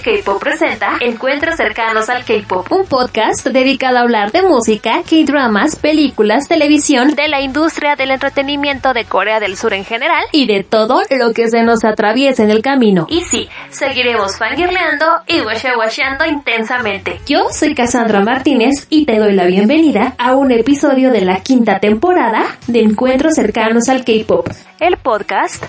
K-Pop 0.00 0.40
presenta 0.40 0.96
Encuentros 1.00 1.56
cercanos 1.56 2.08
al 2.08 2.24
K-Pop, 2.24 2.70
un 2.70 2.86
podcast 2.86 3.46
dedicado 3.46 3.98
a 3.98 4.00
hablar 4.00 4.32
de 4.32 4.42
música, 4.42 5.02
K-dramas, 5.08 5.76
películas, 5.76 6.48
televisión, 6.48 7.14
de 7.14 7.28
la 7.28 7.40
industria 7.40 7.96
del 7.96 8.12
entretenimiento 8.12 8.94
de 8.94 9.04
Corea 9.04 9.40
del 9.40 9.56
Sur 9.56 9.74
en 9.74 9.84
general 9.84 10.24
y 10.32 10.46
de 10.46 10.64
todo 10.64 11.02
lo 11.10 11.32
que 11.32 11.48
se 11.48 11.62
nos 11.62 11.84
atraviesa 11.84 12.42
en 12.42 12.50
el 12.50 12.62
camino. 12.62 13.06
Y 13.10 13.22
sí, 13.22 13.48
seguiremos 13.70 14.38
fangirleando 14.38 15.06
y 15.26 15.40
washeando 15.40 16.24
intensamente. 16.24 17.20
Yo 17.26 17.48
soy 17.50 17.74
Cassandra 17.74 18.20
Martínez 18.20 18.86
y 18.88 19.04
te 19.04 19.18
doy 19.18 19.32
la 19.32 19.44
bienvenida 19.44 20.14
a 20.18 20.36
un 20.36 20.52
episodio 20.52 21.10
de 21.10 21.22
la 21.22 21.40
quinta 21.40 21.80
temporada 21.80 22.44
de 22.66 22.80
Encuentros 22.80 23.34
cercanos 23.34 23.88
al 23.88 24.04
K-Pop, 24.04 24.48
el 24.80 24.96
podcast 24.96 25.64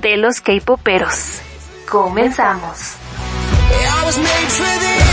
de 0.00 0.16
los 0.16 0.40
K-Poperos. 0.40 1.40
Comenzamos. 1.88 3.01
I 3.70 4.02
was 4.04 4.18
made 4.18 4.50
for 4.50 4.72
this. 4.80 5.11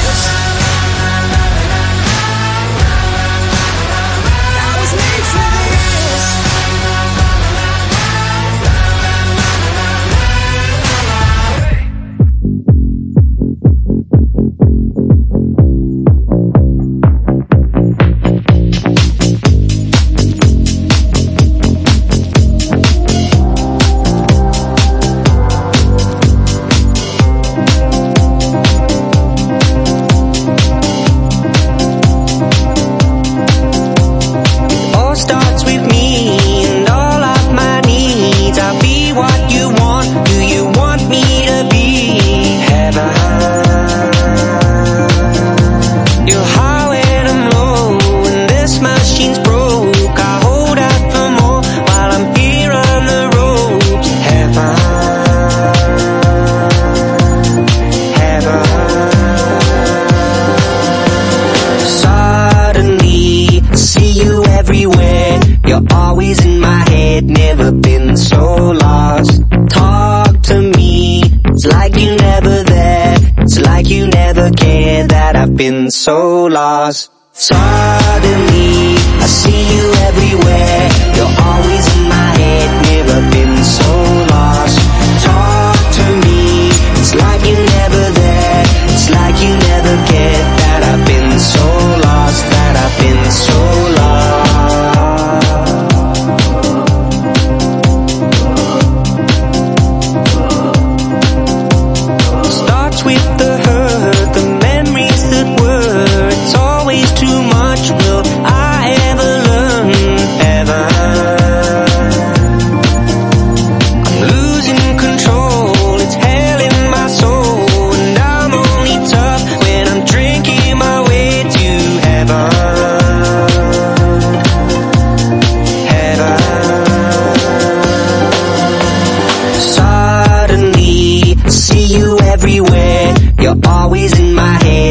So 75.92 76.46
lost. 76.46 77.12
Suddenly, 77.34 78.96
I 79.24 79.26
see 79.26 79.76
you 79.76 79.94
everywhere. 80.08 80.49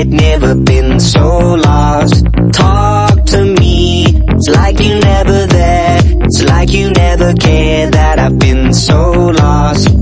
Never 0.09 0.55
been 0.55 1.01
so 1.01 1.55
lost. 1.55 2.25
Talk 2.53 3.25
to 3.27 3.45
me, 3.45 4.05
it's 4.07 4.49
like 4.49 4.81
you 4.81 4.99
never 5.01 5.47
there. 5.47 6.01
It's 6.25 6.43
like 6.45 6.71
you 6.71 6.91
never 6.91 7.35
care 7.35 7.91
that 7.91 8.19
I've 8.19 8.39
been 8.39 8.73
so 8.73 9.13
lost. 9.13 9.98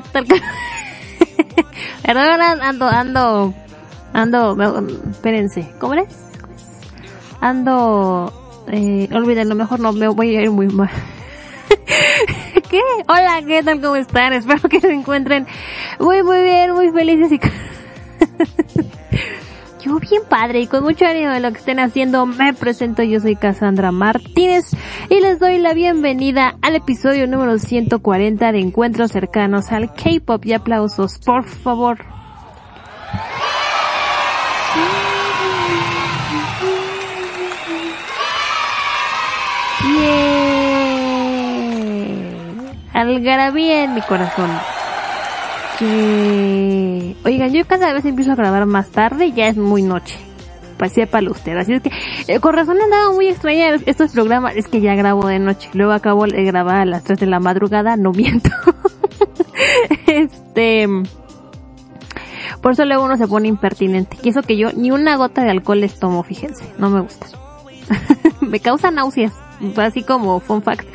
¿Qué? 0.00 0.40
Perdón, 2.02 2.40
ando, 2.62 2.86
ando, 2.86 3.54
ando, 4.12 4.86
espérense, 5.10 5.70
¿cómo 5.78 5.94
es? 5.94 6.08
Ando, 7.40 8.32
eh, 8.68 9.08
olvídenlo, 9.12 9.54
mejor 9.54 9.80
no, 9.80 9.92
me 9.92 10.08
voy 10.08 10.36
a 10.36 10.42
ir 10.42 10.50
muy 10.50 10.68
mal. 10.68 10.90
¿Qué? 12.70 12.80
Hola, 13.08 13.42
¿qué 13.46 13.62
tal? 13.62 13.80
¿Cómo 13.80 13.96
están? 13.96 14.32
Espero 14.32 14.68
que 14.68 14.80
se 14.80 14.92
encuentren 14.92 15.46
muy, 15.98 16.22
muy 16.22 16.42
bien, 16.42 16.72
muy 16.72 16.90
felices 16.90 17.32
y... 17.32 17.40
Bien 19.96 20.22
padre 20.28 20.60
y 20.60 20.66
con 20.66 20.84
mucho 20.84 21.06
ánimo 21.06 21.30
de 21.30 21.40
lo 21.40 21.50
que 21.50 21.58
estén 21.58 21.80
haciendo, 21.80 22.26
me 22.26 22.52
presento, 22.52 23.02
yo 23.02 23.20
soy 23.20 23.36
Cassandra 23.36 23.90
Martínez 23.90 24.66
y 25.08 25.20
les 25.20 25.38
doy 25.38 25.56
la 25.58 25.72
bienvenida 25.72 26.56
al 26.60 26.76
episodio 26.76 27.26
número 27.26 27.58
140 27.58 28.52
de 28.52 28.60
Encuentros 28.60 29.12
cercanos 29.12 29.72
al 29.72 29.94
K-Pop 29.94 30.44
y 30.44 30.52
aplausos, 30.52 31.18
por 31.18 31.44
favor. 31.44 31.98
Algarabía 42.92 43.84
en 43.84 43.94
mi 43.94 44.02
corazón. 44.02 44.50
Que... 45.78 47.16
Oigan, 47.24 47.52
yo 47.52 47.66
cada 47.66 47.92
vez 47.92 48.04
empiezo 48.04 48.32
a 48.32 48.34
grabar 48.34 48.66
más 48.66 48.90
tarde 48.90 49.32
ya 49.32 49.48
es 49.48 49.56
muy 49.56 49.82
noche. 49.82 50.16
Pues 50.76 50.92
para 51.10 51.30
usted. 51.30 51.56
Así 51.56 51.72
es 51.74 51.82
que, 51.82 51.90
eh, 52.28 52.40
con 52.40 52.54
razón 52.54 52.80
andaba 52.80 53.12
muy 53.12 53.28
extraña 53.28 53.74
estos 53.86 54.12
programas. 54.12 54.54
Es 54.56 54.68
que 54.68 54.80
ya 54.80 54.94
grabo 54.94 55.26
de 55.26 55.38
noche. 55.38 55.68
Luego 55.74 55.92
acabo 55.92 56.26
de 56.26 56.44
grabar 56.44 56.76
a 56.76 56.84
las 56.84 57.04
3 57.04 57.18
de 57.18 57.26
la 57.26 57.40
madrugada. 57.40 57.96
No 57.96 58.12
miento. 58.12 58.50
este... 60.06 60.88
Por 62.62 62.72
eso 62.72 62.84
luego 62.84 63.04
uno 63.04 63.16
se 63.16 63.26
pone 63.26 63.48
impertinente. 63.48 64.16
Y 64.22 64.30
eso 64.30 64.42
que 64.42 64.56
yo 64.56 64.72
ni 64.72 64.90
una 64.90 65.16
gota 65.16 65.42
de 65.42 65.50
alcohol 65.50 65.80
les 65.80 65.98
tomo, 65.98 66.22
fíjense. 66.22 66.64
No 66.78 66.90
me 66.90 67.00
gusta. 67.00 67.26
me 68.40 68.60
causa 68.60 68.90
náuseas 68.90 69.32
así 69.76 70.02
como 70.02 70.40
fun 70.40 70.62
fact. 70.62 70.86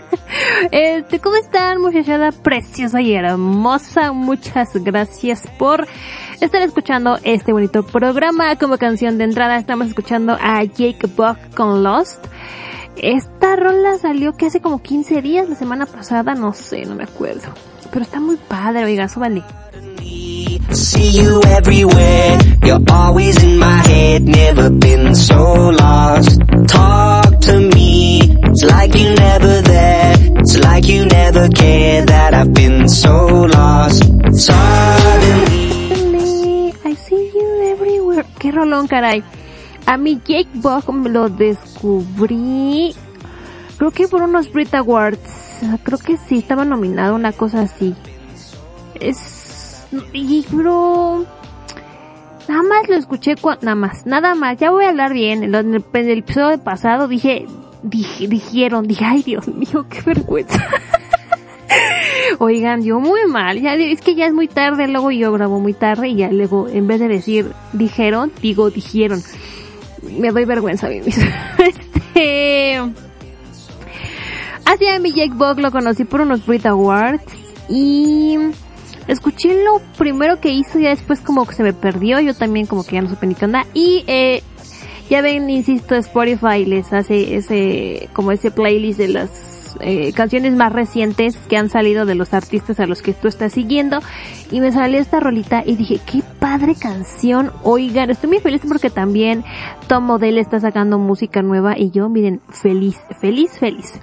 este, 0.70 1.18
¿cómo 1.20 1.36
están 1.36 1.80
muchachada 1.80 2.32
preciosa 2.32 3.00
y 3.00 3.14
hermosa? 3.14 4.12
Muchas 4.12 4.70
gracias 4.74 5.44
por 5.58 5.86
estar 6.40 6.62
escuchando 6.62 7.18
este 7.22 7.52
bonito 7.52 7.84
programa. 7.84 8.56
Como 8.56 8.78
canción 8.78 9.18
de 9.18 9.24
entrada 9.24 9.56
estamos 9.56 9.88
escuchando 9.88 10.36
a 10.40 10.62
Jake 10.64 11.08
Buck 11.16 11.38
con 11.54 11.82
Lost. 11.82 12.24
Esta 12.96 13.56
rola 13.56 13.98
salió 13.98 14.34
que 14.34 14.46
hace 14.46 14.60
como 14.60 14.82
15 14.82 15.22
días, 15.22 15.48
la 15.48 15.54
semana 15.54 15.86
pasada, 15.86 16.34
no 16.34 16.52
sé, 16.52 16.84
no 16.84 16.94
me 16.94 17.04
acuerdo. 17.04 17.48
Pero 17.90 18.04
está 18.04 18.20
muy 18.20 18.36
padre, 18.36 18.84
oiga, 18.84 19.08
súbale. 19.08 19.42
See 20.70 21.10
you 21.20 21.40
everywhere. 21.44 22.38
You're 22.64 22.80
always 22.90 23.42
in 23.42 23.58
my 23.58 23.82
head. 23.86 24.22
Never 24.22 24.70
been 24.70 25.14
so 25.14 25.70
lost. 25.70 26.40
Talk 26.68 27.31
to 27.42 27.58
me. 27.74 28.20
It's 28.48 28.64
like 28.64 28.94
you 28.94 29.14
never 29.14 29.62
there. 29.62 30.14
It's 30.40 30.58
like 30.58 30.86
you 30.86 31.06
never 31.06 31.48
cared 31.48 32.08
that 32.08 32.34
I've 32.34 32.52
been 32.52 32.88
so 32.88 33.46
lost. 33.46 34.04
Suddenly. 34.32 35.82
I 36.84 36.94
see 36.94 37.30
you 37.34 37.62
everywhere. 37.72 38.24
Qué 38.38 38.52
rolón, 38.52 38.86
caray. 38.88 39.22
A 39.86 39.96
mi 39.96 40.20
Jake 40.24 40.48
me 40.92 41.10
lo 41.10 41.28
descubrí. 41.28 42.94
Creo 43.76 43.90
que 43.90 44.06
por 44.08 44.22
unos 44.22 44.52
Brit 44.52 44.74
Awards. 44.74 45.60
Creo 45.82 45.98
que 45.98 46.16
sí, 46.16 46.38
estaba 46.38 46.64
nominado 46.64 47.14
una 47.14 47.32
cosa 47.32 47.62
así. 47.62 47.94
Es 49.00 49.86
y 50.12 50.44
bro, 50.50 51.26
nada 52.48 52.62
más 52.62 52.88
lo 52.88 52.96
escuché 52.96 53.34
nada 53.60 53.74
más, 53.74 54.06
nada 54.06 54.34
más, 54.34 54.58
ya 54.58 54.70
voy 54.70 54.84
a 54.84 54.90
hablar 54.90 55.12
bien, 55.12 55.42
en 55.42 55.54
el, 55.54 56.18
episodio 56.18 56.58
pasado 56.58 57.08
dije, 57.08 57.46
dije, 57.82 58.28
dijeron, 58.28 58.86
dije, 58.86 59.04
ay 59.04 59.22
Dios 59.22 59.48
mío, 59.48 59.86
qué 59.88 60.00
vergüenza. 60.02 60.64
Oigan, 62.38 62.82
yo 62.82 63.00
muy 63.00 63.26
mal, 63.26 63.60
ya 63.60 63.74
es 63.74 64.00
que 64.00 64.14
ya 64.14 64.26
es 64.26 64.32
muy 64.32 64.48
tarde, 64.48 64.88
luego 64.88 65.10
yo 65.10 65.32
grabo 65.32 65.60
muy 65.60 65.74
tarde 65.74 66.08
y 66.08 66.16
ya 66.16 66.30
luego 66.30 66.68
en 66.68 66.86
vez 66.86 67.00
de 67.00 67.08
decir 67.08 67.52
dijeron, 67.72 68.32
digo 68.40 68.70
dijeron. 68.70 69.22
Me 70.18 70.32
doy 70.32 70.44
vergüenza 70.44 70.88
a 70.88 70.90
mí 70.90 71.00
mismo. 71.00 71.24
este 71.58 72.80
Así 74.64 74.86
a 74.86 74.98
mi 74.98 75.12
Jake 75.12 75.34
Bug 75.34 75.60
lo 75.60 75.70
conocí 75.70 76.04
por 76.04 76.20
unos 76.20 76.46
Brit 76.46 76.66
Awards 76.66 77.22
y 77.68 78.38
escuché 79.08 79.62
lo 79.64 79.80
primero 79.98 80.40
que 80.40 80.50
hizo 80.50 80.78
y 80.78 80.84
después 80.84 81.20
como 81.20 81.46
que 81.46 81.54
se 81.54 81.62
me 81.62 81.72
perdió, 81.72 82.20
yo 82.20 82.34
también 82.34 82.66
como 82.66 82.84
que 82.84 82.96
ya 82.96 83.02
no 83.02 83.08
supe 83.08 83.26
ni 83.26 83.34
qué 83.34 83.44
onda. 83.44 83.66
Y 83.74 84.04
eh, 84.06 84.42
ya 85.10 85.20
ven, 85.20 85.50
insisto, 85.50 85.94
Spotify 85.96 86.64
les 86.64 86.92
hace 86.92 87.36
ese, 87.36 88.08
como 88.12 88.32
ese 88.32 88.50
playlist 88.50 88.98
de 88.98 89.08
las 89.08 89.52
eh, 89.80 90.12
canciones 90.12 90.54
más 90.54 90.72
recientes 90.72 91.36
que 91.48 91.56
han 91.56 91.68
salido 91.68 92.06
de 92.06 92.14
los 92.14 92.34
artistas 92.34 92.80
a 92.80 92.86
los 92.86 93.02
que 93.02 93.12
tú 93.12 93.28
estás 93.28 93.52
siguiendo. 93.52 94.00
Y 94.50 94.60
me 94.60 94.72
salió 94.72 95.00
esta 95.00 95.20
rolita 95.20 95.62
y 95.64 95.76
dije, 95.76 96.00
qué 96.10 96.22
padre 96.38 96.74
canción. 96.74 97.52
Oigan, 97.62 98.10
estoy 98.10 98.30
muy 98.30 98.40
feliz 98.40 98.62
porque 98.66 98.90
también 98.90 99.44
Tom 99.86 100.04
Model 100.04 100.38
está 100.38 100.60
sacando 100.60 100.98
música 100.98 101.42
nueva 101.42 101.78
y 101.78 101.90
yo, 101.90 102.08
miren, 102.08 102.40
feliz, 102.48 102.96
feliz, 103.20 103.58
feliz. 103.58 104.00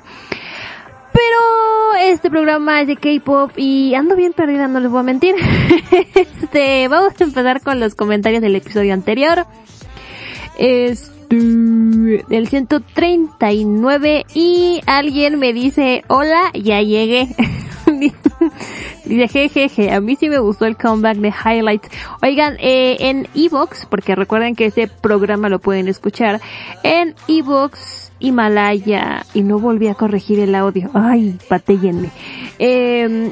Pero 1.11 1.95
este 2.01 2.29
programa 2.29 2.81
es 2.81 2.87
de 2.87 2.95
K-pop 2.95 3.51
y 3.57 3.93
ando 3.95 4.15
bien 4.15 4.33
perdida, 4.33 4.67
no 4.67 4.79
les 4.79 4.91
voy 4.91 4.99
a 4.99 5.03
mentir. 5.03 5.35
este, 6.15 6.87
vamos 6.87 7.13
a 7.19 7.23
empezar 7.23 7.61
con 7.61 7.79
los 7.79 7.95
comentarios 7.95 8.41
del 8.41 8.55
episodio 8.55 8.93
anterior. 8.93 9.45
Este, 10.57 11.19
del 11.29 12.47
139 12.47 14.25
y 14.33 14.81
alguien 14.87 15.37
me 15.39 15.53
dice, 15.53 16.03
hola, 16.07 16.51
ya 16.53 16.81
llegué. 16.81 17.27
Dice, 19.09 19.27
jejeje, 19.27 19.91
a 19.91 19.99
mí 20.01 20.15
sí 20.15 20.29
me 20.29 20.37
gustó 20.37 20.65
el 20.65 20.77
comeback 20.77 21.17
de 21.17 21.29
Highlights. 21.29 21.89
Oigan, 22.21 22.57
eh, 22.59 22.95
en 22.99 23.27
Evox, 23.33 23.87
porque 23.87 24.13
recuerden 24.13 24.55
que 24.55 24.67
este 24.67 24.87
programa 24.87 25.49
lo 25.49 25.57
pueden 25.57 25.87
escuchar, 25.87 26.39
en 26.83 27.15
Evox 27.27 28.11
Himalaya 28.19 29.25
y 29.33 29.41
no 29.41 29.57
volví 29.57 29.87
a 29.87 29.95
corregir 29.95 30.39
el 30.39 30.53
audio. 30.53 30.91
Ay, 30.93 31.39
patéyenme. 31.47 32.11
Eh, 32.59 33.31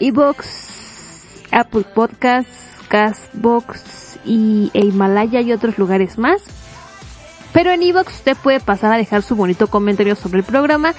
Evox, 0.00 1.46
Apple 1.52 1.84
Podcasts, 1.94 2.80
Castbox 2.88 4.18
y 4.24 4.72
e 4.74 4.80
Himalaya 4.80 5.40
y 5.40 5.52
otros 5.52 5.78
lugares 5.78 6.18
más. 6.18 6.42
Pero 7.52 7.70
en 7.70 7.82
Evox 7.82 8.14
usted 8.14 8.36
puede 8.42 8.60
pasar 8.60 8.92
a 8.92 8.96
dejar 8.96 9.22
su 9.22 9.36
bonito 9.36 9.66
comentario 9.66 10.16
sobre 10.16 10.38
el 10.38 10.44
programa. 10.44 10.94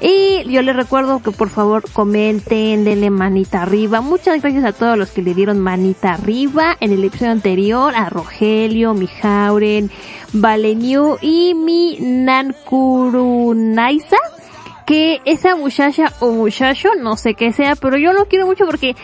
Y 0.00 0.44
yo 0.50 0.60
le 0.62 0.72
recuerdo 0.72 1.22
que 1.22 1.30
por 1.30 1.48
favor 1.48 1.84
comenten, 1.92 2.84
denle 2.84 3.10
manita 3.10 3.62
arriba. 3.62 4.00
Muchas 4.00 4.42
gracias 4.42 4.64
a 4.64 4.72
todos 4.72 4.98
los 4.98 5.10
que 5.10 5.22
le 5.22 5.34
dieron 5.34 5.60
manita 5.60 6.14
arriba 6.14 6.76
en 6.80 6.92
el 6.92 7.04
episodio 7.04 7.32
anterior. 7.32 7.94
A 7.94 8.10
Rogelio, 8.10 8.94
Mijauren, 8.94 9.90
Valeniu 10.32 11.18
y 11.20 11.54
mi 11.54 11.98
Nankurunaisa 12.00 14.16
que 14.84 15.22
esa 15.24 15.56
muchacha 15.56 16.12
o 16.20 16.32
muchacho, 16.32 16.90
no 17.00 17.16
sé 17.16 17.34
qué 17.34 17.52
sea, 17.52 17.74
pero 17.74 17.96
yo 17.96 18.12
lo 18.12 18.26
quiero 18.26 18.46
mucho 18.46 18.66
porque 18.66 18.94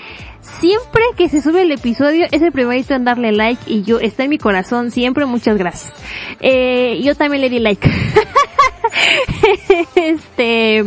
siempre 0.58 1.02
que 1.16 1.28
se 1.28 1.40
sube 1.40 1.62
el 1.62 1.72
episodio 1.72 2.26
es 2.30 2.42
el 2.42 2.52
primerito 2.52 2.94
en 2.94 3.04
darle 3.04 3.32
like 3.32 3.62
y 3.66 3.82
yo 3.82 4.00
está 4.00 4.24
en 4.24 4.30
mi 4.30 4.38
corazón 4.38 4.90
siempre, 4.90 5.26
muchas 5.26 5.56
gracias. 5.56 5.92
Eh, 6.40 7.00
yo 7.02 7.14
también 7.14 7.42
le 7.42 7.50
di 7.50 7.58
like. 7.58 7.88
este, 9.94 10.84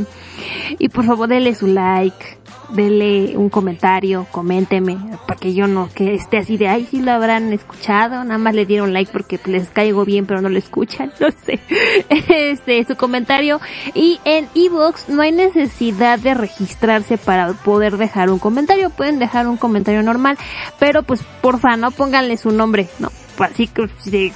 y 0.79 0.89
por 0.89 1.05
favor 1.05 1.29
denle 1.29 1.55
su 1.55 1.67
like 1.67 2.42
denle 2.73 3.37
un 3.37 3.49
comentario, 3.49 4.27
coménteme, 4.31 4.97
para 5.27 5.39
que 5.39 5.53
yo 5.53 5.67
no, 5.67 5.89
que 5.93 6.15
esté 6.15 6.37
así 6.37 6.57
de, 6.57 6.67
ay, 6.67 6.87
si 6.89 7.01
lo 7.01 7.11
habrán 7.11 7.53
escuchado, 7.53 8.23
nada 8.23 8.37
más 8.37 8.55
le 8.55 8.65
dieron 8.65 8.93
like 8.93 9.11
porque 9.11 9.39
les 9.45 9.69
caigo 9.69 10.05
bien, 10.05 10.25
pero 10.25 10.41
no 10.41 10.49
lo 10.49 10.57
escuchan, 10.57 11.11
no 11.19 11.27
sé. 11.45 11.59
Este, 12.09 12.83
su 12.85 12.95
comentario. 12.95 13.61
Y 13.93 14.19
en 14.25 14.47
Evox 14.55 15.09
no 15.09 15.21
hay 15.21 15.31
necesidad 15.31 16.19
de 16.19 16.33
registrarse 16.33 17.17
para 17.17 17.53
poder 17.53 17.97
dejar 17.97 18.29
un 18.29 18.39
comentario, 18.39 18.89
pueden 18.89 19.19
dejar 19.19 19.47
un 19.47 19.57
comentario 19.57 20.01
normal, 20.03 20.37
pero 20.79 21.03
pues 21.03 21.21
porfa, 21.41 21.77
no 21.77 21.91
pónganle 21.91 22.37
su 22.37 22.51
nombre, 22.51 22.87
no, 22.99 23.09
pues 23.37 23.51
así 23.51 23.67
que, 23.67 24.31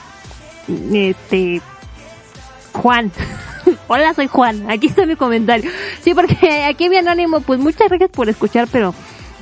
este, 0.94 1.62
Juan. 2.74 3.12
Hola, 3.89 4.13
soy 4.13 4.27
Juan. 4.27 4.70
Aquí 4.70 4.88
está 4.88 5.06
mi 5.06 5.15
comentario. 5.15 5.72
Sí, 6.01 6.13
porque 6.13 6.63
aquí 6.70 6.89
mi 6.89 6.98
anónimo, 6.98 7.41
pues 7.41 7.60
muchas 7.60 7.88
gracias 7.88 8.10
por 8.10 8.27
escuchar, 8.29 8.67
pero 8.72 8.94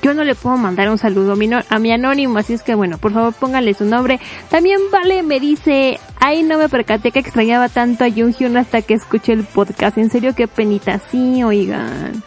yo 0.01 0.13
no 0.13 0.23
le 0.23 0.35
puedo 0.35 0.55
mandar 0.55 0.89
un 0.89 0.99
saludo 0.99 1.33
a 1.33 1.79
mi, 1.79 1.91
anónimo, 1.91 2.37
así 2.37 2.53
es 2.53 2.61
que 2.61 2.75
bueno, 2.75 2.99
por 2.99 3.11
favor 3.11 3.33
póngale 3.33 3.73
su 3.73 3.85
nombre. 3.85 4.19
También 4.49 4.79
Vale 4.91 5.23
me 5.23 5.39
dice, 5.39 5.99
ay 6.19 6.43
no 6.43 6.59
me 6.59 6.69
percaté 6.69 7.11
que 7.11 7.17
extrañaba 7.17 7.69
tanto 7.69 8.03
a 8.03 8.09
Junghyun 8.11 8.55
hasta 8.57 8.83
que 8.83 8.93
escuché 8.93 9.33
el 9.33 9.45
podcast. 9.45 9.97
En 9.97 10.11
serio, 10.11 10.35
qué 10.35 10.47
penita. 10.47 10.99
Sí, 11.09 11.43
oigan. 11.43 12.21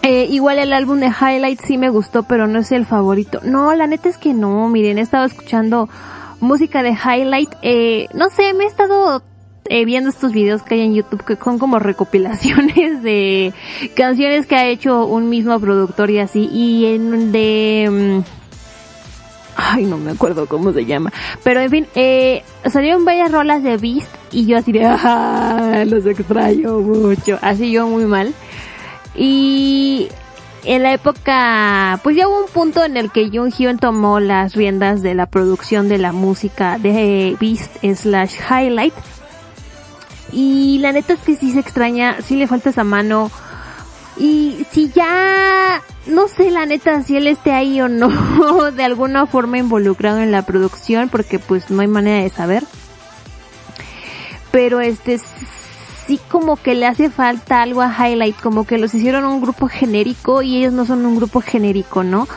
Eh, 0.00 0.26
igual 0.30 0.58
el 0.58 0.72
álbum 0.72 1.00
de 1.00 1.08
Highlights 1.08 1.64
sí 1.66 1.76
me 1.76 1.90
gustó, 1.90 2.22
pero 2.22 2.46
no 2.46 2.60
es 2.60 2.72
el 2.72 2.86
favorito. 2.86 3.40
No, 3.42 3.74
la 3.74 3.86
neta 3.86 4.08
es 4.08 4.16
que 4.16 4.32
no, 4.32 4.70
miren, 4.70 4.96
he 4.96 5.02
estado 5.02 5.26
escuchando 5.26 5.90
música 6.40 6.82
de 6.82 6.92
Highlight. 6.92 7.50
Eh, 7.60 8.08
no 8.14 8.30
sé, 8.30 8.54
me 8.54 8.64
he 8.64 8.68
estado 8.68 9.22
eh, 9.70 9.84
viendo 9.84 10.10
estos 10.10 10.32
videos 10.32 10.62
que 10.62 10.74
hay 10.74 10.80
en 10.82 10.94
YouTube 10.94 11.24
que 11.24 11.36
son 11.36 11.58
como 11.58 11.78
recopilaciones 11.78 13.02
de 13.02 13.52
canciones 13.94 14.46
que 14.46 14.56
ha 14.56 14.66
hecho 14.66 15.06
un 15.06 15.28
mismo 15.28 15.58
productor 15.60 16.10
y 16.10 16.18
así 16.18 16.48
y 16.52 16.86
en 16.86 17.32
de 17.32 18.22
Ay, 19.56 19.86
no 19.86 19.96
me 19.96 20.12
acuerdo 20.12 20.46
cómo 20.46 20.72
se 20.72 20.84
llama. 20.84 21.10
Pero 21.42 21.60
en 21.60 21.70
fin, 21.70 21.86
eh, 21.94 22.42
salieron 22.66 23.06
varias 23.06 23.32
rolas 23.32 23.62
de 23.62 23.78
Beast 23.78 24.14
y 24.30 24.44
yo 24.44 24.58
así 24.58 24.70
de, 24.70 24.84
ah, 24.84 25.82
los 25.86 26.04
extraño 26.04 26.78
mucho. 26.80 27.38
Así 27.40 27.72
yo 27.72 27.86
muy 27.86 28.04
mal. 28.04 28.34
Y 29.14 30.08
en 30.64 30.82
la 30.82 30.92
época, 30.92 31.98
pues 32.02 32.16
ya 32.16 32.28
hubo 32.28 32.40
un 32.40 32.50
punto 32.50 32.84
en 32.84 32.98
el 32.98 33.10
que 33.10 33.30
Jung 33.30 33.50
Hyun 33.50 33.78
tomó 33.78 34.20
las 34.20 34.54
riendas 34.54 35.00
de 35.00 35.14
la 35.14 35.26
producción 35.26 35.88
de 35.88 35.98
la 35.98 36.12
música 36.12 36.78
de 36.78 37.36
Beast 37.40 37.82
slash 37.82 38.34
Highlight. 38.50 38.94
Y 40.38 40.76
la 40.80 40.92
neta 40.92 41.14
es 41.14 41.20
que 41.20 41.34
sí 41.34 41.50
se 41.52 41.60
extraña, 41.60 42.20
sí 42.20 42.36
le 42.36 42.46
falta 42.46 42.68
esa 42.68 42.84
mano. 42.84 43.30
Y 44.18 44.66
si 44.70 44.90
ya, 44.90 45.80
no 46.06 46.28
sé 46.28 46.50
la 46.50 46.66
neta 46.66 47.02
si 47.02 47.16
él 47.16 47.26
esté 47.26 47.52
ahí 47.52 47.80
o 47.80 47.88
no, 47.88 48.70
de 48.72 48.84
alguna 48.84 49.26
forma 49.26 49.56
involucrado 49.56 50.18
en 50.20 50.30
la 50.30 50.42
producción, 50.42 51.08
porque 51.08 51.38
pues 51.38 51.70
no 51.70 51.80
hay 51.80 51.88
manera 51.88 52.22
de 52.22 52.28
saber. 52.28 52.64
Pero 54.50 54.82
este, 54.82 55.18
sí 56.06 56.20
como 56.28 56.56
que 56.56 56.74
le 56.74 56.86
hace 56.86 57.08
falta 57.08 57.62
algo 57.62 57.80
a 57.80 57.90
Highlight, 57.90 58.38
como 58.38 58.66
que 58.66 58.76
los 58.76 58.92
hicieron 58.92 59.24
un 59.24 59.40
grupo 59.40 59.68
genérico 59.68 60.42
y 60.42 60.58
ellos 60.58 60.74
no 60.74 60.84
son 60.84 61.06
un 61.06 61.16
grupo 61.16 61.40
genérico, 61.40 62.04
¿no? 62.04 62.28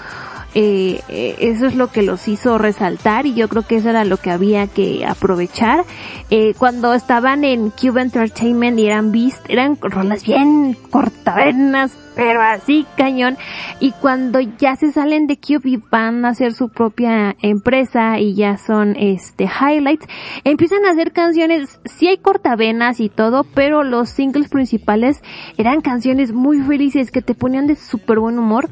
Eh, 0.55 1.35
eso 1.39 1.67
es 1.67 1.75
lo 1.75 1.91
que 1.91 2.01
los 2.01 2.27
hizo 2.27 2.57
resaltar 2.57 3.27
y 3.27 3.35
yo 3.35 3.47
creo 3.49 3.67
que 3.67 3.77
eso 3.77 3.89
era 3.89 4.03
lo 4.03 4.17
que 4.17 4.31
había 4.31 4.67
que 4.67 5.05
aprovechar. 5.05 5.85
Eh, 6.31 6.53
cuando 6.57 6.93
estaban 6.93 7.43
en 7.43 7.69
Cube 7.69 8.01
Entertainment 8.01 8.79
y 8.79 8.87
eran 8.87 9.11
Beast, 9.11 9.45
eran 9.47 9.77
rolas 9.79 10.23
bien 10.23 10.75
cortavenas, 10.89 11.95
pero 12.15 12.41
así 12.41 12.85
cañón. 12.97 13.37
Y 13.79 13.91
cuando 13.91 14.39
ya 14.39 14.75
se 14.75 14.91
salen 14.91 15.27
de 15.27 15.37
Cube 15.37 15.69
y 15.69 15.77
van 15.77 16.25
a 16.25 16.29
hacer 16.29 16.53
su 16.53 16.69
propia 16.69 17.35
empresa 17.41 18.19
y 18.19 18.33
ya 18.33 18.57
son 18.57 18.95
este 18.95 19.45
highlights, 19.45 20.07
empiezan 20.43 20.83
a 20.85 20.91
hacer 20.91 21.11
canciones, 21.11 21.79
sí 21.85 22.07
hay 22.07 22.17
cortavenas 22.17 22.99
y 22.99 23.09
todo, 23.09 23.43
pero 23.43 23.83
los 23.83 24.09
singles 24.09 24.49
principales 24.49 25.21
eran 25.57 25.81
canciones 25.81 26.31
muy 26.33 26.59
felices 26.61 27.11
que 27.11 27.21
te 27.21 27.35
ponían 27.35 27.67
de 27.67 27.75
súper 27.75 28.19
buen 28.19 28.39
humor 28.39 28.69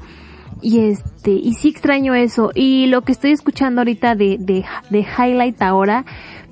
y 0.61 0.79
este, 0.79 1.31
y 1.31 1.53
sí 1.53 1.69
extraño 1.69 2.15
eso. 2.15 2.51
Y 2.53 2.87
lo 2.87 3.01
que 3.01 3.11
estoy 3.11 3.31
escuchando 3.31 3.81
ahorita 3.81 4.15
de, 4.15 4.37
de, 4.39 4.65
de 4.89 4.99
Highlight 4.99 5.61
ahora, 5.61 6.05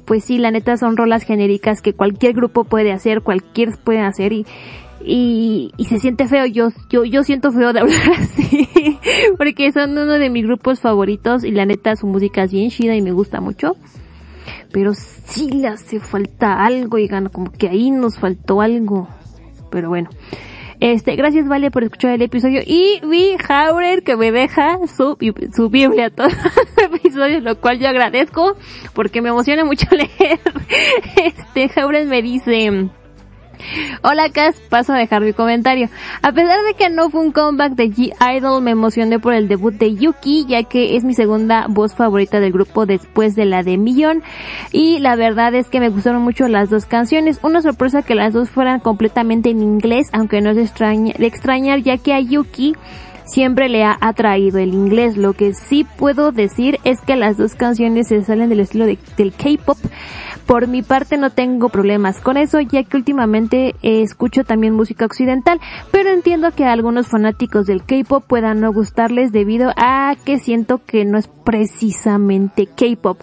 pues 0.05 0.23
sí, 0.25 0.37
la 0.37 0.51
neta 0.51 0.77
son 0.77 0.97
rolas 0.97 1.23
genéricas 1.23 1.81
que 1.81 1.93
cualquier 1.93 2.33
grupo 2.33 2.63
puede 2.63 2.91
hacer, 2.91 3.21
cualquier 3.21 3.77
puede 3.77 4.01
hacer 4.01 4.33
y, 4.33 4.45
y, 5.03 5.71
y 5.77 5.85
se 5.85 5.99
siente 5.99 6.27
feo. 6.27 6.45
Yo, 6.45 6.69
yo, 6.89 7.05
yo 7.05 7.23
siento 7.23 7.51
feo 7.51 7.73
de 7.73 7.79
hablar 7.81 8.11
así, 8.19 8.69
porque 9.37 9.71
son 9.71 9.91
uno 9.91 10.13
de 10.13 10.29
mis 10.29 10.45
grupos 10.45 10.79
favoritos 10.79 11.43
y 11.43 11.51
la 11.51 11.65
neta 11.65 11.95
su 11.95 12.07
música 12.07 12.43
es 12.43 12.51
bien 12.51 12.69
chida 12.69 12.95
y 12.95 13.01
me 13.01 13.11
gusta 13.11 13.41
mucho. 13.41 13.75
Pero 14.71 14.93
sí 14.93 15.49
le 15.51 15.67
hace 15.67 15.99
falta 15.99 16.63
algo, 16.65 16.97
y 16.97 17.07
como 17.07 17.51
que 17.51 17.69
ahí 17.69 17.91
nos 17.91 18.19
faltó 18.19 18.61
algo. 18.61 19.07
Pero 19.71 19.89
bueno. 19.89 20.09
Este, 20.85 21.15
gracias 21.15 21.47
Vale 21.47 21.71
por 21.71 21.83
escuchar 21.83 22.11
el 22.11 22.21
episodio 22.21 22.61
y 22.63 23.01
vi 23.03 23.35
Haurer 23.49 24.03
que 24.03 24.15
me 24.15 24.31
deja 24.31 24.77
su, 24.85 25.17
su 25.51 25.69
Biblia 25.71 26.09
todo 26.15 26.27
el 26.27 26.95
episodio, 26.95 27.39
lo 27.39 27.59
cual 27.59 27.79
yo 27.79 27.87
agradezco 27.87 28.55
porque 28.93 29.19
me 29.23 29.29
emociona 29.29 29.65
mucho 29.65 29.87
leer. 29.91 30.39
Este, 31.15 31.71
Haurer 31.81 32.05
me 32.05 32.21
dice, 32.21 32.91
Hola 34.03 34.29
Cas, 34.29 34.55
paso 34.69 34.93
a 34.93 34.97
dejar 34.97 35.21
mi 35.21 35.33
comentario. 35.33 35.89
A 36.21 36.31
pesar 36.31 36.63
de 36.63 36.73
que 36.73 36.89
no 36.89 37.09
fue 37.09 37.21
un 37.21 37.31
comeback 37.31 37.73
de 37.73 37.91
G-Idol, 37.91 38.61
me 38.61 38.71
emocioné 38.71 39.19
por 39.19 39.33
el 39.33 39.47
debut 39.47 39.73
de 39.73 39.95
Yuki, 39.95 40.45
ya 40.47 40.63
que 40.63 40.95
es 40.95 41.03
mi 41.03 41.13
segunda 41.13 41.65
voz 41.69 41.95
favorita 41.95 42.39
del 42.39 42.51
grupo 42.51 42.85
después 42.85 43.35
de 43.35 43.45
la 43.45 43.63
de 43.63 43.77
Millón. 43.77 44.23
Y 44.71 44.99
la 44.99 45.15
verdad 45.15 45.53
es 45.55 45.67
que 45.67 45.79
me 45.79 45.89
gustaron 45.89 46.21
mucho 46.21 46.47
las 46.47 46.69
dos 46.69 46.85
canciones. 46.85 47.39
Una 47.41 47.61
sorpresa 47.61 48.01
que 48.01 48.15
las 48.15 48.33
dos 48.33 48.49
fueran 48.49 48.79
completamente 48.79 49.49
en 49.49 49.61
inglés, 49.61 50.07
aunque 50.11 50.41
no 50.41 50.51
es 50.51 50.55
de, 50.55 51.13
de 51.17 51.27
extrañar, 51.27 51.79
ya 51.79 51.97
que 51.97 52.13
a 52.13 52.19
Yuki 52.19 52.75
siempre 53.25 53.69
le 53.69 53.83
ha 53.83 53.97
atraído 54.01 54.59
el 54.59 54.73
inglés. 54.73 55.17
Lo 55.17 55.33
que 55.33 55.53
sí 55.53 55.85
puedo 55.97 56.31
decir 56.31 56.79
es 56.83 57.01
que 57.01 57.15
las 57.15 57.37
dos 57.37 57.55
canciones 57.55 58.07
se 58.07 58.23
salen 58.23 58.49
del 58.49 58.61
estilo 58.61 58.85
de, 58.85 58.97
del 59.17 59.33
K-pop. 59.33 59.77
Por 60.45 60.67
mi 60.67 60.83
parte 60.83 61.17
no 61.17 61.31
tengo 61.31 61.69
problemas 61.69 62.21
con 62.21 62.37
eso, 62.37 62.59
ya 62.59 62.83
que 62.83 62.97
últimamente 62.97 63.75
escucho 63.81 64.43
también 64.43 64.73
música 64.73 65.05
occidental, 65.05 65.59
pero 65.91 66.09
entiendo 66.09 66.51
que 66.51 66.65
a 66.65 66.71
algunos 66.71 67.07
fanáticos 67.07 67.65
del 67.65 67.83
K-pop 67.83 68.23
puedan 68.25 68.61
no 68.61 68.71
gustarles 68.71 69.31
debido 69.31 69.71
a 69.75 70.15
que 70.23 70.37
siento 70.37 70.81
que 70.85 71.05
no 71.05 71.17
es 71.17 71.27
precisamente 71.27 72.67
K-pop. 72.67 73.19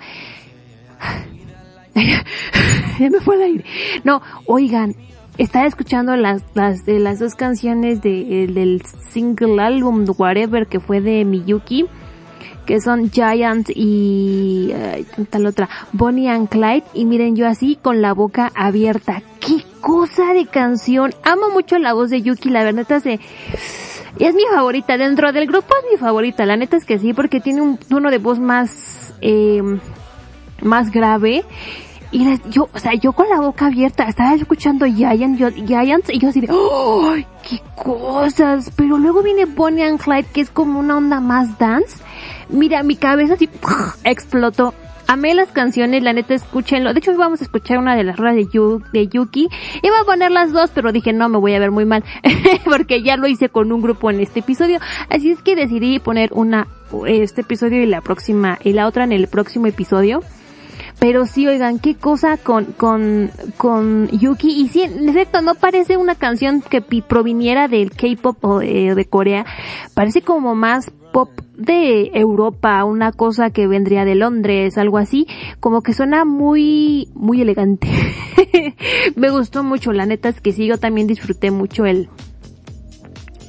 No, 4.05 4.23
oigan, 4.47 4.95
estaba 5.39 5.67
escuchando 5.67 6.17
las, 6.17 6.43
las, 6.55 6.85
de 6.85 6.99
las 6.99 7.19
dos 7.19 7.35
canciones 7.35 8.03
de, 8.03 8.49
del 8.53 8.83
single 9.11 9.63
álbum 9.63 10.05
Whatever 10.17 10.67
que 10.67 10.81
fue 10.81 11.01
de 11.01 11.25
Miyuki, 11.25 11.87
que 12.67 12.81
son 12.81 13.11
Giant 13.11 13.69
y 13.75 14.73
tal 15.31 15.47
otra, 15.47 15.69
Bonnie 15.93 16.29
and 16.29 16.49
Clyde, 16.49 16.85
y 16.95 17.05
miren 17.05 17.37
yo 17.37 17.47
así 17.47 17.79
con 17.81 18.03
la 18.03 18.13
boca 18.13 18.51
abierta. 18.55 19.23
¡Qué 19.41 19.65
cosa 19.81 20.33
de 20.33 20.47
canción! 20.47 21.13
Amo 21.25 21.51
mucho 21.51 21.79
la 21.79 21.93
voz 21.93 22.11
de 22.11 22.23
Yuki, 22.23 22.51
la 22.51 22.65
verdad 22.65 22.91
es 22.93 23.05
de... 23.05 23.21
Es 24.19 24.35
mi 24.35 24.45
favorita, 24.55 24.99
dentro 24.99 25.33
del 25.33 25.47
grupo 25.47 25.75
es 25.83 25.93
mi 25.93 25.99
favorita, 25.99 26.45
la 26.45 26.57
neta 26.57 26.77
es 26.77 26.85
que 26.85 26.99
sí, 26.99 27.15
porque 27.15 27.41
tiene 27.41 27.63
un 27.63 27.79
tono 27.79 28.11
de 28.11 28.19
voz 28.19 28.39
más, 28.39 29.15
eh, 29.23 29.63
más 30.61 30.91
grave 30.93 31.45
y 32.13 32.39
yo, 32.51 32.69
o 32.73 32.79
sea, 32.79 32.93
yo 32.93 33.13
con 33.13 33.29
la 33.31 33.41
boca 33.41 33.67
abierta, 33.67 34.05
estaba 34.05 34.35
escuchando 34.35 34.85
Giant, 34.85 35.39
yo, 35.39 35.51
Giants 35.51 36.11
y 36.11 36.19
yo 36.19 36.29
así 36.29 36.43
de, 36.43 36.49
¡ay, 36.51 37.27
qué 37.49 37.59
cosas! 37.75 38.71
Pero 38.77 38.99
luego 38.99 39.23
viene 39.23 39.47
Bonnie 39.47 39.85
and 39.85 39.99
Clyde, 39.99 40.27
que 40.31 40.43
es 40.43 40.51
como 40.51 40.79
una 40.79 40.99
onda 40.99 41.21
más 41.21 41.59
dance. 41.59 42.03
Mira, 42.51 42.83
mi 42.83 42.97
cabeza 42.97 43.35
así, 43.35 43.49
explotó. 44.05 44.75
Amé 45.09 45.35
las 45.35 45.51
canciones, 45.53 46.03
la 46.03 46.13
neta, 46.13 46.35
escúchenlo. 46.35 46.93
De 46.93 46.99
hecho, 47.01 47.17
vamos 47.17 47.41
a 47.41 47.45
escuchar 47.45 47.79
una 47.79 47.97
de 47.97 48.05
las 48.05 48.17
ruedas 48.17 48.37
de, 48.37 48.81
de 48.93 49.09
Yuki. 49.09 49.49
Iba 49.83 50.01
a 50.01 50.05
poner 50.05 50.31
las 50.31 50.53
dos, 50.53 50.71
pero 50.75 50.93
dije, 50.93 51.13
no, 51.13 51.29
me 51.29 51.39
voy 51.39 51.55
a 51.55 51.59
ver 51.59 51.71
muy 51.71 51.85
mal. 51.87 52.05
porque 52.65 53.03
ya 53.03 53.17
lo 53.17 53.27
hice 53.27 53.49
con 53.49 53.73
un 53.73 53.81
grupo 53.81 54.11
en 54.11 54.21
este 54.21 54.41
episodio. 54.41 54.81
Así 55.09 55.31
es 55.31 55.43
que 55.43 55.57
decidí 55.57 55.99
poner 55.99 56.31
una, 56.33 56.69
este 57.07 57.41
episodio 57.41 57.83
y 57.83 57.87
la 57.87 58.01
próxima, 58.01 58.59
y 58.63 58.75
la 58.75 58.87
otra 58.87 59.05
en 59.05 59.13
el 59.13 59.29
próximo 59.29 59.67
episodio. 59.67 60.23
Pero 61.03 61.27
sí, 61.27 61.49
oigan, 61.49 61.81
qué 61.81 61.97
cosa 61.97 62.37
con, 62.37 62.67
con, 62.67 63.33
con 63.57 64.07
Yuki. 64.07 64.53
Y 64.63 64.69
sí, 64.69 64.83
en 64.83 65.09
efecto, 65.09 65.43
no 65.43 65.57
parece 65.57 65.97
una 65.97 66.15
canción 66.15 66.63
que 66.63 66.81
proviniera 66.81 67.67
del 67.67 67.91
K-pop 67.91 68.45
o 68.45 68.59
de, 68.61 69.07
Corea. 69.11 69.45
Parece 69.95 70.23
como 70.23 70.55
más 70.55 70.93
pop 71.13 71.29
de 71.57 72.13
Europa, 72.15 72.85
una 72.85 73.11
cosa 73.11 73.51
que 73.51 73.67
vendría 73.67 74.05
de 74.05 74.15
Londres, 74.15 74.79
algo 74.79 74.97
así, 74.97 75.27
como 75.59 75.83
que 75.83 75.93
suena 75.93 76.25
muy, 76.25 77.09
muy 77.15 77.43
elegante. 77.43 77.89
Me 79.17 79.31
gustó 79.31 79.65
mucho, 79.65 79.93
la 79.93 80.07
neta 80.07 80.29
es 80.29 80.41
que 80.41 80.53
sí, 80.53 80.69
yo 80.69 80.79
también 80.79 81.09
disfruté 81.09 81.51
mucho 81.51 81.85
el, 81.85 82.11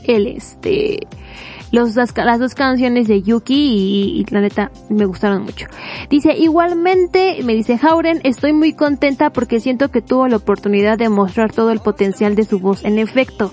el 0.05 0.25
este, 0.25 1.01
los, 1.73 1.95
las, 1.95 2.39
dos 2.39 2.53
canciones 2.53 3.07
de 3.07 3.23
Yuki 3.23 4.19
y, 4.19 4.25
la 4.29 4.41
neta 4.41 4.71
me 4.89 5.05
gustaron 5.05 5.43
mucho. 5.43 5.65
Dice, 6.07 6.33
igualmente, 6.37 7.39
me 7.43 7.55
dice 7.55 7.79
Hauren, 7.81 8.21
estoy 8.23 8.53
muy 8.53 8.73
contenta 8.73 9.31
porque 9.31 9.59
siento 9.59 9.89
que 9.89 10.01
tuvo 10.01 10.27
la 10.27 10.37
oportunidad 10.37 10.99
de 10.99 11.09
mostrar 11.09 11.51
todo 11.51 11.71
el 11.71 11.79
potencial 11.79 12.35
de 12.35 12.45
su 12.45 12.59
voz. 12.59 12.85
En 12.85 12.99
efecto, 12.99 13.51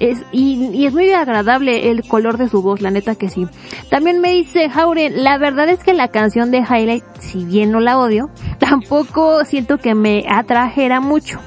es, 0.00 0.22
y, 0.32 0.86
es 0.86 0.94
muy 0.94 1.12
agradable 1.12 1.90
el 1.90 2.08
color 2.08 2.38
de 2.38 2.48
su 2.48 2.62
voz, 2.62 2.80
la 2.80 2.90
neta 2.90 3.14
que 3.14 3.28
sí. 3.28 3.46
También 3.90 4.22
me 4.22 4.32
dice 4.32 4.70
Hauren, 4.74 5.22
la 5.22 5.36
verdad 5.36 5.68
es 5.68 5.84
que 5.84 5.92
la 5.92 6.08
canción 6.08 6.50
de 6.50 6.60
Highlight, 6.60 7.04
si 7.20 7.44
bien 7.44 7.70
no 7.70 7.80
la 7.80 7.98
odio, 7.98 8.30
tampoco 8.58 9.44
siento 9.44 9.76
que 9.76 9.94
me 9.94 10.24
atrajera 10.30 11.00
mucho. 11.00 11.40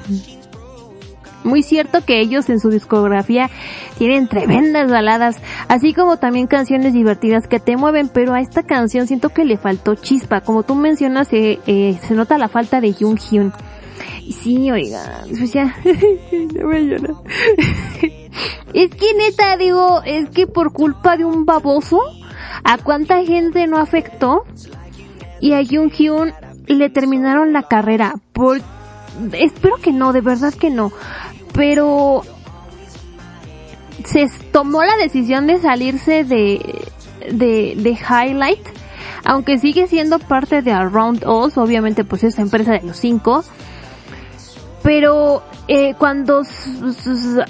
Muy 1.44 1.62
cierto 1.62 2.04
que 2.04 2.20
ellos 2.20 2.48
en 2.48 2.58
su 2.58 2.68
discografía 2.68 3.48
tienen 3.96 4.28
tremendas 4.28 4.90
baladas, 4.90 5.36
así 5.68 5.94
como 5.94 6.16
también 6.16 6.46
canciones 6.46 6.92
divertidas 6.92 7.46
que 7.46 7.60
te 7.60 7.76
mueven, 7.76 8.08
pero 8.08 8.34
a 8.34 8.40
esta 8.40 8.64
canción 8.64 9.06
siento 9.06 9.30
que 9.30 9.44
le 9.44 9.56
faltó 9.56 9.94
chispa. 9.94 10.40
Como 10.40 10.64
tú 10.64 10.74
mencionas, 10.74 11.32
eh, 11.32 11.60
eh, 11.66 11.98
se 12.02 12.14
nota 12.14 12.38
la 12.38 12.48
falta 12.48 12.80
de 12.80 12.92
Jung 12.92 13.18
Hyun. 13.18 13.52
Sí, 14.30 14.70
oiga, 14.70 15.24
pues 15.26 15.52
ya, 15.52 15.74
voy 16.62 16.76
a 16.76 16.80
llorar. 16.80 17.14
es 18.74 18.90
que 18.90 19.14
neta, 19.14 19.56
digo, 19.56 20.02
es 20.04 20.28
que 20.30 20.46
por 20.46 20.72
culpa 20.72 21.16
de 21.16 21.24
un 21.24 21.46
baboso, 21.46 22.00
¿a 22.62 22.78
cuánta 22.78 23.24
gente 23.24 23.66
no 23.66 23.78
afectó? 23.78 24.44
Y 25.40 25.52
a 25.52 25.64
Jung 25.64 25.90
Hyun 25.90 26.32
le 26.66 26.90
terminaron 26.90 27.52
la 27.52 27.62
carrera. 27.62 28.14
Por, 28.32 28.60
espero 29.32 29.76
que 29.76 29.92
no, 29.92 30.12
de 30.12 30.20
verdad 30.20 30.52
que 30.52 30.70
no 30.70 30.92
pero 31.58 32.22
se 34.04 34.28
tomó 34.52 34.84
la 34.84 34.96
decisión 34.96 35.48
de 35.48 35.58
salirse 35.58 36.22
de, 36.22 36.84
de, 37.32 37.74
de 37.76 37.90
Highlight 37.90 38.64
aunque 39.24 39.58
sigue 39.58 39.88
siendo 39.88 40.20
parte 40.20 40.62
de 40.62 40.70
Around 40.70 41.26
Us, 41.26 41.58
obviamente 41.58 42.04
pues 42.04 42.22
es 42.22 42.38
empresa 42.38 42.74
de 42.74 42.82
los 42.82 42.96
cinco, 42.96 43.42
pero 44.84 45.42
eh, 45.66 45.94
cuando 45.98 46.44
sale 46.44 47.44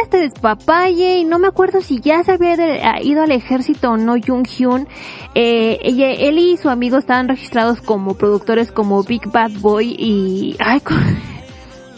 este 0.00 0.18
despapalle 0.18 1.18
y 1.18 1.24
no 1.24 1.40
me 1.40 1.48
acuerdo 1.48 1.80
si 1.80 2.00
ya 2.00 2.22
se 2.22 2.32
había 2.32 3.02
ido 3.02 3.24
al 3.24 3.32
ejército 3.32 3.90
o 3.90 3.96
no 3.96 4.14
Jung 4.24 4.46
Hyun, 4.46 4.86
eh, 5.34 5.78
él 5.82 6.38
y 6.38 6.56
su 6.56 6.70
amigo 6.70 6.98
estaban 6.98 7.26
registrados 7.26 7.80
como 7.80 8.14
productores 8.14 8.70
como 8.70 9.02
Big 9.02 9.28
Bad 9.30 9.50
Boy 9.60 9.96
y... 9.98 10.56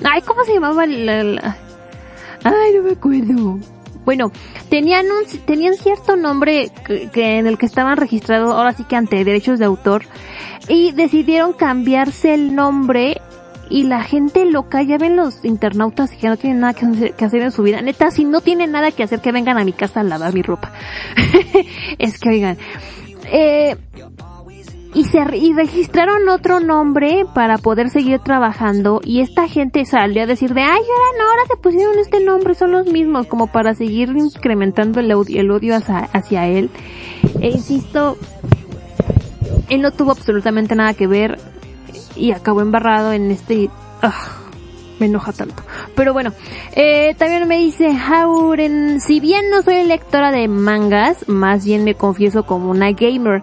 Ay 0.03 0.23
¿cómo 0.23 0.45
se 0.45 0.55
llamaba 0.55 0.87
la, 0.87 1.57
Ay, 2.45 2.75
no 2.77 2.83
me 2.83 2.93
acuerdo. 2.93 3.59
Bueno, 4.05 4.31
tenían 4.69 5.07
un, 5.07 5.25
tenían 5.47 5.75
cierto 5.75 6.15
nombre 6.15 6.71
que, 7.13 7.39
en 7.39 7.47
el 7.47 7.57
que 7.57 7.65
estaban 7.65 7.97
registrados, 7.97 8.53
ahora 8.53 8.75
sí 8.75 8.85
que 8.85 8.97
ante 8.97 9.25
derechos 9.25 9.59
de 9.59 9.65
autor, 9.65 10.05
y 10.69 10.93
decidieron 10.93 11.55
cambiarse 11.55 12.35
el 12.35 12.55
nombre 12.55 13.23
y 13.71 13.85
la 13.85 14.03
gente 14.03 14.45
loca, 14.45 14.83
ya 14.83 14.99
ven 14.99 15.17
los 15.17 15.43
internautas 15.43 16.11
que 16.11 16.29
no 16.29 16.37
tienen 16.37 16.61
nada 16.61 16.75
que 16.75 17.25
hacer 17.25 17.41
en 17.41 17.51
su 17.51 17.63
vida. 17.63 17.81
Neta, 17.81 18.11
si 18.11 18.27
no 18.27 18.43
tienen 18.43 18.73
nada 18.73 18.91
que 18.91 19.05
hacer, 19.05 19.21
que 19.21 19.33
vengan 19.33 19.57
a 19.57 19.65
mi 19.65 19.73
casa 19.73 20.01
a 20.01 20.05
lavar 20.05 20.35
mi 20.35 20.43
ropa. 20.43 20.71
es 21.99 22.19
que 22.19 22.29
oigan, 22.29 22.59
eh, 23.33 23.77
y 24.95 25.05
se 25.05 25.19
y 25.37 25.53
registraron 25.53 26.29
otro 26.29 26.61
nombre 26.61 27.27
para 27.35 27.59
poder 27.59 27.91
seguir 27.91 28.21
trabajando 28.21 29.01
y 29.05 29.21
esta 29.21 29.49
gente 29.49 29.85
salió 29.85 30.23
a 30.23 30.27
decir 30.27 30.55
de 30.55 30.63
ay 30.63 30.69
ahora 30.69 31.19
no 31.19 31.25
ahora 31.29 31.43
se 31.49 31.57
pusieron 31.57 31.99
este 31.99 32.25
nombre 32.25 32.55
son 32.55 32.71
los 32.71 32.87
mismos 32.87 33.27
como 33.27 33.49
para 33.49 33.75
seguir 33.75 34.11
incrementando 34.11 35.01
el 35.01 35.13
odio, 35.13 35.41
el 35.41 35.51
odio 35.51 35.77
hacia, 35.77 35.99
hacia 36.13 36.47
él. 36.47 36.71
E 37.41 37.49
insisto 37.49 38.17
él 39.69 39.83
no 39.83 39.91
tuvo 39.91 40.13
absolutamente 40.13 40.75
nada 40.77 40.95
que 40.95 41.07
ver 41.07 41.39
y 42.17 42.33
acabó 42.33 42.61
embarrado 42.61 43.13
en 43.13 43.31
este 43.31 43.71
ah, 44.03 44.44
me 44.99 45.07
enoja 45.07 45.33
tanto. 45.33 45.63
Pero 45.95 46.13
bueno, 46.13 46.33
eh, 46.75 47.15
también 47.19 47.47
me 47.49 47.59
dice 47.59 47.91
Hauren, 47.91 49.01
si 49.01 49.21
bien 49.21 49.51
no 49.51 49.63
soy 49.63 49.85
lectora 49.85 50.31
de 50.31 50.49
mangas, 50.49 51.29
más 51.29 51.65
bien 51.65 51.85
me 51.85 51.95
confieso 51.95 52.45
como 52.45 52.71
una 52.71 52.93
gamer. 52.93 53.43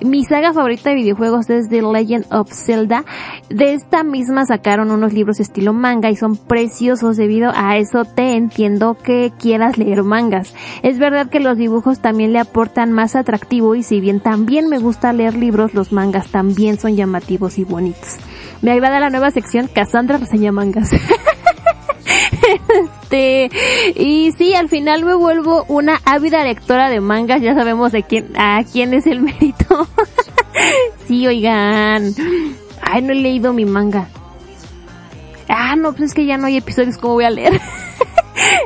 Mi 0.00 0.24
saga 0.24 0.52
favorita 0.52 0.90
de 0.90 0.96
videojuegos 0.96 1.50
es 1.50 1.68
The 1.68 1.82
Legend 1.82 2.26
of 2.32 2.52
Zelda. 2.52 3.04
De 3.48 3.74
esta 3.74 4.02
misma 4.04 4.46
sacaron 4.46 4.90
unos 4.90 5.12
libros 5.12 5.40
estilo 5.40 5.72
manga 5.72 6.10
y 6.10 6.16
son 6.16 6.36
preciosos 6.36 7.16
debido 7.16 7.52
a 7.54 7.76
eso 7.76 8.04
te 8.04 8.34
entiendo 8.34 8.96
que 9.02 9.32
quieras 9.38 9.78
leer 9.78 10.02
mangas. 10.02 10.54
Es 10.82 10.98
verdad 10.98 11.28
que 11.28 11.40
los 11.40 11.56
dibujos 11.56 12.00
también 12.00 12.32
le 12.32 12.38
aportan 12.38 12.92
más 12.92 13.16
atractivo 13.16 13.74
y 13.74 13.82
si 13.82 14.00
bien 14.00 14.20
también 14.20 14.68
me 14.68 14.78
gusta 14.78 15.12
leer 15.12 15.34
libros, 15.34 15.74
los 15.74 15.92
mangas 15.92 16.28
también 16.28 16.78
son 16.78 16.96
llamativos 16.96 17.58
y 17.58 17.64
bonitos. 17.64 18.18
Me 18.62 18.72
agrada 18.72 19.00
la 19.00 19.10
nueva 19.10 19.30
sección 19.30 19.68
Cassandra 19.68 20.18
reseña 20.18 20.52
mangas. 20.52 20.90
este, 23.02 23.50
y 23.96 24.32
sí, 24.32 24.54
al 24.54 24.68
final 24.68 25.04
me 25.04 25.14
vuelvo 25.14 25.64
una 25.68 26.00
ávida 26.04 26.44
lectora 26.44 26.88
de 26.88 27.00
mangas, 27.00 27.42
ya 27.42 27.54
sabemos 27.54 27.92
de 27.92 28.04
quién, 28.04 28.32
a 28.36 28.62
quién 28.64 28.94
es 28.94 29.06
el 29.06 29.20
mérito. 29.20 29.88
sí, 31.06 31.26
oigan. 31.26 32.14
Ay, 32.80 33.02
no 33.02 33.12
he 33.12 33.16
leído 33.16 33.52
mi 33.52 33.64
manga. 33.64 34.08
Ah, 35.48 35.74
no, 35.76 35.92
pues 35.92 36.10
es 36.10 36.14
que 36.14 36.24
ya 36.24 36.38
no 36.38 36.46
hay 36.46 36.56
episodios 36.56 36.98
como 36.98 37.14
voy 37.14 37.24
a 37.24 37.30
leer. 37.30 37.60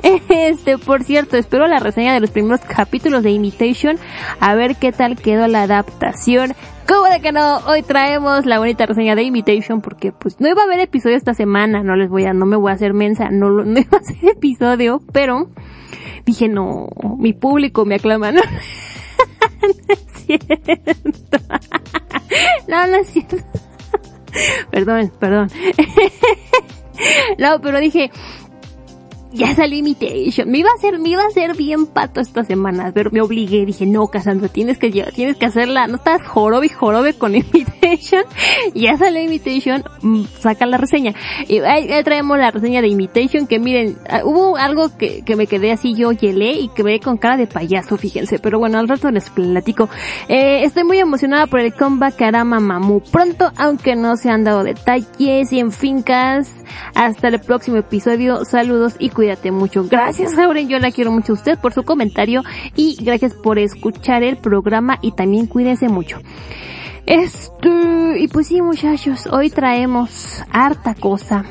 este, 0.28 0.78
por 0.78 1.04
cierto, 1.04 1.36
espero 1.36 1.66
la 1.68 1.78
reseña 1.80 2.12
de 2.12 2.20
los 2.20 2.30
primeros 2.30 2.60
capítulos 2.60 3.22
de 3.22 3.30
Imitation, 3.30 3.98
a 4.40 4.54
ver 4.54 4.76
qué 4.76 4.92
tal 4.92 5.16
quedó 5.16 5.46
la 5.48 5.62
adaptación. 5.62 6.54
¿Cómo 6.86 7.06
de 7.06 7.20
que 7.20 7.32
no? 7.32 7.58
Hoy 7.66 7.82
traemos 7.82 8.46
la 8.46 8.58
bonita 8.58 8.86
reseña 8.86 9.16
de 9.16 9.24
Imitation 9.24 9.80
porque 9.80 10.12
pues 10.12 10.40
no 10.40 10.48
iba 10.48 10.62
a 10.62 10.66
haber 10.66 10.78
episodio 10.80 11.16
esta 11.16 11.34
semana, 11.34 11.82
no 11.82 11.96
les 11.96 12.08
voy 12.08 12.24
a, 12.26 12.32
no 12.32 12.46
me 12.46 12.56
voy 12.56 12.70
a 12.70 12.74
hacer 12.74 12.94
mensa, 12.94 13.28
no, 13.30 13.50
no 13.64 13.80
iba 13.80 13.98
a 13.98 14.00
hacer 14.00 14.30
episodio, 14.30 15.00
pero 15.12 15.50
dije 16.24 16.48
no, 16.48 16.88
mi 17.18 17.32
público 17.32 17.84
me 17.84 17.96
aclama, 17.96 18.30
no, 18.32 18.40
no 18.40 19.72
es 19.88 20.06
cierto, 20.26 21.38
no, 22.68 22.86
no 22.86 22.96
es 22.96 23.08
cierto, 23.08 23.36
perdón, 24.70 25.12
perdón, 25.18 25.48
no, 27.38 27.60
pero 27.60 27.80
dije, 27.80 28.10
ya 29.36 29.54
salió 29.54 29.78
Imitation. 29.78 30.50
Me 30.50 30.58
iba 30.58 30.70
a 30.70 30.74
hacer, 30.74 30.98
me 30.98 31.10
iba 31.10 31.22
a 31.22 31.26
hacer 31.26 31.56
bien 31.56 31.86
pato 31.86 32.20
esta 32.20 32.44
semana, 32.44 32.90
pero 32.92 33.10
me 33.10 33.20
obligué, 33.20 33.64
dije, 33.66 33.86
no, 33.86 34.08
Cassandra, 34.08 34.48
tienes 34.48 34.78
que, 34.78 34.90
tienes 34.90 35.36
que 35.36 35.46
hacerla, 35.46 35.86
no 35.86 35.96
estás 35.96 36.22
jorobe 36.26 36.68
jorobe 36.68 37.14
con 37.14 37.34
Imitation. 37.36 38.24
ya 38.74 38.96
salió 38.96 39.22
Imitation, 39.22 39.84
mm, 40.02 40.24
saca 40.40 40.66
la 40.66 40.78
reseña. 40.78 41.14
Y 41.48 41.58
ahí, 41.58 41.88
traemos 42.02 42.38
la 42.38 42.50
reseña 42.50 42.82
de 42.82 42.88
Imitation, 42.88 43.46
que 43.46 43.58
miren, 43.58 43.98
ah, 44.08 44.22
hubo 44.24 44.56
algo 44.56 44.96
que, 44.96 45.22
que 45.22 45.36
me 45.36 45.46
quedé 45.46 45.72
así 45.72 45.94
yo 45.94 46.12
yelé 46.12 46.52
y 46.52 46.68
que 46.68 46.82
ve 46.82 47.00
con 47.00 47.16
cara 47.16 47.36
de 47.36 47.46
payaso, 47.46 47.96
fíjense, 47.96 48.38
pero 48.38 48.58
bueno, 48.58 48.78
al 48.78 48.88
rato 48.88 49.10
les 49.10 49.30
platico. 49.30 49.88
Eh, 50.28 50.64
estoy 50.64 50.84
muy 50.84 50.98
emocionada 50.98 51.46
por 51.46 51.60
el 51.60 51.74
comeback 51.74 52.16
Karama 52.16 52.60
Mamu 52.60 53.00
pronto, 53.00 53.52
aunque 53.56 53.94
no 53.94 54.16
se 54.16 54.30
han 54.30 54.44
dado 54.44 54.64
detalles 54.64 55.52
y 55.52 55.60
en 55.60 55.72
fincas. 55.72 56.52
Hasta 56.94 57.28
el 57.28 57.40
próximo 57.40 57.76
episodio, 57.76 58.44
saludos 58.44 58.94
y 58.98 59.10
cuídate 59.26 59.50
mucho. 59.50 59.84
Gracias, 59.90 60.36
Lauren. 60.36 60.68
Yo 60.68 60.78
la 60.78 60.92
quiero 60.92 61.10
mucho 61.10 61.32
a 61.32 61.34
usted 61.34 61.58
por 61.58 61.72
su 61.72 61.82
comentario 61.82 62.44
y 62.76 62.96
gracias 63.02 63.34
por 63.34 63.58
escuchar 63.58 64.22
el 64.22 64.36
programa 64.36 64.98
y 65.02 65.10
también 65.12 65.46
cuídense 65.46 65.88
mucho. 65.88 66.18
Este, 67.06 68.20
y 68.20 68.28
pues 68.28 68.46
sí 68.46 68.62
muchachos, 68.62 69.26
hoy 69.26 69.50
traemos 69.50 70.44
harta 70.52 70.94
cosa. 70.94 71.44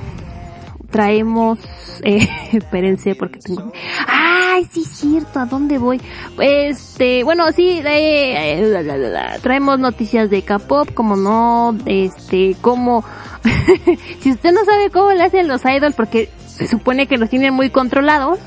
Traemos, 0.90 1.60
eh, 2.04 2.26
espérense 2.54 3.14
porque 3.16 3.40
tengo, 3.40 3.74
ay 4.08 4.66
sí 4.72 4.84
es 4.84 4.88
cierto, 4.88 5.40
¿a 5.42 5.46
dónde 5.46 5.78
voy? 5.78 6.00
Este, 6.40 7.26
bueno 7.26 7.52
sí, 7.52 7.82
eh, 7.84 9.38
traemos 9.42 9.80
noticias 9.80 10.30
de 10.30 10.44
K-pop, 10.44 10.94
como 10.94 11.18
no, 11.18 11.76
este, 11.86 12.56
como, 12.62 13.04
si 14.22 14.32
usted 14.32 14.54
no 14.54 14.64
sabe 14.64 14.90
cómo 14.92 15.12
le 15.12 15.24
hacen 15.24 15.50
los 15.50 15.66
idols 15.66 15.96
porque 15.96 16.30
se 16.56 16.68
supone 16.68 17.08
que 17.08 17.18
los 17.18 17.30
tienen 17.30 17.54
muy 17.54 17.70
controlados. 17.70 18.40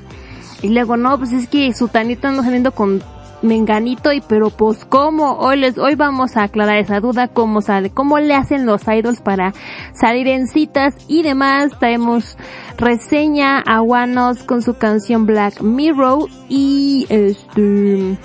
Y 0.62 0.68
luego, 0.71 0.97
no, 0.97 1.16
pues 1.18 1.33
es 1.33 1.49
que 1.49 1.73
su 1.73 1.88
tanito 1.88 2.27
anda 2.27 2.42
saliendo 2.42 2.73
con 2.73 3.03
menganito 3.42 4.12
y 4.12 4.21
pero 4.21 4.51
pues 4.51 4.85
cómo 4.85 5.35
hoy 5.38 5.59
les 5.59 5.79
hoy 5.79 5.94
vamos 5.94 6.37
a 6.37 6.42
aclarar 6.42 6.79
esa 6.79 6.99
duda 6.99 7.29
cómo 7.29 7.61
sale 7.61 7.88
cómo 7.90 8.18
le 8.18 8.35
hacen 8.35 8.66
los 8.66 8.83
idols 8.88 9.21
para 9.21 9.55
salir 9.92 10.27
en 10.27 10.49
citas 10.49 10.97
y 11.07 11.23
demás 11.23 11.71
traemos 11.79 12.37
reseña 12.77 13.61
a 13.61 13.81
Wanos 13.81 14.42
con 14.42 14.61
su 14.62 14.75
canción 14.75 15.25
Black 15.25 15.61
Mirror 15.61 16.29
y 16.49 17.07
este 17.11 18.18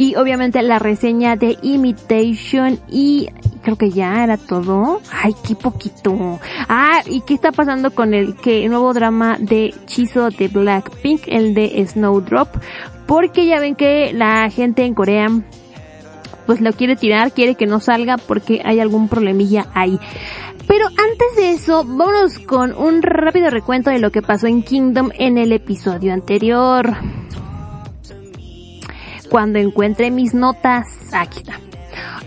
y 0.00 0.16
obviamente 0.16 0.62
la 0.62 0.78
reseña 0.78 1.36
de 1.36 1.58
Imitation 1.60 2.80
y 2.88 3.28
creo 3.60 3.76
que 3.76 3.90
ya 3.90 4.24
era 4.24 4.38
todo. 4.38 5.02
Ay, 5.12 5.34
qué 5.46 5.54
poquito. 5.54 6.40
Ah, 6.70 7.02
¿y 7.04 7.20
qué 7.20 7.34
está 7.34 7.52
pasando 7.52 7.90
con 7.90 8.14
el 8.14 8.34
que 8.34 8.66
nuevo 8.70 8.94
drama 8.94 9.36
de 9.38 9.74
Chizo 9.84 10.30
de 10.30 10.48
Blackpink, 10.48 11.24
el 11.26 11.52
de 11.52 11.86
Snowdrop? 11.86 12.48
Porque 13.04 13.44
ya 13.44 13.60
ven 13.60 13.74
que 13.74 14.14
la 14.14 14.48
gente 14.48 14.86
en 14.86 14.94
Corea 14.94 15.28
pues 16.46 16.62
lo 16.62 16.72
quiere 16.72 16.96
tirar, 16.96 17.32
quiere 17.32 17.54
que 17.54 17.66
no 17.66 17.78
salga 17.78 18.16
porque 18.16 18.62
hay 18.64 18.80
algún 18.80 19.06
problemilla 19.06 19.66
ahí. 19.74 20.00
Pero 20.66 20.86
antes 20.86 21.36
de 21.36 21.52
eso, 21.52 21.84
vámonos 21.84 22.38
con 22.38 22.72
un 22.72 23.02
rápido 23.02 23.50
recuento 23.50 23.90
de 23.90 23.98
lo 23.98 24.10
que 24.10 24.22
pasó 24.22 24.46
en 24.46 24.62
Kingdom 24.62 25.10
en 25.18 25.36
el 25.36 25.52
episodio 25.52 26.14
anterior 26.14 26.96
cuando 29.30 29.58
encuentre 29.58 30.10
mis 30.10 30.34
notas. 30.34 30.86
Aquí 31.12 31.38
está. 31.38 31.58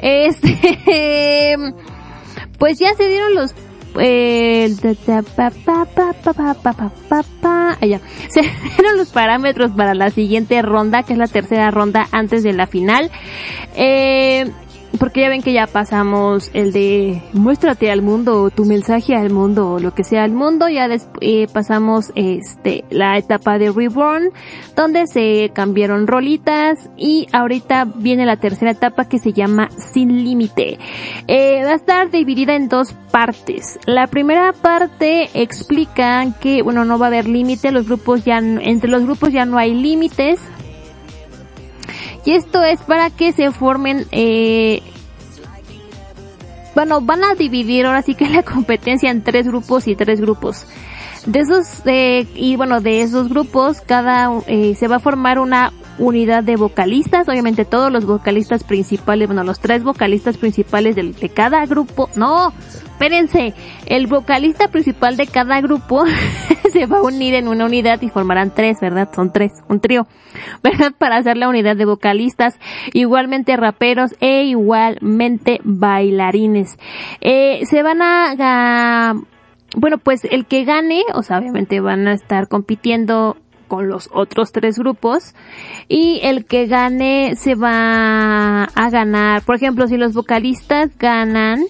Este, 0.02 1.56
pues 2.58 2.80
ya 2.80 2.96
se 2.96 3.08
dieron 3.08 3.36
los 3.36 3.54
eh, 4.00 4.76
allá. 7.80 8.02
Se 8.30 8.42
dieron 8.42 8.98
los 8.98 9.10
parámetros 9.10 9.72
para 9.72 9.94
la 9.94 10.10
siguiente 10.10 10.62
ronda, 10.62 11.04
que 11.04 11.14
es 11.14 11.20
la 11.20 11.28
tercera 11.28 11.70
ronda 11.70 12.08
antes 12.12 12.44
de 12.44 12.54
la 12.54 12.66
final. 12.66 13.12
Eh, 13.76 14.50
porque 15.00 15.22
ya 15.22 15.30
ven 15.30 15.42
que 15.42 15.54
ya 15.54 15.68
pasamos 15.68 16.52
el 16.54 16.72
de 16.72 17.22
muéstrate 17.34 17.92
al 17.92 18.02
mundo, 18.02 18.50
tu 18.52 18.66
mensaje 18.66 19.16
al 19.16 19.32
mundo, 19.32 19.74
o 19.74 19.80
lo 19.80 19.94
que 19.94 20.04
sea 20.04 20.24
al 20.24 20.32
mundo, 20.32 20.70
ya 20.70 20.88
eh, 21.22 21.48
pasamos 21.52 22.12
este 22.16 22.84
la 22.90 23.18
etapa 23.18 23.58
de 23.58 23.72
Reborn, 23.72 24.30
donde 24.76 25.08
se 25.08 25.52
cambiaron 25.54 26.08
rolitas 26.08 26.90
y 26.98 27.28
ahorita 27.32 27.86
viene 27.96 28.26
la 28.26 28.38
tercera 28.38 28.72
etapa 28.72 29.06
que 29.06 29.20
se 29.20 29.34
llama 29.34 29.70
Sin 29.78 30.24
Límite. 30.24 30.78
Eh, 31.28 31.62
va 31.64 31.72
a 31.72 31.76
estar 31.76 32.12
dividida 32.12 32.56
en 32.56 32.70
dos 32.70 32.94
partes. 33.12 33.80
La 33.86 34.08
primera 34.08 34.54
parte 34.54 35.30
explica 35.34 36.26
que, 36.40 36.62
bueno, 36.62 36.86
no 36.86 37.00
va 37.00 37.08
a 37.08 37.10
haber 37.10 37.28
límite, 37.28 37.72
los 37.72 37.88
grupos 37.88 38.26
ya, 38.26 38.38
entre 38.38 38.90
los 38.90 39.04
grupos 39.04 39.32
ya 39.32 39.46
no 39.46 39.58
hay 39.58 39.74
límites, 39.74 40.40
Y 42.26 42.32
esto 42.32 42.64
es 42.64 42.82
para 42.82 43.10
que 43.10 43.34
se 43.34 43.52
formen, 43.52 44.06
eh, 44.12 44.82
bueno, 46.74 47.02
van 47.02 47.24
a 47.24 47.36
dividir 47.36 47.86
ahora 47.86 48.02
sí 48.02 48.16
que 48.16 48.30
la 48.30 48.44
competencia 48.44 49.12
en 49.12 49.24
tres 49.24 49.48
grupos 49.48 49.88
y 49.88 49.96
tres 49.96 50.22
grupos. 50.22 50.66
De 51.26 51.40
esos, 51.40 51.82
eh, 51.86 52.28
y 52.36 52.56
bueno, 52.56 52.82
de 52.82 53.02
esos 53.02 53.30
grupos, 53.30 53.80
cada, 53.82 54.30
eh, 54.48 54.76
se 54.76 54.88
va 54.88 54.98
a 54.98 55.00
formar 55.00 55.40
una 55.40 55.72
unidad 55.98 56.44
de 56.44 56.56
vocalistas, 56.56 57.28
obviamente 57.28 57.66
todos 57.66 57.92
los 57.92 58.06
vocalistas 58.06 58.64
principales, 58.64 59.28
bueno, 59.28 59.44
los 59.44 59.60
tres 59.60 59.84
vocalistas 59.84 60.38
principales 60.38 60.96
de, 60.96 61.14
de 61.14 61.30
cada 61.30 61.66
grupo, 61.66 62.10
no, 62.16 62.54
espérense, 63.04 63.54
el 63.86 64.08
vocalista 64.08 64.70
principal 64.70 65.18
de 65.18 65.28
cada 65.28 65.60
grupo 65.62 66.06
se 66.72 66.86
va 66.86 67.00
a 67.00 67.02
unir 67.02 67.34
en 67.34 67.48
una 67.48 67.66
unidad 67.66 68.02
y 68.02 68.10
formarán 68.10 68.52
tres, 68.54 68.80
¿verdad? 68.80 69.10
Son 69.14 69.32
tres, 69.32 69.52
un 69.68 69.80
trío, 69.80 70.08
¿verdad? 70.64 70.94
Para 70.98 71.18
hacer 71.18 71.38
la 71.38 71.50
unidad 71.50 71.76
de 71.76 71.86
vocalistas, 71.86 72.58
igualmente 72.94 73.58
raperos 73.58 74.16
e 74.20 74.44
igualmente 74.44 75.60
bailarines. 75.64 76.78
Eh, 77.22 77.66
se 77.66 77.84
van 77.84 78.02
a, 78.02 78.36
a 78.40 79.14
bueno, 79.76 79.98
pues 79.98 80.26
el 80.26 80.46
que 80.46 80.64
gane, 80.64 81.04
o 81.14 81.24
sea, 81.24 81.40
obviamente 81.40 81.80
van 81.80 82.08
a 82.08 82.14
estar 82.14 82.48
compitiendo 82.48 83.38
con 83.74 83.90
los 83.90 84.08
otros 84.14 84.52
tres 84.52 84.78
grupos 84.78 85.34
y 85.88 86.20
el 86.22 86.46
que 86.46 86.68
gane 86.68 87.36
se 87.36 87.56
va 87.56 88.66
a 88.66 88.90
ganar. 88.92 89.42
Por 89.42 89.56
ejemplo, 89.56 89.88
si 89.88 89.98
los 89.98 90.14
vocalistas 90.14 90.92
ganan, 91.00 91.64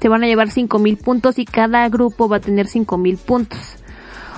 se 0.00 0.08
van 0.08 0.22
a 0.22 0.28
llevar 0.28 0.52
cinco 0.52 0.78
mil 0.78 0.96
puntos 0.98 1.40
y 1.40 1.44
cada 1.44 1.88
grupo 1.88 2.28
va 2.28 2.36
a 2.36 2.40
tener 2.40 2.68
cinco 2.68 2.98
mil 2.98 3.16
puntos. 3.16 3.58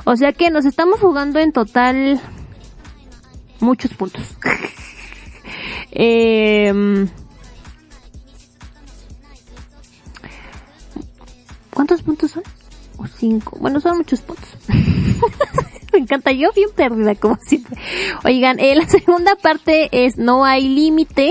O 0.04 0.16
sea 0.16 0.32
que 0.32 0.48
nos 0.48 0.64
estamos 0.64 1.00
jugando 1.00 1.38
en 1.38 1.52
total 1.52 2.18
muchos 3.60 3.92
puntos. 3.92 4.22
eh, 5.90 7.06
¿Cuántos 11.74 12.00
puntos 12.00 12.30
son? 12.30 12.42
O 12.96 13.06
cinco. 13.06 13.58
Bueno, 13.60 13.80
son 13.80 13.98
muchos 13.98 14.22
puntos. 14.22 14.48
Me 15.94 16.00
encanta, 16.00 16.32
yo 16.32 16.50
bien 16.54 16.70
perdida 16.74 17.14
como 17.14 17.36
siempre. 17.40 17.78
Oigan, 18.24 18.58
eh, 18.58 18.74
la 18.74 18.86
segunda 18.88 19.36
parte 19.36 19.88
es 19.92 20.18
No 20.18 20.44
hay 20.44 20.68
límite. 20.68 21.30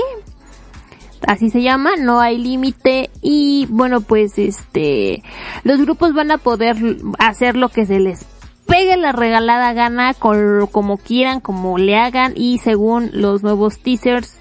Así 1.28 1.50
se 1.50 1.62
llama, 1.62 1.92
no 1.98 2.20
hay 2.20 2.38
límite 2.38 3.10
y 3.22 3.66
bueno 3.70 4.02
pues 4.02 4.38
este 4.38 5.24
los 5.64 5.80
grupos 5.80 6.14
van 6.14 6.32
a 6.32 6.38
poder 6.38 6.76
hacer 7.18 7.56
lo 7.56 7.70
que 7.70 7.86
se 7.86 7.98
les 8.00 8.26
pegue 8.66 8.98
la 8.98 9.14
regalada 9.14 9.72
gana 9.72 10.14
con, 10.14 10.68
como 10.68 10.98
quieran, 10.98 11.40
como 11.40 11.78
le 11.78 11.96
hagan 11.96 12.34
y 12.36 12.58
según 12.58 13.10
los 13.14 13.42
nuevos 13.42 13.80
teasers, 13.80 14.38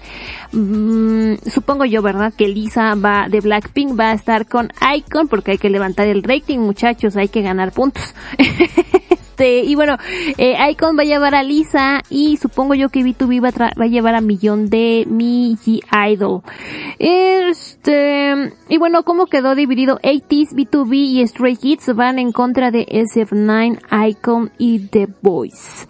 mmm, 0.51 1.35
supongo 1.49 1.85
yo, 1.85 2.01
¿verdad? 2.01 2.33
Que 2.37 2.49
Lisa 2.49 2.95
va 2.95 3.27
de 3.29 3.39
Blackpink 3.39 3.97
va 3.97 4.11
a 4.11 4.13
estar 4.13 4.45
con 4.47 4.71
Icon 4.95 5.29
porque 5.29 5.51
hay 5.51 5.57
que 5.57 5.69
levantar 5.69 6.07
el 6.07 6.23
rating, 6.23 6.59
muchachos, 6.59 7.15
hay 7.15 7.29
que 7.29 7.41
ganar 7.41 7.71
puntos. 7.71 8.13
este, 9.33 9.61
y 9.61 9.73
bueno, 9.73 9.97
eh, 10.37 10.55
Icon 10.69 10.95
va 10.95 11.01
a 11.01 11.05
llevar 11.05 11.33
a 11.33 11.41
Lisa 11.41 12.01
y 12.07 12.37
supongo 12.37 12.75
yo 12.75 12.89
que 12.89 12.99
B2B 12.99 13.41
va 13.41 13.49
a, 13.49 13.71
va 13.73 13.85
a 13.85 13.87
llevar 13.87 14.13
a 14.13 14.21
Millón 14.21 14.69
de 14.69 15.05
Miji 15.07 15.81
Idol. 16.07 16.43
Este, 16.99 18.53
y 18.69 18.77
bueno, 18.77 19.01
¿cómo 19.01 19.25
quedó 19.25 19.55
dividido? 19.55 19.97
80s, 20.03 20.53
B2B 20.53 20.93
y 20.93 21.27
Stray 21.27 21.55
Kids 21.55 21.95
van 21.95 22.19
en 22.19 22.31
contra 22.31 22.69
de 22.69 22.85
SF9, 22.85 23.79
Icon 24.09 24.51
y 24.59 24.87
The 24.87 25.07
Boys. 25.23 25.87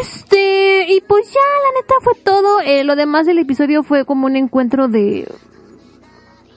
Este, 0.00 0.92
y 0.92 1.00
pues 1.02 1.32
ya, 1.32 1.40
la 1.40 1.80
neta 1.80 1.94
fue 2.02 2.14
todo. 2.24 2.60
Eh, 2.62 2.82
lo 2.82 2.96
demás 2.96 3.26
del 3.26 3.38
episodio 3.38 3.84
fue 3.84 4.04
como 4.04 4.26
un 4.26 4.34
encuentro 4.34 4.88
de, 4.88 5.32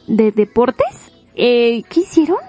de 0.07 0.31
deportes. 0.31 1.11
Eh, 1.35 1.83
¿qué 1.87 1.99
hicieron? 1.99 2.39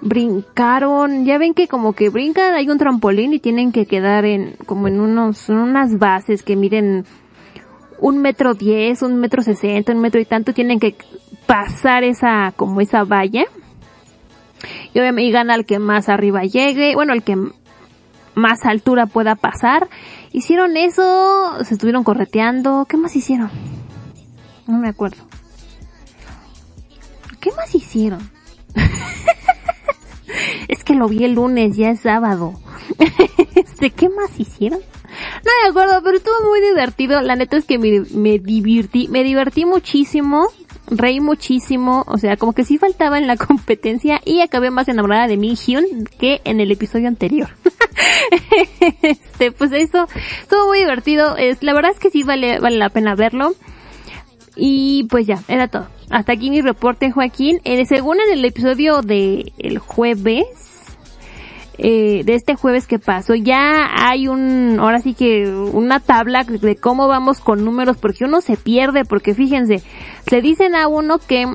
Brincaron, 0.00 1.24
ya 1.24 1.38
ven 1.38 1.54
que 1.54 1.68
como 1.68 1.92
que 1.92 2.08
brincan, 2.08 2.54
hay 2.54 2.68
un 2.68 2.78
trampolín 2.78 3.34
y 3.34 3.38
tienen 3.38 3.72
que 3.72 3.86
quedar 3.86 4.24
en, 4.24 4.56
como 4.66 4.88
en 4.88 5.00
unos, 5.00 5.48
en 5.48 5.58
unas 5.58 5.98
bases 5.98 6.42
que 6.42 6.56
miden 6.56 7.04
un 8.00 8.18
metro 8.18 8.54
diez, 8.54 9.02
un 9.02 9.16
metro 9.16 9.42
sesenta, 9.42 9.92
un 9.92 10.00
metro 10.00 10.20
y 10.20 10.24
tanto, 10.24 10.54
tienen 10.54 10.80
que 10.80 10.96
pasar 11.46 12.02
esa, 12.04 12.52
como 12.56 12.80
esa 12.80 13.04
valla. 13.04 13.44
Y 14.92 14.98
obviamente 14.98 15.28
y 15.28 15.32
gana 15.32 15.54
el 15.54 15.66
que 15.66 15.78
más 15.78 16.08
arriba 16.08 16.42
llegue, 16.42 16.94
bueno, 16.94 17.12
el 17.12 17.22
que 17.22 17.36
más 18.34 18.64
altura 18.64 19.06
pueda 19.06 19.34
pasar. 19.34 19.88
Hicieron 20.32 20.76
eso, 20.76 21.62
se 21.64 21.74
estuvieron 21.74 22.04
correteando, 22.04 22.86
¿qué 22.88 22.96
más 22.96 23.14
hicieron? 23.16 23.50
No 24.66 24.78
me 24.78 24.88
acuerdo. 24.88 25.24
¿Qué 27.40 27.50
más 27.52 27.74
hicieron? 27.74 28.30
es 30.70 30.84
que 30.84 30.94
lo 30.94 31.08
vi 31.08 31.24
el 31.24 31.34
lunes, 31.34 31.76
ya 31.76 31.90
es 31.90 32.00
sábado. 32.00 32.54
este, 33.56 33.90
¿qué 33.90 34.08
más 34.08 34.38
hicieron? 34.38 34.78
No 34.78 35.50
me 35.62 35.68
acuerdo, 35.68 36.00
pero 36.04 36.16
estuvo 36.16 36.48
muy 36.48 36.60
divertido. 36.60 37.20
La 37.22 37.34
neta 37.34 37.56
es 37.56 37.64
que 37.64 37.78
me, 37.78 38.02
me 38.14 38.38
divertí, 38.38 39.08
me 39.08 39.24
divertí 39.24 39.64
muchísimo, 39.64 40.46
reí 40.88 41.18
muchísimo, 41.18 42.04
o 42.06 42.18
sea, 42.18 42.36
como 42.36 42.52
que 42.52 42.64
sí 42.64 42.78
faltaba 42.78 43.18
en 43.18 43.26
la 43.26 43.36
competencia 43.48 44.20
y 44.24 44.42
acabé 44.42 44.70
más 44.70 44.86
enamorada 44.86 45.26
de 45.26 45.36
Mi 45.36 45.56
Hyun 45.56 46.08
que 46.18 46.40
en 46.44 46.60
el 46.60 46.70
episodio 46.70 47.08
anterior. 47.08 47.48
este, 49.02 49.50
pues 49.50 49.72
eso, 49.72 50.06
estuvo 50.40 50.68
muy 50.68 50.78
divertido. 50.78 51.36
Es, 51.36 51.64
la 51.64 51.74
verdad 51.74 51.90
es 51.90 51.98
que 51.98 52.10
sí 52.10 52.22
vale, 52.22 52.60
vale 52.60 52.76
la 52.76 52.90
pena 52.90 53.16
verlo. 53.16 53.54
Y 54.54 55.08
pues 55.10 55.26
ya, 55.26 55.42
era 55.48 55.66
todo. 55.66 55.88
Hasta 56.10 56.32
aquí 56.32 56.50
mi 56.50 56.60
reporte, 56.60 57.12
Joaquín. 57.12 57.60
Eh, 57.64 57.84
según 57.86 58.18
en 58.20 58.32
el 58.32 58.44
episodio 58.44 59.00
de 59.00 59.52
el 59.58 59.78
jueves, 59.78 60.44
eh, 61.78 62.24
de 62.24 62.34
este 62.34 62.56
jueves 62.56 62.86
que 62.86 62.98
pasó, 62.98 63.34
ya 63.34 63.88
hay 63.94 64.26
un, 64.26 64.78
ahora 64.80 64.98
sí 64.98 65.14
que 65.14 65.48
una 65.48 66.00
tabla 66.00 66.44
de 66.44 66.76
cómo 66.76 67.06
vamos 67.06 67.40
con 67.40 67.64
números, 67.64 67.96
porque 67.96 68.24
uno 68.24 68.40
se 68.40 68.56
pierde, 68.56 69.04
porque 69.04 69.34
fíjense, 69.34 69.82
se 70.28 70.40
dicen 70.42 70.74
a 70.74 70.88
uno 70.88 71.18
que 71.18 71.46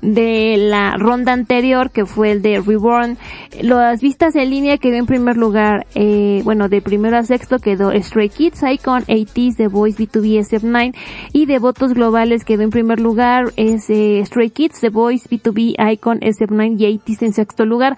de 0.00 0.56
la 0.58 0.96
ronda 0.96 1.32
anterior, 1.32 1.90
que 1.90 2.06
fue 2.06 2.32
el 2.32 2.42
de 2.42 2.60
Reborn. 2.60 3.18
Las 3.60 4.00
vistas 4.00 4.36
en 4.36 4.50
línea 4.50 4.78
quedó 4.78 4.96
en 4.96 5.06
primer 5.06 5.36
lugar, 5.36 5.86
eh, 5.94 6.40
bueno, 6.44 6.68
de 6.68 6.80
primero 6.80 7.16
a 7.16 7.22
sexto 7.22 7.58
quedó 7.58 7.90
Stray 7.92 8.28
Kids, 8.28 8.62
Icon, 8.62 9.02
ATs, 9.02 9.56
The 9.56 9.68
Voice, 9.68 9.98
B2B, 9.98 10.38
SF9, 10.38 10.94
y 11.32 11.46
de 11.46 11.58
votos 11.58 11.94
globales 11.94 12.44
quedó 12.44 12.62
en 12.62 12.70
primer 12.70 13.00
lugar 13.00 13.52
es 13.56 13.90
eh, 13.90 14.22
Stray 14.24 14.50
Kids, 14.50 14.80
The 14.80 14.90
Voice, 14.90 15.28
B2B, 15.28 15.74
Icon, 15.92 16.20
SF9 16.20 16.78
y 16.78 16.94
ATs 16.96 17.22
en 17.22 17.32
sexto 17.32 17.64
lugar. 17.64 17.96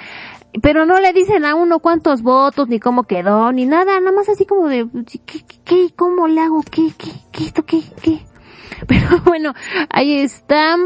Pero 0.62 0.84
no 0.84 0.98
le 0.98 1.12
dicen 1.12 1.44
a 1.44 1.54
uno 1.54 1.78
cuántos 1.78 2.22
votos, 2.22 2.68
ni 2.68 2.80
cómo 2.80 3.04
quedó, 3.04 3.52
ni 3.52 3.66
nada, 3.66 4.00
nada 4.00 4.12
más 4.12 4.28
así 4.28 4.46
como 4.46 4.68
de, 4.68 4.88
¿qué, 5.24 5.44
qué, 5.64 5.90
cómo 5.94 6.26
le 6.26 6.40
hago? 6.40 6.62
¿Qué, 6.62 6.90
qué, 6.98 7.10
qué, 7.30 7.44
esto, 7.44 7.64
qué, 7.64 7.82
qué? 8.02 8.20
Pero 8.88 9.20
bueno, 9.24 9.54
ahí 9.90 10.14
está 10.14 10.76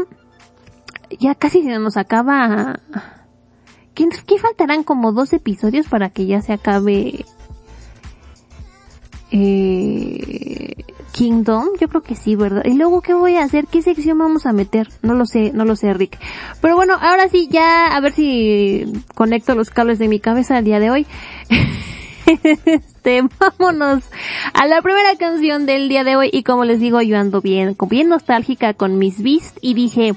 ya 1.19 1.35
casi 1.35 1.63
se 1.63 1.79
nos 1.79 1.97
acaba. 1.97 2.79
¿Qué, 3.93 4.07
¿Qué, 4.27 4.37
faltarán 4.37 4.83
como 4.83 5.11
dos 5.11 5.33
episodios 5.33 5.87
para 5.87 6.09
que 6.09 6.25
ya 6.25 6.41
se 6.41 6.53
acabe 6.53 7.25
eh, 9.31 10.75
Kingdom? 11.13 11.69
Yo 11.79 11.87
creo 11.87 12.03
que 12.03 12.15
sí, 12.15 12.35
¿verdad? 12.35 12.63
Y 12.65 12.73
luego, 12.73 13.01
¿qué 13.01 13.13
voy 13.13 13.35
a 13.35 13.43
hacer? 13.43 13.67
¿Qué 13.67 13.81
sección 13.81 14.17
vamos 14.17 14.45
a 14.45 14.53
meter? 14.53 14.89
No 15.01 15.13
lo 15.13 15.25
sé, 15.25 15.51
no 15.53 15.63
lo 15.63 15.75
sé, 15.75 15.93
Rick. 15.93 16.19
Pero 16.61 16.75
bueno, 16.75 16.97
ahora 16.99 17.29
sí, 17.29 17.47
ya 17.49 17.95
a 17.95 17.99
ver 18.01 18.11
si 18.11 18.85
conecto 19.13 19.55
los 19.55 19.69
cables 19.69 19.97
de 19.99 20.09
mi 20.09 20.19
cabeza 20.19 20.57
el 20.57 20.65
día 20.65 20.79
de 20.79 20.91
hoy. 20.91 21.07
este, 22.25 23.21
vámonos 23.39 24.03
a 24.53 24.65
la 24.67 24.81
primera 24.81 25.15
canción 25.15 25.65
del 25.65 25.89
día 25.89 26.03
de 26.03 26.15
hoy 26.15 26.29
y 26.33 26.43
como 26.43 26.65
les 26.65 26.79
digo, 26.79 27.01
yo 27.01 27.17
ando 27.17 27.41
bien, 27.41 27.77
bien 27.89 28.09
nostálgica 28.09 28.73
con 28.73 28.97
Miss 28.97 29.21
Beast 29.21 29.57
y 29.61 29.73
dije, 29.73 30.15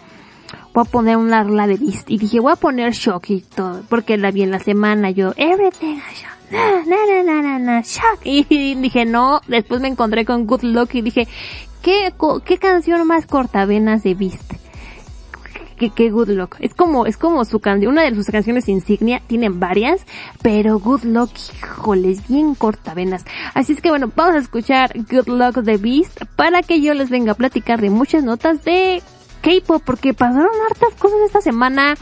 voy 0.79 0.87
a 0.87 0.91
poner 0.91 1.17
una 1.17 1.43
rola 1.43 1.67
de 1.67 1.77
Beast. 1.77 2.09
Y 2.09 2.19
dije, 2.19 2.39
voy 2.39 2.53
a 2.53 2.57
poner 2.57 2.93
Shock 2.93 3.31
y 3.31 3.41
todo, 3.41 3.83
porque 3.89 4.17
la 4.17 4.31
vi 4.31 4.43
en 4.43 4.53
la 4.53 4.61
semana, 4.61 5.11
yo, 5.11 5.33
everything 5.37 5.97
na, 6.53 6.85
na, 6.87 7.23
na, 7.25 7.43
na, 7.43 7.59
na, 7.59 7.81
Shock. 7.81 8.21
Y 8.23 8.45
dije, 8.81 9.05
no, 9.05 9.41
después 9.49 9.81
me 9.81 9.89
encontré 9.89 10.25
con 10.25 10.47
Good 10.47 10.63
Luck 10.63 10.95
y 10.95 11.03
dije, 11.03 11.27
¿qué, 11.83 12.15
qué 12.45 12.59
canción 12.59 13.05
más 13.09 13.27
cortavenas 13.27 14.05
de 14.05 14.15
Beast? 14.15 14.53
Que, 15.79 15.91
que 15.91 16.11
Good 16.11 16.31
Luck. 16.31 16.57
Es 16.61 16.75
como, 16.75 17.07
es 17.07 17.17
como 17.17 17.45
su 17.45 17.59
canción, 17.59 17.93
una 17.93 18.03
de 18.03 18.15
sus 18.15 18.27
canciones 18.27 18.69
insignia, 18.69 19.21
tienen 19.27 19.59
varias, 19.59 20.07
pero 20.43 20.79
Good 20.79 21.05
Luck, 21.05 21.31
híjoles, 21.61 22.27
bien 22.29 22.55
cortavenas. 22.55 23.25
Así 23.55 23.73
es 23.73 23.81
que 23.81 23.91
bueno, 23.91 24.13
vamos 24.15 24.37
a 24.37 24.39
escuchar 24.39 24.93
Good 24.95 25.27
Luck 25.27 25.57
de 25.57 25.77
Beast 25.77 26.21
para 26.37 26.63
que 26.63 26.81
yo 26.81 26.95
les 26.95 27.11
venga 27.11 27.33
a 27.33 27.37
platicar 27.37 27.81
de 27.81 27.91
muchas 27.91 28.23
notas 28.23 28.65
de 28.65 29.03
K-pop 29.41 29.83
porque 29.85 30.15
pasaron 30.15 30.51
hartas 30.69 30.95
cosas 30.95 31.19
esta 31.25 31.41
semana. 31.41 31.95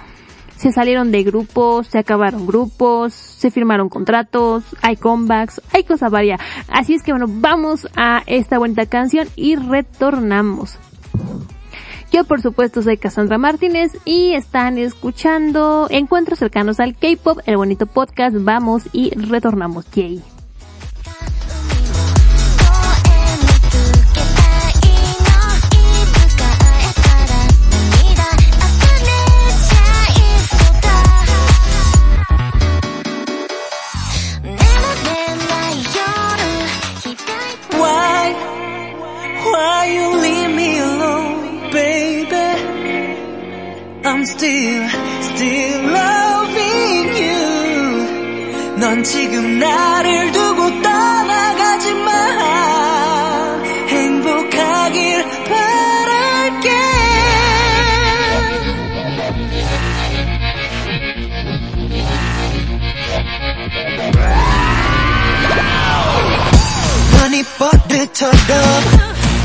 se 0.56 0.72
salieron 0.72 1.12
de 1.12 1.22
grupos, 1.22 1.86
se 1.86 1.98
acabaron 1.98 2.46
grupos, 2.46 3.12
se 3.12 3.50
firmaron 3.50 3.90
contratos, 3.90 4.64
hay 4.80 4.96
comebacks, 4.96 5.60
hay 5.72 5.84
cosas 5.84 6.10
varias. 6.10 6.40
Así 6.68 6.94
es 6.94 7.02
que 7.02 7.12
bueno, 7.12 7.26
vamos 7.28 7.86
a 7.94 8.22
esta 8.26 8.58
bonita 8.58 8.86
canción 8.86 9.28
y 9.36 9.56
retornamos. 9.56 10.78
Yo 12.12 12.24
por 12.24 12.40
supuesto 12.40 12.82
soy 12.82 12.96
Cassandra 12.96 13.36
Martínez 13.36 13.92
y 14.04 14.32
están 14.32 14.78
escuchando 14.78 15.88
Encuentros 15.90 16.38
cercanos 16.38 16.80
al 16.80 16.96
K-Pop, 16.96 17.40
el 17.46 17.56
bonito 17.56 17.86
podcast. 17.86 18.36
Vamos 18.38 18.84
y 18.92 19.10
retornamos. 19.10 19.90
Yay. 19.90 20.35
Still, 44.26 44.88
still 45.22 45.82
loving 45.92 47.08
you. 47.16 48.76
넌 48.78 49.02
지금 49.04 49.58
나를 49.58 50.32
두고 50.32 50.82
떠나가지 50.82 51.94
마. 51.94 53.62
행복하길 53.88 55.24
바랄게. 55.44 56.70
넌이 67.12 67.42
버릇처럼 67.58 68.36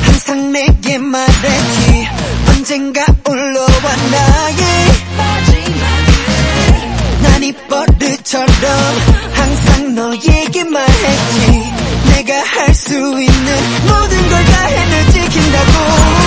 항상 0.03 0.51
내게 0.51 0.97
말했지 0.97 2.07
언젠가 2.49 3.05
올라와 3.27 3.95
나의 4.11 4.70
버릇처럼 8.21 8.47
항상 9.33 9.95
너에게 9.95 10.63
말 10.65 10.87
했지. 10.87 11.71
내가 12.15 12.33
할 12.43 12.73
수 12.75 12.93
있는 12.93 13.55
모든 13.87 14.29
걸 14.29 14.45
다 14.45 14.65
해내 14.65 15.11
지킨다고 15.11 16.20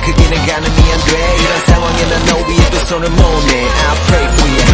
크기는 0.00 0.46
가늠이 0.46 0.92
안 0.92 1.00
돼. 1.00 1.36
이런 1.38 1.60
상황에 1.66 2.04
난너 2.06 2.36
위에 2.48 2.70
두 2.70 2.86
손을 2.86 3.10
모네. 3.10 3.68
I 3.68 3.96
pray 4.06 4.24
for 4.32 4.48
you, 4.48 4.69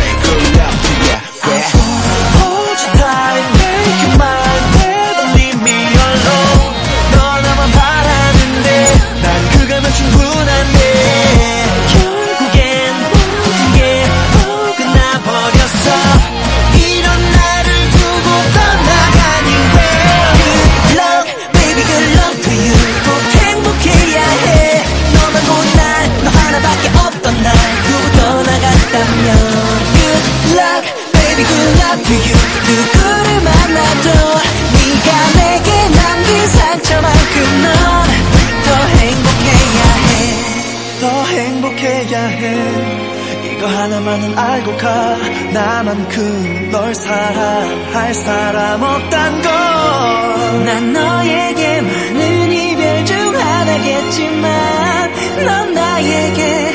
하나만은 43.67 44.37
알고 44.37 44.77
가. 44.77 45.17
나만큼 45.53 46.69
널 46.71 46.95
사랑할 46.95 48.13
사람 48.13 48.81
없단 48.81 49.41
걸. 49.41 50.65
난 50.65 50.93
너에게만은 50.93 52.51
이별 52.51 53.05
중 53.05 53.17
하나겠지만, 53.17 55.11
넌 55.45 55.73
나에게 55.73 56.66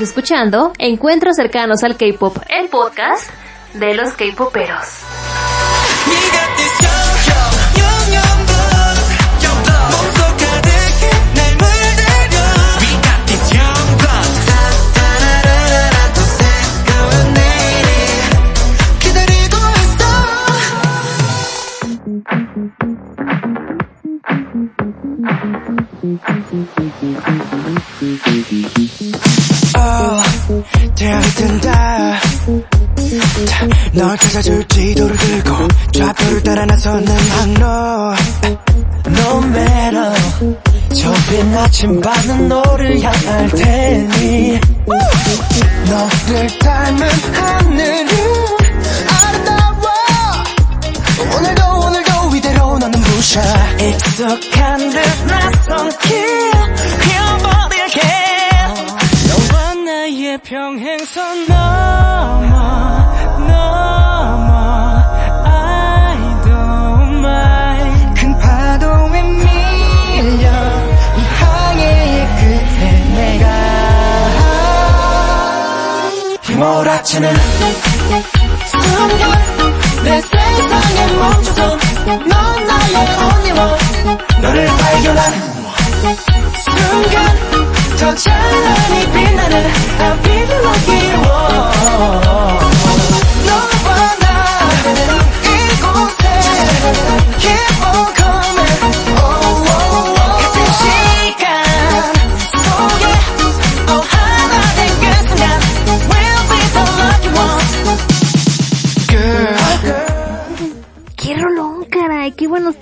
Escuchando 0.00 0.72
Encuentros 0.78 1.36
cercanos 1.36 1.84
al 1.84 1.96
K-Pop, 1.96 2.36
el 2.48 2.68
podcast 2.68 3.30
de 3.74 3.94
los 3.94 4.12
K-Poperos. 4.14 5.03
널 33.94 34.18
찾아줄 34.18 34.66
지도를 34.66 35.16
들고 35.16 35.68
좌표를 35.92 36.42
따라 36.42 36.66
나서는 36.66 37.06
항로 37.06 38.14
No 39.06 39.38
matter. 39.44 40.14
좁힌 40.94 41.54
아침밤은 41.56 42.48
너를 42.48 43.00
향할 43.00 43.48
테니 43.50 44.60
너를 44.86 46.58
닮은 46.58 47.08
하늘은 47.34 48.08
아름다워. 49.08 49.84
오늘도 51.36 51.62
오늘도 51.86 52.36
이대로 52.36 52.78
너는 52.78 53.00
부셔 53.00 53.40
익숙한 53.80 54.90
듯 54.90 55.26
낯선 55.28 55.88
길 56.00 56.50
휘어버릴게. 57.02 58.00
너와 59.28 59.74
나의 59.74 60.38
평행선 60.38 61.46
넘 61.46 61.83
휘몰아치는 77.04 77.34
순간 78.66 79.22
내 80.04 80.20
세상에 80.20 81.12
멈춰서 81.18 81.76
넌 82.06 82.66
나의 82.66 82.94
one 83.16 84.18
너를 84.40 84.66
발견한 84.66 85.20
순간 86.64 87.16
더 87.98 88.14
찬란히 88.14 89.12
빛나는 89.12 89.54
I 89.98 90.18
feel 90.18 90.52
lucky 90.64 91.12
one 91.14 91.32
너 93.46 93.83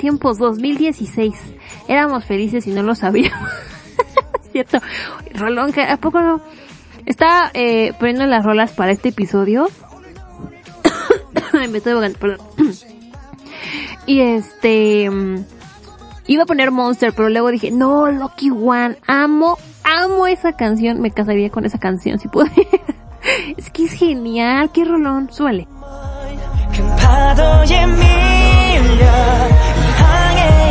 tiempos! 0.02 0.36
2016. 0.38 1.34
Éramos 1.86 2.24
felices 2.24 2.66
y 2.66 2.72
no 2.72 2.82
lo 2.82 2.94
sabíamos. 2.96 3.48
Cierto. 4.52 4.78
Rolón. 5.32 5.72
¿A 5.78 5.96
poco 5.96 6.20
no? 6.20 6.42
Estaba 7.06 7.50
eh, 7.54 7.92
poniendo 7.98 8.26
las 8.26 8.44
rolas 8.44 8.72
para 8.72 8.90
este 8.90 9.10
episodio. 9.10 9.68
Me 11.70 11.78
estoy 11.78 11.92
ahogando, 11.92 12.18
perdón. 12.18 12.46
y 14.06 14.20
este... 14.20 15.08
mm, 15.08 15.44
Iba 16.26 16.44
a 16.44 16.46
poner 16.46 16.70
Monster, 16.70 17.12
pero 17.12 17.28
luego 17.28 17.50
dije, 17.50 17.70
no, 17.70 18.10
Lucky 18.10 18.50
One, 18.50 18.96
amo, 19.08 19.58
amo 19.84 20.28
esa 20.28 20.52
canción, 20.52 21.00
me 21.00 21.10
casaría 21.10 21.50
con 21.50 21.64
esa 21.64 21.78
canción 21.78 22.20
si 22.20 22.28
pudiera. 22.28 22.54
es 23.56 23.70
que 23.70 23.84
es 23.84 23.92
genial, 23.92 24.70
qué 24.72 24.84
rolón, 24.84 25.32
suele. 25.32 25.66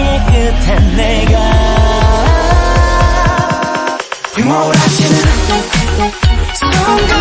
끝엔 0.02 0.96
내가 0.96 1.34
휘몰아치는 4.36 5.16
순간 6.56 7.12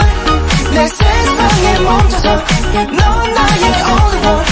내 0.72 0.86
세상에 0.88 1.78
멈춰서 1.80 2.26
넌 2.72 3.34
나의 3.34 3.64
one 3.82 4.44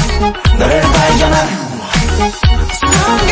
너를 0.58 0.80
발견한 0.80 1.36
순간 2.80 3.30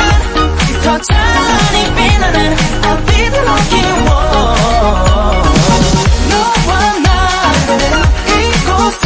더 0.84 0.86
찬란히 0.98 1.76
빛나는 1.94 2.36
I'll 2.82 2.98
be 3.06 3.12
the 3.30 3.40
lucky 3.42 3.82
one 3.92 4.26
너와 6.30 6.70
나 7.02 7.08
이곳에 8.40 9.04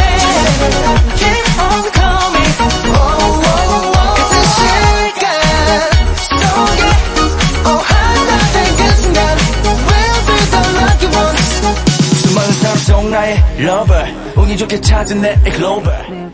lover 13.59 14.05
운이 14.37 14.57
좋게 14.57 14.81
찾은 14.81 15.21
내 15.21 15.35
global 15.57 16.31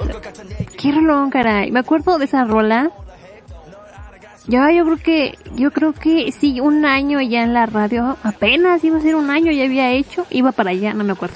Qué 0.77 0.91
rolón, 0.91 1.29
caray. 1.29 1.69
Me 1.71 1.79
acuerdo 1.81 2.17
de 2.17 2.25
esa 2.25 2.43
rola. 2.43 2.89
Ya, 4.47 4.71
yo 4.71 4.83
creo 4.83 4.97
que, 4.97 5.37
yo 5.55 5.69
creo 5.71 5.93
que 5.93 6.31
sí, 6.31 6.59
un 6.59 6.85
año 6.85 7.21
ya 7.21 7.43
en 7.43 7.53
la 7.53 7.67
radio, 7.67 8.17
apenas 8.23 8.83
iba 8.83 8.97
a 8.97 9.01
ser 9.01 9.13
un 9.15 9.29
año, 9.29 9.51
ya 9.51 9.65
había 9.65 9.91
hecho, 9.91 10.25
iba 10.31 10.51
para 10.51 10.71
allá, 10.71 10.95
no 10.95 11.03
me 11.03 11.11
acuerdo. 11.13 11.35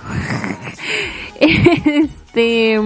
este, 1.40 2.80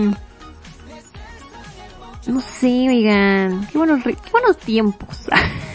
no 2.27 2.41
sé, 2.41 2.87
oigan, 2.89 3.65
qué 3.71 3.77
buenos, 3.77 4.03
re- 4.03 4.15
qué 4.15 4.31
buenos 4.31 4.57
tiempos. 4.57 5.27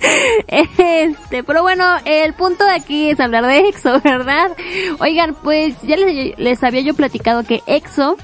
Este, 0.46 1.42
pero 1.44 1.62
bueno, 1.62 1.84
el 2.04 2.34
punto 2.34 2.64
de 2.64 2.72
aquí 2.72 3.10
es 3.10 3.20
hablar 3.20 3.46
de 3.46 3.68
EXO, 3.68 4.00
¿verdad? 4.04 4.50
Oigan, 4.98 5.34
pues 5.42 5.76
ya 5.82 5.96
les, 5.96 6.62
había 6.64 6.80
yo 6.80 6.94
platicado 6.94 7.44
que 7.44 7.62
EXO 7.66 8.16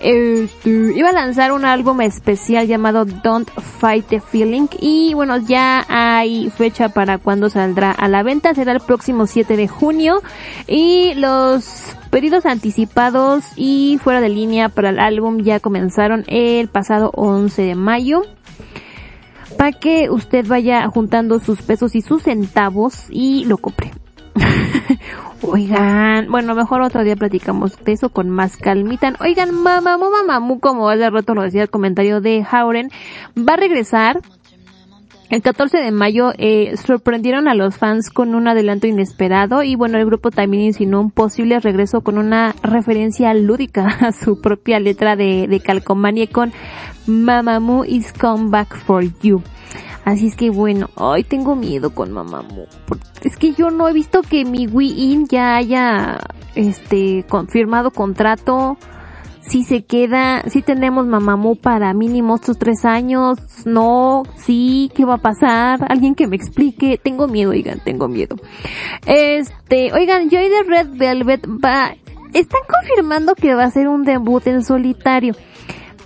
este, 0.00 0.70
iba 0.94 1.08
a 1.08 1.12
lanzar 1.12 1.52
un 1.52 1.64
álbum 1.64 2.00
especial 2.02 2.66
llamado 2.66 3.04
Don't 3.04 3.48
Fight 3.50 4.06
the 4.06 4.20
Feeling 4.20 4.66
y 4.78 5.14
bueno, 5.14 5.38
ya 5.38 5.84
hay 5.88 6.50
fecha 6.50 6.90
para 6.90 7.18
cuando 7.18 7.48
saldrá 7.48 7.90
a 7.90 8.08
la 8.08 8.22
venta, 8.22 8.54
será 8.54 8.72
el 8.72 8.80
próximo 8.80 9.26
7 9.26 9.56
de 9.56 9.68
junio 9.68 10.20
y 10.66 11.14
los 11.14 11.96
pedidos 12.10 12.44
anticipados 12.44 13.44
y 13.56 13.98
fuera 14.02 14.20
de 14.20 14.28
línea 14.28 14.68
para 14.68 14.90
el 14.90 15.00
álbum 15.00 15.42
ya 15.42 15.58
comenzaron 15.58 16.24
el 16.26 16.68
pasado 16.68 17.10
11 17.14 17.62
de 17.62 17.74
mayo 17.74 18.22
para 19.56 19.72
que 19.72 20.10
usted 20.10 20.46
vaya 20.46 20.86
juntando 20.88 21.38
sus 21.38 21.62
pesos 21.62 21.94
y 21.94 22.00
sus 22.00 22.22
centavos 22.22 23.06
y 23.10 23.44
lo 23.44 23.58
compre. 23.58 23.92
Oigan, 25.42 26.30
bueno, 26.30 26.54
mejor 26.54 26.80
otro 26.82 27.04
día 27.04 27.16
platicamos 27.16 27.76
de 27.84 27.92
eso 27.92 28.08
con 28.08 28.30
más 28.30 28.56
calmitan. 28.56 29.16
Oigan, 29.20 29.54
mamamu, 29.54 30.10
mamamu, 30.10 30.58
como 30.58 30.88
hace 30.88 31.08
rato 31.10 31.34
lo 31.34 31.42
decía 31.42 31.62
el 31.62 31.70
comentario 31.70 32.20
de 32.20 32.44
Hauren, 32.50 32.90
va 33.36 33.54
a 33.54 33.58
regresar 33.58 34.20
el 35.30 35.42
14 35.42 35.78
de 35.78 35.90
mayo 35.90 36.32
eh, 36.38 36.76
sorprendieron 36.76 37.48
a 37.48 37.54
los 37.54 37.76
fans 37.76 38.10
con 38.10 38.34
un 38.34 38.46
adelanto 38.46 38.86
inesperado 38.86 39.62
y 39.62 39.74
bueno, 39.74 39.98
el 39.98 40.04
grupo 40.04 40.30
también 40.30 40.64
insinuó 40.64 41.00
un 41.00 41.10
posible 41.10 41.58
regreso 41.60 42.02
con 42.02 42.18
una 42.18 42.54
referencia 42.62 43.32
lúdica 43.34 43.86
a 44.00 44.12
su 44.12 44.40
propia 44.40 44.78
letra 44.80 45.16
de, 45.16 45.48
de 45.48 45.60
Calcomanie 45.60 46.28
con 46.28 46.52
Mamamoo 47.06 47.84
is 47.86 48.12
come 48.12 48.50
back 48.50 48.74
for 48.74 49.02
you. 49.22 49.42
Así 50.04 50.28
es 50.28 50.36
que 50.36 50.50
bueno, 50.50 50.90
ay, 50.96 51.24
tengo 51.24 51.56
miedo 51.56 51.94
con 51.94 52.12
Mamamoo. 52.12 52.66
Es 53.22 53.36
que 53.36 53.54
yo 53.54 53.70
no 53.70 53.88
he 53.88 53.92
visto 53.92 54.22
que 54.22 54.44
mi 54.44 54.66
Wii 54.66 55.12
In 55.12 55.26
ya 55.28 55.56
haya, 55.56 56.20
este, 56.54 57.24
confirmado 57.28 57.90
contrato 57.90 58.76
si 59.46 59.62
se 59.64 59.84
queda, 59.84 60.42
si 60.48 60.62
tenemos 60.62 61.06
Mamamoo 61.06 61.56
para 61.56 61.92
mínimo 61.92 62.36
estos 62.36 62.58
tres 62.58 62.84
años, 62.84 63.38
no, 63.66 64.22
sí, 64.36 64.90
¿qué 64.94 65.04
va 65.04 65.14
a 65.14 65.18
pasar? 65.18 65.80
Alguien 65.88 66.14
que 66.14 66.26
me 66.26 66.36
explique, 66.36 66.98
tengo 67.02 67.28
miedo, 67.28 67.50
oigan, 67.50 67.80
tengo 67.84 68.08
miedo. 68.08 68.36
Este, 69.06 69.92
oigan, 69.92 70.30
Joy 70.30 70.48
de 70.48 70.62
Red 70.62 70.88
Velvet 70.96 71.46
va, 71.46 71.94
están 72.32 72.62
confirmando 72.68 73.34
que 73.34 73.54
va 73.54 73.64
a 73.64 73.70
ser 73.70 73.88
un 73.88 74.04
debut 74.04 74.46
en 74.46 74.64
solitario, 74.64 75.34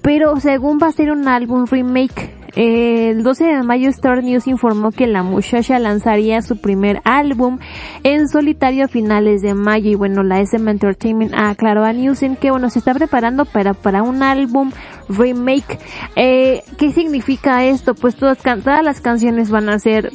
pero 0.08 0.40
según 0.40 0.78
va 0.82 0.86
a 0.86 0.92
ser 0.92 1.10
un 1.10 1.28
álbum 1.28 1.66
remake. 1.66 2.34
Eh, 2.56 3.10
El 3.10 3.22
12 3.22 3.44
de 3.44 3.62
mayo 3.62 3.90
Star 3.90 4.24
News 4.24 4.46
informó 4.46 4.90
que 4.90 5.06
la 5.06 5.22
muchacha 5.22 5.78
lanzaría 5.78 6.40
su 6.40 6.62
primer 6.62 7.02
álbum 7.04 7.58
en 8.04 8.26
solitario 8.26 8.86
a 8.86 8.88
finales 8.88 9.42
de 9.42 9.52
mayo 9.52 9.90
y 9.90 9.96
bueno, 9.96 10.22
la 10.22 10.40
SM 10.40 10.70
Entertainment 10.70 11.34
aclaró 11.36 11.84
a 11.84 11.92
Newsen 11.92 12.36
que 12.36 12.50
bueno, 12.50 12.70
se 12.70 12.78
está 12.78 12.94
preparando 12.94 13.44
para, 13.44 13.74
para 13.74 14.02
un 14.02 14.22
álbum 14.22 14.72
remake. 15.10 15.78
Eh, 16.16 16.62
¿Qué 16.78 16.90
significa 16.92 17.66
esto? 17.66 17.94
Pues 17.94 18.16
todas, 18.16 18.38
todas 18.38 18.82
las 18.82 19.02
canciones 19.02 19.50
van 19.50 19.68
a 19.68 19.78
ser, 19.78 20.10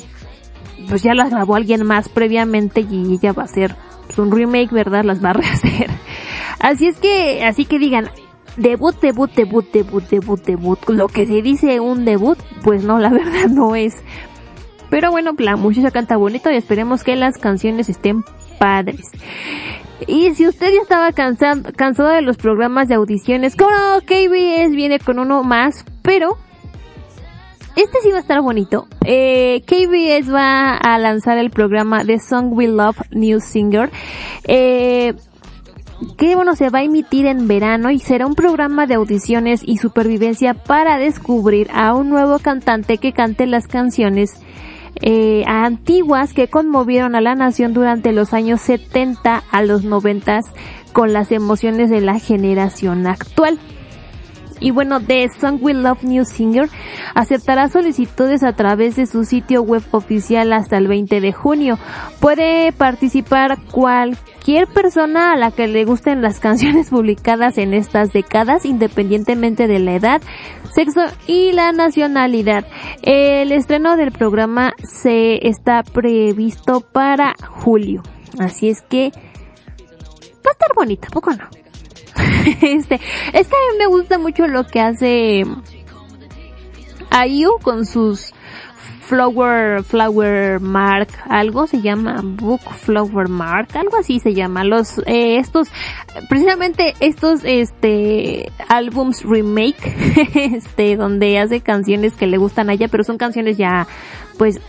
pues 0.89 1.03
ya 1.03 1.13
las 1.13 1.29
grabó 1.29 1.53
alguien 1.53 1.85
más 1.85 2.09
previamente 2.09 2.81
y 2.81 3.13
ella 3.13 3.31
va 3.31 3.43
a 3.43 3.47
pues, 4.07 4.17
un 4.17 4.31
remake, 4.31 4.71
¿verdad? 4.71 5.03
Las 5.03 5.23
va 5.23 5.29
a 5.29 5.33
rehacer. 5.33 5.91
Así 6.59 6.87
es 6.87 6.97
que, 6.97 7.45
así 7.45 7.65
que 7.65 7.77
digan, 7.77 8.09
debut, 8.57 8.95
debut, 8.99 9.31
debut, 9.31 9.65
debut, 9.71 10.03
debut, 10.09 10.43
debut. 10.43 10.79
Lo 10.89 11.07
que 11.07 11.25
se 11.25 11.41
dice 11.41 11.79
un 11.79 12.05
debut, 12.05 12.37
pues 12.63 12.83
no, 12.83 12.99
la 12.99 13.09
verdad 13.11 13.47
no 13.49 13.75
es. 13.75 13.95
Pero 14.89 15.11
bueno, 15.11 15.31
la 15.39 15.55
muchacha 15.55 15.91
canta 15.91 16.17
bonito 16.17 16.51
y 16.51 16.55
esperemos 16.55 17.03
que 17.03 17.15
las 17.15 17.37
canciones 17.37 17.89
estén 17.89 18.23
padres. 18.59 19.09
Y 20.07 20.33
si 20.35 20.47
usted 20.47 20.67
ya 20.71 20.81
estaba 20.81 21.11
cansado, 21.13 21.63
cansado 21.75 22.09
de 22.09 22.21
los 22.21 22.37
programas 22.37 22.87
de 22.87 22.95
audiciones, 22.95 23.55
como 23.55 23.71
KBS 24.05 24.75
viene 24.75 24.99
con 24.99 25.19
uno 25.19 25.43
más, 25.43 25.85
pero 26.01 26.37
este 27.75 28.01
sí 28.03 28.11
va 28.11 28.17
a 28.17 28.21
estar 28.21 28.41
bonito. 28.41 28.87
Eh, 29.05 29.63
KBS 29.65 30.31
va 30.31 30.77
a 30.77 30.99
lanzar 30.99 31.37
el 31.39 31.49
programa 31.49 32.05
The 32.05 32.19
Song 32.19 32.53
We 32.53 32.67
Love 32.67 32.97
New 33.11 33.39
Singer. 33.39 33.89
Eh, 34.43 35.15
que 36.17 36.35
bueno, 36.35 36.55
se 36.55 36.69
va 36.69 36.79
a 36.79 36.83
emitir 36.83 37.25
en 37.25 37.47
verano 37.47 37.91
y 37.91 37.99
será 37.99 38.25
un 38.25 38.35
programa 38.35 38.87
de 38.87 38.95
audiciones 38.95 39.61
y 39.63 39.77
supervivencia 39.77 40.53
para 40.53 40.97
descubrir 40.97 41.69
a 41.73 41.93
un 41.93 42.09
nuevo 42.09 42.39
cantante 42.39 42.97
que 42.97 43.13
cante 43.13 43.45
las 43.45 43.67
canciones 43.67 44.41
eh, 45.01 45.43
antiguas 45.47 46.33
que 46.33 46.47
conmovieron 46.47 47.15
a 47.15 47.21
la 47.21 47.35
nación 47.35 47.73
durante 47.73 48.11
los 48.11 48.33
años 48.33 48.61
70 48.61 49.43
a 49.49 49.61
los 49.63 49.83
90 49.83 50.41
con 50.93 51.13
las 51.13 51.31
emociones 51.31 51.89
de 51.89 52.01
la 52.01 52.19
generación 52.19 53.07
actual. 53.07 53.59
Y 54.63 54.71
bueno, 54.71 55.01
The 55.01 55.27
Song 55.27 55.59
We 55.61 55.73
Love 55.73 56.03
New 56.03 56.23
Singer 56.23 56.69
aceptará 57.13 57.67
solicitudes 57.67 58.43
a 58.43 58.53
través 58.53 58.95
de 58.95 59.05
su 59.05 59.25
sitio 59.25 59.61
web 59.61 59.83
oficial 59.91 60.53
hasta 60.53 60.77
el 60.77 60.87
20 60.87 61.19
de 61.19 61.33
junio. 61.33 61.77
Puede 62.21 62.71
participar 62.71 63.57
cualquier 63.71 64.67
persona 64.67 65.33
a 65.33 65.35
la 65.35 65.51
que 65.51 65.67
le 65.67 65.83
gusten 65.83 66.21
las 66.21 66.39
canciones 66.47 66.91
publicadas 66.91 67.57
en 67.57 67.73
estas 67.73 68.13
décadas, 68.13 68.63
independientemente 68.65 69.67
de 69.67 69.79
la 69.79 69.95
edad, 69.95 70.21
sexo 70.73 71.01
y 71.27 71.51
la 71.51 71.73
nacionalidad. 71.73 72.65
El 73.01 73.51
estreno 73.51 73.97
del 73.97 74.13
programa 74.13 74.71
se 74.81 75.45
está 75.45 75.83
previsto 75.83 76.79
para 76.79 77.35
julio. 77.49 78.01
Así 78.39 78.69
es 78.69 78.81
que 78.81 79.11
va 79.13 80.51
a 80.51 80.53
estar 80.53 80.69
bonita, 80.73 81.09
poco 81.11 81.31
no. 81.31 81.62
este, 82.61 82.95
es 83.33 83.47
que 83.47 83.55
a 83.55 83.71
mí 83.71 83.77
me 83.79 83.87
gusta 83.87 84.17
mucho 84.17 84.47
lo 84.47 84.65
que 84.65 84.79
hace 84.79 85.45
Ayu 87.09 87.59
con 87.61 87.85
sus 87.85 88.33
Flower, 89.03 89.83
Flower 89.83 90.59
Mark, 90.61 91.09
algo 91.29 91.67
se 91.67 91.81
llama 91.81 92.21
Book 92.23 92.61
Flower 92.61 93.27
Mark, 93.27 93.67
algo 93.75 93.97
así 93.97 94.19
se 94.19 94.33
llama. 94.33 94.63
Los, 94.63 94.97
eh, 95.05 95.37
estos, 95.37 95.67
precisamente 96.29 96.93
estos, 96.99 97.41
este, 97.43 98.51
álbums 98.69 99.23
remake, 99.23 99.75
este, 100.55 100.95
donde 100.95 101.37
hace 101.37 101.61
canciones 101.61 102.13
que 102.13 102.27
le 102.27 102.37
gustan 102.37 102.69
a 102.69 102.73
ella, 102.73 102.87
pero 102.87 103.03
son 103.03 103.17
canciones 103.17 103.57
ya, 103.57 103.87
pues, 104.37 104.59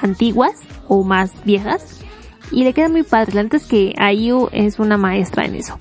antiguas 0.00 0.54
o 0.88 1.04
más 1.04 1.32
viejas. 1.44 2.02
Y 2.50 2.64
le 2.64 2.72
queda 2.72 2.88
muy 2.88 3.02
padre. 3.02 3.42
La 3.42 3.48
que 3.48 3.94
Ayu 3.98 4.48
es 4.52 4.78
una 4.78 4.96
maestra 4.96 5.44
en 5.46 5.54
eso. 5.54 5.78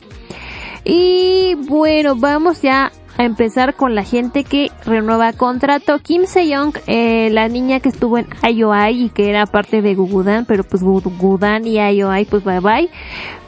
Y 0.86 1.56
bueno, 1.68 2.16
vamos 2.16 2.62
ya 2.62 2.92
a 3.18 3.24
empezar 3.24 3.76
con 3.76 3.96
la 3.96 4.04
gente 4.04 4.44
que 4.44 4.72
renueva 4.86 5.34
contrato. 5.34 6.00
Kim 6.00 6.26
Se-young, 6.26 6.76
eh, 6.86 7.30
la 7.32 7.48
niña 7.48 7.80
que 7.80 7.90
estuvo 7.90 8.18
en 8.18 8.28
IOI 8.44 9.06
y 9.06 9.10
que 9.10 9.30
era 9.30 9.46
parte 9.46 9.82
de 9.82 9.96
Gugudan, 9.96 10.46
pero 10.46 10.64
pues 10.64 10.84
Gugudan 10.84 11.66
y 11.66 11.78
IOI 11.80 12.26
pues 12.26 12.44
bye 12.44 12.60
bye. 12.60 12.90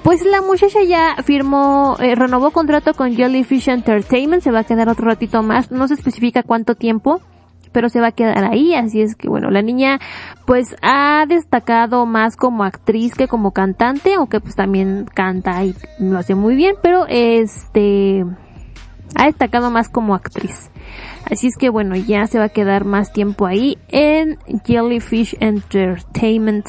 Pues 0.03 0.25
la 0.25 0.41
muchacha 0.41 0.83
ya 0.83 1.17
firmó, 1.23 1.97
eh, 1.99 2.15
renovó 2.15 2.51
contrato 2.51 2.93
con 2.93 3.15
Jellyfish 3.15 3.69
Entertainment, 3.69 4.41
se 4.41 4.51
va 4.51 4.59
a 4.59 4.63
quedar 4.63 4.89
otro 4.89 5.05
ratito 5.05 5.43
más, 5.43 5.69
no 5.69 5.87
se 5.87 5.95
especifica 5.95 6.43
cuánto 6.43 6.75
tiempo 6.75 7.21
pero 7.71 7.89
se 7.89 7.99
va 7.99 8.07
a 8.07 8.11
quedar 8.11 8.43
ahí, 8.43 8.73
así 8.73 9.01
es 9.01 9.15
que 9.15 9.29
bueno, 9.29 9.49
la 9.49 9.61
niña 9.61 9.99
pues 10.45 10.75
ha 10.81 11.25
destacado 11.27 12.05
más 12.05 12.35
como 12.35 12.63
actriz 12.63 13.13
que 13.15 13.27
como 13.27 13.51
cantante, 13.51 14.13
aunque 14.13 14.39
pues 14.39 14.55
también 14.55 15.05
canta 15.13 15.63
y 15.63 15.75
lo 15.99 16.17
hace 16.17 16.35
muy 16.35 16.55
bien, 16.55 16.75
pero 16.81 17.05
este 17.07 18.25
ha 19.15 19.25
destacado 19.25 19.71
más 19.71 19.89
como 19.89 20.15
actriz. 20.15 20.69
Así 21.29 21.47
es 21.47 21.57
que 21.57 21.69
bueno, 21.69 21.95
ya 21.95 22.27
se 22.27 22.39
va 22.39 22.45
a 22.45 22.49
quedar 22.49 22.85
más 22.85 23.11
tiempo 23.11 23.45
ahí 23.45 23.77
en 23.89 24.37
Jellyfish 24.65 25.35
Entertainment. 25.39 26.67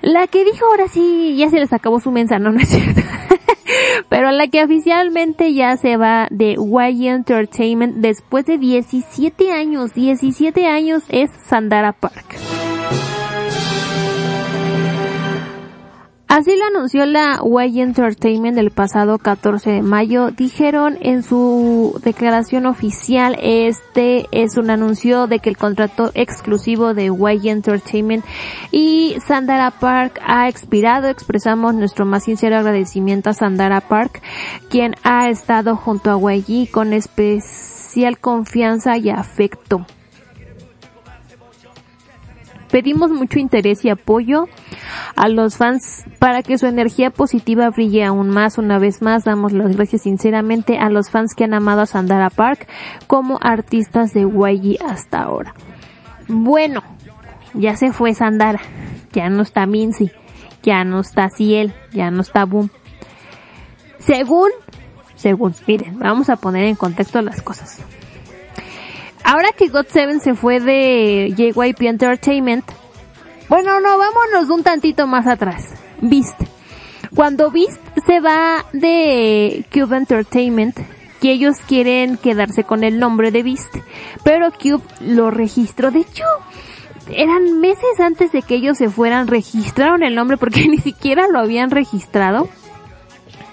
La 0.00 0.26
que 0.26 0.44
dijo 0.44 0.66
ahora 0.66 0.88
sí, 0.88 1.36
ya 1.36 1.48
se 1.48 1.58
les 1.58 1.72
acabó 1.72 2.00
su 2.00 2.10
mensaje, 2.10 2.42
no, 2.42 2.52
no 2.52 2.60
es 2.60 2.68
cierto. 2.68 3.00
Pero 4.08 4.30
la 4.30 4.48
que 4.48 4.62
oficialmente 4.62 5.54
ya 5.54 5.76
se 5.76 5.96
va 5.96 6.28
de 6.30 6.56
Y 6.58 7.08
Entertainment 7.08 7.96
después 7.96 8.46
de 8.46 8.58
17 8.58 9.52
años, 9.52 9.94
17 9.94 10.66
años 10.66 11.02
es 11.08 11.30
Sandara 11.46 11.92
Park. 11.92 12.61
Así 16.32 16.56
lo 16.56 16.64
anunció 16.64 17.04
la 17.04 17.42
Y 17.44 17.82
Entertainment 17.82 18.56
el 18.56 18.70
pasado 18.70 19.18
14 19.18 19.68
de 19.70 19.82
mayo. 19.82 20.30
Dijeron 20.30 20.96
en 21.02 21.22
su 21.22 22.00
declaración 22.02 22.64
oficial, 22.64 23.36
este 23.42 24.28
es 24.32 24.56
un 24.56 24.70
anuncio 24.70 25.26
de 25.26 25.40
que 25.40 25.50
el 25.50 25.58
contrato 25.58 26.10
exclusivo 26.14 26.94
de 26.94 27.10
Y 27.12 27.48
Entertainment 27.50 28.24
y 28.70 29.14
Sandara 29.28 29.72
Park 29.72 30.22
ha 30.26 30.48
expirado. 30.48 31.08
Expresamos 31.08 31.74
nuestro 31.74 32.06
más 32.06 32.24
sincero 32.24 32.56
agradecimiento 32.56 33.28
a 33.28 33.34
Sandara 33.34 33.82
Park, 33.82 34.22
quien 34.70 34.94
ha 35.02 35.28
estado 35.28 35.76
junto 35.76 36.10
a 36.10 36.32
YG 36.32 36.70
con 36.70 36.94
especial 36.94 38.18
confianza 38.18 38.96
y 38.96 39.10
afecto. 39.10 39.84
Pedimos 42.72 43.10
mucho 43.10 43.38
interés 43.38 43.84
y 43.84 43.90
apoyo 43.90 44.46
a 45.14 45.28
los 45.28 45.58
fans 45.58 46.06
para 46.18 46.42
que 46.42 46.56
su 46.56 46.64
energía 46.64 47.10
positiva 47.10 47.68
brille 47.68 48.02
aún 48.02 48.30
más. 48.30 48.56
Una 48.56 48.78
vez 48.78 49.02
más, 49.02 49.24
damos 49.24 49.52
las 49.52 49.76
gracias 49.76 50.04
sinceramente 50.04 50.78
a 50.78 50.88
los 50.88 51.10
fans 51.10 51.34
que 51.36 51.44
han 51.44 51.52
amado 51.52 51.82
a 51.82 51.86
Sandara 51.86 52.30
Park 52.30 52.66
como 53.06 53.38
artistas 53.42 54.14
de 54.14 54.22
YG 54.22 54.82
hasta 54.82 55.20
ahora. 55.20 55.54
Bueno, 56.28 56.82
ya 57.52 57.76
se 57.76 57.92
fue 57.92 58.14
Sandara, 58.14 58.62
ya 59.12 59.28
no 59.28 59.42
está 59.42 59.66
Minzy, 59.66 60.10
ya 60.62 60.82
no 60.84 61.00
está 61.00 61.28
Ciel, 61.28 61.74
ya 61.92 62.10
no 62.10 62.22
está 62.22 62.46
Boom. 62.46 62.70
Según, 63.98 64.48
según, 65.14 65.54
miren, 65.66 65.98
vamos 65.98 66.30
a 66.30 66.36
poner 66.36 66.64
en 66.64 66.76
contexto 66.76 67.20
las 67.20 67.42
cosas. 67.42 67.84
Ahora 69.24 69.52
que 69.52 69.70
God7 69.70 70.20
se 70.20 70.34
fue 70.34 70.60
de 70.60 71.32
JYP 71.36 71.82
Entertainment, 71.82 72.64
bueno, 73.48 73.80
no, 73.80 73.98
vámonos 73.98 74.50
un 74.50 74.62
tantito 74.62 75.06
más 75.06 75.26
atrás. 75.26 75.74
Beast. 76.00 76.40
Cuando 77.14 77.50
Beast 77.50 77.80
se 78.06 78.20
va 78.20 78.64
de 78.72 79.64
Cube 79.72 79.96
Entertainment, 79.96 80.76
que 81.20 81.32
ellos 81.32 81.58
quieren 81.68 82.16
quedarse 82.16 82.64
con 82.64 82.82
el 82.82 82.98
nombre 82.98 83.30
de 83.30 83.42
Beast, 83.42 83.76
pero 84.24 84.50
Cube 84.52 84.82
lo 85.00 85.30
registró. 85.30 85.90
De 85.90 86.00
hecho, 86.00 86.24
eran 87.10 87.60
meses 87.60 88.00
antes 88.00 88.32
de 88.32 88.42
que 88.42 88.54
ellos 88.54 88.78
se 88.78 88.88
fueran, 88.88 89.28
registraron 89.28 90.02
el 90.02 90.14
nombre 90.14 90.36
porque 90.36 90.66
ni 90.68 90.78
siquiera 90.78 91.28
lo 91.28 91.38
habían 91.38 91.70
registrado. 91.70 92.48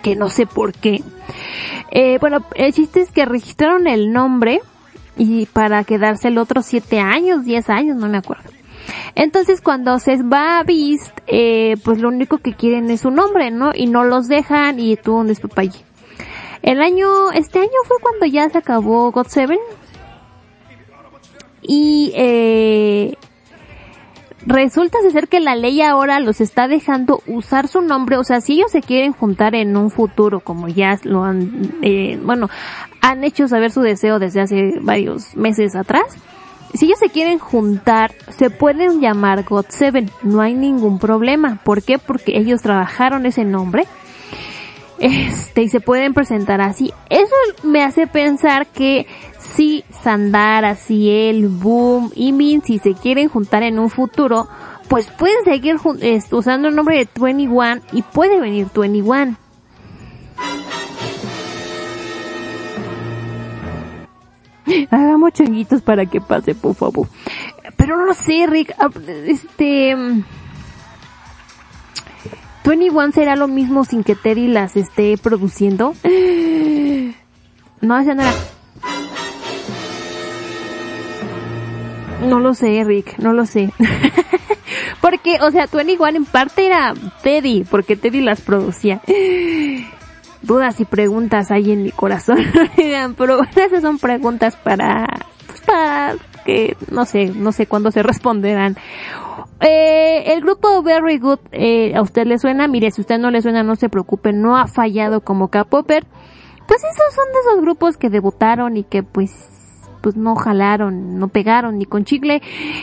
Que 0.02 0.16
no 0.16 0.30
sé 0.30 0.46
por 0.46 0.72
qué. 0.72 1.04
Eh, 1.92 2.18
bueno, 2.22 2.46
el 2.56 2.74
chiste 2.74 3.02
es 3.02 3.12
que 3.12 3.26
registraron 3.26 3.86
el 3.88 4.14
nombre 4.14 4.62
y 5.20 5.46
para 5.48 5.84
quedarse 5.84 6.30
el 6.30 6.38
otro 6.38 6.64
siete 6.64 7.00
años, 7.00 7.44
diez 7.44 7.70
años, 7.70 7.98
no 7.98 8.08
me 8.08 8.18
acuerdo. 8.18 8.50
Entonces 9.16 9.62
cuando 9.62 10.00
se 10.00 10.24
va 10.24 10.60
a 10.60 10.64
Beast, 10.64 11.16
eh, 11.28 11.76
pues 11.84 12.00
lo 12.00 12.08
único 12.08 12.38
que 12.40 12.56
quieren 12.56 12.90
es 12.90 13.02
su 13.02 13.12
nombre, 13.12 13.52
¿no? 13.52 13.72
Y 13.76 13.88
no 13.88 14.06
los 14.06 14.28
dejan 14.28 14.80
y 14.80 14.96
tú 14.96 15.18
un 15.18 15.36
allí. 15.56 15.80
El 16.62 16.82
año, 16.82 17.32
este 17.32 17.60
año 17.60 17.70
fue 17.86 17.98
cuando 18.02 18.26
ya 18.26 18.50
se 18.50 18.58
acabó 18.58 19.12
God 19.12 19.28
7 19.30 19.60
y 21.62 22.14
eh, 22.16 23.16
resulta 24.46 24.98
ser 25.12 25.28
que 25.28 25.40
la 25.40 25.56
ley 25.56 25.82
ahora 25.82 26.20
los 26.20 26.42
está 26.42 26.68
dejando 26.68 27.22
usar 27.28 27.68
su 27.68 27.82
nombre, 27.82 28.18
o 28.18 28.24
sea, 28.24 28.42
si 28.42 28.54
ellos 28.54 28.72
se 28.72 28.82
quieren 28.82 29.14
juntar 29.14 29.56
en 29.56 29.76
un 29.76 29.92
futuro, 29.92 30.40
como 30.40 30.68
ya 30.68 30.98
lo 31.04 31.24
han, 31.24 31.72
eh, 31.82 32.20
bueno, 32.24 32.50
han 33.02 33.24
hecho 33.24 33.48
saber 33.48 33.72
su 33.72 33.82
deseo 33.82 34.20
desde 34.20 34.42
hace 34.42 34.80
varios 34.82 35.36
meses 35.36 35.76
atrás, 35.76 36.18
si 36.74 36.86
ellos 36.86 37.00
se 37.00 37.10
quieren 37.10 37.40
juntar, 37.40 38.14
se 38.30 38.50
pueden 38.50 39.02
llamar 39.02 39.44
God 39.44 39.66
Seven, 39.70 40.12
no 40.22 40.42
hay 40.42 40.54
ningún 40.54 41.00
problema. 41.00 41.60
¿Por 41.64 41.82
qué? 41.82 41.98
Porque 41.98 42.38
ellos 42.38 42.62
trabajaron 42.62 43.26
ese 43.26 43.44
nombre. 43.44 43.88
Este, 45.00 45.64
y 45.64 45.70
se 45.70 45.80
pueden 45.80 46.14
presentar 46.14 46.62
así. 46.62 46.94
Eso 47.10 47.34
me 47.64 47.84
hace 47.84 48.06
pensar 48.08 48.68
que 48.68 49.08
si 49.40 49.84
Sandara, 49.90 50.76
si 50.76 51.10
el 51.10 51.48
Boom 51.48 52.12
y 52.16 52.32
Min, 52.34 52.62
si 52.64 52.80
se 52.80 52.94
quieren 52.94 53.30
juntar 53.30 53.64
en 53.64 53.80
un 53.80 53.90
futuro, 53.90 54.48
pues 54.90 55.08
pueden 55.08 55.44
seguir 55.46 55.78
usando 56.32 56.68
el 56.68 56.76
nombre 56.76 56.98
de 56.98 57.08
21 57.20 57.82
y 57.94 58.02
puede 58.02 58.40
venir 58.40 58.68
21. 58.76 59.38
Hagamos 64.92 65.34
changuitos 65.34 65.82
para 65.82 66.06
que 66.06 66.22
pase, 66.22 66.56
por 66.56 66.76
favor. 66.76 67.08
Pero 67.78 67.98
no 67.98 68.06
lo 68.06 68.14
sé, 68.14 68.46
Rick. 68.48 68.74
Ah, 68.78 68.90
este... 69.26 69.96
21 72.70 73.14
será 73.14 73.36
lo 73.36 73.48
mismo 73.48 73.84
sin 73.84 74.04
que 74.04 74.14
Teddy 74.14 74.48
las 74.48 74.78
esté 74.78 75.18
produciendo. 75.18 75.96
No, 77.82 77.98
esa 77.98 78.14
no 78.14 78.24
era. 78.24 78.34
No 82.28 82.42
lo 82.42 82.54
sé, 82.54 82.84
Rick, 82.84 83.18
no 83.20 83.32
lo 83.32 83.46
sé. 83.46 83.72
porque, 85.02 85.38
o 85.40 85.50
sea, 85.50 85.68
21 85.72 86.18
en 86.18 86.26
parte 86.26 86.66
era 86.66 86.94
Teddy, 87.24 87.64
porque 87.64 87.96
Teddy 87.96 88.20
las 88.20 88.42
producía 88.42 89.00
dudas 90.42 90.82
y 90.82 90.84
preguntas 90.84 91.52
hay 91.52 91.72
en 91.72 91.84
mi 91.84 91.92
corazón. 91.92 92.40
Pero 93.18 93.40
esas 93.56 93.82
son 93.82 93.98
preguntas 93.98 94.58
para, 94.58 95.08
pues 95.48 95.62
para 95.62 96.18
no 96.92 97.06
sé, 97.06 97.32
no 97.36 97.52
sé 97.52 97.68
cuándo 97.68 97.92
se 97.92 98.04
responderán. 98.04 98.76
Eh, 99.62 100.34
el 100.34 100.42
grupo 100.42 100.82
Very 100.84 101.18
Good, 101.18 101.40
eh, 101.52 101.94
¿a 101.96 102.02
usted 102.02 102.26
le 102.26 102.38
suena? 102.38 102.68
Mire, 102.68 102.92
si 102.92 103.02
usted 103.02 103.20
no 103.20 103.30
le 103.32 103.42
suena, 103.42 103.64
no 103.64 103.76
se 103.76 103.90
preocupe, 103.90 104.32
no 104.32 104.58
ha 104.58 104.68
fallado 104.68 105.22
como 105.22 105.50
K-Popper. 105.50 106.06
pues 106.68 106.84
esos 106.84 107.14
son 107.16 107.26
de 107.34 107.40
esos 107.40 107.62
grupos 107.62 107.98
que 107.98 108.10
debutaron 108.10 108.78
y 108.78 108.84
que 108.84 109.04
pues 109.04 109.32
pues 110.02 110.16
no 110.16 110.36
jalaron, 110.36 111.20
no 111.20 111.28
pegaron 111.28 111.78
ni 111.78 111.86
con 111.86 112.06
chicle. 112.06 112.42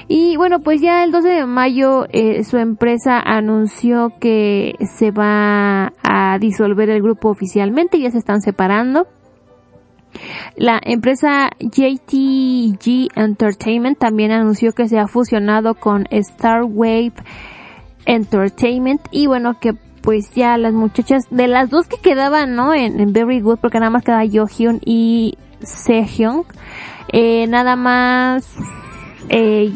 Y 0.09 0.37
bueno, 0.37 0.61
pues 0.61 0.81
ya 0.81 1.05
el 1.05 1.13
12 1.13 1.29
de 1.29 1.47
mayo 1.47 2.07
eh, 2.11 2.45
su 2.45 2.59
empresa 2.59 3.19
anunció 3.19 4.13
que 4.21 4.75
se 4.99 5.11
va 5.11 5.93
a 6.03 6.39
disolver 6.39 6.91
el 6.91 7.03
grupo 7.03 7.31
oficialmente, 7.31 7.99
ya 7.99 8.11
se 8.11 8.19
están 8.19 8.41
separando. 8.41 9.07
La 10.57 10.81
empresa 10.83 11.51
JTG 11.61 13.09
Entertainment 13.15 13.99
también 13.99 14.33
anunció 14.33 14.73
que 14.73 14.89
se 14.89 14.99
ha 14.99 15.07
fusionado 15.07 15.75
con 15.75 16.07
Star 16.11 16.65
Wave 16.65 17.15
Entertainment. 18.07 19.03
Y 19.11 19.27
bueno 19.27 19.59
que 19.61 19.75
pues 20.07 20.31
ya 20.37 20.57
las 20.57 20.73
muchachas 20.73 21.25
de 21.31 21.49
las 21.49 21.69
dos 21.69 21.89
que 21.89 21.97
quedaban 21.97 22.55
no 22.55 22.73
en, 22.73 23.13
Very 23.13 23.41
Good 23.41 23.59
porque 23.59 23.81
nada 23.81 23.91
más 23.91 24.05
quedaba 24.05 24.25
Hyun 24.25 24.81
y 24.85 25.37
Sehyeon 25.63 26.45
eh, 27.13 27.49
nada 27.49 27.75
más 27.75 28.47
eh, 29.29 29.73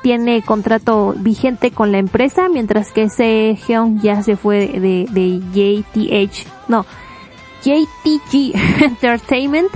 tiene 0.00 0.42
contrato 0.42 1.16
vigente 1.18 1.72
con 1.72 1.90
la 1.90 1.98
empresa 1.98 2.48
mientras 2.48 2.92
que 2.92 3.08
Sehyeon 3.08 4.00
ya 4.00 4.22
se 4.22 4.36
fue 4.36 4.68
de, 4.68 5.08
de 5.10 5.40
JTH 5.52 6.46
no 6.68 6.86
JTG 7.62 8.54
Entertainment 8.82 9.70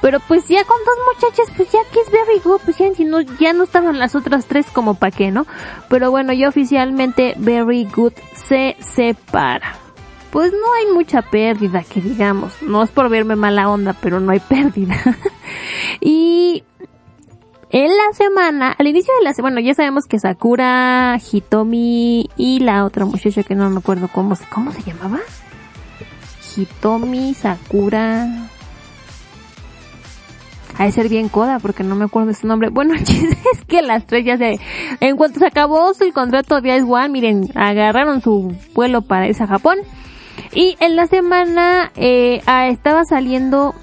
pero 0.00 0.20
pues 0.20 0.46
ya 0.48 0.64
con 0.64 0.76
dos 0.84 0.94
muchachas, 1.14 1.48
pues 1.56 1.70
ya 1.72 1.80
que 1.92 2.00
es 2.00 2.10
Very 2.10 2.40
Good, 2.44 2.60
pues 2.64 2.76
ya, 2.78 2.86
no, 3.04 3.20
ya 3.20 3.52
no 3.52 3.64
estaban 3.64 3.98
las 3.98 4.14
otras 4.14 4.46
tres 4.46 4.66
como 4.72 4.94
pa' 4.94 5.10
qué, 5.10 5.30
¿no? 5.30 5.46
Pero 5.88 6.10
bueno, 6.10 6.32
ya 6.32 6.48
oficialmente 6.48 7.34
Very 7.38 7.84
Good 7.84 8.12
se 8.34 8.76
separa. 8.78 9.74
Pues 10.30 10.52
no 10.52 10.72
hay 10.74 10.92
mucha 10.92 11.22
pérdida, 11.22 11.82
que 11.82 12.00
digamos. 12.00 12.52
No 12.62 12.82
es 12.82 12.90
por 12.90 13.08
verme 13.08 13.36
mala 13.36 13.70
onda, 13.70 13.94
pero 14.00 14.20
no 14.20 14.32
hay 14.32 14.40
pérdida. 14.40 14.94
y 16.00 16.62
en 17.70 17.88
la 17.88 18.12
semana, 18.12 18.76
al 18.78 18.86
inicio 18.86 19.14
de 19.18 19.24
la 19.24 19.32
semana, 19.32 19.54
bueno, 19.54 19.66
ya 19.66 19.74
sabemos 19.74 20.04
que 20.04 20.18
Sakura, 20.18 21.18
Hitomi 21.18 22.28
y 22.36 22.60
la 22.60 22.84
otra 22.84 23.06
muchacha 23.06 23.42
que 23.44 23.54
no 23.54 23.70
me 23.70 23.78
acuerdo 23.78 24.08
cómo, 24.12 24.36
cómo 24.50 24.72
se 24.72 24.82
llamaba. 24.82 25.20
Hitomi, 26.56 27.34
Sakura, 27.34 28.48
ha 30.78 30.84
de 30.84 30.92
ser 30.92 31.08
bien 31.08 31.28
coda 31.28 31.58
porque 31.58 31.82
no 31.84 31.94
me 31.94 32.04
acuerdo 32.04 32.28
de 32.28 32.34
su 32.34 32.46
nombre. 32.46 32.70
Bueno, 32.70 32.94
es 32.98 33.64
que 33.66 33.82
las 33.82 34.06
tres 34.06 34.24
ya 34.24 34.36
se, 34.36 34.60
en 35.00 35.16
cuanto 35.16 35.40
se 35.40 35.46
acabó 35.46 35.92
el 35.98 36.12
contrato 36.12 36.60
de 36.60 36.76
Ice 36.76 36.86
One, 36.86 37.08
miren, 37.08 37.50
agarraron 37.54 38.20
su 38.20 38.54
vuelo 38.74 39.02
para 39.02 39.28
irse 39.28 39.42
a 39.42 39.46
Japón. 39.46 39.78
Y 40.52 40.76
en 40.80 40.96
la 40.96 41.06
semana 41.06 41.92
eh, 41.96 42.42
ah, 42.46 42.68
estaba 42.68 43.04
saliendo 43.04 43.74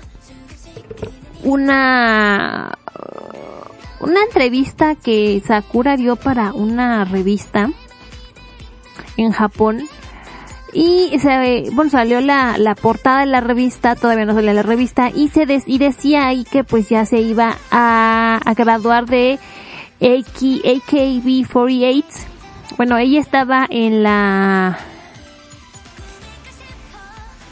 una 1.43 2.77
una 3.99 4.21
entrevista 4.21 4.95
que 4.95 5.41
Sakura 5.45 5.95
dio 5.95 6.15
para 6.15 6.53
una 6.53 7.05
revista 7.05 7.69
en 9.17 9.31
Japón 9.31 9.87
y 10.73 11.19
se, 11.19 11.69
bueno, 11.71 11.91
salió 11.91 12.21
la, 12.21 12.57
la 12.57 12.75
portada 12.75 13.21
de 13.21 13.27
la 13.27 13.41
revista, 13.41 13.95
todavía 13.95 14.25
no 14.25 14.33
salía 14.33 14.53
la 14.53 14.63
revista, 14.63 15.09
y 15.09 15.29
se 15.29 15.45
y 15.65 15.77
decía 15.77 16.27
ahí 16.27 16.43
que 16.43 16.63
pues 16.63 16.89
ya 16.89 17.05
se 17.05 17.19
iba 17.19 17.57
a, 17.71 18.39
a 18.43 18.53
graduar 18.53 19.05
de 19.05 19.39
AK, 20.01 20.41
AKB48. 20.41 22.03
Bueno, 22.77 22.97
ella 22.97 23.19
estaba 23.19 23.67
en 23.69 24.03
la, 24.03 24.79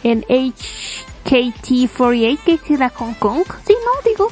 en 0.03 0.23
HKT48, 0.23 2.59
que 2.61 2.73
era 2.73 2.89
Hong 2.89 3.13
Kong. 3.13 3.43
Sí, 3.65 3.75
no, 3.85 3.91
digo. 4.09 4.29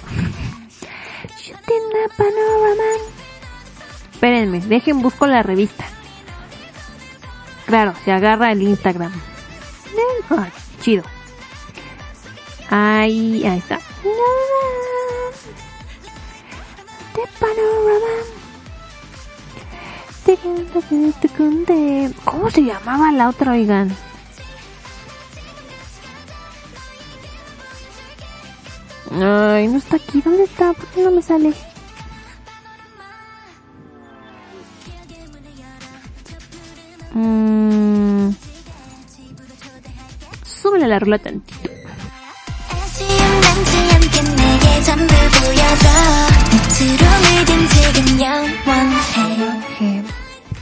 Espérenme, 4.11 4.59
dejen 4.61 5.01
busco 5.01 5.27
la 5.27 5.43
revista. 5.43 5.85
Claro, 7.69 7.93
se 8.03 8.11
agarra 8.11 8.51
el 8.51 8.63
Instagram. 8.63 9.11
Ay, 10.31 10.51
chido. 10.81 11.03
Ahí, 12.67 13.45
ahí 13.45 13.59
está. 13.59 13.79
¿Cómo 22.25 22.49
se 22.49 22.63
llamaba 22.63 23.11
la 23.11 23.29
otra, 23.29 23.51
oigan? 23.51 23.95
Ay, 29.11 29.67
no 29.67 29.77
está 29.77 29.97
aquí. 29.97 30.21
¿Dónde 30.21 30.45
está? 30.45 30.73
¿Por 30.73 30.87
qué 30.87 31.03
no 31.03 31.11
me 31.11 31.21
sale? 31.21 31.53
Mm. 37.13 38.29
Súbele 40.45 40.87
la 40.87 40.99
rola 40.99 41.17
tantito. 41.17 41.69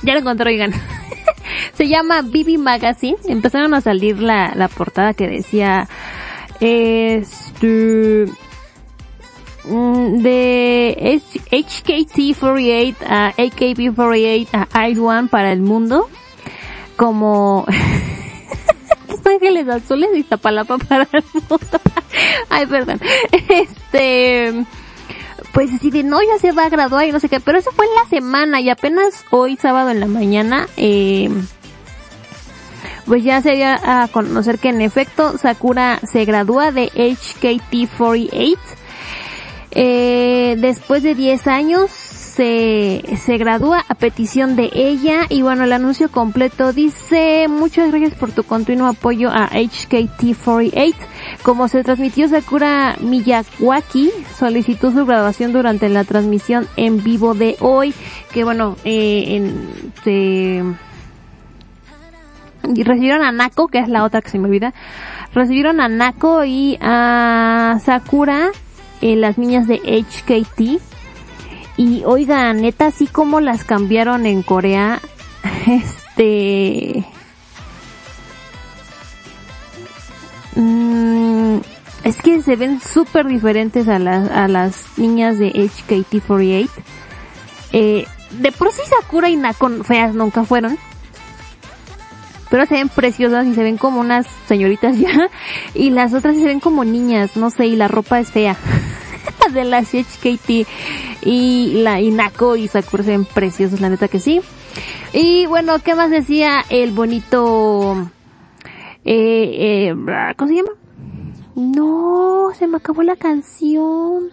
Ya 0.03 0.13
lo 0.13 0.19
encontré, 0.19 0.51
oigan. 0.51 0.71
Se 1.73 1.87
llama 1.87 2.21
Bibi 2.21 2.57
Magazine. 2.57 3.17
Empezaron 3.25 3.73
a 3.73 3.81
salir 3.81 4.19
la, 4.19 4.53
la 4.55 4.67
portada 4.67 5.13
que 5.13 5.27
decía 5.27 5.87
este 6.59 8.25
mm, 9.65 10.17
de 10.21 11.21
HKT48 11.51 12.95
a 13.05 13.33
AKB48 13.35 14.47
a 14.51 14.87
I1 14.89 15.29
para 15.29 15.51
el 15.51 15.61
mundo 15.61 16.09
como 16.97 17.65
Los 19.07 19.25
Ángeles 19.25 19.69
Azules 19.69 20.09
y 20.13 20.19
Iztapalapa 20.19 20.77
para 20.77 21.07
el 21.13 21.23
mundo. 21.33 21.59
Ay, 22.49 22.65
perdón. 22.65 22.99
Este, 23.31 24.65
pues 25.53 25.73
así 25.73 25.89
de 25.89 26.03
no, 26.03 26.19
ya 26.21 26.37
se 26.39 26.51
va 26.51 26.65
a 26.65 26.69
graduar 26.69 27.07
y 27.07 27.11
no 27.11 27.19
sé 27.19 27.29
qué, 27.29 27.39
pero 27.39 27.57
eso 27.57 27.71
fue 27.71 27.85
en 27.85 27.95
la 27.95 28.05
semana 28.09 28.59
y 28.59 28.69
apenas 28.69 29.23
hoy 29.31 29.55
sábado 29.55 29.91
en 29.91 29.99
la 29.99 30.07
mañana, 30.07 30.67
eh, 30.75 31.29
pues 33.05 33.23
ya 33.23 33.41
se 33.41 33.53
dio 33.53 33.67
a 33.67 34.09
conocer 34.11 34.59
que 34.59 34.69
en 34.69 34.81
efecto 34.81 35.37
Sakura 35.37 35.99
se 36.03 36.25
gradúa 36.25 36.71
de 36.71 36.91
HKT48 36.91 38.57
eh, 39.71 40.55
después 40.59 41.03
de 41.03 41.15
10 41.15 41.47
años 41.47 41.91
se, 42.37 43.01
se 43.17 43.37
gradúa 43.37 43.83
a 43.89 43.95
petición 43.95 44.55
de 44.55 44.69
ella. 44.73 45.25
Y 45.27 45.41
bueno, 45.41 45.63
el 45.63 45.73
anuncio 45.73 46.09
completo 46.11 46.71
dice 46.71 47.47
muchas 47.49 47.89
gracias 47.89 48.13
por 48.13 48.31
tu 48.31 48.43
continuo 48.43 48.87
apoyo 48.87 49.29
a 49.29 49.49
HKT48. 49.49 50.93
Como 51.41 51.67
se 51.67 51.83
transmitió 51.83 52.29
Sakura 52.29 52.95
Miyawaki 53.01 54.11
solicitó 54.37 54.91
su 54.91 55.05
graduación 55.05 55.51
durante 55.51 55.89
la 55.89 56.03
transmisión 56.03 56.67
en 56.77 57.03
vivo 57.03 57.33
de 57.33 57.57
hoy, 57.59 57.93
que 58.31 58.43
bueno, 58.43 58.77
eh, 58.85 59.35
en, 59.35 60.77
recibieron 62.85 63.23
a 63.23 63.31
Nako, 63.31 63.67
que 63.67 63.79
es 63.79 63.89
la 63.89 64.03
otra 64.03 64.21
que 64.21 64.29
se 64.29 64.37
me 64.37 64.45
olvida, 64.45 64.75
recibieron 65.33 65.81
a 65.81 65.89
Nako 65.89 66.45
y 66.45 66.77
a 66.81 67.79
Sakura, 67.83 68.51
las 69.01 69.37
niñas 69.37 69.67
de 69.67 69.77
HKT, 69.77 70.96
y 71.77 72.03
oiga, 72.05 72.51
neta, 72.53 72.87
así 72.87 73.07
como 73.07 73.39
las 73.39 73.63
cambiaron 73.63 74.25
en 74.25 74.41
Corea, 74.41 74.99
este... 75.67 77.05
Mmm, 80.55 81.57
es 82.03 82.17
que 82.17 82.41
se 82.41 82.55
ven 82.55 82.81
súper 82.81 83.27
diferentes 83.27 83.87
a 83.87 83.99
las, 83.99 84.29
a 84.31 84.47
las 84.47 84.97
niñas 84.97 85.37
de 85.37 85.53
HKT48. 85.53 86.69
Eh, 87.73 88.07
de 88.31 88.51
por 88.51 88.71
sí 88.71 88.81
Sakura 88.87 89.29
y 89.29 89.35
Nakon 89.35 89.83
feas 89.83 90.15
nunca 90.15 90.43
fueron. 90.43 90.77
Pero 92.49 92.65
se 92.65 92.75
ven 92.75 92.89
preciosas 92.89 93.45
y 93.45 93.53
se 93.53 93.61
ven 93.61 93.77
como 93.77 93.99
unas 93.99 94.25
señoritas 94.47 94.97
ya. 94.99 95.29
Y 95.73 95.89
las 95.91 96.13
otras 96.13 96.37
se 96.37 96.45
ven 96.45 96.59
como 96.59 96.85
niñas, 96.85 97.35
no 97.35 97.49
sé, 97.49 97.67
y 97.67 97.75
la 97.75 97.87
ropa 97.87 98.19
es 98.19 98.31
fea. 98.31 98.55
de 99.53 99.63
las 99.63 99.89
HKT 99.93 100.67
y 101.23 101.81
la 101.83 102.01
Inako 102.01 102.55
y 102.55 102.67
Sakura 102.67 103.03
se 103.03 103.11
ven 103.11 103.25
preciosos, 103.25 103.81
la 103.81 103.89
neta 103.89 104.07
que 104.07 104.19
sí. 104.19 104.41
Y 105.13 105.45
bueno, 105.47 105.79
¿qué 105.83 105.95
más 105.95 106.09
decía 106.09 106.63
el 106.69 106.91
bonito... 106.91 108.09
Eh, 109.05 109.89
eh, 109.89 109.95
¿Cómo 110.35 110.49
se 110.49 110.55
llama? 110.55 110.71
No, 111.55 112.51
se 112.57 112.67
me 112.67 112.77
acabó 112.77 113.03
la 113.03 113.15
canción. 113.15 114.29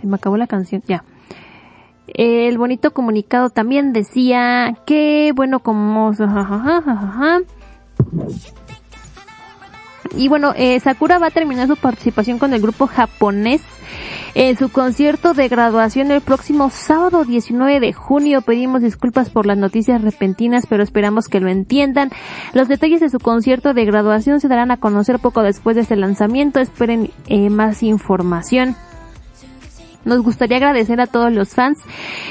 Se 0.00 0.06
me 0.06 0.16
acabó 0.16 0.36
la 0.36 0.46
canción, 0.46 0.82
ya. 0.86 1.02
El 2.06 2.56
bonito 2.58 2.92
comunicado 2.92 3.50
también 3.50 3.92
decía 3.92 4.78
que, 4.86 5.32
bueno, 5.34 5.60
como... 5.60 6.12
Y 10.14 10.28
bueno, 10.28 10.52
eh, 10.56 10.78
Sakura 10.80 11.18
va 11.18 11.28
a 11.28 11.30
terminar 11.30 11.68
su 11.68 11.76
participación 11.76 12.38
con 12.38 12.52
el 12.52 12.60
grupo 12.60 12.86
japonés 12.86 13.62
en 14.34 14.56
su 14.58 14.70
concierto 14.70 15.32
de 15.32 15.48
graduación 15.48 16.10
el 16.10 16.20
próximo 16.20 16.68
sábado 16.70 17.24
19 17.24 17.80
de 17.80 17.92
junio. 17.92 18.42
Pedimos 18.42 18.82
disculpas 18.82 19.30
por 19.30 19.46
las 19.46 19.56
noticias 19.56 20.02
repentinas, 20.02 20.66
pero 20.66 20.82
esperamos 20.82 21.28
que 21.28 21.40
lo 21.40 21.48
entiendan. 21.48 22.10
Los 22.52 22.68
detalles 22.68 23.00
de 23.00 23.08
su 23.08 23.18
concierto 23.18 23.72
de 23.72 23.84
graduación 23.84 24.40
se 24.40 24.48
darán 24.48 24.70
a 24.70 24.76
conocer 24.76 25.18
poco 25.18 25.42
después 25.42 25.76
de 25.76 25.82
este 25.82 25.96
lanzamiento. 25.96 26.60
Esperen 26.60 27.10
eh, 27.28 27.48
más 27.48 27.82
información. 27.82 28.76
Nos 30.06 30.22
gustaría 30.22 30.58
agradecer 30.58 31.00
a 31.00 31.08
todos 31.08 31.32
los 31.32 31.48
fans 31.48 31.80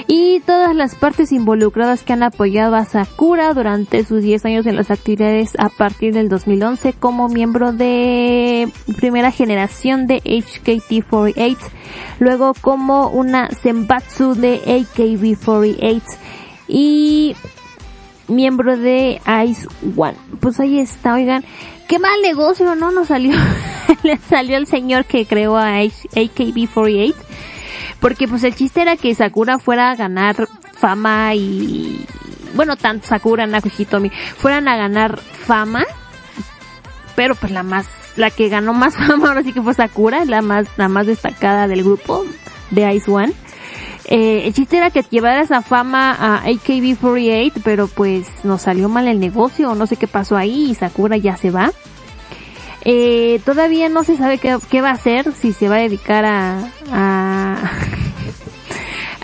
y 0.08 0.40
todas 0.40 0.74
las 0.74 0.96
partes 0.96 1.34
involucradas 1.34 2.04
que 2.04 2.14
han 2.14 2.24
apoyado 2.24 2.74
a 2.78 2.86
Sakura 2.86 3.54
durante 3.54 4.06
sus 4.06 4.24
10 4.24 4.46
años 4.46 4.66
en 4.66 4.78
las 4.78 4.92
actividades 4.92 5.56
a 5.60 5.68
partir 5.68 6.14
del 6.14 6.30
2011 6.30 6.94
como 6.94 7.28
miembro 7.28 7.74
de 7.74 8.72
primera 8.96 9.30
generación 9.30 10.08
de 10.08 10.24
HKT48, 10.24 11.58
luego 12.20 12.54
como 12.62 13.10
una 13.10 13.50
Senbatsu 13.52 14.36
de 14.36 14.62
AKB48 14.64 16.02
y 16.70 17.36
miembro 18.30 18.78
de 18.78 19.20
Ice 19.48 19.68
One. 19.98 20.16
Pues 20.40 20.62
ahí 20.62 20.80
está, 20.80 21.16
oigan, 21.16 21.44
qué 21.90 22.00
mal 22.00 22.22
negocio, 22.22 22.74
¿no? 22.76 22.92
Nos 22.92 23.10
salió, 23.10 23.36
le 24.04 24.16
salió 24.16 24.56
el 24.56 24.66
señor 24.66 25.04
que 25.04 25.26
creó 25.26 25.58
a 25.58 25.82
AKB48 25.82 27.14
porque 28.00 28.28
pues 28.28 28.44
el 28.44 28.56
chiste 28.56 28.82
era 28.82 28.98
que 28.98 29.14
Sakura 29.16 29.60
fuera 29.60 29.92
a 29.92 29.96
ganar 29.96 30.48
fama 30.74 31.34
y, 31.36 32.06
bueno, 32.54 32.76
tanto 32.76 33.08
Sakura, 33.08 33.48
Naku 33.48 33.70
Hitomi, 33.76 34.10
fueran 34.10 34.68
a 34.68 34.78
ganar 34.78 35.18
fama, 35.20 35.86
pero 37.16 37.36
pues 37.36 37.52
la 37.52 37.64
más, 37.64 37.88
la 38.16 38.30
que 38.30 38.50
ganó 38.50 38.74
más 38.74 38.96
fama 39.08 39.30
ahora 39.30 39.44
sí 39.44 39.54
que 39.54 39.62
fue 39.62 39.74
Sakura, 39.74 40.26
la 40.26 40.42
más, 40.42 40.68
la 40.78 40.90
más 40.90 41.08
destacada 41.08 41.68
del 41.68 41.84
grupo 41.84 42.26
de 42.72 42.94
Ice 42.94 43.10
One. 43.10 43.34
Eh, 44.08 44.44
el 44.46 44.54
chiste 44.54 44.78
era 44.78 44.92
que 44.92 45.04
llevara 45.10 45.42
esa 45.42 45.64
fama 45.64 46.12
a 46.12 46.44
AKB48, 46.46 47.54
pero 47.64 47.88
pues 47.88 48.28
nos 48.44 48.62
salió 48.62 48.88
mal 48.88 49.08
el 49.08 49.20
negocio, 49.20 49.74
no 49.74 49.88
sé 49.88 49.96
qué 49.98 50.08
pasó 50.08 50.38
ahí 50.38 50.72
y 50.72 50.76
Sakura 50.76 51.18
ya 51.18 51.38
se 51.38 51.50
va. 51.50 51.72
Eh, 52.88 53.42
todavía 53.44 53.90
no 53.90 54.04
se 54.04 54.16
sabe 54.16 54.38
qué, 54.38 54.58
qué, 54.70 54.80
va 54.80 54.90
a 54.90 54.94
hacer, 54.94 55.34
si 55.34 55.54
se 55.54 55.68
va 55.68 55.78
a 55.78 55.80
dedicar 55.80 56.24
a, 56.24 56.70
a, 56.92 57.35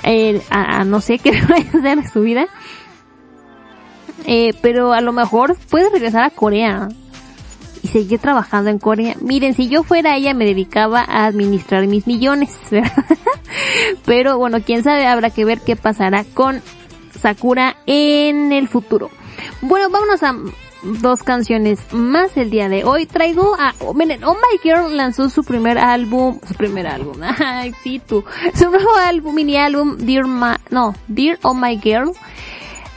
no 0.86 1.02
sé 1.02 1.20
qué 1.20 1.32
va 1.50 1.56
a 1.56 1.78
hacer 1.78 2.00
en 2.00 2.10
su 2.10 2.22
vida. 2.22 2.48
Eh, 4.26 4.54
pero 4.62 4.94
a 4.94 5.02
lo 5.02 5.14
mejor 5.14 5.58
puede 5.70 5.90
regresar 5.90 6.24
a 6.24 6.30
Corea 6.30 6.90
y 7.84 7.88
seguir 7.88 8.20
trabajando 8.20 8.70
en 8.70 8.78
Corea. 8.78 9.16
Miren, 9.20 9.54
si 9.56 9.68
yo 9.68 9.84
fuera 9.84 10.16
ella 10.16 10.34
me 10.34 10.46
dedicaba 10.46 11.02
a 11.02 11.26
administrar 11.26 11.88
mis 11.88 12.06
millones. 12.08 12.58
Pero 14.06 14.38
bueno, 14.38 14.60
quién 14.64 14.84
sabe, 14.84 15.08
habrá 15.08 15.30
que 15.30 15.46
ver 15.46 15.62
qué 15.62 15.76
pasará 15.76 16.24
con 16.24 16.62
Sakura 17.20 17.78
en 17.86 18.52
el 18.52 18.68
futuro. 18.68 19.10
Bueno, 19.62 19.90
vámonos 19.90 20.22
a 20.24 20.36
dos 20.84 21.24
canciones 21.24 21.80
más 21.92 22.36
el 22.38 22.50
día 22.50 22.70
de 22.70 22.84
hoy. 22.84 23.06
Traigo 23.06 23.56
a, 23.58 23.74
miren, 23.94 24.24
Oh 24.24 24.36
My 24.36 24.60
Girl 24.62 24.96
lanzó 24.96 25.30
su 25.30 25.44
primer 25.44 25.78
álbum, 25.78 26.40
su 26.48 26.54
primer 26.56 26.88
álbum, 26.88 27.18
ay, 27.40 27.74
sí 27.84 28.00
tú, 28.00 28.24
su 28.54 28.70
nuevo 28.70 28.96
álbum, 28.96 29.36
mini 29.36 29.58
álbum, 29.58 29.98
Dear 29.98 30.28
Ma, 30.28 30.60
no, 30.70 30.96
Dear 31.08 31.40
Oh 31.44 31.54
My 31.54 31.80
Girl. 31.80 32.12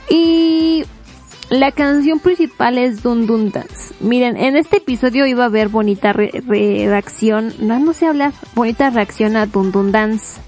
Y 0.09 0.85
la 1.51 1.73
canción 1.73 2.21
principal 2.21 2.79
es 2.79 3.03
Dun 3.03 3.27
Dun 3.27 3.51
Dance. 3.51 3.95
Miren, 4.01 4.37
en 4.37 4.57
este 4.57 4.79
episodio 4.79 5.27
iba 5.27 5.45
a 5.45 5.47
haber 5.47 5.69
bonita 5.69 6.13
re 6.13 6.31
reacción, 6.45 7.55
no, 7.59 7.79
no 7.79 7.93
sé 7.93 8.07
hablar, 8.07 8.33
bonita 8.55 8.91
reacción 8.91 9.37
a 9.37 9.47
Dun 9.47 9.73
Dun 9.73 9.93
Dance. 9.93 10.41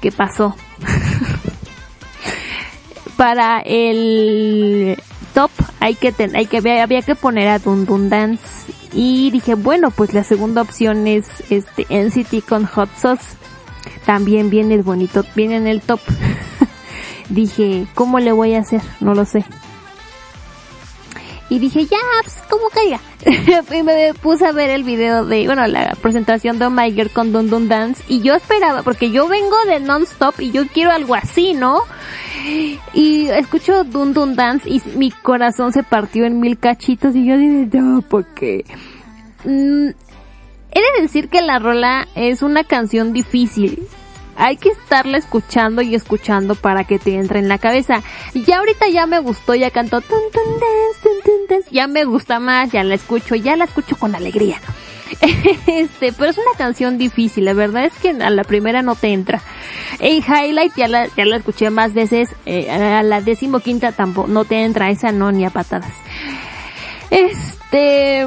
¿Qué 0.00 0.10
pasó? 0.10 0.56
Para 3.16 3.60
el 3.60 4.96
top 5.34 5.50
hay 5.80 5.94
que 5.94 6.12
ten, 6.12 6.36
hay 6.36 6.46
que 6.46 6.58
había 6.58 7.02
que 7.02 7.14
poner 7.14 7.48
a 7.48 7.58
Dun 7.58 7.86
y 8.92 9.30
dije 9.30 9.54
bueno 9.54 9.90
pues 9.90 10.14
la 10.14 10.24
segunda 10.24 10.62
opción 10.62 11.06
es 11.06 11.26
este 11.50 11.86
NCT 11.90 12.46
con 12.46 12.66
Hot 12.66 12.90
Sauce. 12.96 13.36
También 14.06 14.50
viene 14.50 14.74
el 14.74 14.82
bonito 14.82 15.24
viene 15.34 15.56
en 15.56 15.66
el 15.66 15.80
top. 15.80 16.00
Dije 17.28 17.86
cómo 17.94 18.18
le 18.18 18.32
voy 18.32 18.54
a 18.54 18.60
hacer 18.60 18.82
no 19.00 19.14
lo 19.14 19.24
sé 19.24 19.44
y 21.48 21.58
dije 21.58 21.86
ya 21.86 21.98
pues 22.22 22.36
como 22.48 22.68
caiga. 22.68 23.00
Y 23.72 23.82
me 23.82 24.14
puse 24.14 24.46
a 24.46 24.52
ver 24.52 24.70
el 24.70 24.84
video 24.84 25.24
de 25.24 25.46
bueno 25.46 25.66
la 25.66 25.94
presentación 26.00 26.58
de 26.58 26.66
oh 26.66 26.70
My 26.70 26.92
Girl 26.92 27.10
con 27.10 27.32
Dun 27.32 27.68
Dance. 27.68 28.02
Y 28.08 28.20
yo 28.20 28.34
esperaba 28.34 28.82
porque 28.82 29.10
yo 29.10 29.28
vengo 29.28 29.56
de 29.66 29.80
non-stop 29.80 30.40
y 30.40 30.50
yo 30.50 30.66
quiero 30.68 30.90
algo 30.90 31.14
así 31.14 31.54
no 31.54 31.82
y 32.92 33.28
escucho 33.28 33.84
Dun 33.84 34.34
Dance 34.34 34.68
y 34.68 34.82
mi 34.96 35.10
corazón 35.10 35.72
se 35.72 35.82
partió 35.82 36.24
en 36.24 36.40
mil 36.40 36.58
cachitos. 36.58 37.14
Y 37.14 37.26
yo 37.26 37.36
dije, 37.36 37.68
no, 37.78 38.02
porque... 38.02 38.64
Mm, 39.44 39.88
he 40.70 40.80
de 40.80 41.02
decir 41.02 41.28
que 41.28 41.42
la 41.42 41.58
rola 41.58 42.08
es 42.14 42.42
una 42.42 42.64
canción 42.64 43.12
difícil. 43.12 43.86
Hay 44.36 44.56
que 44.56 44.70
estarla 44.70 45.18
escuchando 45.18 45.82
y 45.82 45.94
escuchando 45.94 46.54
para 46.54 46.84
que 46.84 46.98
te 46.98 47.16
entre 47.16 47.38
en 47.38 47.48
la 47.48 47.58
cabeza. 47.58 48.02
Ya 48.34 48.58
ahorita 48.58 48.88
ya 48.88 49.06
me 49.06 49.18
gustó, 49.18 49.54
ya 49.54 49.70
cantó 49.70 50.00
tun, 50.00 50.20
tun, 50.32 50.42
ya 51.70 51.86
me 51.86 52.04
gusta 52.04 52.38
más, 52.38 52.70
ya 52.70 52.84
la 52.84 52.94
escucho, 52.94 53.34
ya 53.34 53.56
la 53.56 53.64
escucho 53.64 53.96
con 53.96 54.14
alegría. 54.14 54.60
este, 55.66 56.12
pero 56.12 56.30
es 56.30 56.38
una 56.38 56.56
canción 56.56 56.98
difícil, 56.98 57.44
la 57.44 57.52
verdad 57.52 57.84
es 57.84 57.94
que 57.94 58.10
a 58.10 58.30
la 58.30 58.44
primera 58.44 58.82
no 58.82 58.94
te 58.94 59.08
entra. 59.08 59.40
En 59.98 60.22
Highlight 60.22 60.74
ya 60.76 60.88
la, 60.88 61.06
ya 61.16 61.24
la 61.24 61.36
escuché 61.36 61.70
más 61.70 61.92
veces, 61.94 62.30
eh, 62.46 62.70
a 62.70 63.02
la 63.02 63.20
decimoquinta 63.20 63.92
tampoco, 63.92 64.28
no 64.28 64.44
te 64.44 64.62
entra 64.64 64.90
esa 64.90 65.12
no 65.12 65.32
ni 65.32 65.44
a 65.44 65.50
patadas. 65.50 65.92
Este, 67.10 68.26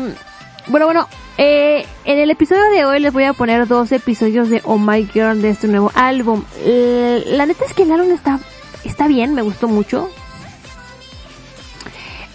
bueno, 0.68 0.86
bueno, 0.86 1.08
eh, 1.38 1.86
en 2.06 2.20
el 2.20 2.32
episodio 2.32 2.64
de 2.72 2.86
hoy 2.86 3.00
les 3.00 3.14
voy 3.14 3.24
a 3.24 3.34
poner 3.34 3.68
dos 3.68 3.92
episodios 3.92 4.50
de 4.50 4.62
Oh 4.64 4.78
My 4.78 5.06
Girl 5.06 5.42
de 5.42 5.50
este 5.50 5.68
nuevo 5.68 5.92
álbum. 5.96 6.44
Eh, 6.60 7.24
la 7.28 7.46
neta 7.46 7.66
es 7.66 7.74
que 7.74 7.84
el 7.84 7.92
álbum 7.92 8.12
está, 8.12 8.40
está 8.84 9.08
bien, 9.08 9.34
me 9.34 9.42
gustó 9.42 9.68
mucho. 9.68 10.10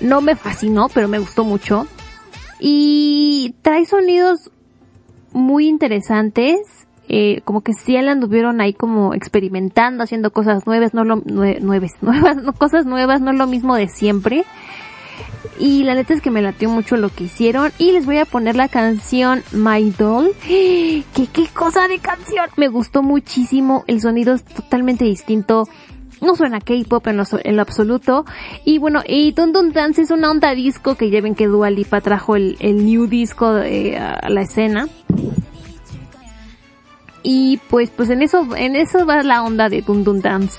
No 0.00 0.20
me 0.20 0.36
fascinó, 0.36 0.88
pero 0.88 1.08
me 1.08 1.18
gustó 1.18 1.44
mucho 1.44 1.86
y 2.60 3.54
trae 3.62 3.86
sonidos 3.86 4.50
muy 5.32 5.66
interesantes. 5.66 6.58
Eh, 7.12 7.40
como 7.44 7.62
que 7.62 7.72
sí 7.72 8.00
la 8.00 8.12
anduvieron 8.12 8.60
ahí 8.60 8.72
como 8.72 9.14
experimentando, 9.14 10.04
haciendo 10.04 10.32
cosas 10.32 10.64
nuevas, 10.64 10.94
no 10.94 11.02
lo, 11.04 11.16
nuevas, 11.16 11.90
nuevas, 12.02 12.36
no, 12.36 12.52
cosas 12.52 12.86
nuevas, 12.86 13.20
no 13.20 13.32
lo 13.32 13.46
mismo 13.48 13.74
de 13.74 13.88
siempre. 13.88 14.44
Y 15.58 15.84
la 15.84 15.94
neta 15.94 16.14
es 16.14 16.20
que 16.20 16.30
me 16.30 16.42
latió 16.42 16.68
mucho 16.68 16.96
lo 16.96 17.08
que 17.08 17.24
hicieron. 17.24 17.72
Y 17.78 17.92
les 17.92 18.06
voy 18.06 18.18
a 18.18 18.24
poner 18.24 18.56
la 18.56 18.68
canción 18.68 19.42
My 19.52 19.90
Doll. 19.90 20.32
¿Qué, 20.46 21.04
qué 21.32 21.48
cosa 21.52 21.88
de 21.88 21.98
canción? 21.98 22.46
Me 22.56 22.68
gustó 22.68 23.02
muchísimo. 23.02 23.84
El 23.86 24.00
sonido 24.00 24.34
es 24.34 24.44
totalmente 24.44 25.04
distinto 25.04 25.68
no 26.20 26.36
suena 26.36 26.60
K-pop 26.60 27.06
en 27.06 27.22
en 27.44 27.56
lo 27.56 27.62
absoluto. 27.62 28.24
Y 28.64 28.78
bueno, 28.78 29.02
y 29.06 29.32
Dun 29.32 29.72
Dance 29.72 30.02
es 30.02 30.10
una 30.10 30.30
onda 30.30 30.54
disco 30.54 30.94
que 30.94 31.10
ya 31.10 31.20
ven 31.20 31.34
que 31.34 31.46
Dua 31.46 31.70
Lipa 31.70 32.00
trajo 32.00 32.36
el, 32.36 32.56
el 32.60 32.84
new 32.84 33.06
disco 33.06 33.54
de, 33.54 33.96
a 33.96 34.28
la 34.28 34.42
escena. 34.42 34.88
Y 37.22 37.58
pues, 37.68 37.90
pues 37.90 38.08
en 38.10 38.22
eso, 38.22 38.46
en 38.56 38.76
eso 38.76 39.04
va 39.04 39.22
la 39.22 39.42
onda 39.42 39.68
de 39.68 39.82
Dun 39.82 40.04
Dun 40.04 40.20
Dance. 40.20 40.58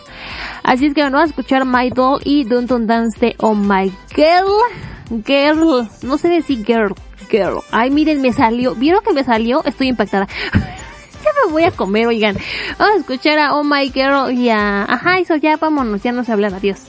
Así 0.64 0.86
es 0.86 0.94
que 0.94 1.02
bueno, 1.02 1.18
vamos 1.18 1.32
a 1.32 1.32
escuchar 1.32 1.66
My 1.66 1.90
Doll 1.90 2.22
y 2.24 2.44
Dun 2.44 2.68
Dun 2.68 2.88
Dance 2.88 3.20
de 3.20 3.36
Oh 3.40 3.56
My 3.56 3.92
Girl. 4.16 5.24
Girl, 5.26 5.90
no 6.04 6.18
sé 6.18 6.30
decir 6.30 6.64
girl, 6.66 6.96
girl. 7.30 7.62
Ay, 7.72 7.90
miren, 7.90 8.22
me 8.22 8.32
salió. 8.32 8.76
¿Vieron 8.76 9.04
que 9.04 9.14
me 9.14 9.24
salió? 9.24 9.64
Estoy 9.66 9.90
impactada. 9.90 10.28
ya 10.54 11.30
me 11.46 11.52
voy 11.52 11.64
a 11.64 11.72
comer, 11.72 12.08
oigan. 12.08 12.38
Vamos 12.78 12.96
a 12.96 13.00
escuchar 13.00 13.40
a 13.40 13.56
Oh 13.56 13.64
My 13.64 13.92
Girl 13.92 14.32
y 14.32 14.50
a... 14.50 14.84
Ajá, 14.84 15.20
eso 15.20 15.36
ya, 15.36 15.58
vámonos, 15.58 16.02
ya 16.02 16.12
no 16.12 16.24
se 16.24 16.32
habla, 16.32 16.48
adiós. 16.48 16.84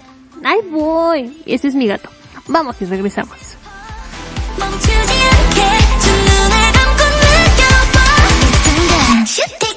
Ay, 0.45 0.59
voy. 0.70 1.43
Ese 1.47 1.68
es 1.68 1.75
mi 1.75 1.87
gato. 1.87 2.11
Vamos 2.49 2.81
y 2.81 2.85
regresamos. 2.85 3.57
Shut 9.33 9.49
think 9.49 9.72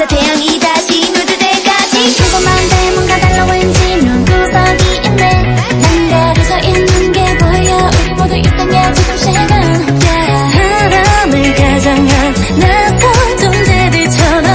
저 0.00 0.06
태양이 0.06 0.58
다시 0.58 0.98
누들 1.12 1.36
때까지. 1.36 2.14
조금만 2.16 2.68
달라 3.20 3.44
왠지 3.52 3.96
눈구석이 3.96 4.96
있네. 5.04 5.42
난 5.42 6.10
가려져 6.10 6.58
있는 6.60 7.12
게 7.12 7.36
보여. 7.36 7.90
우리 8.06 8.14
모두 8.14 8.34
이상해 8.34 8.94
조금씩은 8.94 10.00
사람을 10.52 11.54
가장한 11.54 12.34
낯선 12.60 13.38
존재들처럼. 13.40 14.46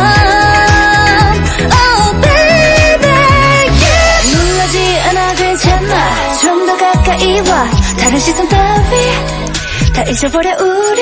Oh. 1.70 2.18
놀라지 4.34 5.00
않아 5.10 5.34
괜찮아. 5.36 6.36
좀 6.42 6.66
더 6.66 6.76
가까이 6.76 7.40
와. 7.42 7.70
다른 8.00 8.18
시선 8.20 8.50
따위 8.50 8.96
다 9.94 10.02
잊어버려 10.10 10.56
우리 10.60 10.95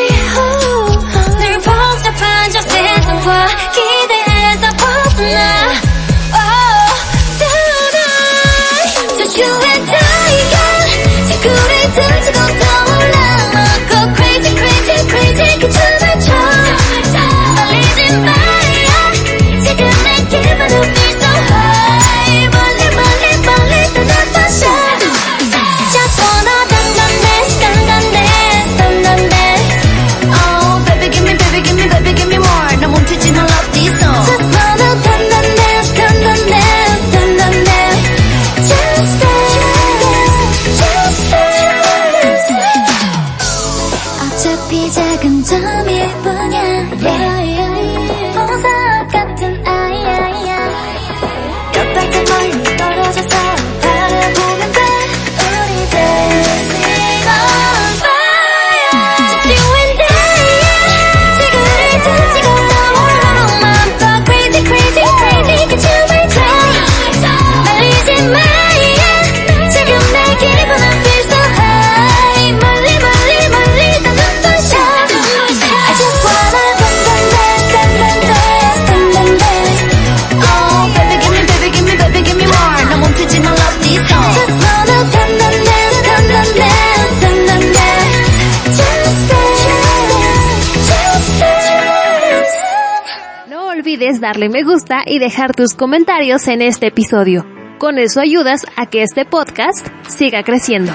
darle 94.34 94.50
me 94.50 94.64
gusta 94.64 95.04
y 95.06 95.20
dejar 95.20 95.54
tus 95.54 95.76
comentarios 95.76 96.48
en 96.48 96.64
este 96.64 96.88
episodio. 96.88 97.46
Con 97.78 98.00
eso 98.00 98.20
ayudas 98.20 98.66
a 98.76 98.88
que 98.88 99.04
este 99.04 99.26
podcast 99.26 99.86
siga 100.08 100.42
creciendo. 100.42 100.92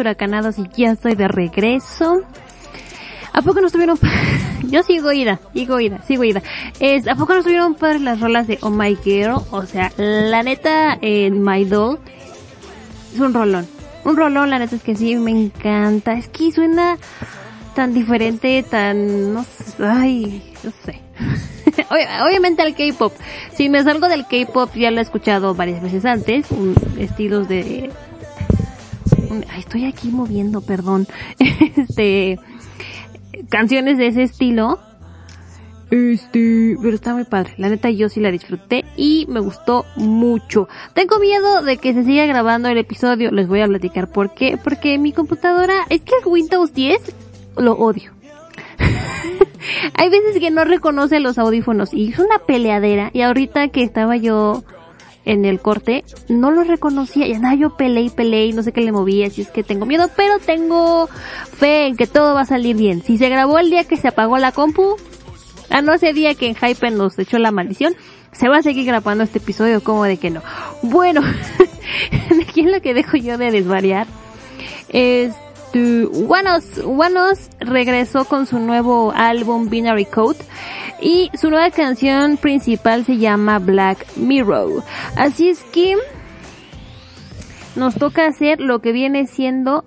Huracanados 0.00 0.58
y 0.58 0.64
ya 0.76 0.90
estoy 0.92 1.14
de 1.14 1.28
regreso. 1.28 2.22
¿A 3.32 3.42
poco 3.42 3.60
no 3.60 3.66
estuvieron? 3.68 3.98
Yo 4.64 4.82
sigo 4.82 5.12
ida, 5.12 5.38
sigo 5.54 5.78
ida, 5.80 6.02
sigo 6.06 6.24
ida. 6.24 6.42
Es, 6.80 7.06
¿A 7.06 7.14
poco 7.14 7.32
no 7.32 7.38
estuvieron 7.40 7.74
padres 7.74 8.00
las 8.02 8.20
rolas 8.20 8.46
de 8.46 8.58
Oh 8.62 8.70
My 8.70 8.96
Girl? 9.04 9.36
O 9.50 9.64
sea, 9.66 9.92
la 9.96 10.42
neta, 10.42 10.98
eh, 11.00 11.30
My 11.30 11.64
Doll 11.64 11.98
es 13.14 13.20
un 13.20 13.32
rolón. 13.32 13.66
Un 14.04 14.16
rolón, 14.16 14.50
la 14.50 14.58
neta 14.58 14.76
es 14.76 14.82
que 14.82 14.96
sí, 14.96 15.14
me 15.16 15.30
encanta. 15.30 16.14
Es 16.14 16.28
que 16.28 16.50
suena 16.52 16.96
tan 17.74 17.94
diferente, 17.94 18.64
tan, 18.68 19.32
no 19.34 19.44
sé, 19.44 19.74
ay, 19.84 20.52
no 20.64 20.72
sé. 20.84 21.00
Ob- 21.90 22.26
Obviamente 22.26 22.62
al 22.62 22.74
K-pop. 22.74 23.12
Si 23.54 23.68
me 23.68 23.82
salgo 23.84 24.08
del 24.08 24.26
K-pop, 24.26 24.70
ya 24.74 24.90
lo 24.90 24.98
he 24.98 25.02
escuchado 25.02 25.54
varias 25.54 25.82
veces 25.82 26.04
antes, 26.04 26.46
estilos 26.98 27.48
de 27.48 27.90
estoy 29.56 29.86
aquí 29.86 30.08
moviendo, 30.08 30.60
perdón. 30.60 31.06
Este, 31.76 32.38
canciones 33.48 33.98
de 33.98 34.08
ese 34.08 34.22
estilo. 34.22 34.78
Este, 35.90 36.76
pero 36.80 36.94
está 36.94 37.14
muy 37.14 37.24
padre. 37.24 37.54
La 37.56 37.68
neta 37.68 37.90
yo 37.90 38.08
sí 38.08 38.20
la 38.20 38.30
disfruté 38.30 38.84
y 38.96 39.26
me 39.28 39.40
gustó 39.40 39.84
mucho. 39.96 40.68
Tengo 40.94 41.18
miedo 41.18 41.62
de 41.62 41.78
que 41.78 41.92
se 41.94 42.04
siga 42.04 42.26
grabando 42.26 42.68
el 42.68 42.78
episodio. 42.78 43.32
Les 43.32 43.48
voy 43.48 43.60
a 43.60 43.66
platicar 43.66 44.08
por 44.08 44.32
qué. 44.32 44.56
Porque 44.62 44.98
mi 44.98 45.12
computadora, 45.12 45.86
es 45.88 46.02
que 46.02 46.12
el 46.22 46.28
Windows 46.28 46.72
10 46.74 47.00
lo 47.56 47.72
odio. 47.72 48.12
Hay 49.94 50.08
veces 50.08 50.38
que 50.38 50.50
no 50.50 50.64
reconoce 50.64 51.18
los 51.18 51.38
audífonos 51.38 51.92
y 51.92 52.12
es 52.12 52.18
una 52.18 52.38
peleadera. 52.38 53.10
Y 53.12 53.22
ahorita 53.22 53.68
que 53.68 53.82
estaba 53.82 54.16
yo 54.16 54.62
en 55.30 55.44
el 55.44 55.60
corte, 55.60 56.02
no 56.28 56.50
lo 56.50 56.64
reconocía 56.64 57.24
y 57.28 57.34
andaba 57.34 57.54
yo 57.54 57.76
peleé 57.76 58.02
y 58.02 58.10
peleé 58.10 58.46
y 58.46 58.52
no 58.52 58.64
sé 58.64 58.72
qué 58.72 58.80
le 58.80 58.90
movía, 58.90 59.28
así 59.28 59.42
es 59.42 59.48
que 59.48 59.62
tengo 59.62 59.86
miedo, 59.86 60.10
pero 60.16 60.40
tengo 60.40 61.06
fe 61.06 61.86
en 61.86 61.96
que 61.96 62.08
todo 62.08 62.34
va 62.34 62.40
a 62.40 62.46
salir 62.46 62.76
bien. 62.76 63.00
Si 63.00 63.16
se 63.16 63.28
grabó 63.28 63.60
el 63.60 63.70
día 63.70 63.84
que 63.84 63.96
se 63.96 64.08
apagó 64.08 64.38
la 64.38 64.50
compu, 64.50 64.96
a 65.70 65.82
no 65.82 65.94
ese 65.94 66.12
día 66.12 66.34
que 66.34 66.48
en 66.48 66.56
Hype 66.56 66.90
nos 66.90 67.16
echó 67.16 67.38
la 67.38 67.52
maldición, 67.52 67.94
se 68.32 68.48
va 68.48 68.58
a 68.58 68.62
seguir 68.62 68.86
grabando 68.86 69.22
este 69.22 69.38
episodio, 69.38 69.84
como 69.84 70.02
de 70.02 70.16
que 70.16 70.30
no. 70.30 70.42
Bueno, 70.82 71.20
aquí 72.42 72.62
es 72.62 72.72
lo 72.72 72.80
que 72.82 72.92
dejo 72.92 73.16
yo 73.16 73.38
de 73.38 73.52
desvariar. 73.52 74.08
Este, 74.88 75.49
Wanos, 75.78 76.64
Wanos 76.84 77.38
regresó 77.60 78.24
con 78.24 78.46
su 78.46 78.58
nuevo 78.58 79.12
álbum 79.14 79.68
Binary 79.70 80.04
Code 80.04 80.38
y 81.00 81.30
su 81.40 81.48
nueva 81.50 81.70
canción 81.70 82.36
principal 82.36 83.04
se 83.04 83.18
llama 83.18 83.58
Black 83.60 84.04
Mirror. 84.16 84.82
Así 85.16 85.48
es 85.48 85.62
que 85.72 85.94
nos 87.76 87.94
toca 87.94 88.26
hacer 88.26 88.60
lo 88.60 88.80
que 88.80 88.92
viene 88.92 89.26
siendo 89.26 89.84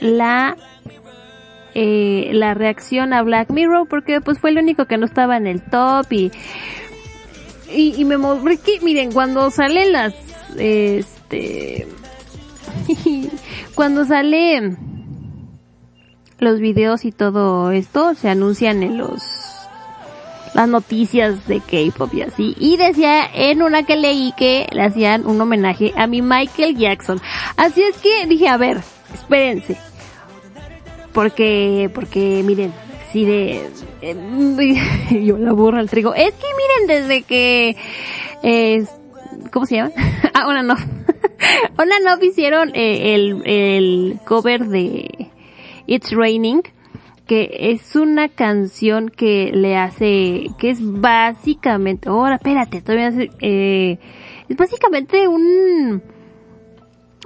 la 0.00 0.56
eh, 1.74 2.30
la 2.32 2.54
reacción 2.54 3.12
a 3.12 3.22
Black 3.22 3.50
Mirror 3.50 3.86
porque 3.88 4.20
pues 4.20 4.38
fue 4.38 4.50
el 4.50 4.58
único 4.58 4.86
que 4.86 4.96
no 4.98 5.06
estaba 5.06 5.36
en 5.36 5.46
el 5.46 5.62
top 5.62 6.10
y 6.12 6.30
y, 7.74 8.04
me 8.04 8.18
mo- 8.18 8.38
porque, 8.42 8.80
miren 8.82 9.12
cuando 9.12 9.50
salen 9.50 9.92
las 9.92 10.14
este 10.58 11.86
cuando 13.74 14.04
sale 14.04 14.76
los 16.42 16.58
videos 16.58 17.04
y 17.04 17.12
todo 17.12 17.70
esto 17.70 18.14
se 18.14 18.28
anuncian 18.28 18.82
en 18.82 18.98
los 18.98 19.22
las 20.54 20.68
noticias 20.68 21.46
de 21.48 21.60
K-pop 21.60 22.12
y 22.12 22.22
así. 22.22 22.54
Y 22.58 22.76
decía 22.76 23.24
en 23.32 23.62
una 23.62 23.84
que 23.84 23.96
leí 23.96 24.34
que 24.36 24.66
le 24.70 24.82
hacían 24.82 25.26
un 25.26 25.40
homenaje 25.40 25.94
a 25.96 26.06
mi 26.06 26.20
Michael 26.20 26.76
Jackson. 26.76 27.20
Así 27.56 27.82
es 27.82 27.96
que 27.98 28.26
dije, 28.26 28.48
a 28.48 28.58
ver, 28.58 28.80
espérense. 29.14 29.78
Porque, 31.14 31.90
porque 31.94 32.42
miren, 32.44 32.72
si 33.12 33.24
de, 33.24 33.70
eh, 34.02 35.20
yo 35.24 35.38
la 35.38 35.52
burra 35.52 35.80
al 35.80 35.88
trigo. 35.88 36.14
Es 36.14 36.34
que 36.34 36.46
miren, 36.86 37.02
desde 37.02 37.22
que, 37.22 37.76
¿cómo 39.50 39.66
se 39.66 39.76
llama? 39.76 39.90
ah, 40.34 40.48
una 40.48 40.62
no. 40.62 40.74
una 41.78 41.98
no 42.00 42.22
hicieron 42.22 42.72
eh, 42.74 43.14
el, 43.14 43.42
el 43.46 44.20
cover 44.26 44.66
de 44.66 45.31
It's 45.86 46.12
Raining 46.12 46.62
que 47.26 47.70
es 47.72 47.96
una 47.96 48.28
canción 48.28 49.08
que 49.08 49.52
le 49.54 49.76
hace, 49.76 50.48
que 50.58 50.70
es 50.70 50.78
básicamente, 50.82 52.08
ahora 52.08 52.34
espérate, 52.34 52.82
todavía 52.82 53.08
hace, 53.08 53.30
eh, 53.40 53.98
es 54.48 54.56
básicamente 54.56 55.28
un, 55.28 56.02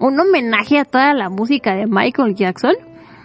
un 0.01 0.21
homenaje 0.21 0.79
a 0.79 0.85
toda 0.85 1.15
la 1.15 1.29
música 1.29 1.75
de 1.75 1.87
Michael 1.87 2.35
Jackson. 2.35 2.75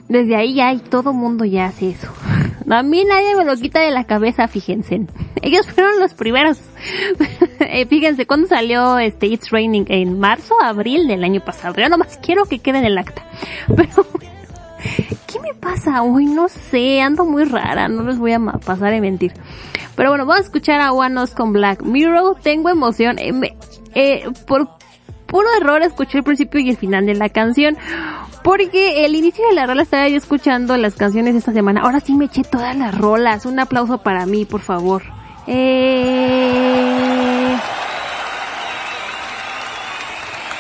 Desde 0.08 0.36
ahí 0.36 0.56
ya 0.56 0.74
y 0.74 0.80
todo 0.80 1.14
mundo 1.14 1.46
ya 1.46 1.68
hace 1.68 1.92
eso. 1.92 2.12
A 2.70 2.84
mí 2.84 3.04
nadie 3.06 3.36
me 3.36 3.46
lo 3.46 3.56
quita 3.56 3.80
de 3.80 3.92
la 3.92 4.06
cabeza, 4.06 4.48
fíjense. 4.48 5.02
Ellos 5.42 5.68
fueron 5.68 6.00
los 6.00 6.14
primeros. 6.14 6.60
Eh, 7.74 7.86
fíjense, 7.86 8.26
cuando 8.26 8.48
salió 8.48 8.98
este 8.98 9.28
It's 9.28 9.52
Raining? 9.52 9.86
En 9.88 10.20
marzo, 10.20 10.56
abril 10.62 11.08
del 11.08 11.24
año 11.24 11.42
pasado. 11.42 11.76
Yo 11.80 11.88
nomás 11.88 12.18
quiero 12.18 12.46
que 12.46 12.60
quede 12.60 12.80
en 12.80 12.86
el 12.86 12.98
acta. 12.98 13.24
Pero 13.68 14.06
¿qué 15.28 15.40
me 15.40 15.54
pasa 15.54 16.02
hoy? 16.04 16.26
No 16.26 16.48
sé, 16.48 17.02
ando 17.02 17.26
muy 17.26 17.46
rara, 17.46 17.88
no 17.88 18.04
les 18.04 18.18
voy 18.18 18.34
a 18.34 18.40
pasar 18.40 18.94
a 18.94 19.02
mentir. 19.02 19.34
Pero 19.96 20.10
bueno, 20.10 20.26
vamos 20.26 20.42
a 20.42 20.46
escuchar 20.46 20.82
a 20.82 20.94
Us 20.94 21.32
con 21.36 21.54
Black 21.54 21.84
Mirror. 21.84 22.38
Tengo 22.42 22.70
emoción. 22.70 23.20
Eh, 23.20 23.32
eh, 23.94 24.24
por 24.48 24.70
puro 25.28 25.48
error 25.60 25.82
escuché 25.82 26.18
el 26.20 26.24
principio 26.24 26.60
y 26.60 26.70
el 26.70 26.78
final 26.78 27.06
de 27.06 27.16
la 27.16 27.30
canción. 27.30 27.78
Porque 28.44 29.06
el 29.06 29.16
inicio 29.16 29.46
de 29.48 29.54
la 29.54 29.68
rola 29.68 29.84
estaba 29.84 30.08
yo 30.08 30.18
escuchando 30.18 30.76
las 30.78 30.96
canciones 30.96 31.36
esta 31.36 31.54
semana. 31.54 31.82
Ahora 31.82 32.00
sí 32.00 32.16
me 32.16 32.26
eché 32.26 32.44
todas 32.44 32.76
las 32.76 32.98
rolas. 32.98 33.46
Un 33.46 33.60
aplauso 33.60 34.00
para 34.00 34.26
mí, 34.26 34.46
por 34.46 34.62
favor. 34.62 35.04
Eh... 35.48 37.12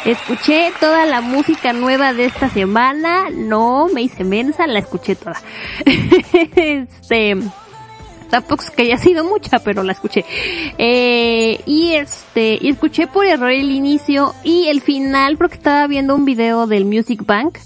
Escuché 0.05 0.73
toda 0.79 1.05
la 1.05 1.21
música 1.21 1.73
nueva 1.73 2.13
de 2.13 2.25
esta 2.25 2.49
semana. 2.49 3.29
No 3.29 3.87
me 3.93 4.01
hice 4.01 4.23
mensa, 4.23 4.65
la 4.65 4.79
escuché 4.79 5.15
toda. 5.15 5.39
este, 6.55 7.37
tampoco 8.31 8.63
es 8.63 8.71
que 8.71 8.83
haya 8.83 8.97
sido 8.97 9.23
mucha, 9.23 9.59
pero 9.59 9.83
la 9.83 9.91
escuché. 9.91 10.25
Eh, 10.77 11.59
y 11.65 11.93
este, 11.93 12.57
y 12.59 12.69
escuché 12.69 13.05
por 13.05 13.25
error 13.25 13.51
el 13.51 13.69
inicio 13.69 14.33
y 14.43 14.67
el 14.67 14.81
final 14.81 15.37
porque 15.37 15.57
estaba 15.57 15.85
viendo 15.85 16.15
un 16.15 16.25
video 16.25 16.65
del 16.65 16.85
Music 16.85 17.23
Bank 17.25 17.59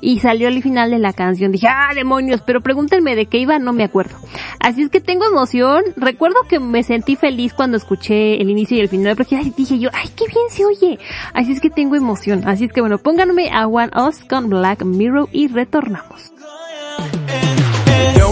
y 0.00 0.20
salió 0.20 0.48
el 0.48 0.62
final 0.62 0.90
de 0.90 0.98
la 0.98 1.12
canción. 1.12 1.52
Dije, 1.52 1.66
ah, 1.68 1.90
demonios, 1.94 2.40
pero 2.42 2.60
pregúntenme 2.60 3.14
de 3.14 3.26
qué 3.26 3.38
iba, 3.38 3.58
no 3.58 3.72
me 3.72 3.84
acuerdo. 3.84 4.16
Así 4.60 4.82
es 4.82 4.90
que 4.90 5.00
tengo 5.00 5.26
emoción. 5.26 5.82
Recuerdo 5.96 6.36
que 6.48 6.60
me 6.60 6.82
sentí 6.82 7.16
feliz 7.16 7.52
cuando 7.52 7.76
escuché 7.76 8.40
el 8.40 8.48
inicio 8.48 8.76
y 8.76 8.80
el 8.80 8.88
final 8.88 9.16
porque 9.16 9.36
ay, 9.36 9.52
dije 9.56 9.78
yo, 9.78 9.90
ay, 9.92 10.08
qué 10.16 10.24
bien 10.26 10.46
se 10.50 10.64
oye. 10.64 10.98
Así 11.34 11.52
es 11.52 11.60
que 11.60 11.70
tengo 11.70 11.96
emoción. 11.96 12.42
Así 12.46 12.64
es 12.64 12.72
que 12.72 12.80
bueno, 12.80 12.98
pónganme 12.98 13.50
a 13.50 13.66
One 13.66 13.92
Us 13.96 14.24
con 14.24 14.48
Black 14.48 14.84
Mirror 14.84 15.28
y 15.32 15.48
retornamos. 15.48 16.32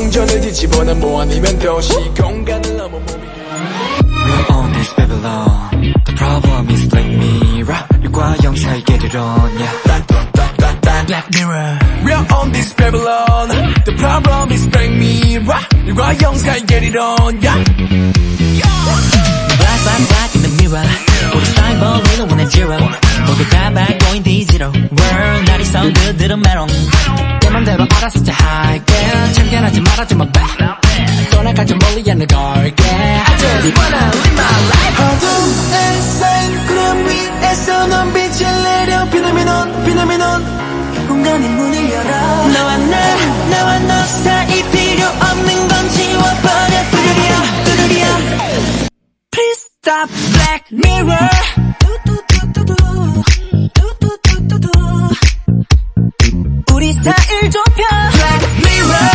영전을 0.09 0.41
뒤집어는 0.41 0.99
뭐 0.99 1.21
아니면 1.21 1.57
도시 1.59 1.93
공간을 2.17 2.77
넘어 2.77 2.99
몸이 2.99 3.25
We're 4.25 4.55
on 4.55 4.71
this 4.73 4.95
Babylon 4.95 5.93
The 6.05 6.15
problem 6.15 6.69
is 6.69 6.87
Black 6.89 7.09
Mirror 7.11 7.85
일과 8.01 8.35
영 8.43 8.55
사이 8.55 8.83
get 8.85 9.05
it 9.05 9.17
on 9.17 9.51
yeah 9.59 9.71
Black 11.05 11.29
Mirror 11.35 11.79
We're 12.03 12.25
on 12.33 12.51
this 12.51 12.73
Babylon 12.75 13.49
The 13.85 13.95
problem 13.97 14.51
is 14.51 14.67
Black 14.69 14.91
Mirror 14.91 15.61
일과 15.85 16.19
영사이 16.21 16.65
get 16.65 16.83
it 16.83 16.97
on 16.97 17.41
yeah 17.41 17.63
Black 19.57 19.79
black 19.83 20.07
black 20.07 20.35
in 20.35 20.41
the 20.41 20.49
mirror 20.61 21.08
우리 21.34 21.44
스타일 21.44 21.78
버리는 21.78 22.30
원의 22.30 22.48
zero 22.48 22.76
모두 23.26 23.48
다 23.48 23.70
bad 23.70 23.98
going 23.98 24.22
digital 24.22 24.72
World 24.72 25.50
날이 25.50 25.62
so 25.64 25.80
good 25.92 26.16
들은 26.18 26.40
메롱. 26.42 26.66
내 27.40 27.50
맘대로 27.50 27.86
알아서 27.96 28.22
잘 28.22 28.34
할게. 28.34 28.94
참견하지 29.34 29.80
말아줘 29.80 30.14
my 30.14 30.32
back 30.32 31.30
떠나가 31.30 31.64
좀 31.64 31.78
멀리 31.78 32.10
않는 32.10 32.26
걸게. 32.26 32.84
I 32.84 33.38
just 33.38 33.78
wanna 33.78 34.06
live 34.06 34.32
my 34.32 34.60
life. 34.70 35.04
어둠의 35.04 36.02
쌓인 36.02 36.66
구름 36.66 37.08
위에서 37.08 37.86
넌 37.86 38.12
빛을 38.12 38.62
내려. 38.62 39.10
피노미논 39.10 39.84
피노미논. 39.84 40.60
공간의 41.08 41.48
문을 41.48 41.90
열어. 41.90 42.10
너와 42.48 42.76
나 42.76 43.16
나와 43.50 43.78
너 43.80 44.04
사이 44.04 44.70
필 44.70 44.79
stop 49.82 50.10
Black 50.32 50.64
Mirror 50.70 51.30
우리 56.74 56.92
사이를 56.92 57.50
좁혀 57.50 57.82
Black 58.12 58.46
Mirror 58.58 59.10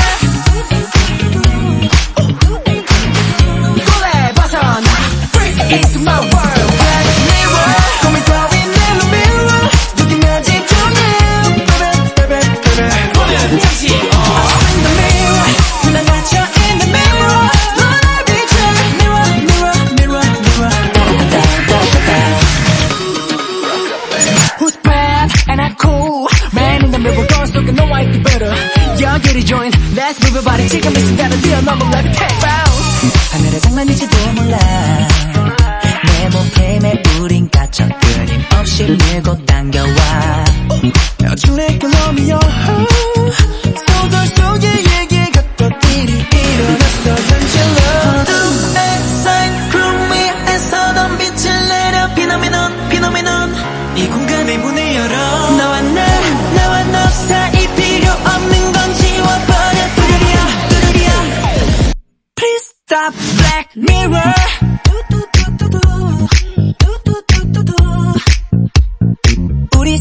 꼴에 3.86 4.34
벗어나 4.34 4.90
Freak 5.34 5.62
into 5.72 6.00
my 6.00 6.20
world 6.34 6.45
여기를 29.16 29.46
join. 29.46 29.72
Let's 29.96 30.20
move 30.24 30.36
your 30.36 30.44
body. 30.44 30.68
지금 30.68 30.92
이 30.92 31.00
순간을 31.00 31.42
뛰어넘어 31.42 31.86
levitate 31.86 32.38
bounce 32.42 33.32
하늘의 33.32 33.62
장난일지도 33.62 34.18
몰라. 34.34 34.58
내 36.06 36.30
목표에 36.30 37.04
우린 37.22 37.50
갇혀 37.50 37.88
끊임없이 37.88 38.84
밀고 38.84 39.46
당겨와. 39.46 40.46
줄래 41.38 41.78
꼴놈이여 41.80 42.40
소설 42.40 42.95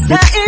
우리 0.07 0.44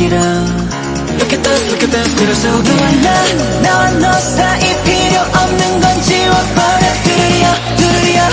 길어 0.00 0.16
Look 0.16 1.32
at 1.34 1.42
this 1.44 1.62
look 1.68 1.82
at 1.84 1.90
this 1.92 2.40
속 2.40 2.48
너와 2.62 2.90
나 3.04 3.60
나와 3.60 3.90
너 4.00 4.12
사이 4.18 4.64
필요 4.84 5.20
없는 5.20 5.80
건 5.82 6.02
지워버려 6.02 6.84
두루리야 7.04 7.76
두루리야 7.76 8.30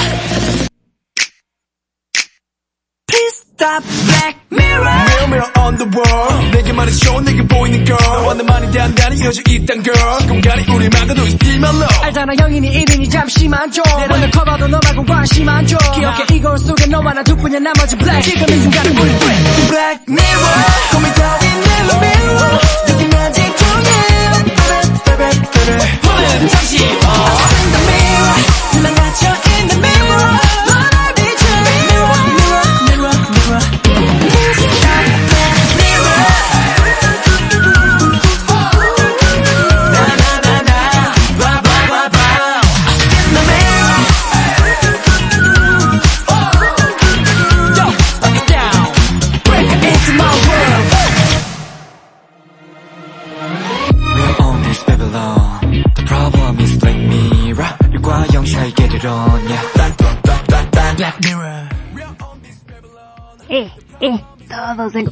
Please 3.08 3.38
stop 3.52 3.84
Black 4.08 4.40
Mirror 4.50 4.96
Mirror 5.10 5.28
mirror 5.28 5.52
on 5.60 5.78
the 5.78 5.88
wall 5.92 6.52
내게 6.52 6.72
말해줘 6.72 7.20
내게 7.22 7.46
보이는 7.46 7.84
girl 7.84 8.07
너와 8.38 8.60
나만이 8.60 8.72
단단히 8.72 9.18
이어져 9.22 9.42
있단 9.50 9.84
girl. 9.84 10.28
공간이 10.28 10.64
우리 10.72 10.90
막아도 10.90 11.22
is 11.24 11.34
still 11.34 11.58
my 11.58 11.70
love 11.76 11.98
알잖아 12.04 12.34
영인이 12.40 12.68
이른이 12.68 13.10
잠시만 13.10 13.72
줘. 13.72 13.82
내려는 13.98 14.30
커봐도 14.32 14.68
너 14.68 14.80
말고 14.84 15.04
관심 15.06 15.50
안 15.50 15.66
줘. 15.66 15.78
기억해. 15.96 16.26
이걸 16.36 16.58
속에 16.58 16.86
너와 16.88 17.14
나 17.14 17.24
둘뿐이야 17.24 17.60
나머지 17.60 17.96
black. 17.96 18.22
지금 18.32 18.54
이 18.56 18.62
순간을 18.62 18.92
우리 18.92 19.20
break 19.20 19.68
Black 19.70 20.06
mirror. 20.10 20.66
고민 20.92 21.14
따윈 21.14 21.62
내 21.62 21.68
mirror. 21.98 22.60
여기만 22.90 23.34
집중해. 23.34 23.92
Baby 25.08 25.32
baby 25.52 25.78
baby 26.06 26.50
잠시 26.50 26.78
In 26.78 27.72
the 27.72 27.82
mirror 27.88 28.67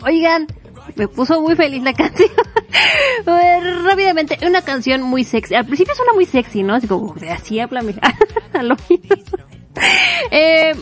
Oigan, 0.03 0.47
me 0.95 1.08
puso 1.08 1.41
muy 1.41 1.56
feliz 1.56 1.84
la 1.84 1.93
canción. 1.95 2.30
Rápidamente, 3.86 4.38
una 4.45 4.62
canción 4.62 5.01
muy 5.01 5.24
sexy. 5.24 5.56
Al 5.56 5.66
principio 5.66 5.95
suena 5.95 6.14
muy 6.14 6.26
sexy, 6.26 6.64
¿no? 6.64 6.76
Así 6.76 6.88
como, 6.88 7.16
así 7.32 7.60
háblame. 7.60 7.95
A 8.53 8.64
lo 8.64 8.76
mismo. 8.89 9.16
Eh, 10.32 10.74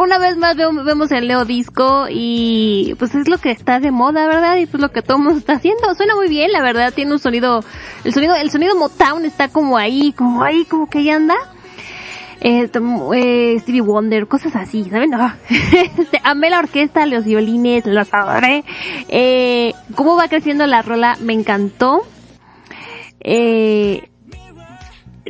una 0.00 0.18
vez 0.18 0.36
más 0.36 0.56
vemos 0.56 1.10
el 1.10 1.28
Leo 1.28 1.44
Disco 1.44 2.06
y 2.08 2.94
pues 2.98 3.14
es 3.14 3.28
lo 3.28 3.38
que 3.38 3.50
está 3.50 3.80
de 3.80 3.90
moda, 3.90 4.26
¿verdad? 4.26 4.56
Y 4.56 4.66
pues 4.66 4.80
lo 4.80 4.90
que 4.90 5.02
todo 5.02 5.16
el 5.18 5.24
mundo 5.24 5.38
está 5.40 5.54
haciendo. 5.54 5.94
Suena 5.94 6.14
muy 6.14 6.28
bien, 6.28 6.52
la 6.52 6.62
verdad, 6.62 6.94
tiene 6.94 7.12
un 7.12 7.18
sonido, 7.18 7.62
el 8.04 8.14
sonido, 8.14 8.34
el 8.36 8.50
sonido 8.50 8.76
Motown 8.76 9.24
está 9.24 9.48
como 9.48 9.76
ahí, 9.76 10.12
como 10.12 10.42
ahí, 10.42 10.64
como 10.64 10.88
que 10.88 10.98
ahí 10.98 11.10
anda. 11.10 11.34
Eh, 12.48 12.70
eh, 13.12 13.58
Stevie 13.58 13.80
Wonder, 13.80 14.28
cosas 14.28 14.54
así, 14.54 14.84
¿saben? 14.84 15.12
Ah. 15.14 15.36
Este, 15.98 16.20
amé 16.22 16.48
la 16.48 16.60
orquesta, 16.60 17.04
los 17.04 17.24
violines, 17.24 17.84
los 17.86 18.14
adoré. 18.14 18.62
Eh, 19.08 19.72
cómo 19.96 20.14
va 20.14 20.28
creciendo 20.28 20.64
la 20.66 20.80
rola, 20.82 21.16
me 21.20 21.32
encantó. 21.32 22.06
Eh, 23.18 24.08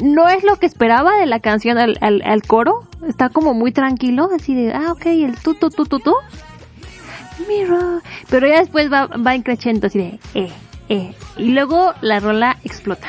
no 0.02 0.28
es 0.28 0.44
lo 0.44 0.56
que 0.56 0.66
esperaba 0.66 1.16
de 1.16 1.24
la 1.24 1.40
canción 1.40 1.78
al, 1.78 2.42
coro. 2.46 2.86
Está 3.08 3.30
como 3.30 3.54
muy 3.54 3.72
tranquilo, 3.72 4.28
así 4.36 4.54
de, 4.54 4.74
ah, 4.74 4.92
ok, 4.92 5.06
el 5.06 5.38
tu, 5.38 5.54
tu, 5.54 5.70
tu, 5.70 5.86
tu, 5.86 6.00
tu. 6.00 6.14
Mirror. 7.48 8.02
Pero 8.28 8.46
ya 8.46 8.60
después 8.60 8.92
va, 8.92 9.06
va 9.06 9.34
increciendo 9.34 9.86
así 9.86 9.98
de, 9.98 10.18
eh, 10.34 10.52
eh. 10.90 11.14
Y 11.38 11.52
luego 11.52 11.94
la 12.02 12.20
rola 12.20 12.58
explota. 12.62 13.08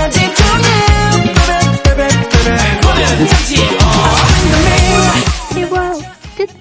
Come 0.00 0.64
and 5.74 5.89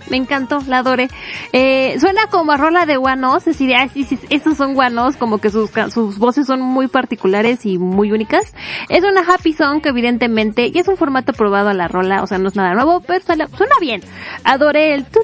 me 0.09 0.17
encantó, 0.17 0.59
la 0.67 0.79
adoré. 0.79 1.09
Eh, 1.53 1.97
suena 1.99 2.27
como 2.27 2.51
a 2.51 2.57
rola 2.57 2.85
de 2.85 2.97
guanos, 2.97 3.39
es 3.39 3.45
decir, 3.45 3.75
ah, 3.75 3.87
sí, 3.93 4.03
sí, 4.03 4.19
estos 4.29 4.57
son 4.57 4.73
guanos, 4.73 5.15
como 5.17 5.39
que 5.39 5.49
sus, 5.49 5.69
sus 5.93 6.17
voces 6.17 6.47
son 6.47 6.61
muy 6.61 6.87
particulares 6.87 7.65
y 7.65 7.77
muy 7.77 8.11
únicas. 8.11 8.53
Es 8.89 9.03
una 9.03 9.21
happy 9.21 9.53
song, 9.53 9.81
evidentemente, 9.85 10.71
y 10.73 10.77
es 10.77 10.87
un 10.87 10.97
formato 10.97 11.33
probado 11.33 11.69
a 11.69 11.73
la 11.73 11.87
rola, 11.87 12.23
o 12.23 12.27
sea, 12.27 12.37
no 12.37 12.49
es 12.49 12.55
nada 12.55 12.73
nuevo, 12.73 13.01
pero 13.01 13.23
suena, 13.23 13.47
bien. 13.79 14.01
Adoré 14.43 14.93
el 14.93 15.05
tu. 15.05 15.19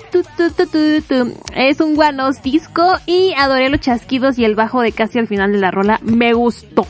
Es 1.56 1.82
un 1.82 1.96
guanos 1.96 2.42
disco 2.42 2.94
y 3.06 3.34
adoré 3.38 3.70
los 3.70 3.80
chasquidos 3.80 4.38
y 4.38 4.46
el 4.46 4.56
bajo 4.56 4.82
de 4.82 4.92
casi 4.92 5.20
al 5.20 5.28
final 5.28 5.52
de 5.52 5.60
la 5.60 5.72
rola. 5.72 6.00
Me 6.04 6.34
gustó, 6.34 6.88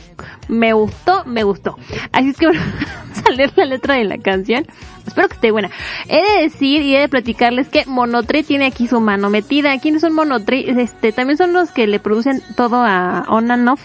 me 0.48 0.72
gustó, 0.72 1.24
me 1.24 1.42
gustó. 1.42 1.76
Así 2.12 2.30
es 2.30 2.36
que 2.36 2.46
bueno, 2.48 2.62
vamos 3.02 3.22
a 3.26 3.30
leer 3.30 3.52
la 3.56 3.64
letra 3.64 3.94
de 3.94 4.04
la 4.04 4.18
canción. 4.18 4.66
Espero 5.06 5.28
que 5.28 5.34
esté 5.34 5.50
buena. 5.50 5.70
He 6.08 6.20
de 6.20 6.42
decir 6.42 6.82
y 6.82 6.96
he 6.96 7.00
de 7.00 7.08
platicarles 7.08 7.68
que 7.68 7.84
Monotree 7.86 8.42
tiene 8.42 8.66
aquí 8.66 8.88
su 8.88 9.00
mano 9.00 9.30
metida. 9.30 9.78
¿Quiénes 9.78 10.02
son 10.02 10.14
Monotree? 10.14 10.70
Este, 10.80 11.12
también 11.12 11.38
son 11.38 11.52
los 11.52 11.70
que 11.70 11.86
le 11.86 12.00
producen 12.00 12.42
todo 12.56 12.76
a 12.76 13.24
On 13.28 13.50
and 13.50 13.68
Off. 13.68 13.80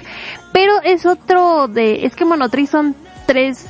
Pero 0.51 0.73
es 0.83 1.05
otro 1.05 1.67
de, 1.67 2.05
es 2.05 2.15
que 2.15 2.25
Monotree 2.25 2.67
son 2.67 2.95
tres 3.25 3.67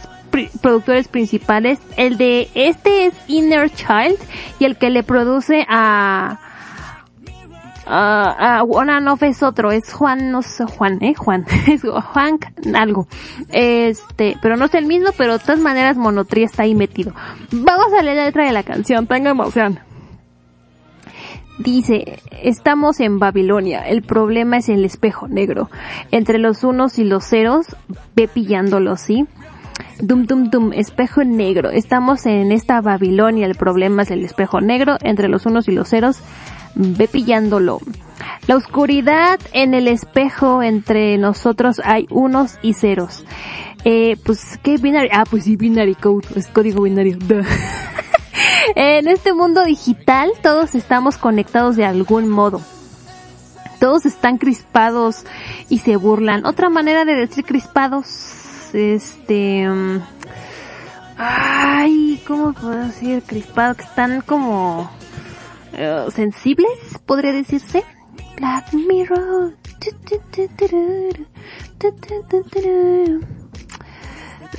productores 0.61 1.07
principales. 1.07 1.79
El 1.97 2.17
de 2.17 2.49
este 2.55 3.07
es 3.07 3.13
Inner 3.27 3.69
Child 3.69 4.17
y 4.59 4.65
el 4.65 4.77
que 4.77 4.89
le 4.89 5.03
produce 5.03 5.65
a, 5.69 6.39
Ah, 7.93 8.61
ah, 8.61 8.63
Off 8.63 9.23
es 9.23 9.43
otro, 9.43 9.69
es 9.73 9.91
Juan, 9.91 10.31
no 10.31 10.41
sé, 10.41 10.63
Juan, 10.63 11.03
eh, 11.03 11.13
Juan, 11.13 11.45
es 11.67 11.81
Juan 11.81 12.39
algo. 12.73 13.05
Este, 13.49 14.37
pero 14.41 14.55
no 14.55 14.65
es 14.65 14.73
el 14.75 14.85
mismo, 14.85 15.09
pero 15.17 15.33
de 15.33 15.39
todas 15.39 15.59
maneras 15.59 15.97
Monotri 15.97 16.43
está 16.43 16.63
ahí 16.63 16.73
metido. 16.73 17.13
Vamos 17.51 17.91
a 17.91 18.01
leer 18.01 18.15
la 18.15 18.25
letra 18.25 18.45
de 18.45 18.53
la 18.53 18.63
canción, 18.63 19.07
tengo 19.07 19.27
emoción. 19.27 19.79
Dice, 21.59 22.21
estamos 22.41 23.01
en 23.01 23.19
Babilonia, 23.19 23.81
el 23.81 24.03
problema 24.03 24.57
es 24.57 24.69
el 24.69 24.85
espejo 24.85 25.27
negro. 25.27 25.69
Entre 26.11 26.37
los 26.37 26.63
unos 26.63 26.97
y 26.97 27.03
los 27.03 27.25
ceros, 27.25 27.75
ve 28.15 28.29
pillándolo, 28.29 28.95
¿sí? 28.95 29.27
Dum 29.99 30.27
dum 30.27 30.49
dum, 30.49 30.71
espejo 30.71 31.25
negro. 31.25 31.69
Estamos 31.69 32.25
en 32.25 32.53
esta 32.53 32.79
Babilonia, 32.79 33.47
el 33.47 33.55
problema 33.55 34.03
es 34.03 34.11
el 34.11 34.23
espejo 34.23 34.61
negro. 34.61 34.95
Entre 35.01 35.27
los 35.27 35.45
unos 35.45 35.67
y 35.67 35.71
los 35.73 35.89
ceros, 35.89 36.21
ve 36.75 37.07
pillándolo. 37.07 37.79
La 38.47 38.55
oscuridad 38.55 39.39
en 39.53 39.73
el 39.73 39.87
espejo 39.87 40.63
entre 40.63 41.17
nosotros 41.17 41.81
hay 41.83 42.07
unos 42.09 42.57
y 42.61 42.73
ceros. 42.73 43.23
Eh, 43.83 44.17
pues, 44.23 44.59
¿qué 44.61 44.77
binary? 44.77 45.09
Ah, 45.11 45.23
pues 45.29 45.45
sí, 45.45 45.55
binary 45.55 45.95
code, 45.95 46.27
es 46.35 46.47
código 46.47 46.83
binario. 46.83 47.17
en 48.75 49.07
este 49.07 49.33
mundo 49.33 49.63
digital 49.63 50.31
todos 50.43 50.75
estamos 50.75 51.17
conectados 51.17 51.75
de 51.75 51.85
algún 51.85 52.29
modo. 52.29 52.61
Todos 53.79 54.05
están 54.05 54.37
crispados 54.37 55.25
y 55.67 55.79
se 55.79 55.95
burlan. 55.95 56.45
Otra 56.45 56.69
manera 56.69 57.03
de 57.05 57.15
decir 57.15 57.43
crispados, 57.43 58.05
este... 58.73 59.67
mm, 59.67 60.01
Ay, 61.17 62.21
¿cómo 62.27 62.53
puedo 62.53 62.75
decir 62.87 63.21
crispados? 63.23 63.77
Que 63.77 63.83
están 63.83 64.21
como 64.21 64.89
eh, 65.73 66.05
sensibles, 66.13 66.99
podría 67.05 67.31
decirse. 67.31 67.83
Black 68.37 68.73
Mirror. 68.73 69.55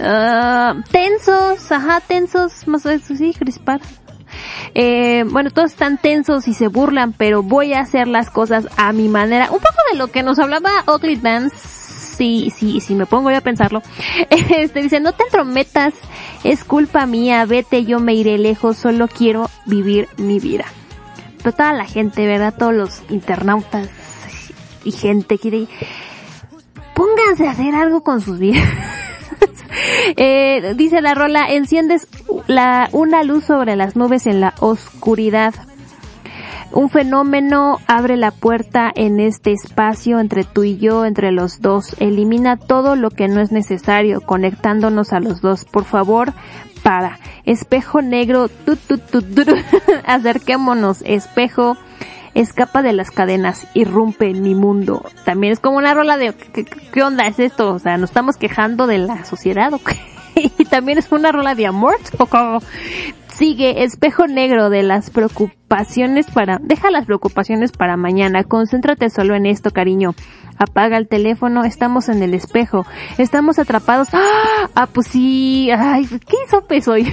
Ah, 0.00 0.74
tensos, 0.90 1.70
ajá, 1.70 2.00
tensos, 2.00 2.66
más 2.66 2.86
o 2.86 2.88
menos, 2.88 3.04
sí, 3.06 3.34
crispar. 3.38 3.80
Eh, 4.74 5.24
bueno, 5.28 5.50
todos 5.50 5.72
están 5.72 5.98
tensos 5.98 6.48
y 6.48 6.54
se 6.54 6.68
burlan, 6.68 7.12
pero 7.12 7.42
voy 7.42 7.74
a 7.74 7.80
hacer 7.80 8.08
las 8.08 8.30
cosas 8.30 8.66
a 8.76 8.92
mi 8.92 9.08
manera. 9.08 9.50
Un 9.50 9.58
poco 9.58 9.76
de 9.92 9.98
lo 9.98 10.08
que 10.08 10.22
nos 10.22 10.38
hablaba 10.38 10.70
Ugly 10.86 11.16
Dance. 11.16 11.56
Sí, 11.56 12.52
sí, 12.54 12.80
sí, 12.80 12.94
me 12.94 13.06
pongo 13.06 13.30
yo 13.30 13.38
a 13.38 13.40
pensarlo. 13.40 13.82
Este 14.30 14.82
dice, 14.82 15.00
no 15.00 15.12
te 15.12 15.24
entrometas, 15.24 15.94
es 16.44 16.64
culpa 16.64 17.06
mía, 17.06 17.44
vete, 17.46 17.84
yo 17.84 18.00
me 18.00 18.14
iré 18.14 18.38
lejos, 18.38 18.76
solo 18.76 19.08
quiero 19.08 19.50
vivir 19.66 20.08
mi 20.16 20.38
vida. 20.38 20.66
Pero 21.42 21.56
toda 21.56 21.72
la 21.72 21.86
gente, 21.86 22.26
¿verdad? 22.26 22.54
Todos 22.56 22.74
los 22.74 23.02
internautas 23.08 23.88
y 24.84 24.92
gente 24.92 25.38
quiere, 25.38 25.66
pónganse 26.94 27.46
a 27.46 27.52
hacer 27.52 27.74
algo 27.74 28.02
con 28.02 28.20
sus 28.20 28.38
vidas. 28.38 28.68
Eh, 30.16 30.74
dice 30.76 31.00
la 31.00 31.14
rola, 31.14 31.50
enciendes 31.50 32.06
la, 32.46 32.88
una 32.92 33.22
luz 33.22 33.44
sobre 33.44 33.74
las 33.74 33.96
nubes 33.96 34.26
en 34.26 34.40
la 34.40 34.54
oscuridad. 34.60 35.54
Un 36.72 36.88
fenómeno 36.88 37.78
abre 37.86 38.16
la 38.16 38.30
puerta 38.30 38.90
en 38.94 39.20
este 39.20 39.52
espacio 39.52 40.20
entre 40.20 40.44
tú 40.44 40.64
y 40.64 40.78
yo, 40.78 41.04
entre 41.04 41.32
los 41.32 41.60
dos. 41.60 41.96
Elimina 41.98 42.56
todo 42.56 42.96
lo 42.96 43.10
que 43.10 43.28
no 43.28 43.40
es 43.40 43.52
necesario, 43.52 44.20
conectándonos 44.20 45.12
a 45.12 45.20
los 45.20 45.40
dos. 45.40 45.64
Por 45.64 45.84
favor, 45.84 46.32
para. 46.82 47.18
Espejo 47.44 48.02
negro, 48.02 48.48
tu, 48.48 48.76
tu, 48.76 48.98
tu, 48.98 49.22
acerquémonos. 50.06 51.02
Espejo, 51.04 51.76
escapa 52.34 52.82
de 52.82 52.92
las 52.92 53.10
cadenas, 53.10 53.66
irrumpe 53.74 54.28
en 54.30 54.42
mi 54.42 54.54
mundo. 54.54 55.04
También 55.24 55.52
es 55.52 55.60
como 55.60 55.76
una 55.78 55.94
rola 55.94 56.16
de, 56.16 56.32
¿qué, 56.34 56.64
qué- 56.64 56.80
qué 56.92 57.02
onda 57.02 57.26
es 57.26 57.38
esto? 57.38 57.72
O 57.74 57.78
sea, 57.78 57.96
¿nos 57.98 58.10
estamos 58.10 58.36
quejando 58.36 58.86
de 58.86 58.98
la 58.98 59.24
sociedad 59.24 59.72
o 59.72 59.78
qué? 59.78 59.96
Y 60.58 60.64
también 60.64 60.96
es 60.98 61.12
una 61.12 61.30
rola 61.30 61.54
de 61.54 61.66
amor. 61.66 61.96
Sigue, 63.42 63.82
espejo 63.82 64.28
negro 64.28 64.70
de 64.70 64.84
las 64.84 65.10
preocupaciones 65.10 66.26
para, 66.30 66.60
deja 66.62 66.92
las 66.92 67.06
preocupaciones 67.06 67.72
para 67.72 67.96
mañana, 67.96 68.44
concéntrate 68.44 69.10
solo 69.10 69.34
en 69.34 69.46
esto, 69.46 69.72
cariño. 69.72 70.14
Apaga 70.58 70.96
el 70.96 71.08
teléfono, 71.08 71.64
estamos 71.64 72.08
en 72.08 72.22
el 72.22 72.34
espejo, 72.34 72.86
estamos 73.18 73.58
atrapados. 73.58 74.10
¡Ah! 74.12 74.70
Ah, 74.76 74.86
pues 74.86 75.08
sí, 75.08 75.72
ay, 75.76 76.06
¿qué 76.06 76.36
sopes 76.48 76.86
hoy? 76.86 77.12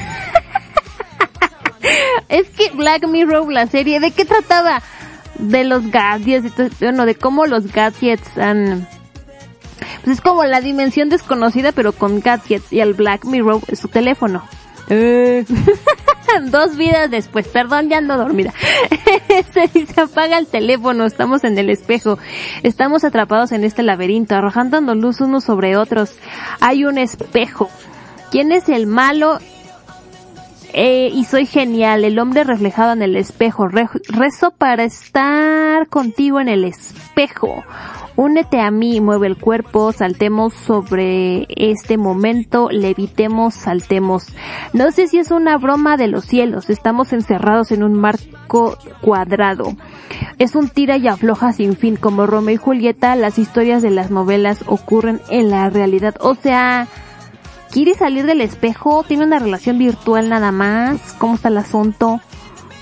es 2.30 2.48
que 2.52 2.70
Black 2.76 3.08
Mirror, 3.08 3.52
la 3.52 3.66
serie, 3.66 4.00
¿de 4.00 4.12
qué 4.12 4.24
trataba? 4.24 4.84
De 5.40 5.64
los 5.64 5.90
gadgets, 5.90 6.54
bueno, 6.80 7.08
de 7.08 7.16
cómo 7.16 7.48
los 7.48 7.74
gadgets 7.74 8.38
han, 8.38 8.88
pues 10.04 10.18
es 10.18 10.22
como 10.22 10.44
la 10.44 10.62
dimensión 10.62 11.10
desconocida 11.10 11.72
pero 11.72 11.92
con 11.92 12.20
gadgets 12.20 12.72
y 12.72 12.82
el 12.82 12.94
Black 12.94 13.26
Mirror 13.26 13.62
es 13.68 13.80
su 13.80 13.88
teléfono. 13.88 14.44
Eh. 14.90 15.44
Dos 16.44 16.76
vidas 16.78 17.10
después, 17.12 17.48
perdón, 17.48 17.90
ya 17.90 17.98
ando 17.98 18.18
dormida. 18.18 18.54
Se 19.54 19.68
dice 19.74 20.02
apaga 20.02 20.38
el 20.38 20.48
teléfono, 20.48 21.06
estamos 21.06 21.44
en 21.44 21.58
el 21.58 21.70
espejo, 21.70 22.18
estamos 22.64 23.04
atrapados 23.04 23.52
en 23.52 23.64
este 23.64 23.84
laberinto, 23.84 24.36
arrojando 24.36 24.80
luz 24.96 25.22
unos 25.22 25.44
sobre 25.44 25.78
otros. 25.78 26.16
Hay 26.60 26.86
un 26.86 26.98
espejo. 26.98 27.70
¿Quién 28.32 28.52
es 28.52 28.70
el 28.70 28.88
malo? 28.88 29.40
Eh, 30.72 31.10
y 31.12 31.26
soy 31.26 31.48
genial, 31.48 32.04
el 32.06 32.20
hombre 32.20 32.44
reflejado 32.44 32.94
en 32.94 33.02
el 33.02 33.16
espejo. 33.16 33.68
Re- 33.68 33.90
rezo 34.08 34.52
para 34.52 34.84
estar 34.84 35.88
contigo 35.88 36.40
en 36.40 36.48
el 36.48 36.64
espejo. 36.64 37.64
Únete 38.20 38.60
a 38.60 38.70
mí, 38.70 39.00
mueve 39.00 39.28
el 39.28 39.38
cuerpo, 39.38 39.94
saltemos 39.94 40.54
sobre 40.54 41.48
este 41.56 41.98
momento, 41.98 42.68
levitemos, 42.70 43.54
saltemos. 43.54 44.26
No 44.74 44.92
sé 44.92 45.08
si 45.08 45.20
es 45.20 45.32
una 45.32 45.58
broma 45.58 45.96
de 45.96 46.08
los 46.08 46.26
cielos, 46.26 46.70
estamos 46.70 47.14
encerrados 47.14 47.72
en 47.72 47.82
un 47.82 47.94
marco 47.94 48.78
cuadrado. 49.00 49.74
Es 50.38 50.56
un 50.56 50.68
tira 50.68 50.98
y 50.98 51.08
afloja 51.08 51.54
sin 51.54 51.78
fin, 51.78 51.96
como 51.96 52.28
Romeo 52.28 52.56
y 52.56 52.58
Julieta, 52.58 53.16
las 53.16 53.40
historias 53.40 53.82
de 53.82 53.92
las 53.92 54.12
novelas 54.12 54.66
ocurren 54.68 55.22
en 55.30 55.50
la 55.50 55.70
realidad. 55.70 56.16
O 56.20 56.36
sea, 56.36 56.90
¿quiere 57.72 57.94
salir 57.94 58.26
del 58.26 58.42
espejo? 58.42 59.06
¿Tiene 59.08 59.24
una 59.24 59.40
relación 59.40 59.78
virtual 59.78 60.28
nada 60.28 60.52
más? 60.52 61.00
¿Cómo 61.20 61.36
está 61.36 61.48
el 61.48 61.58
asunto? 61.58 62.20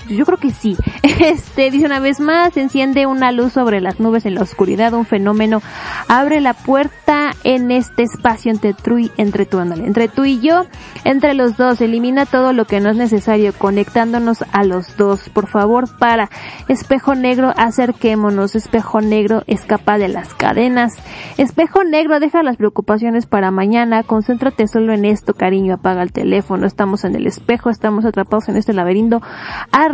Yo 0.08 0.24
creo 0.24 0.38
que 0.38 0.50
sí. 0.50 0.76
Este, 1.18 1.72
dice 1.72 1.84
una 1.84 1.98
vez 1.98 2.20
más, 2.20 2.56
enciende 2.56 3.06
una 3.06 3.32
luz 3.32 3.52
sobre 3.54 3.80
las 3.80 3.98
nubes 3.98 4.24
en 4.24 4.36
la 4.36 4.42
oscuridad, 4.42 4.94
un 4.94 5.04
fenómeno 5.04 5.60
abre 6.06 6.40
la 6.40 6.54
puerta 6.54 7.32
en 7.42 7.72
este 7.72 8.04
espacio 8.04 8.52
entre 8.52 8.72
tú 8.72 8.98
y, 8.98 9.10
entre 9.16 9.44
tú, 9.44 9.58
ándale, 9.58 9.84
entre 9.84 10.06
tú 10.06 10.24
y 10.24 10.40
yo, 10.40 10.66
entre 11.02 11.34
los 11.34 11.56
dos, 11.56 11.80
elimina 11.80 12.24
todo 12.24 12.52
lo 12.52 12.66
que 12.66 12.80
no 12.80 12.90
es 12.90 12.96
necesario, 12.96 13.52
conectándonos 13.52 14.44
a 14.52 14.62
los 14.64 14.96
dos. 14.96 15.28
Por 15.28 15.48
favor, 15.48 15.88
para. 15.98 16.30
Espejo 16.68 17.14
negro, 17.14 17.52
acerquémonos. 17.56 18.54
Espejo 18.54 19.00
negro, 19.00 19.42
escapa 19.46 19.98
de 19.98 20.08
las 20.08 20.34
cadenas. 20.34 20.94
Espejo 21.36 21.84
negro, 21.84 22.20
deja 22.20 22.42
las 22.42 22.56
preocupaciones 22.56 23.26
para 23.26 23.50
mañana, 23.50 24.02
concéntrate 24.02 24.68
solo 24.68 24.92
en 24.92 25.04
esto, 25.04 25.34
cariño, 25.34 25.74
apaga 25.74 26.02
el 26.02 26.12
teléfono, 26.12 26.66
estamos 26.66 27.04
en 27.04 27.14
el 27.14 27.26
espejo, 27.26 27.70
estamos 27.70 28.04
atrapados 28.04 28.48
en 28.48 28.56
este 28.56 28.72
laberinto, 28.72 29.20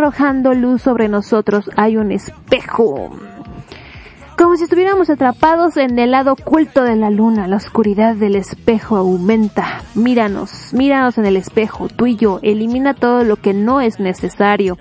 arrojando 0.09 0.52
luz 0.52 0.82
sobre 0.82 1.09
nosotros, 1.09 1.70
hay 1.76 1.97
un 1.97 2.12
espejo. 2.12 3.10
Como 4.36 4.56
si 4.56 4.64
estuviéramos 4.64 5.09
atrapados 5.09 5.78
en 5.78 5.98
el 5.98 6.10
lado 6.10 6.32
oculto 6.32 6.82
de 6.82 6.94
la 6.94 7.09
luna, 7.09 7.48
la 7.48 7.56
oscuridad 7.56 8.14
del 8.14 8.36
espejo 8.36 8.97
aumenta. 8.98 9.81
Míranos, 9.94 10.74
míranos 10.74 11.16
en 11.16 11.24
el 11.24 11.39
espejo, 11.39 11.89
tú 11.89 12.06
y 12.06 12.16
yo, 12.16 12.39
elimina 12.43 12.93
todo 12.93 13.24
lo 13.24 13.36
que 13.36 13.55
no 13.55 13.81
es 13.81 13.98
necesario. 13.98 14.76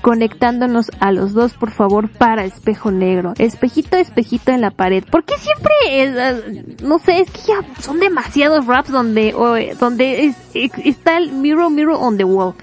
Conectándonos 0.00 0.90
a 0.98 1.12
los 1.12 1.32
dos, 1.32 1.54
por 1.54 1.70
favor, 1.70 2.08
para 2.10 2.44
espejo 2.44 2.90
negro. 2.90 3.34
Espejito, 3.38 3.96
espejito 3.96 4.50
en 4.50 4.62
la 4.62 4.72
pared. 4.72 5.04
¿Por 5.08 5.22
qué 5.24 5.34
siempre 5.38 5.72
eh, 5.92 6.76
no 6.82 6.98
sé, 6.98 7.20
es 7.20 7.30
que 7.30 7.40
ya 7.46 7.60
son 7.80 8.00
demasiados 8.00 8.66
raps 8.66 8.90
donde, 8.90 9.28
eh, 9.28 9.76
donde 9.78 10.24
es- 10.26 10.36
es- 10.54 10.72
está 10.84 11.18
el 11.18 11.30
mirror, 11.32 11.70
mirror 11.70 11.96
on 12.00 12.16
the 12.16 12.24
wall? 12.24 12.54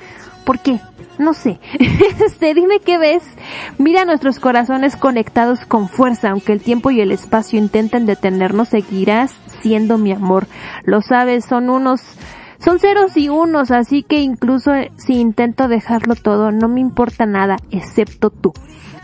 ¿Por 0.44 0.60
qué? 0.60 0.80
No 1.22 1.36
sé. 1.36 1.60
Este, 2.26 2.54
dime 2.54 2.80
qué 2.80 2.98
ves. 2.98 3.24
Mira 3.78 4.06
nuestros 4.06 4.40
corazones 4.40 4.96
conectados 4.96 5.66
con 5.66 5.88
fuerza, 5.88 6.32
aunque 6.32 6.52
el 6.52 6.62
tiempo 6.62 6.90
y 6.90 7.00
el 7.00 7.12
espacio 7.12 7.60
intenten 7.60 8.06
detenernos, 8.08 8.70
seguirás 8.70 9.32
siendo 9.62 10.00
mi 10.00 10.12
amor. 10.12 10.48
Lo 10.84 11.02
sabes, 11.02 11.46
son 11.46 11.70
unos, 11.70 12.02
son 12.60 12.80
ceros 12.80 13.18
y 13.18 13.30
unos, 13.30 13.70
así 13.70 14.02
que 14.02 14.22
incluso 14.22 14.72
si 14.98 15.20
intento 15.20 15.68
dejarlo 15.68 16.16
todo, 16.16 16.52
no 16.52 16.68
me 16.68 16.80
importa 16.80 17.28
nada, 17.28 17.58
excepto 17.70 18.32
tú. 18.32 18.54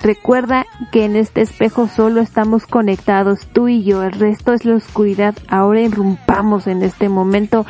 Recuerda 0.01 0.65
que 0.91 1.05
en 1.05 1.15
este 1.15 1.41
espejo 1.41 1.87
solo 1.87 2.21
estamos 2.21 2.65
conectados 2.65 3.47
tú 3.51 3.67
y 3.67 3.83
yo, 3.83 4.03
el 4.03 4.11
resto 4.11 4.53
es 4.53 4.65
la 4.65 4.75
oscuridad. 4.75 5.35
Ahora 5.47 5.81
irrumpamos 5.81 6.65
en 6.67 6.81
este 6.81 7.09
momento 7.09 7.65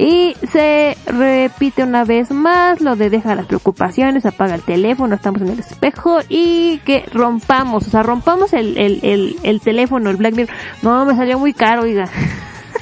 y 0.00 0.36
se 0.52 0.96
repite 1.06 1.82
una 1.82 2.04
vez 2.04 2.30
más 2.30 2.80
lo 2.80 2.94
de 2.94 3.10
deja 3.10 3.34
las 3.34 3.46
preocupaciones, 3.46 4.24
apaga 4.24 4.54
el 4.54 4.62
teléfono, 4.62 5.16
estamos 5.16 5.42
en 5.42 5.48
el 5.48 5.58
espejo 5.58 6.20
y 6.28 6.78
que 6.84 7.04
rompamos, 7.12 7.88
o 7.88 7.90
sea, 7.90 8.04
rompamos 8.04 8.52
el, 8.52 8.78
el, 8.78 9.00
el, 9.02 9.36
el 9.42 9.60
teléfono, 9.60 10.08
el 10.10 10.16
Blackberry. 10.16 10.48
No, 10.82 11.04
me 11.04 11.16
salió 11.16 11.36
muy 11.40 11.52
caro, 11.52 11.82
oiga. 11.82 12.04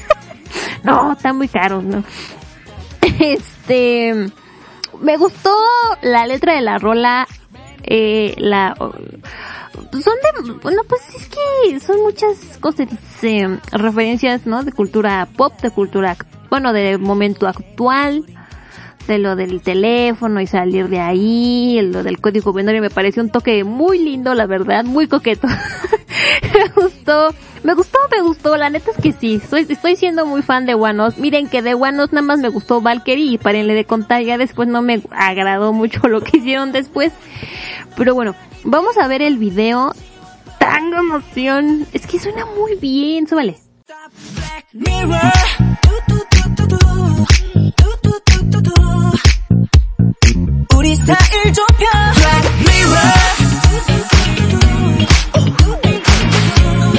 no, 0.84 1.12
está 1.14 1.32
muy 1.32 1.48
caro, 1.48 1.80
¿no? 1.82 2.04
Este, 3.18 4.12
me 5.00 5.16
gustó 5.16 5.54
la 6.02 6.26
letra 6.26 6.54
de 6.54 6.60
la 6.60 6.76
rola, 6.76 7.26
eh, 7.82 8.34
la, 8.36 8.74
son 8.76 8.94
de, 10.02 10.52
bueno, 10.62 10.82
pues 10.86 11.00
es 11.14 11.28
que 11.28 11.80
son 11.80 12.02
muchas 12.02 12.58
cosas, 12.60 12.88
dice, 12.90 13.58
referencias, 13.72 14.44
¿no? 14.46 14.62
De 14.64 14.72
cultura 14.72 15.26
pop, 15.34 15.54
de 15.62 15.70
cultura, 15.70 16.14
act- 16.14 16.26
bueno, 16.50 16.72
de 16.72 16.98
momento 16.98 17.46
actual, 17.46 18.24
de 19.06 19.18
lo 19.18 19.36
del 19.36 19.62
teléfono 19.62 20.40
y 20.40 20.46
salir 20.46 20.88
de 20.88 21.00
ahí, 21.00 21.80
lo 21.82 22.02
del 22.02 22.20
código 22.20 22.52
binario 22.52 22.82
me 22.82 22.90
pareció 22.90 23.22
un 23.22 23.30
toque 23.30 23.62
muy 23.64 23.98
lindo, 23.98 24.34
la 24.34 24.46
verdad, 24.46 24.84
muy 24.84 25.06
coqueto. 25.06 25.46
me 26.54 26.68
gustó, 26.74 27.34
me 27.62 27.74
gustó, 27.74 27.98
me 28.10 28.20
gustó, 28.22 28.56
la 28.56 28.70
neta 28.70 28.90
es 28.90 28.96
que 28.96 29.12
sí, 29.12 29.40
soy, 29.48 29.66
estoy 29.68 29.96
siendo 29.96 30.26
muy 30.26 30.42
fan 30.42 30.66
de 30.66 30.74
Wanos. 30.74 31.18
Miren 31.18 31.48
que 31.48 31.62
de 31.62 31.74
Wanos 31.74 32.12
nada 32.12 32.26
más 32.26 32.38
me 32.38 32.48
gustó 32.48 32.80
Valkyrie 32.80 33.32
y 33.32 33.38
parenle 33.38 33.74
de 33.74 33.84
contar, 33.84 34.22
ya 34.22 34.38
después 34.38 34.68
no 34.68 34.82
me 34.82 35.00
agradó 35.10 35.72
mucho 35.72 36.00
lo 36.08 36.20
que 36.20 36.38
hicieron 36.38 36.72
después. 36.72 37.12
Pero 37.96 38.14
bueno, 38.14 38.34
vamos 38.64 38.98
a 38.98 39.06
ver 39.08 39.22
el 39.22 39.38
video. 39.38 39.92
Tango 40.58 40.96
emoción. 40.96 41.86
Es 41.92 42.06
que 42.06 42.18
suena 42.18 42.44
muy 42.44 42.74
bien, 42.76 43.26
súbale. 43.28 43.56
우리 50.85 50.95
사이를 50.95 51.53
좁혀. 51.53 51.85
Black 52.15 52.49
mirror. 52.61 53.11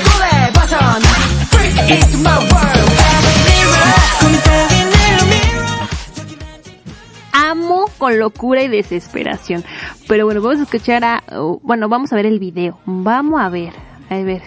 꿈에 0.05 0.53
벗어나. 0.53 1.09
Freak 1.51 1.79
into 1.91 2.19
my 2.21 2.39
world. 2.39 2.91
Black 2.93 3.25
mirror. 3.47 3.89
꿈속에 4.21 4.85
내 4.91 5.05
mirror. 5.27 5.89
Amo 7.33 7.87
con 7.99 8.19
locura 8.19 8.63
y 8.63 8.69
desesperación. 8.69 9.65
Pero 10.09 10.25
bueno, 10.27 10.41
vamos 10.43 10.61
a 10.61 10.63
escuchar 10.65 11.05
a, 11.05 11.23
uh, 11.39 11.59
bueno, 11.63 11.89
vamos 11.89 12.13
a 12.13 12.17
ver 12.17 12.27
el 12.27 12.39
video. 12.39 12.79
Vamos 12.87 13.41
a 13.41 13.49
ver, 13.49 13.73
a 14.11 14.17
ver. 14.17 14.43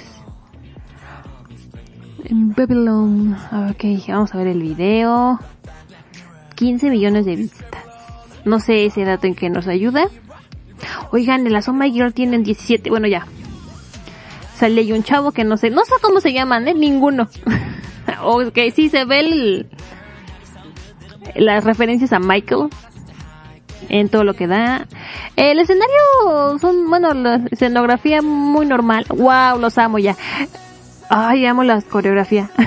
En 2.25 2.53
Babylon. 2.53 3.37
Ok, 3.71 3.83
vamos 4.07 4.33
a 4.33 4.37
ver 4.37 4.47
el 4.47 4.61
video. 4.61 5.39
15 6.55 6.89
millones 6.89 7.25
de 7.25 7.35
vistas. 7.35 7.88
No 8.44 8.60
sé 8.60 8.86
ese 8.86 9.04
dato 9.04 9.26
en 9.26 9.34
que 9.34 9.50
nos 9.50 9.66
ayuda. 9.66 10.08
Oigan, 11.10 11.46
en 11.46 11.52
la 11.52 11.60
My 11.72 11.90
Girl 11.90 12.14
tienen 12.14 12.42
17, 12.42 12.90
bueno 12.90 13.06
ya. 13.06 13.26
Sale 14.54 14.92
un 14.92 15.02
chavo 15.02 15.32
que 15.32 15.44
no 15.44 15.56
sé, 15.56 15.70
no 15.70 15.84
sé 15.84 15.92
cómo 16.02 16.20
se 16.20 16.32
llaman, 16.32 16.68
¿eh? 16.68 16.74
Ninguno. 16.74 17.28
ok, 18.22 18.58
sí 18.74 18.88
se 18.88 19.04
ve 19.04 19.20
el, 19.20 19.70
las 21.34 21.64
referencias 21.64 22.12
a 22.12 22.18
Michael 22.18 22.68
en 23.88 24.08
todo 24.08 24.24
lo 24.24 24.34
que 24.34 24.46
da. 24.46 24.86
El 25.36 25.58
escenario 25.58 26.58
son, 26.60 26.88
bueno, 26.88 27.14
la 27.14 27.40
escenografía 27.50 28.22
muy 28.22 28.66
normal. 28.66 29.06
Wow, 29.08 29.58
los 29.58 29.78
amo 29.78 29.98
ya. 29.98 30.16
Ay, 31.08 31.46
amo 31.46 31.64
la 31.64 31.80
coreografía. 31.82 32.50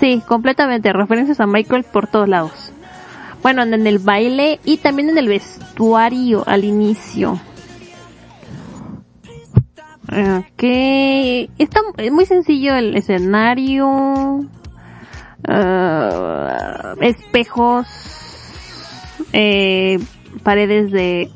sí, 0.00 0.22
completamente 0.26 0.92
referencias 0.92 1.40
a 1.40 1.46
Michael 1.46 1.84
por 1.84 2.06
todos 2.06 2.28
lados. 2.28 2.72
Bueno, 3.42 3.62
en 3.62 3.86
el 3.86 3.98
baile 3.98 4.60
y 4.64 4.76
también 4.78 5.10
en 5.10 5.18
el 5.18 5.28
vestuario 5.28 6.44
al 6.46 6.64
inicio. 6.64 7.40
Ok, 10.10 10.62
está 11.58 11.80
muy 12.10 12.26
sencillo 12.26 12.74
el 12.74 12.96
escenario. 12.96 14.44
Ah, 15.48 16.94
espejos, 17.00 17.86
eh, 19.32 19.98
paredes 20.42 20.90
de 20.90 21.30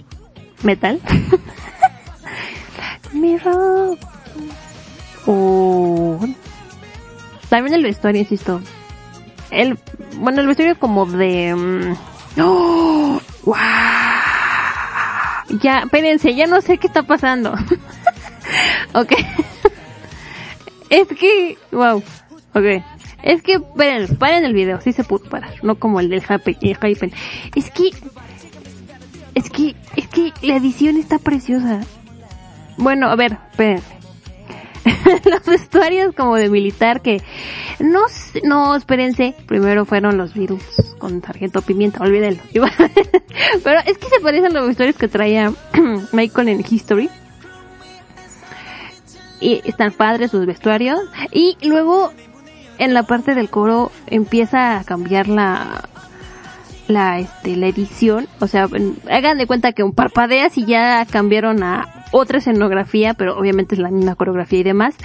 metal. 0.62 1.00
Mirror. 3.12 3.96
Oh. 5.26 6.20
También 7.48 7.74
el 7.74 7.84
vestuario, 7.84 8.20
insisto. 8.20 8.60
El, 9.54 9.78
bueno, 10.16 10.40
el 10.40 10.46
vestuario 10.46 10.78
como 10.78 11.06
de... 11.06 11.54
mm, 11.54 12.40
¡Oh! 12.40 13.20
¡Wow! 13.44 13.56
Ya, 15.62 15.80
espérense, 15.80 16.34
ya 16.34 16.46
no 16.46 16.60
sé 16.60 16.78
qué 16.78 16.86
está 16.88 17.04
pasando. 17.04 17.52
ok. 18.94 19.12
es 20.90 21.08
que... 21.08 21.56
Wow. 21.70 22.02
Ok. 22.54 22.82
Es 23.22 23.42
que, 23.42 23.54
esperen, 23.54 24.16
paren 24.16 24.44
el 24.44 24.52
video, 24.52 24.80
sí 24.82 24.92
se 24.92 25.02
pudo 25.02 25.30
parar, 25.30 25.54
no 25.62 25.76
como 25.76 25.98
el 25.98 26.10
del 26.10 26.22
Hype, 26.22 26.58
el. 26.60 27.12
Es 27.54 27.70
que, 27.70 27.90
es 29.34 29.48
que, 29.48 29.74
es 29.96 30.08
que 30.08 30.32
la 30.42 30.56
edición 30.56 30.98
está 30.98 31.18
preciosa. 31.18 31.80
Bueno, 32.76 33.08
a 33.08 33.16
ver, 33.16 33.38
espérense. 33.50 33.93
los 35.24 35.44
vestuarios 35.44 36.14
como 36.14 36.36
de 36.36 36.48
militar 36.48 37.00
que, 37.00 37.22
no, 37.80 38.02
no, 38.42 38.76
espérense, 38.76 39.34
primero 39.46 39.84
fueron 39.84 40.16
los 40.16 40.34
Beatles 40.34 40.94
con 40.98 41.22
Sargento 41.22 41.62
Pimienta, 41.62 42.02
olvídenlo. 42.02 42.42
Pero 43.64 43.80
es 43.86 43.98
que 43.98 44.08
se 44.08 44.20
parecen 44.22 44.54
los 44.54 44.66
vestuarios 44.66 44.96
que 44.96 45.08
traía 45.08 45.52
Michael 46.12 46.48
en 46.48 46.64
History. 46.68 47.08
y 49.40 49.60
están 49.64 49.92
padres 49.92 50.30
sus 50.30 50.46
vestuarios. 50.46 51.00
Y 51.32 51.56
luego 51.62 52.12
en 52.78 52.94
la 52.94 53.04
parte 53.04 53.34
del 53.34 53.50
coro 53.50 53.90
empieza 54.06 54.78
a 54.78 54.84
cambiar 54.84 55.28
la 55.28 55.88
la 56.86 57.18
este 57.18 57.56
la 57.56 57.66
edición, 57.68 58.28
o 58.40 58.46
sea, 58.46 58.68
hagan 59.10 59.38
de 59.38 59.46
cuenta 59.46 59.72
que 59.72 59.82
un 59.82 59.94
parpadeas 59.94 60.58
y 60.58 60.66
ya 60.66 61.06
cambiaron 61.10 61.62
a 61.62 62.03
otra 62.16 62.38
escenografía, 62.38 63.14
pero 63.14 63.36
obviamente 63.36 63.74
es 63.74 63.80
la 63.80 63.90
misma 63.90 64.14
coreografía 64.14 64.60
y 64.60 64.62
demás. 64.62 64.94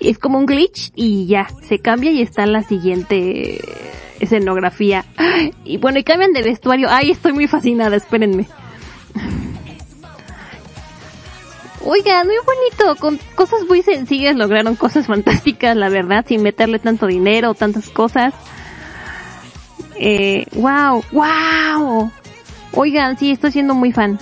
Es 0.00 0.18
como 0.18 0.38
un 0.38 0.44
glitch 0.44 0.92
y 0.94 1.26
ya 1.26 1.48
se 1.62 1.78
cambia 1.78 2.10
y 2.10 2.20
está 2.20 2.44
la 2.46 2.62
siguiente 2.62 3.58
escenografía. 4.20 5.06
Y 5.64 5.78
bueno, 5.78 5.98
y 5.98 6.04
cambian 6.04 6.32
de 6.32 6.42
vestuario. 6.42 6.88
Ay, 6.90 7.12
estoy 7.12 7.32
muy 7.32 7.46
fascinada, 7.46 7.96
espérenme. 7.96 8.46
Oigan, 11.86 12.26
muy 12.26 12.36
bonito, 12.44 13.00
con 13.00 13.18
cosas 13.34 13.60
muy 13.66 13.82
sencillas 13.82 14.36
lograron 14.36 14.76
cosas 14.76 15.06
fantásticas, 15.06 15.74
la 15.74 15.88
verdad, 15.88 16.26
sin 16.28 16.42
meterle 16.42 16.78
tanto 16.78 17.06
dinero, 17.06 17.54
tantas 17.54 17.88
cosas. 17.88 18.34
Eh, 19.96 20.44
wow, 20.52 21.02
wow. 21.12 22.12
Oigan, 22.74 23.18
sí, 23.18 23.30
estoy 23.30 23.52
siendo 23.52 23.74
muy 23.74 23.92
fan. 23.92 24.18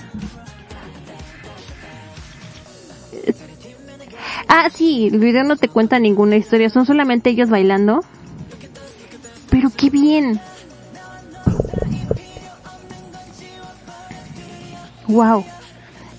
Ah, 4.48 4.70
sí, 4.72 5.08
el 5.12 5.18
video 5.18 5.44
no 5.44 5.56
te 5.56 5.68
cuenta 5.68 5.98
ninguna 5.98 6.36
historia, 6.36 6.70
son 6.70 6.86
solamente 6.86 7.30
ellos 7.30 7.50
bailando. 7.50 8.00
Pero 9.50 9.70
qué 9.76 9.90
bien. 9.90 10.40
Wow. 15.06 15.44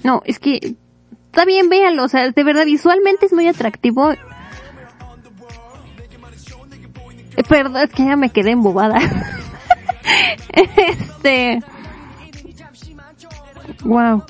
No, 0.03 0.21
es 0.25 0.39
que 0.39 0.75
está 1.25 1.45
bien, 1.45 1.69
véanlo, 1.69 2.03
o 2.03 2.07
sea, 2.07 2.29
de 2.29 2.43
verdad 2.43 2.65
visualmente 2.65 3.25
es 3.25 3.33
muy 3.33 3.47
atractivo. 3.47 4.11
Eh, 4.11 4.17
Perdón, 7.47 7.83
es 7.83 7.91
que 7.91 8.05
ya 8.05 8.15
me 8.15 8.29
quedé 8.29 8.51
embobada. 8.51 8.99
este. 10.53 11.59
Wow. 13.83 14.23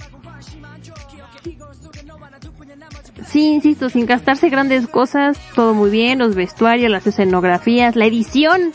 Sí, 3.31 3.45
insisto, 3.53 3.89
sin 3.89 4.05
gastarse 4.07 4.49
grandes 4.49 4.87
cosas, 4.87 5.37
todo 5.53 5.73
muy 5.75 5.89
bien, 5.91 6.17
los 6.19 6.33
vestuarios, 6.35 6.89
las 6.89 7.05
escenografías, 7.05 7.95
la 7.95 8.05
edición, 8.05 8.71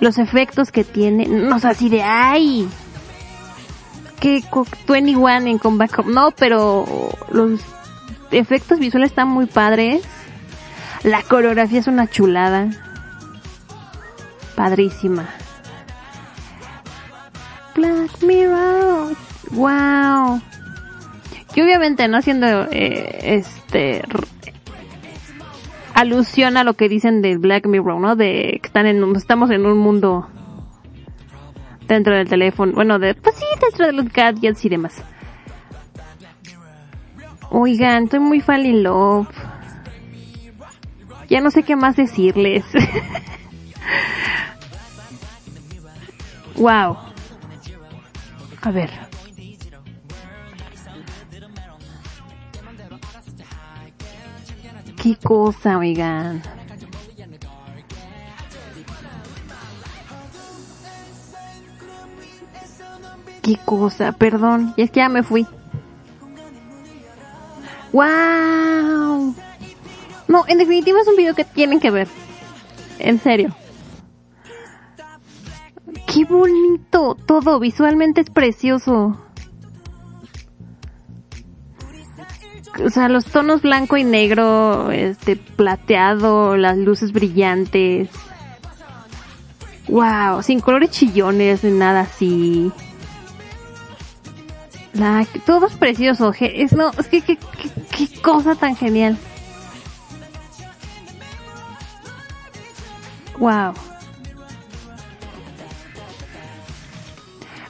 los 0.00 0.18
efectos 0.18 0.70
que 0.70 0.84
tiene, 0.84 1.26
no 1.26 1.58
sé, 1.58 1.68
así 1.68 1.88
de 1.88 2.02
ay, 2.02 2.68
que 4.20 4.42
co- 4.48 4.66
21 4.86 5.46
en 5.48 5.58
Comeback 5.58 5.98
Home, 5.98 6.12
no, 6.14 6.30
pero 6.30 6.84
los 7.32 7.60
efectos 8.30 8.78
visuales 8.78 9.10
están 9.10 9.28
muy 9.28 9.46
padres, 9.46 10.04
la 11.02 11.20
coreografía 11.22 11.80
es 11.80 11.88
una 11.88 12.06
chulada, 12.08 12.68
padrísima. 14.54 15.28
Black 17.74 18.22
Mirror, 18.22 19.16
wow. 19.50 20.40
Y 21.54 21.62
obviamente 21.62 22.08
no 22.08 22.16
haciendo 22.18 22.66
eh, 22.70 23.18
este 23.36 24.02
alusión 25.94 26.56
a 26.56 26.64
lo 26.64 26.74
que 26.74 26.88
dicen 26.88 27.22
del 27.22 27.38
Black 27.38 27.66
Mirror, 27.66 28.00
¿no? 28.00 28.16
De 28.16 28.58
que 28.60 28.66
están 28.66 28.86
en 28.86 29.04
un- 29.04 29.16
estamos 29.16 29.50
en 29.50 29.64
un 29.64 29.78
mundo 29.78 30.26
dentro 31.86 32.16
del 32.16 32.28
teléfono, 32.28 32.72
bueno, 32.72 32.98
de 32.98 33.14
pues 33.14 33.36
sí, 33.36 33.44
dentro 33.60 33.86
de 33.86 33.92
los 33.92 34.12
gadgets 34.12 34.64
y 34.64 34.68
demás. 34.68 35.02
Oigan, 37.50 38.04
estoy 38.04 38.18
muy 38.18 38.40
fall 38.40 38.66
in 38.66 38.82
love. 38.82 39.28
Ya 41.28 41.40
no 41.40 41.50
sé 41.52 41.62
qué 41.62 41.76
más 41.76 41.94
decirles. 41.94 42.64
wow. 46.56 46.96
A 48.62 48.70
ver. 48.72 48.90
Qué 55.04 55.16
cosa, 55.16 55.76
oigan. 55.76 56.40
Qué 63.42 63.58
cosa, 63.66 64.12
perdón, 64.12 64.72
y 64.78 64.82
es 64.82 64.90
que 64.90 65.00
ya 65.00 65.10
me 65.10 65.22
fui. 65.22 65.46
¡Wow! 67.92 69.34
No, 70.26 70.44
en 70.48 70.56
definitiva 70.56 70.98
es 71.02 71.06
un 71.06 71.16
video 71.16 71.34
que 71.34 71.44
tienen 71.44 71.80
que 71.80 71.90
ver. 71.90 72.08
En 72.98 73.20
serio. 73.20 73.54
Qué 76.06 76.24
bonito, 76.24 77.14
todo 77.26 77.60
visualmente 77.60 78.22
es 78.22 78.30
precioso. 78.30 79.23
O 82.84 82.90
sea, 82.90 83.08
los 83.08 83.24
tonos 83.26 83.62
blanco 83.62 83.96
y 83.96 84.04
negro, 84.04 84.90
este, 84.90 85.36
plateado, 85.36 86.56
las 86.56 86.76
luces 86.78 87.12
brillantes. 87.12 88.08
Wow, 89.88 90.42
sin 90.42 90.60
colores 90.60 90.90
chillones, 90.90 91.62
ni 91.62 91.70
nada 91.72 92.00
así. 92.00 92.72
La, 94.94 95.26
todo 95.44 95.66
es 95.66 95.74
precioso, 95.74 96.32
es, 96.40 96.72
no, 96.72 96.90
es 96.92 97.08
que- 97.08 97.22
qué 97.96 98.20
cosa 98.22 98.54
tan 98.54 98.76
genial. 98.76 99.18
Wow. 103.38 103.74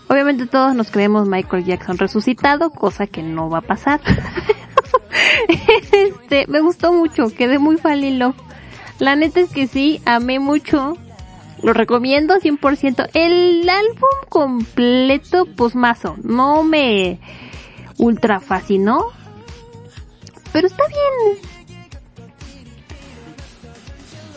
Obviamente 0.09 0.47
todos 0.47 0.75
nos 0.75 0.91
creemos 0.91 1.27
Michael 1.27 1.65
Jackson 1.65 1.99
resucitado, 1.99 2.71
cosa 2.71 3.07
que 3.07 3.23
no 3.23 3.49
va 3.51 3.59
a 3.59 3.63
pasar. 3.63 4.01
este, 5.93 6.47
me 6.49 6.61
gustó 6.61 6.93
mucho, 6.93 7.29
quedé 7.35 7.59
muy 7.59 7.77
love. 8.13 8.37
La 8.99 9.17
neta 9.17 9.41
es 9.41 9.51
que 9.51 9.67
sí, 9.67 10.01
amé 10.05 10.39
mucho. 10.39 10.97
Lo 11.63 11.73
recomiendo 11.73 12.35
100%. 12.37 13.09
El 13.15 13.69
álbum 13.69 14.29
completo, 14.29 15.47
pues 15.57 15.75
mazo. 15.75 16.17
No 16.23 16.63
me 16.63 17.19
ultra 17.97 18.41
fascinó. 18.41 19.07
Pero 20.53 20.67
está 20.67 20.85
bien. 20.87 21.39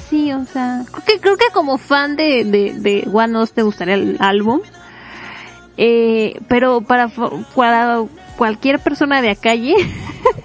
Sí, 0.09 0.31
o 0.31 0.45
sea, 0.45 0.85
creo 1.21 1.37
que, 1.37 1.47
como 1.53 1.77
fan 1.77 2.15
de, 2.15 2.45
de, 2.45 2.73
de 2.79 3.07
One 3.11 3.45
te 3.53 3.61
gustaría 3.61 3.95
el 3.95 4.17
álbum. 4.19 4.61
Eh, 5.75 6.39
pero 6.47 6.81
para, 6.81 7.09
para 7.09 8.05
cualquier 8.37 8.79
persona 8.79 9.21
de 9.21 9.31
a 9.31 9.35
calle, 9.35 9.75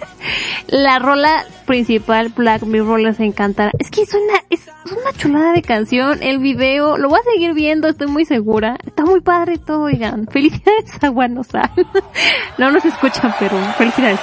la 0.68 0.98
rola 0.98 1.44
principal, 1.66 2.30
Black 2.30 2.62
Mirror, 2.62 3.00
les 3.00 3.20
encantará. 3.20 3.70
Es 3.78 3.90
que 3.90 4.02
es 4.02 4.14
una, 4.14 4.40
es 4.50 4.66
una 4.90 5.12
chulada 5.16 5.52
de 5.52 5.62
canción, 5.62 6.22
el 6.22 6.38
video, 6.38 6.96
lo 6.98 7.08
voy 7.08 7.20
a 7.20 7.30
seguir 7.32 7.54
viendo, 7.54 7.88
estoy 7.88 8.08
muy 8.08 8.24
segura. 8.24 8.76
Está 8.84 9.04
muy 9.04 9.20
padre 9.20 9.58
todo, 9.58 9.82
oigan. 9.82 10.26
Felicidades 10.32 11.02
a 11.02 11.08
Guanosa. 11.08 11.70
no 12.58 12.72
nos 12.72 12.84
escuchan, 12.84 13.34
pero 13.38 13.56
felicidades. 13.78 14.20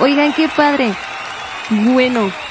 Oigan, 0.00 0.32
qué 0.32 0.48
padre. 0.48 0.92
Bueno. 1.70 2.45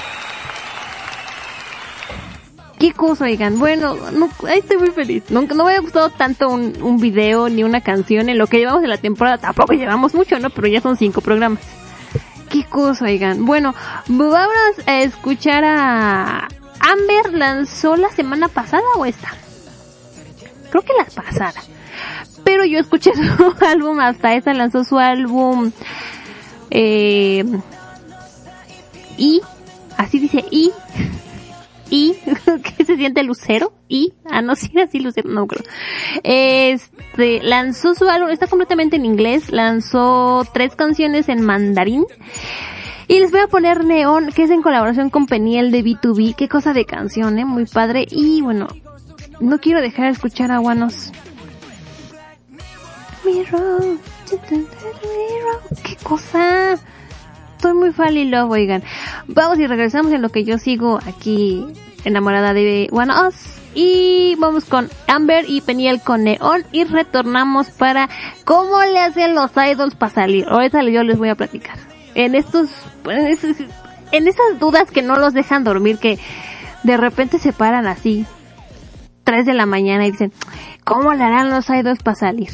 Qué 2.78 2.92
cosa, 2.92 3.24
oigan. 3.24 3.58
Bueno, 3.58 3.96
no, 4.12 4.28
ahí 4.46 4.58
estoy 4.58 4.76
muy 4.76 4.90
feliz. 4.90 5.24
Nunca, 5.30 5.54
no 5.54 5.64
me 5.64 5.70
había 5.70 5.80
gustado 5.80 6.10
tanto 6.10 6.50
un, 6.50 6.74
un 6.82 6.98
video 6.98 7.48
ni 7.48 7.64
una 7.64 7.80
canción 7.80 8.28
en 8.28 8.36
lo 8.36 8.46
que 8.48 8.58
llevamos 8.58 8.82
de 8.82 8.88
la 8.88 8.98
temporada. 8.98 9.38
Tampoco 9.38 9.72
llevamos 9.72 10.14
mucho, 10.14 10.38
¿no? 10.38 10.50
Pero 10.50 10.68
ya 10.68 10.82
son 10.82 10.96
cinco 10.96 11.22
programas. 11.22 11.60
Qué 12.50 12.64
cosa, 12.64 13.06
oigan. 13.06 13.46
Bueno, 13.46 13.74
vamos 14.08 14.54
a 14.86 15.00
escuchar 15.00 15.64
a 15.64 16.48
Amber. 16.80 17.32
¿Lanzó 17.32 17.96
la 17.96 18.10
semana 18.10 18.48
pasada 18.48 18.84
o 18.96 19.06
esta? 19.06 19.28
Creo 20.70 20.82
que 20.82 20.92
la 20.98 21.22
pasada. 21.22 21.62
Pero 22.44 22.64
yo 22.64 22.78
escuché 22.78 23.12
su 23.36 23.54
álbum 23.64 24.00
hasta 24.00 24.34
esta. 24.34 24.52
Lanzó 24.52 24.84
su 24.84 24.98
álbum. 24.98 25.72
Eh, 26.70 27.42
y. 29.16 29.40
Así 29.96 30.18
dice 30.18 30.44
y. 30.50 30.72
Y, 31.90 32.16
que 32.76 32.84
se 32.84 32.96
siente 32.96 33.22
lucero, 33.22 33.72
y, 33.88 34.14
ah, 34.30 34.42
no, 34.42 34.56
sí, 34.56 34.70
así 34.80 34.98
lucero, 34.98 35.28
no 35.30 35.42
acuerdo. 35.42 35.64
Este, 36.22 37.42
lanzó 37.42 37.94
su 37.94 38.08
álbum, 38.08 38.30
está 38.30 38.46
completamente 38.46 38.96
en 38.96 39.04
inglés, 39.04 39.50
lanzó 39.50 40.44
tres 40.52 40.74
canciones 40.74 41.28
en 41.28 41.42
mandarín, 41.42 42.04
y 43.08 43.20
les 43.20 43.30
voy 43.30 43.40
a 43.40 43.46
poner 43.46 43.84
Neón, 43.84 44.32
que 44.32 44.42
es 44.42 44.50
en 44.50 44.62
colaboración 44.62 45.10
con 45.10 45.26
Peniel 45.26 45.70
de 45.70 45.84
B2B, 45.84 46.34
qué 46.34 46.48
cosa 46.48 46.72
de 46.72 46.84
canción, 46.84 47.38
eh, 47.38 47.44
muy 47.44 47.66
padre, 47.66 48.06
y 48.10 48.42
bueno, 48.42 48.66
no 49.40 49.58
quiero 49.58 49.80
dejar 49.80 50.06
de 50.06 50.12
escuchar 50.12 50.50
a 50.50 50.58
Guanos. 50.58 51.12
Mirror, 53.24 53.98
mirror, 54.30 55.62
qué 55.84 55.96
cosa. 56.02 56.78
Estoy 57.56 57.74
muy 57.74 57.92
fall 57.92 58.16
in 58.16 58.30
love, 58.30 58.50
oigan. 58.50 58.82
Vamos 59.28 59.58
y 59.58 59.66
regresamos 59.66 60.12
en 60.12 60.20
lo 60.22 60.28
que 60.28 60.44
yo 60.44 60.58
sigo 60.58 60.98
aquí 61.06 61.64
enamorada 62.04 62.52
de 62.52 62.88
One 62.92 63.12
Us. 63.28 63.34
Y 63.74 64.34
vamos 64.38 64.64
con 64.66 64.88
Amber 65.08 65.44
y 65.48 65.60
Peniel 65.60 66.00
con 66.00 66.24
Neon 66.24 66.64
y 66.72 66.84
retornamos 66.84 67.70
para 67.70 68.08
cómo 68.44 68.80
le 68.82 69.00
hacen 69.00 69.34
los 69.34 69.50
idols 69.56 69.94
para 69.94 70.12
salir. 70.12 70.46
Ahorita 70.48 70.82
yo 70.84 71.02
les 71.02 71.18
voy 71.18 71.28
a 71.30 71.34
platicar. 71.34 71.76
En 72.14 72.34
estos, 72.34 72.70
en 73.04 73.26
esos- 73.26 73.56
en 74.12 74.28
esas 74.28 74.58
dudas 74.58 74.90
que 74.90 75.02
no 75.02 75.16
los 75.16 75.34
dejan 75.34 75.64
dormir, 75.64 75.98
que 75.98 76.18
de 76.84 76.96
repente 76.96 77.38
se 77.38 77.52
paran 77.52 77.86
así, 77.86 78.24
3 79.24 79.44
de 79.44 79.54
la 79.54 79.66
mañana 79.66 80.06
y 80.06 80.12
dicen, 80.12 80.32
¿cómo 80.84 81.12
le 81.12 81.24
harán 81.24 81.50
los 81.50 81.68
idols 81.68 82.02
para 82.02 82.14
salir? 82.16 82.50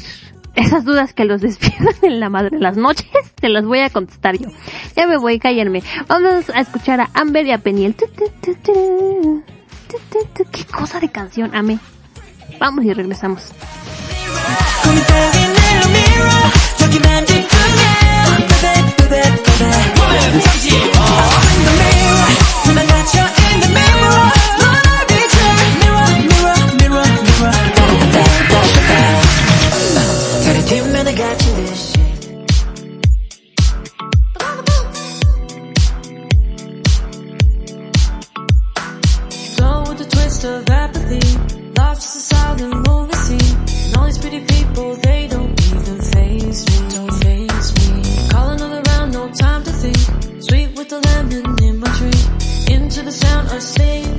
Esas 0.55 0.85
dudas 0.85 1.13
que 1.13 1.25
los 1.25 1.41
despiertan 1.41 1.95
en 2.03 2.19
la 2.19 2.29
madre 2.29 2.59
las 2.59 2.77
noches, 2.77 3.07
te 3.35 3.49
las 3.49 3.65
voy 3.65 3.79
a 3.79 3.89
contestar 3.89 4.37
yo. 4.37 4.49
Ya 4.95 5.07
me 5.07 5.17
voy, 5.17 5.39
cállenme. 5.39 5.81
Vamos 6.07 6.49
a 6.49 6.59
escuchar 6.59 7.01
a 7.01 7.09
Amber 7.13 7.45
y 7.47 7.51
a 7.51 7.57
Peniel. 7.57 7.95
Qué 10.51 10.65
cosa 10.65 10.99
de 10.99 11.09
canción, 11.09 11.55
amé. 11.55 11.79
Vamos 12.59 12.85
y 12.85 12.93
regresamos. 12.93 13.51
Lemon 50.99 51.63
in 51.63 51.79
my 51.79 51.87
drink. 51.97 52.21
Into 52.69 53.01
the 53.03 53.11
sound 53.11 53.49
I 53.49 53.59
sing, 53.59 54.12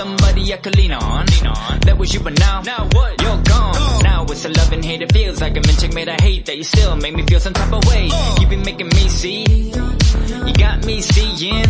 somebody 0.00 0.54
I 0.54 0.56
can 0.56 0.72
lean 0.72 0.92
on. 0.92 1.26
That 1.86 1.96
was 1.98 2.14
you, 2.14 2.20
but 2.20 2.38
now, 2.38 2.62
now 2.62 2.88
what? 2.92 3.20
You're 3.20 3.42
gone. 3.42 4.02
Now 4.02 4.24
it's 4.24 4.44
a 4.46 4.48
love 4.48 4.72
and 4.72 4.82
hate, 4.82 5.02
it 5.02 5.12
feels 5.12 5.40
like 5.42 5.52
I'm 5.58 5.68
in 5.70 5.76
checkmate. 5.76 6.08
I 6.08 6.16
hate 6.20 6.46
that 6.46 6.56
you 6.56 6.64
still 6.64 6.96
make 6.96 7.14
me 7.14 7.22
feel 7.26 7.40
some 7.40 7.52
type 7.52 7.72
of 7.72 7.84
way. 7.84 8.08
Oh. 8.10 8.36
You 8.40 8.46
been 8.46 8.62
making 8.62 8.88
me 8.88 9.08
see, 9.08 9.44
you 10.46 10.54
got 10.54 10.86
me 10.86 11.02
seeing. 11.02 11.68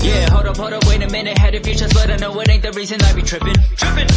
Yeah, 0.00 0.30
hold 0.30 0.46
up, 0.46 0.56
hold 0.56 0.72
up, 0.72 0.84
wait 0.86 1.02
a 1.02 1.08
minute, 1.08 1.38
had 1.38 1.54
a 1.54 1.60
few 1.60 1.76
shots, 1.78 1.94
but 1.94 2.10
I 2.10 2.16
know 2.16 2.38
it 2.40 2.48
ain't 2.50 2.62
the 2.62 2.72
reason 2.72 3.00
I 3.02 3.12
be 3.14 3.22
tripping. 3.22 3.54
Tripping. 3.76 4.08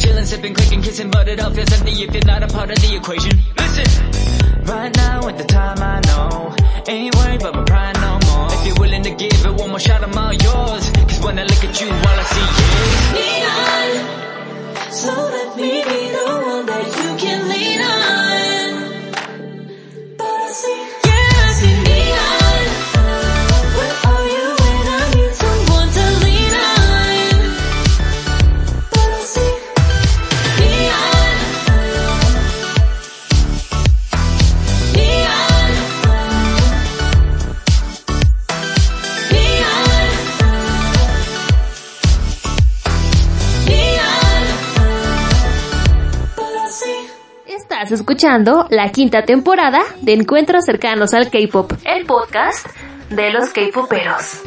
Chilling, 0.00 0.24
sipping, 0.24 0.54
clicking, 0.54 0.82
kissing, 0.82 1.10
but 1.10 1.28
it 1.28 1.40
all 1.40 1.50
feels 1.50 1.72
empty 1.72 1.92
if 2.04 2.14
you're 2.14 2.24
not 2.24 2.44
a 2.44 2.46
part 2.46 2.70
of 2.70 2.76
the 2.76 2.94
equation. 2.94 3.36
Listen. 3.58 4.64
Right 4.64 4.96
now 4.96 5.28
at 5.28 5.36
the 5.36 5.44
time 5.44 5.78
I 5.78 6.00
know 6.06 6.54
Ain't 6.86 7.14
worried 7.16 7.40
about 7.40 7.54
my 7.54 7.64
pride 7.64 7.96
no 7.96 8.10
more 8.10 8.13
If 8.54 8.66
you're 8.66 8.76
willing 8.80 9.02
to 9.04 9.10
give 9.10 9.44
it 9.46 9.54
one 9.60 9.70
more 9.70 9.80
shot 9.80 10.02
I'm 10.02 10.16
all 10.16 10.32
yours 10.32 10.90
Cause 11.08 11.20
when 11.24 11.38
I 11.38 11.44
look 11.44 11.62
at 11.64 11.80
you 11.80 11.88
all 11.88 12.18
I 12.22 12.24
see 12.34 12.48
is 12.62 13.12
neon. 13.14 14.90
So 14.92 15.12
let 15.12 15.56
me 15.56 15.70
be 15.84 16.00
the 16.16 16.24
one 16.26 16.66
that 16.66 16.86
you 16.98 17.16
can 17.22 17.48
lean 17.48 17.80
on. 17.80 19.12
But 20.16 20.26
I 20.26 20.50
see, 20.52 21.03
escuchando 47.94 48.66
la 48.70 48.90
quinta 48.90 49.22
temporada 49.24 49.82
de 50.02 50.12
Encuentros 50.12 50.64
cercanos 50.64 51.14
al 51.14 51.30
K-pop, 51.30 51.72
el 51.84 52.04
podcast 52.06 52.66
de 53.10 53.30
los 53.30 53.50
K-poperos. 53.50 54.42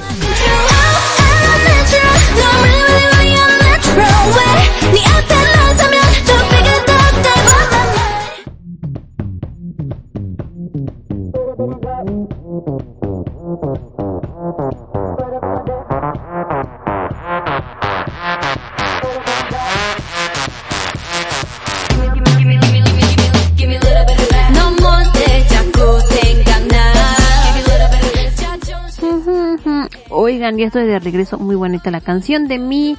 Oigan, 30.27 30.57
ya 30.57 30.65
estoy 30.65 30.85
de 30.85 30.99
regreso. 30.99 31.39
Muy 31.39 31.55
bonita 31.55 31.89
la 31.89 32.01
canción 32.01 32.49
de 32.49 32.59
mi 32.59 32.97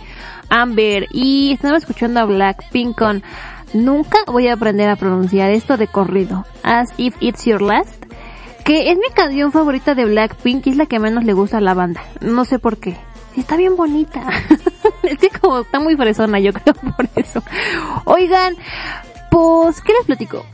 Amber. 0.49 1.09
Y 1.13 1.53
estaba 1.53 1.77
escuchando 1.77 2.21
a 2.21 2.25
Blackpink 2.25 2.97
con 2.97 3.23
Nunca 3.75 4.21
voy 4.27 4.49
a 4.49 4.55
aprender 4.55 4.89
a 4.89 4.97
pronunciar 4.97 5.51
esto 5.51 5.77
de 5.77 5.89
corrido. 5.89 6.47
As 6.63 6.89
if 6.97 7.15
it's 7.21 7.45
your 7.45 7.61
last. 7.61 8.03
Que 8.65 8.91
es 8.91 8.97
mi 8.97 9.11
canción 9.15 9.53
favorita 9.53 9.95
de 9.95 10.07
Blackpink 10.07 10.69
y 10.69 10.71
es 10.71 10.77
la 10.79 10.87
que 10.87 10.99
menos 10.99 11.23
le 11.25 11.35
gusta 11.35 11.59
a 11.59 11.61
la 11.61 11.75
banda. 11.75 12.03
No 12.23 12.47
sé 12.47 12.59
por 12.59 12.79
qué. 12.79 12.97
Está 13.37 13.59
bien 13.59 13.77
bonita. 13.77 14.27
es 15.03 15.19
que 15.19 15.29
como 15.29 15.59
está 15.59 15.81
muy 15.81 15.97
fresona, 15.97 16.39
yo 16.39 16.55
creo 16.55 16.73
por 16.97 17.11
eso. 17.15 17.43
Oigan, 18.07 18.57
pues, 19.31 19.83
¿qué 19.83 19.93
les 19.93 20.07
platico? 20.07 20.47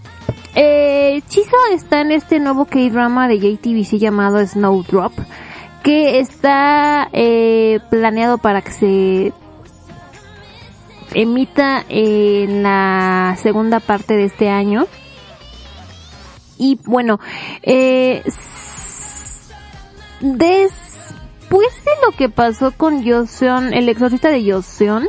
Eh, 0.57 1.23
Chizo 1.29 1.57
está 1.73 2.01
en 2.01 2.11
este 2.11 2.41
nuevo 2.41 2.65
K-drama 2.65 3.29
de 3.29 3.39
JTBC 3.39 3.99
llamado 3.99 4.45
Snowdrop, 4.45 5.13
que 5.85 6.19
está 6.19 7.09
eh, 7.13 7.79
planeado 7.91 8.39
para 8.39 8.63
que 8.63 8.73
se 8.73 9.33
emita 11.13 11.85
en 11.91 12.63
la 12.63 13.37
segunda 13.41 13.81
parte 13.81 14.17
de 14.17 14.25
este 14.25 14.49
año. 14.49 14.87
Y 16.57 16.81
bueno, 16.87 17.21
eh, 17.63 18.23
después 20.21 20.73
de 21.51 21.91
lo 22.05 22.13
que 22.17 22.31
pasó 22.31 22.73
con 22.73 23.07
Joseon, 23.07 23.75
el 23.75 23.89
exorcista 23.91 24.31
de 24.31 24.51
Joseon, 24.51 25.07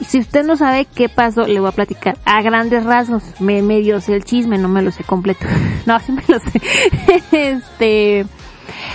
si 0.00 0.18
usted 0.18 0.44
no 0.44 0.56
sabe 0.56 0.86
qué 0.86 1.08
pasó, 1.08 1.46
le 1.46 1.60
voy 1.60 1.68
a 1.68 1.72
platicar 1.72 2.18
a 2.24 2.42
grandes 2.42 2.82
rasgos. 2.82 3.22
Me 3.38 3.62
medio 3.62 4.00
sé 4.00 4.16
el 4.16 4.24
chisme, 4.24 4.58
no 4.58 4.68
me 4.68 4.82
lo 4.82 4.90
sé 4.90 5.04
completo. 5.04 5.46
no, 5.86 6.00
sí 6.00 6.10
me 6.10 6.24
lo 6.26 6.40
sé. 6.40 6.60
este, 7.32 8.26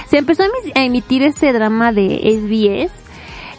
se 0.07 0.17
empezó 0.17 0.43
a 0.43 0.47
emi- 0.47 0.71
a 0.75 0.83
emitir 0.83 1.23
este 1.23 1.51
drama 1.53 1.91
de 1.91 2.19
SBS 2.23 2.91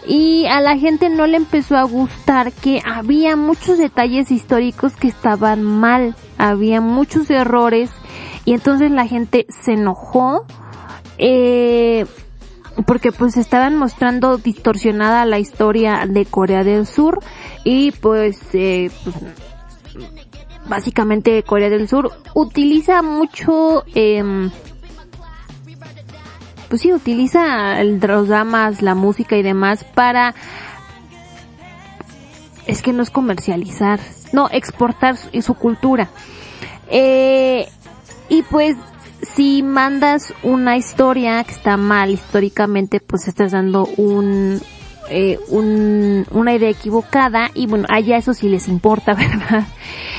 y 0.07 0.47
a 0.47 0.61
la 0.61 0.77
gente 0.79 1.09
no 1.11 1.27
le 1.27 1.37
empezó 1.37 1.77
a 1.77 1.83
gustar 1.85 2.53
que 2.53 2.83
había 2.85 3.37
muchos 3.37 3.79
detalles 3.79 4.31
históricos 4.31 4.97
que 4.97 5.09
estaban 5.09 5.63
mal, 5.63 6.17
había 6.39 6.81
muchos 6.81 7.29
errores 7.31 7.91
y 8.45 8.55
entonces 8.55 8.91
la 8.91 9.07
gente 9.07 9.47
se 9.49 9.73
enojó 9.75 10.45
eh, 11.19 12.07
porque 12.87 13.13
pues 13.13 13.37
estaban 13.37 13.77
mostrando 13.77 14.39
distorsionada 14.39 15.27
la 15.27 15.39
historia 15.39 16.07
de 16.09 16.25
Corea 16.25 16.65
del 16.65 16.87
Sur 16.87 17.21
y 17.63 17.91
pues, 17.93 18.41
eh, 18.55 18.91
básicamente 20.69 21.43
Corea 21.43 21.69
del 21.69 21.89
Sur 21.89 22.11
utiliza 22.35 23.03
mucho 23.03 23.85
em, 23.95 24.51
pues 26.71 26.83
sí, 26.83 26.93
utiliza 26.93 27.83
los 27.83 28.29
dramas, 28.29 28.81
la 28.81 28.95
música 28.95 29.37
y 29.37 29.43
demás 29.43 29.83
para, 29.83 30.37
es 32.65 32.81
que 32.81 32.93
no 32.93 33.03
es 33.03 33.11
comercializar, 33.11 33.99
no, 34.33 34.49
exportar 34.53 35.17
su, 35.17 35.43
su 35.43 35.55
cultura. 35.55 36.11
Eh, 36.89 37.69
y 38.29 38.43
pues, 38.43 38.77
si 39.35 39.65
mandas 39.65 40.33
una 40.45 40.77
historia 40.77 41.43
que 41.43 41.51
está 41.51 41.77
mal 41.77 42.11
históricamente, 42.11 43.01
pues 43.01 43.27
estás 43.27 43.51
dando 43.51 43.87
un, 43.97 44.63
eh, 45.11 45.39
un, 45.49 46.25
una 46.31 46.55
idea 46.55 46.71
equivocada 46.71 47.51
y 47.55 47.67
bueno, 47.67 47.87
allá 47.89 48.17
eso 48.17 48.33
sí 48.33 48.49
les 48.49 48.69
importa, 48.69 49.15
¿verdad? 49.15 49.67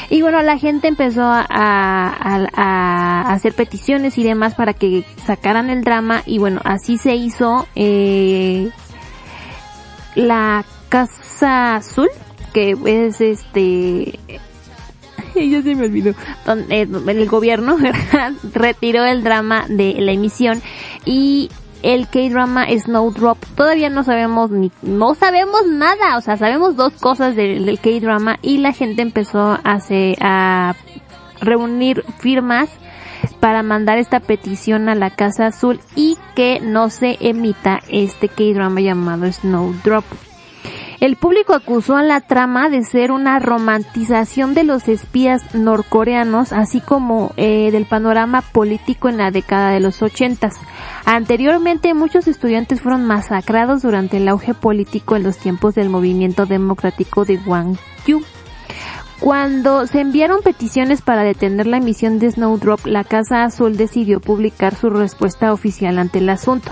Y 0.09 0.21
bueno, 0.21 0.41
la 0.41 0.57
gente 0.57 0.87
empezó 0.87 1.23
a, 1.23 2.43
hacer 3.31 3.53
peticiones 3.53 4.17
y 4.17 4.23
demás 4.23 4.55
para 4.55 4.73
que 4.73 5.05
sacaran 5.25 5.69
el 5.69 5.83
drama 5.83 6.23
y 6.25 6.37
bueno, 6.37 6.59
así 6.63 6.97
se 6.97 7.15
hizo 7.15 7.67
eh, 7.75 8.69
la 10.15 10.65
Casa 10.89 11.75
Azul, 11.75 12.09
que 12.53 12.75
es 12.85 13.21
este 13.21 14.19
ya 15.35 15.61
se 15.61 15.75
me 15.75 15.85
olvidó. 15.85 16.13
Eh, 16.69 16.87
el 17.07 17.29
gobierno 17.29 17.77
retiró 18.53 19.05
el 19.05 19.23
drama 19.23 19.65
de 19.69 19.95
la 19.99 20.11
emisión 20.11 20.61
y 21.05 21.49
el 21.83 22.07
K-drama 22.07 22.67
Snowdrop 22.67 23.37
todavía 23.55 23.89
no 23.89 24.03
sabemos 24.03 24.51
ni 24.51 24.71
no 24.81 25.15
sabemos 25.15 25.65
nada, 25.67 26.17
o 26.17 26.21
sea, 26.21 26.37
sabemos 26.37 26.75
dos 26.75 26.93
cosas 26.93 27.35
del, 27.35 27.65
del 27.65 27.79
K-drama 27.79 28.39
y 28.41 28.57
la 28.57 28.73
gente 28.73 29.01
empezó 29.01 29.39
a 29.39 29.55
hacer, 29.63 30.17
a 30.21 30.75
reunir 31.41 32.03
firmas 32.19 32.69
para 33.39 33.63
mandar 33.63 33.97
esta 33.97 34.19
petición 34.19 34.89
a 34.89 34.95
la 34.95 35.11
Casa 35.11 35.47
Azul 35.47 35.79
y 35.95 36.17
que 36.35 36.59
no 36.61 36.89
se 36.89 37.17
emita 37.19 37.79
este 37.89 38.29
K-drama 38.29 38.81
llamado 38.81 39.31
Snowdrop. 39.31 40.05
El 41.01 41.15
público 41.15 41.55
acusó 41.55 41.95
a 41.95 42.03
la 42.03 42.21
trama 42.21 42.69
de 42.69 42.83
ser 42.83 43.11
una 43.11 43.39
romantización 43.39 44.53
de 44.53 44.63
los 44.63 44.87
espías 44.87 45.55
norcoreanos, 45.55 46.53
así 46.53 46.79
como 46.79 47.33
eh, 47.37 47.71
del 47.71 47.85
panorama 47.85 48.43
político 48.43 49.09
en 49.09 49.17
la 49.17 49.31
década 49.31 49.71
de 49.71 49.79
los 49.79 50.03
ochentas. 50.03 50.53
Anteriormente, 51.03 51.95
muchos 51.95 52.27
estudiantes 52.27 52.81
fueron 52.81 53.03
masacrados 53.03 53.81
durante 53.81 54.17
el 54.17 54.27
auge 54.27 54.53
político 54.53 55.15
en 55.15 55.23
los 55.23 55.37
tiempos 55.37 55.73
del 55.73 55.89
movimiento 55.89 56.45
democrático 56.45 57.25
de 57.25 57.37
Gwangju. 57.37 58.21
Cuando 59.21 59.85
se 59.85 60.01
enviaron 60.01 60.41
peticiones 60.41 61.03
para 61.03 61.21
detener 61.21 61.67
la 61.67 61.77
emisión 61.77 62.17
de 62.17 62.31
Snowdrop, 62.31 62.87
la 62.87 63.03
Casa 63.03 63.43
Azul 63.43 63.77
decidió 63.77 64.19
publicar 64.19 64.73
su 64.73 64.89
respuesta 64.89 65.53
oficial 65.53 65.99
ante 65.99 66.17
el 66.17 66.27
asunto. 66.27 66.71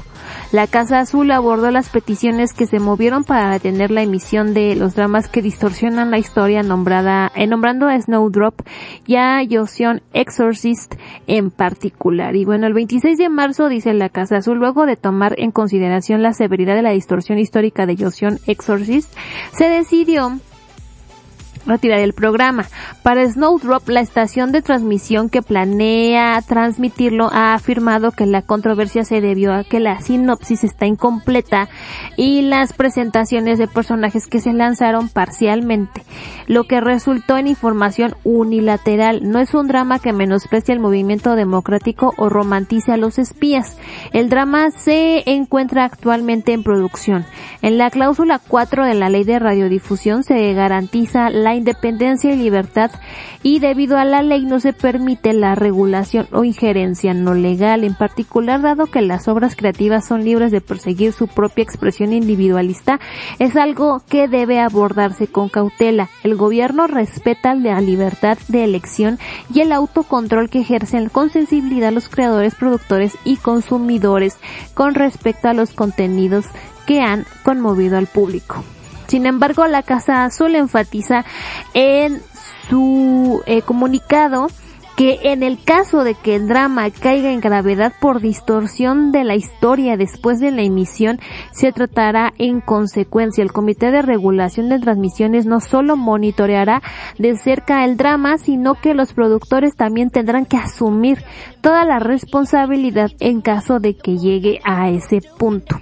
La 0.52 0.66
Casa 0.66 0.98
Azul 0.98 1.30
abordó 1.30 1.70
las 1.70 1.90
peticiones 1.90 2.54
que 2.54 2.66
se 2.66 2.80
movieron 2.80 3.24
para 3.24 3.52
detener 3.52 3.92
la 3.92 4.02
emisión 4.02 4.56
de 4.56 4.76
los 4.76 4.96
dramas 4.96 5.28
que 5.30 5.44
distorsionan 5.44 6.10
la 6.10 6.18
historia 6.18 6.64
nombrada, 6.64 7.32
eh, 7.36 7.46
nombrando 7.46 7.88
a 7.88 8.02
Snowdrop 8.02 8.62
y 9.06 9.18
a 9.18 9.42
Joseon 9.48 10.02
Exorcist 10.14 10.96
en 11.28 11.52
particular. 11.52 12.36
Y 12.36 12.46
bueno, 12.46 12.66
el 12.66 12.74
26 12.74 13.20
de 13.20 13.30
marzo, 13.30 13.70
dice 13.70 13.94
la 13.94 14.10
Casa 14.10 14.38
Azul, 14.38 14.58
luego 14.58 14.88
de 14.88 14.96
tomar 14.96 15.36
en 15.38 15.52
consideración 15.52 16.24
la 16.24 16.34
severidad 16.34 16.74
de 16.74 16.82
la 16.82 16.92
distorsión 16.94 17.38
histórica 17.38 17.86
de 17.86 17.96
Joseon 17.96 18.40
Exorcist, 18.48 19.14
se 19.52 19.70
decidió 19.70 20.40
retirar 21.66 22.00
el 22.00 22.14
programa. 22.14 22.66
Para 23.04 23.26
Snowdrop, 23.26 23.88
la 23.90 24.02
estación 24.02 24.52
de 24.52 24.62
transmisión 24.62 25.30
que 25.30 25.42
planea 25.42 26.42
transmitirlo 26.42 27.30
ha 27.32 27.54
afirmado 27.54 28.12
que 28.12 28.26
la 28.26 28.42
controversia 28.42 29.04
se 29.04 29.22
debió 29.22 29.54
a 29.54 29.64
que 29.64 29.80
la 29.80 30.02
sinopsis 30.02 30.64
está 30.64 30.86
incompleta 30.86 31.70
y 32.18 32.42
las 32.42 32.74
presentaciones 32.74 33.58
de 33.58 33.68
personajes 33.68 34.28
que 34.28 34.40
se 34.40 34.54
lanzaron 34.54 35.10
parcialmente, 35.10 36.04
lo 36.48 36.66
que 36.66 36.82
resultó 36.82 37.38
en 37.38 37.48
información 37.48 38.16
unilateral. 38.24 39.30
No 39.30 39.40
es 39.40 39.54
un 39.54 39.68
drama 39.68 40.00
que 40.00 40.14
menosprecie 40.14 40.74
el 40.74 40.80
movimiento 40.80 41.36
democrático 41.36 42.14
o 42.18 42.30
romantice 42.30 42.92
a 42.92 42.98
los 42.98 43.20
espías. 43.20 43.78
El 44.14 44.30
drama 44.30 44.72
se 44.72 45.30
encuentra 45.30 45.86
actualmente 45.86 46.54
en 46.54 46.64
producción. 46.64 47.26
En 47.62 47.78
la 47.78 47.90
cláusula 47.90 48.40
4 48.40 48.86
de 48.86 48.94
la 48.94 49.10
ley 49.10 49.24
de 49.24 49.40
radiodifusión 49.40 50.24
se 50.24 50.54
garantiza 50.54 51.30
la 51.30 51.56
independencia 51.60 52.34
y 52.34 52.38
libertad 52.38 52.92
y 53.44 53.60
debido 53.60 53.98
a 53.98 54.06
la 54.06 54.22
ley 54.22 54.46
no 54.46 54.60
se 54.60 54.74
permite 54.74 55.34
la 55.34 55.56
regulación 55.56 56.28
o 56.32 56.44
injerencia 56.44 57.14
no 57.14 57.34
legal, 57.34 57.84
en 57.84 57.96
particular 57.96 58.62
dado 58.62 58.88
que 58.88 59.02
las 59.02 59.28
obras 59.28 59.56
creativas 59.56 60.08
son 60.08 60.24
libres 60.24 60.52
de 60.52 60.62
perseguir 60.62 61.14
su 61.14 61.28
propia 61.28 61.64
expresión 61.64 62.14
individualista, 62.14 63.00
es 63.38 63.56
algo 63.56 64.02
que 64.10 64.28
debe 64.28 64.60
abordarse 64.60 65.28
con 65.28 65.50
cautela. 65.50 66.10
El 66.24 66.36
gobierno 66.36 66.88
respeta 66.88 67.56
la 67.56 67.80
libertad 67.82 68.38
de 68.48 68.64
elección 68.64 69.20
y 69.54 69.62
el 69.62 69.72
autocontrol 69.72 70.50
que 70.50 70.62
ejercen 70.62 71.10
con 71.10 71.30
sensibilidad 71.30 71.94
los 71.94 72.10
creadores, 72.10 72.56
productores 72.56 73.18
y 73.24 73.38
consumidores 73.38 74.38
con 74.74 74.96
respecto 74.96 75.48
a 75.48 75.54
los 75.54 75.72
contenidos 75.72 76.46
que 76.86 77.02
han 77.02 77.26
conmovido 77.44 77.98
al 77.98 78.08
público. 78.08 78.64
Sin 79.10 79.26
embargo, 79.26 79.66
la 79.68 79.84
Casa 79.84 80.24
Azul 80.24 80.56
enfatiza 80.56 81.26
en 81.74 82.22
su 82.70 83.42
eh, 83.48 83.64
comunicado 83.64 84.48
que 85.00 85.32
en 85.32 85.44
el 85.44 85.64
caso 85.64 86.04
de 86.04 86.14
que 86.14 86.36
el 86.36 86.50
drama 86.50 86.90
caiga 86.92 87.32
en 87.32 87.40
gravedad 87.40 87.94
por 88.02 88.20
distorsión 88.20 89.14
de 89.14 89.24
la 89.24 89.36
historia 89.36 89.96
después 89.96 90.42
de 90.42 90.52
la 90.52 90.62
emisión, 90.62 91.20
se 91.54 91.72
tratará 91.72 92.34
en 92.38 92.60
consecuencia. 92.60 93.42
El 93.42 93.54
Comité 93.54 93.92
de 93.92 94.02
Regulación 94.02 94.68
de 94.68 94.78
Transmisiones 94.78 95.46
no 95.46 95.62
solo 95.62 95.96
monitoreará 95.96 96.82
de 97.18 97.38
cerca 97.38 97.86
el 97.86 97.96
drama, 97.96 98.38
sino 98.40 98.76
que 98.76 98.94
los 98.94 99.14
productores 99.14 99.78
también 99.78 100.10
tendrán 100.10 100.46
que 100.46 100.58
asumir 100.58 101.24
toda 101.62 101.86
la 101.86 102.00
responsabilidad 102.00 103.10
en 103.22 103.40
caso 103.40 103.80
de 103.80 103.96
que 103.96 104.18
llegue 104.18 104.60
a 104.66 104.90
ese 104.90 105.22
punto. 105.22 105.80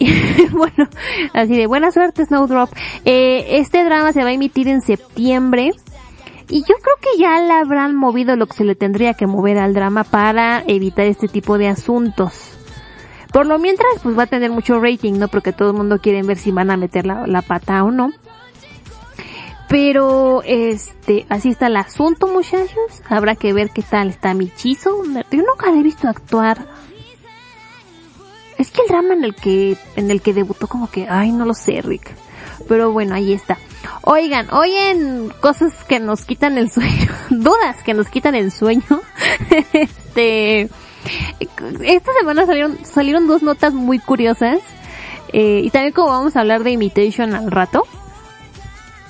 bueno, 0.52 0.88
así 1.34 1.56
de 1.56 1.66
buena 1.66 1.90
suerte 1.90 2.24
Snowdrop. 2.24 2.70
Eh, 3.04 3.58
este 3.58 3.84
drama 3.84 4.12
se 4.12 4.22
va 4.22 4.30
a 4.30 4.32
emitir 4.32 4.68
en 4.68 4.80
septiembre. 4.80 5.72
Y 6.48 6.62
yo 6.62 6.74
creo 6.82 6.96
que 7.00 7.20
ya 7.20 7.40
le 7.40 7.52
habrán 7.52 7.94
movido 7.94 8.34
lo 8.34 8.46
que 8.46 8.56
se 8.56 8.64
le 8.64 8.74
tendría 8.74 9.14
que 9.14 9.28
mover 9.28 9.58
al 9.58 9.72
drama 9.72 10.02
para 10.02 10.64
evitar 10.66 11.06
este 11.06 11.28
tipo 11.28 11.58
de 11.58 11.68
asuntos. 11.68 12.56
Por 13.32 13.46
lo 13.46 13.58
mientras, 13.60 13.88
pues 14.02 14.18
va 14.18 14.24
a 14.24 14.26
tener 14.26 14.50
mucho 14.50 14.80
rating, 14.80 15.12
¿no? 15.14 15.28
Porque 15.28 15.52
todo 15.52 15.70
el 15.70 15.76
mundo 15.76 16.00
quiere 16.00 16.22
ver 16.24 16.36
si 16.36 16.50
van 16.50 16.72
a 16.72 16.76
meter 16.76 17.06
la, 17.06 17.28
la 17.28 17.42
pata 17.42 17.84
o 17.84 17.92
no. 17.92 18.10
Pero, 19.68 20.42
este, 20.44 21.26
así 21.28 21.50
está 21.50 21.68
el 21.68 21.76
asunto, 21.76 22.26
muchachos. 22.26 23.02
Habrá 23.08 23.36
que 23.36 23.52
ver 23.52 23.70
qué 23.70 23.82
tal 23.82 24.08
está 24.08 24.34
Michizo. 24.34 25.04
Yo 25.04 25.42
nunca 25.42 25.70
le 25.70 25.78
he 25.78 25.82
visto 25.84 26.08
actuar. 26.08 26.66
Es 28.60 28.70
que 28.70 28.82
el 28.82 28.88
drama 28.88 29.14
en 29.14 29.24
el 29.24 29.34
que, 29.34 29.78
en 29.96 30.10
el 30.10 30.20
que 30.20 30.34
debutó 30.34 30.68
como 30.68 30.90
que, 30.90 31.08
ay, 31.08 31.32
no 31.32 31.46
lo 31.46 31.54
sé, 31.54 31.80
Rick. 31.80 32.12
Pero 32.68 32.92
bueno, 32.92 33.14
ahí 33.14 33.32
está. 33.32 33.56
Oigan, 34.02 34.52
hoy 34.52 34.70
cosas 35.40 35.72
que 35.84 35.98
nos 35.98 36.26
quitan 36.26 36.58
el 36.58 36.70
sueño, 36.70 37.10
dudas 37.30 37.82
que 37.82 37.94
nos 37.94 38.08
quitan 38.08 38.34
el 38.34 38.52
sueño, 38.52 38.84
este, 39.72 40.68
esta 41.80 42.12
semana 42.12 42.44
salieron, 42.44 42.84
salieron 42.84 43.26
dos 43.26 43.42
notas 43.42 43.72
muy 43.72 43.98
curiosas, 43.98 44.58
eh, 45.32 45.62
y 45.64 45.70
también 45.70 45.94
como 45.94 46.08
vamos 46.08 46.36
a 46.36 46.40
hablar 46.40 46.62
de 46.62 46.72
Imitation 46.72 47.34
al 47.34 47.50
rato, 47.50 47.86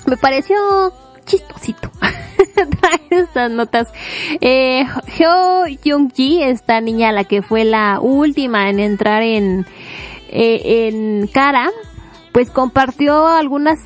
me 0.05 0.15
pareció 0.15 0.93
chistosito 1.31 1.89
traer 2.79 3.23
estas 3.23 3.51
notas. 3.51 3.87
Eh, 4.41 4.85
Hyo 5.17 5.65
Jung-ji, 5.83 6.43
esta 6.43 6.81
niña 6.81 7.11
la 7.11 7.23
que 7.23 7.41
fue 7.41 7.63
la 7.63 7.99
última 8.01 8.69
en 8.69 8.79
entrar 8.79 9.23
en, 9.23 9.65
eh, 10.29 10.87
en 10.89 11.27
cara, 11.27 11.69
pues 12.31 12.49
compartió 12.49 13.27
algunas 13.27 13.79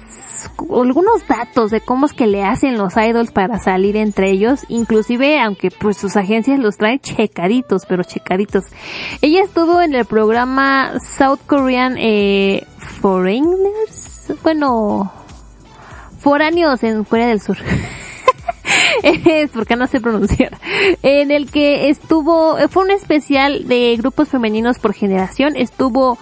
algunos 0.59 1.25
datos 1.27 1.71
de 1.71 1.81
cómo 1.81 2.05
es 2.05 2.13
que 2.13 2.27
le 2.27 2.43
hacen 2.43 2.77
los 2.77 2.95
idols 2.97 3.31
para 3.31 3.57
salir 3.57 3.95
entre 3.95 4.29
ellos, 4.29 4.61
inclusive 4.67 5.39
aunque 5.39 5.71
pues 5.71 5.97
sus 5.97 6.15
agencias 6.17 6.59
los 6.59 6.77
traen 6.77 6.99
checaditos, 6.99 7.85
pero 7.87 8.03
checaditos. 8.03 8.65
Ella 9.21 9.43
estuvo 9.43 9.81
en 9.81 9.95
el 9.95 10.05
programa 10.05 10.99
South 11.17 11.39
Korean 11.47 11.95
eh, 11.97 12.67
Foreigners, 13.01 14.33
bueno, 14.43 15.11
foráneos 16.25 16.81
en 16.81 17.03
Corea 17.03 17.27
del 17.27 17.39
Sur. 17.39 17.55
es 19.03 19.51
porque 19.51 19.75
no 19.75 19.85
sé 19.85 20.01
pronunciar. 20.01 20.57
En 21.03 21.29
el 21.29 21.51
que 21.51 21.89
estuvo, 21.89 22.57
fue 22.69 22.85
un 22.85 22.89
especial 22.89 23.67
de 23.67 23.95
grupos 23.95 24.29
femeninos 24.29 24.79
por 24.79 24.95
generación. 24.95 25.55
Estuvo 25.55 26.17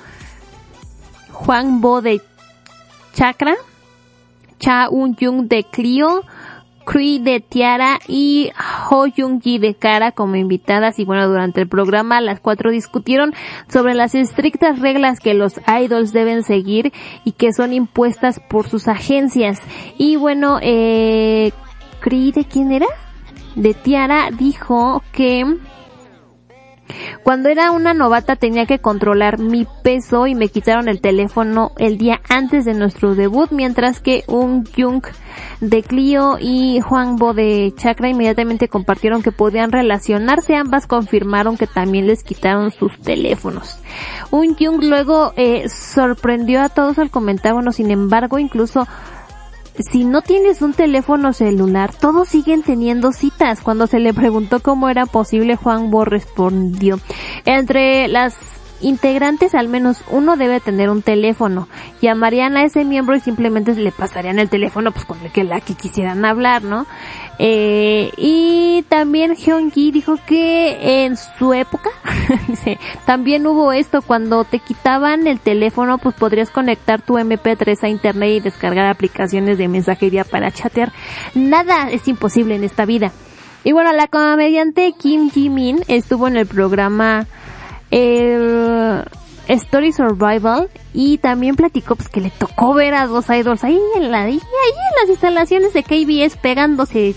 Juan 1.32 1.80
Bo 1.80 2.02
de 2.02 2.22
Chakra, 3.14 3.56
Cha 4.60 4.90
Un 4.90 5.16
Jung 5.16 5.48
de 5.48 5.64
Clio, 5.64 6.24
Cree 6.86 7.20
de 7.20 7.40
Tiara 7.40 8.00
y 8.08 8.52
Ho 8.90 9.06
Jung 9.16 9.42
Ji 9.42 9.58
de 9.58 9.76
Cara 9.76 10.12
como 10.12 10.36
invitadas. 10.36 11.00
Y 11.00 11.06
bueno 11.06 11.28
durante 11.28 11.62
el 11.62 11.68
programa 11.68 12.22
las 12.22 12.40
cuatro 12.40 12.72
discutieron 12.72 13.34
sobre 13.68 13.94
las 13.94 14.16
estrictas 14.16 14.80
reglas 14.80 15.20
que 15.20 15.34
los 15.34 15.60
idols 15.68 16.14
deben 16.14 16.44
seguir 16.44 16.94
y 17.24 17.34
que 17.34 17.54
son 17.54 17.74
impuestas 17.74 18.40
por 18.40 18.68
sus 18.68 18.88
agencias. 18.88 19.60
Y 19.98 20.16
bueno 20.16 20.60
eh, 20.62 21.52
Cree 22.00 22.32
de 22.32 22.46
quién 22.46 22.72
era 22.72 22.88
de 23.56 23.74
Tiara 23.74 24.30
dijo 24.32 25.04
que 25.12 25.58
cuando 27.24 27.50
era 27.50 27.72
una 27.72 27.94
novata 27.94 28.36
tenía 28.36 28.66
que 28.66 28.80
controlar 28.80 29.40
mi 29.40 29.66
peso 29.84 30.28
y 30.28 30.36
me 30.36 30.50
quitaron 30.50 30.90
el 30.90 31.02
teléfono 31.02 31.72
el 31.78 31.98
día 31.98 32.20
antes 32.30 32.66
de 32.66 32.74
nuestro 32.74 33.16
debut, 33.16 33.52
mientras 33.52 34.00
que 34.00 34.24
un 34.28 34.66
Jung 34.66 35.04
de 35.62 35.84
Clio 35.84 36.38
y 36.40 36.82
Juan 36.82 37.16
Bo 37.16 37.34
de 37.34 37.74
Chakra 37.78 38.10
inmediatamente 38.10 38.68
compartieron 38.68 39.22
que 39.24 39.32
podían 39.32 39.72
relacionarse. 39.72 40.56
Ambas 40.56 40.88
confirmaron 40.88 41.58
que 41.58 41.68
también 41.68 42.08
les 42.08 42.24
quitaron 42.24 42.72
sus 42.72 43.00
teléfonos. 43.00 43.78
Un 44.32 44.56
Jung 44.56 44.84
luego 44.84 45.34
eh, 45.36 45.70
sorprendió 45.70 46.62
a 46.62 46.70
todos 46.70 47.00
al 47.00 47.10
comentar, 47.10 47.54
sin 47.74 47.92
embargo, 47.92 48.40
incluso 48.40 48.88
si 49.80 50.04
no 50.06 50.22
tienes 50.22 50.62
un 50.62 50.74
teléfono 50.74 51.34
celular, 51.34 51.94
todos 51.94 52.30
siguen 52.30 52.64
teniendo 52.64 53.12
citas. 53.12 53.62
Cuando 53.62 53.88
se 53.88 54.00
le 54.00 54.14
preguntó 54.14 54.60
cómo 54.60 54.90
era 54.90 55.06
posible, 55.06 55.56
Juan 55.56 55.90
Bo 55.92 56.06
respondió, 56.06 57.00
entre 57.46 58.08
las 58.08 58.36
integrantes 58.84 59.56
al 59.56 59.68
menos 59.68 60.04
uno 60.10 60.38
debe 60.38 60.60
tener 60.60 60.90
un 60.90 61.02
teléfono. 61.02 61.68
Llamarían 62.02 62.58
a 62.58 62.64
ese 62.64 62.86
miembro 62.86 63.16
y 63.16 63.20
simplemente 63.20 63.74
le 63.74 63.92
pasarían 63.92 64.40
el 64.40 64.50
teléfono 64.50 64.92
pues 64.92 65.06
con 65.06 65.20
el 65.22 65.32
que 65.32 65.44
la 65.44 65.62
que 65.62 65.74
quisieran 65.74 66.26
hablar, 66.26 66.64
¿no? 66.64 66.86
Eh, 67.40 68.12
y 68.18 68.84
también 68.90 69.36
Hyungi 69.36 69.92
dijo 69.92 70.18
que 70.28 71.06
en 71.06 71.18
su 71.18 71.54
época, 71.54 71.90
dice, 72.48 72.78
también 73.06 73.48
hubo 73.48 73.74
esto, 73.74 74.02
cuando 74.02 74.44
te 74.44 74.60
quitaban 74.60 75.26
el 75.28 75.40
teléfono 75.40 75.98
pues 75.98 76.16
podrías 76.16 76.52
conectar 76.52 77.02
tu 77.02 77.16
MP3 77.16 77.84
a 77.84 77.90
internet 77.90 78.30
y 78.30 78.40
descargar 78.40 78.88
aplicaciones 78.88 79.58
de 79.58 79.68
mensajería 79.68 80.24
para 80.24 80.52
chatear. 80.52 80.92
Nada 81.34 81.90
es 81.90 82.08
imposible 82.08 82.56
en 82.56 82.64
esta 82.64 82.86
vida. 82.86 83.12
Y 83.64 83.72
bueno, 83.72 83.94
la 83.94 84.08
comediante 84.08 84.94
Kim 84.98 85.32
Ji-min 85.32 85.84
estuvo 85.88 86.28
en 86.28 86.36
el 86.36 86.46
programa 86.46 87.28
el 87.94 89.04
Story 89.48 89.94
Survival 89.94 90.68
y 90.94 91.20
también 91.20 91.56
platicó 91.56 91.96
pues 91.96 92.10
que 92.10 92.22
le 92.22 92.32
tocó 92.32 92.74
ver 92.74 92.96
a 92.96 93.06
dos 93.06 93.30
idols 93.30 93.64
ahí 93.64 93.80
en 93.96 94.12
la 94.12 94.24
ahí 94.24 94.34
en 94.34 95.00
las 95.00 95.10
instalaciones 95.10 95.74
de 95.74 95.84
KBS 95.84 96.38
pegándose 96.38 97.16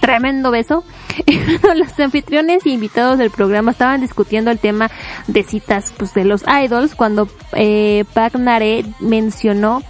tremendo 0.00 0.50
beso. 0.50 0.84
los 1.74 1.98
anfitriones 1.98 2.66
y 2.66 2.72
invitados 2.72 3.18
del 3.18 3.30
programa 3.30 3.70
estaban 3.70 4.02
discutiendo 4.02 4.50
el 4.50 4.58
tema 4.58 4.90
de 5.26 5.42
citas 5.42 5.92
pues 5.96 6.12
de 6.12 6.24
los 6.24 6.44
idols 6.46 6.94
cuando 6.94 7.26
eh, 7.54 8.04
Park 8.12 8.36
Nare 8.36 8.84
mencionó 9.00 9.82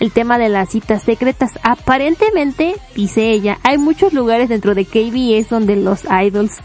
el 0.00 0.12
tema 0.12 0.38
de 0.38 0.48
las 0.48 0.70
citas 0.70 1.04
secretas. 1.04 1.52
Aparentemente, 1.62 2.74
dice 2.96 3.30
ella, 3.30 3.58
hay 3.62 3.78
muchos 3.78 4.12
lugares 4.12 4.48
dentro 4.48 4.74
de 4.74 4.84
KBS 4.84 5.48
donde 5.48 5.76
los 5.76 6.02
idols 6.04 6.60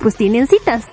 pues 0.00 0.16
tienen 0.16 0.46
citas. 0.46 0.86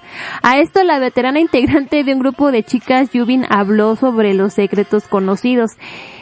A 0.43 0.59
esto 0.59 0.83
la 0.83 0.99
veterana 0.99 1.39
integrante 1.39 2.03
de 2.03 2.13
un 2.13 2.19
grupo 2.19 2.51
de 2.51 2.63
chicas, 2.63 3.11
Yubin, 3.11 3.45
habló 3.49 3.95
sobre 3.95 4.33
los 4.33 4.53
secretos 4.53 5.05
conocidos. 5.05 5.71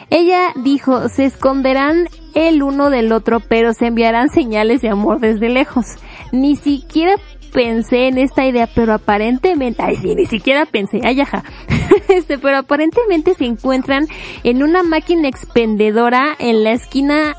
Ella 0.08 0.52
dijo, 0.54 1.08
se 1.08 1.24
esconderán 1.24 2.08
el 2.34 2.62
uno 2.62 2.90
del 2.90 3.12
otro, 3.12 3.40
pero 3.40 3.72
se 3.72 3.86
enviarán 3.86 4.30
señales 4.30 4.80
de 4.82 4.88
amor 4.88 5.20
desde 5.20 5.48
lejos. 5.48 5.86
Ni 6.32 6.56
siquiera 6.56 7.16
pensé 7.52 8.08
en 8.08 8.18
esta 8.18 8.46
idea, 8.46 8.68
pero 8.72 8.92
aparentemente, 8.92 9.82
ay 9.82 9.96
sí, 9.96 10.14
ni 10.14 10.26
siquiera 10.26 10.66
pensé, 10.66 11.00
ay 11.02 11.20
ajá. 11.20 11.42
este, 12.08 12.38
pero 12.38 12.58
aparentemente 12.58 13.34
se 13.34 13.46
encuentran 13.46 14.06
en 14.44 14.62
una 14.62 14.82
máquina 14.82 15.28
expendedora 15.28 16.36
en 16.38 16.62
la 16.62 16.72
esquina 16.72 17.34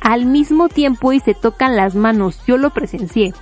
al 0.00 0.26
mismo 0.26 0.68
tiempo 0.68 1.12
y 1.12 1.20
se 1.20 1.34
tocan 1.34 1.76
las 1.76 1.94
manos. 1.94 2.40
Yo 2.46 2.56
lo 2.56 2.70
presencié. 2.70 3.32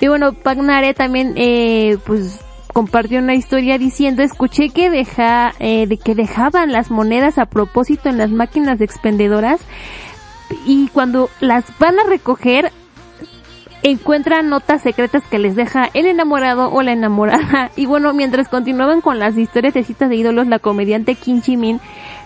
Y 0.00 0.08
bueno, 0.08 0.32
Pagnare 0.32 0.94
también, 0.94 1.34
eh, 1.36 1.98
pues, 2.06 2.40
compartió 2.72 3.18
una 3.18 3.34
historia 3.34 3.78
diciendo, 3.78 4.22
escuché 4.22 4.70
que 4.70 4.90
deja, 4.90 5.54
eh, 5.58 5.86
de 5.86 5.98
que 5.98 6.14
dejaban 6.14 6.72
las 6.72 6.90
monedas 6.90 7.38
a 7.38 7.46
propósito 7.46 8.08
en 8.08 8.18
las 8.18 8.30
máquinas 8.30 8.80
expendedoras 8.80 9.60
y 10.66 10.88
cuando 10.88 11.28
las 11.40 11.64
van 11.78 11.98
a 11.98 12.04
recoger, 12.04 12.72
encuentran 13.82 14.48
notas 14.48 14.82
secretas 14.82 15.24
que 15.28 15.38
les 15.38 15.56
deja 15.56 15.88
el 15.92 16.06
enamorado 16.06 16.72
o 16.72 16.82
la 16.82 16.92
enamorada. 16.92 17.70
Y 17.76 17.86
bueno, 17.86 18.12
mientras 18.14 18.48
continuaban 18.48 19.00
con 19.00 19.18
las 19.18 19.36
historias 19.36 19.74
de 19.74 19.84
citas 19.84 20.08
de 20.08 20.16
ídolos, 20.16 20.46
la 20.46 20.58
comediante 20.58 21.14
Kim 21.14 21.42
Chi 21.42 21.56
Min 21.56 21.80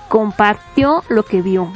compartió 0.09 1.03
lo 1.09 1.25
que 1.25 1.43
vio. 1.43 1.73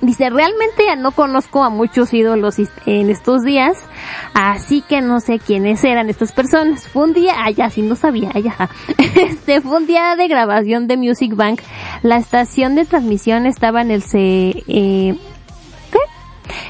Dice, 0.00 0.30
realmente 0.30 0.84
ya 0.86 0.94
no 0.94 1.10
conozco 1.10 1.64
a 1.64 1.70
muchos 1.70 2.14
ídolos 2.14 2.56
en 2.86 3.10
estos 3.10 3.42
días, 3.42 3.76
así 4.32 4.80
que 4.80 5.00
no 5.00 5.18
sé 5.18 5.40
quiénes 5.40 5.82
eran 5.82 6.08
estas 6.08 6.30
personas. 6.30 6.86
Fue 6.86 7.02
un 7.02 7.14
día, 7.14 7.34
allá 7.44 7.68
sí 7.68 7.82
no 7.82 7.96
sabía, 7.96 8.30
allá. 8.32 8.54
Este 9.16 9.60
fue 9.60 9.78
un 9.78 9.86
día 9.86 10.14
de 10.14 10.28
grabación 10.28 10.86
de 10.86 10.96
Music 10.96 11.34
Bank. 11.34 11.60
La 12.02 12.16
estación 12.16 12.76
de 12.76 12.84
transmisión 12.84 13.46
estaba 13.46 13.82
en 13.82 13.90
el 13.90 14.02
C, 14.02 14.62
eh, 14.68 15.16
¿qué? 15.90 15.98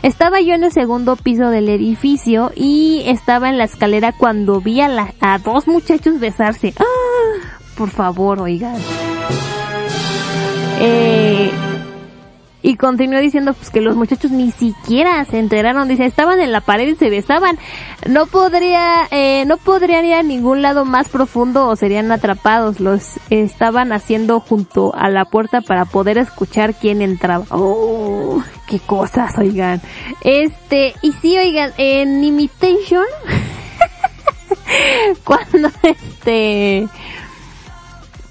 Estaba 0.02 0.40
yo 0.40 0.54
en 0.54 0.64
el 0.64 0.72
segundo 0.72 1.16
piso 1.16 1.50
del 1.50 1.68
edificio 1.68 2.50
y 2.56 3.02
estaba 3.06 3.50
en 3.50 3.58
la 3.58 3.64
escalera 3.64 4.12
cuando 4.12 4.62
vi 4.62 4.80
a, 4.80 4.88
la, 4.88 5.12
a 5.20 5.38
dos 5.38 5.66
muchachos 5.66 6.18
besarse. 6.18 6.72
¡Ah! 6.78 7.58
Por 7.76 7.90
favor, 7.90 8.40
oigan. 8.40 8.76
Eh, 10.80 11.37
y 12.68 12.76
continuó 12.76 13.18
diciendo 13.18 13.54
pues 13.54 13.70
que 13.70 13.80
los 13.80 13.96
muchachos 13.96 14.30
ni 14.30 14.50
siquiera 14.50 15.24
se 15.24 15.38
enteraron, 15.38 15.88
dice, 15.88 16.04
estaban 16.04 16.38
en 16.38 16.52
la 16.52 16.60
pared 16.60 16.86
y 16.86 16.96
se 16.96 17.08
besaban. 17.08 17.58
No 18.06 18.26
podría, 18.26 19.08
eh, 19.10 19.44
no 19.46 19.56
podrían 19.56 20.04
ir 20.04 20.12
a 20.12 20.22
ningún 20.22 20.60
lado 20.60 20.84
más 20.84 21.08
profundo 21.08 21.66
o 21.66 21.76
serían 21.76 22.12
atrapados. 22.12 22.78
Los 22.78 23.20
estaban 23.30 23.90
haciendo 23.90 24.40
junto 24.40 24.94
a 24.94 25.08
la 25.08 25.24
puerta 25.24 25.62
para 25.62 25.86
poder 25.86 26.18
escuchar 26.18 26.74
quién 26.74 27.00
entraba. 27.00 27.46
Oh, 27.48 28.42
qué 28.66 28.80
cosas, 28.80 29.38
oigan. 29.38 29.80
Este, 30.20 30.92
y 31.00 31.12
sí, 31.12 31.38
oigan, 31.38 31.72
en 31.78 32.22
Imitation, 32.22 33.06
cuando 35.24 35.70
este, 35.84 36.86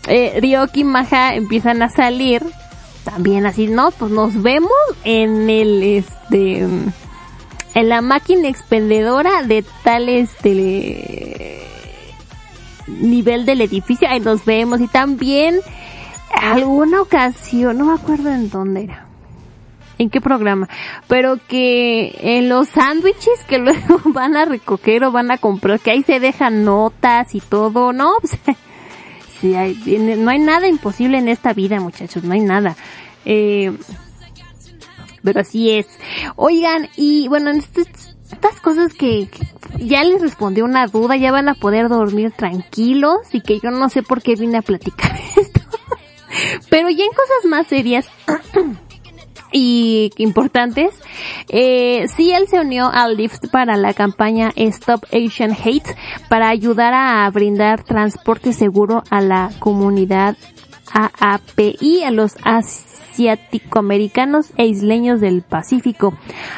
eh, 0.07 0.39
Ryoki 0.39 0.81
y 0.81 0.83
Maja 0.83 1.33
empiezan 1.33 1.81
a 1.81 1.89
salir, 1.89 2.43
también 3.07 3.45
así, 3.45 3.67
¿no? 3.67 3.91
Pues 3.91 4.11
nos 4.11 4.41
vemos 4.41 4.71
en 5.05 5.49
el, 5.49 5.81
este, 5.81 6.59
en 6.59 7.89
la 7.89 8.01
máquina 8.01 8.49
expendedora 8.49 9.43
de 9.43 9.63
tal, 9.83 10.09
este, 10.09 11.65
nivel 12.87 13.45
del 13.45 13.61
edificio, 13.61 14.09
ahí 14.09 14.19
nos 14.19 14.43
vemos 14.43 14.81
y 14.81 14.87
también 14.87 15.61
alguna 16.33 17.01
ocasión, 17.01 17.77
no 17.77 17.85
me 17.85 17.93
acuerdo 17.93 18.29
en 18.29 18.49
dónde 18.49 18.83
era. 18.83 19.07
en 19.99 20.09
qué 20.09 20.19
programa, 20.19 20.67
pero 21.07 21.39
que 21.47 22.13
en 22.19 22.49
los 22.49 22.67
sándwiches 22.67 23.43
que 23.47 23.57
luego 23.57 24.01
van 24.07 24.35
a 24.35 24.43
recoger 24.43 25.05
o 25.05 25.13
van 25.13 25.31
a 25.31 25.37
comprar, 25.37 25.79
que 25.79 25.91
ahí 25.91 26.03
se 26.03 26.19
dejan 26.19 26.65
notas 26.65 27.33
y 27.33 27.39
todo, 27.39 27.93
no, 27.93 28.17
hay- 29.43 29.75
no 30.17 30.29
hay 30.31 30.39
nada 30.39 30.67
imposible 30.67 31.17
en 31.17 31.27
esta 31.27 31.53
vida, 31.53 31.79
muchachos, 31.79 32.23
no 32.23 32.33
hay 32.33 32.41
nada. 32.41 32.75
Eh, 33.25 33.71
pero 35.23 35.41
así 35.41 35.71
es. 35.71 35.87
Oigan, 36.35 36.87
y 36.95 37.27
bueno, 37.27 37.49
en 37.49 37.57
estas, 37.57 37.87
cosas 38.61 38.93
que 38.93 39.29
ya 39.79 40.03
les 40.03 40.21
respondió 40.21 40.65
una 40.65 40.87
duda, 40.87 41.15
ya 41.17 41.31
van 41.31 41.49
a 41.49 41.53
poder 41.55 41.89
dormir 41.89 42.31
tranquilos 42.31 43.17
y 43.33 43.41
que 43.41 43.59
yo 43.59 43.71
no 43.71 43.89
sé 43.89 44.03
por 44.03 44.21
qué 44.21 44.35
vine 44.35 44.57
a 44.57 44.61
platicar 44.61 45.15
esto. 45.35 45.61
Pero 46.69 46.89
ya 46.89 47.03
en 47.03 47.11
cosas 47.11 47.45
más 47.49 47.67
serias 47.67 48.07
y 49.51 50.11
importantes, 50.17 50.93
eh, 51.49 52.05
sí 52.15 52.31
él 52.31 52.47
se 52.47 52.59
unió 52.59 52.89
al 52.91 53.17
Lyft 53.17 53.49
para 53.51 53.77
la 53.77 53.93
campaña 53.93 54.51
Stop 54.55 55.05
Asian 55.11 55.51
Hate 55.51 55.95
para 56.29 56.49
ayudar 56.49 56.93
a 56.93 57.29
brindar 57.29 57.83
transporte 57.83 58.53
seguro 58.53 59.03
a 59.09 59.21
la 59.21 59.51
comunidad 59.59 60.37
AAPI, 60.93 62.03
a 62.03 62.11
los 62.11 62.35
asiático-americanos 62.43 64.51
e 64.57 64.67
isleños 64.67 65.19
del 65.21 65.41
Pacífico, 65.41 66.13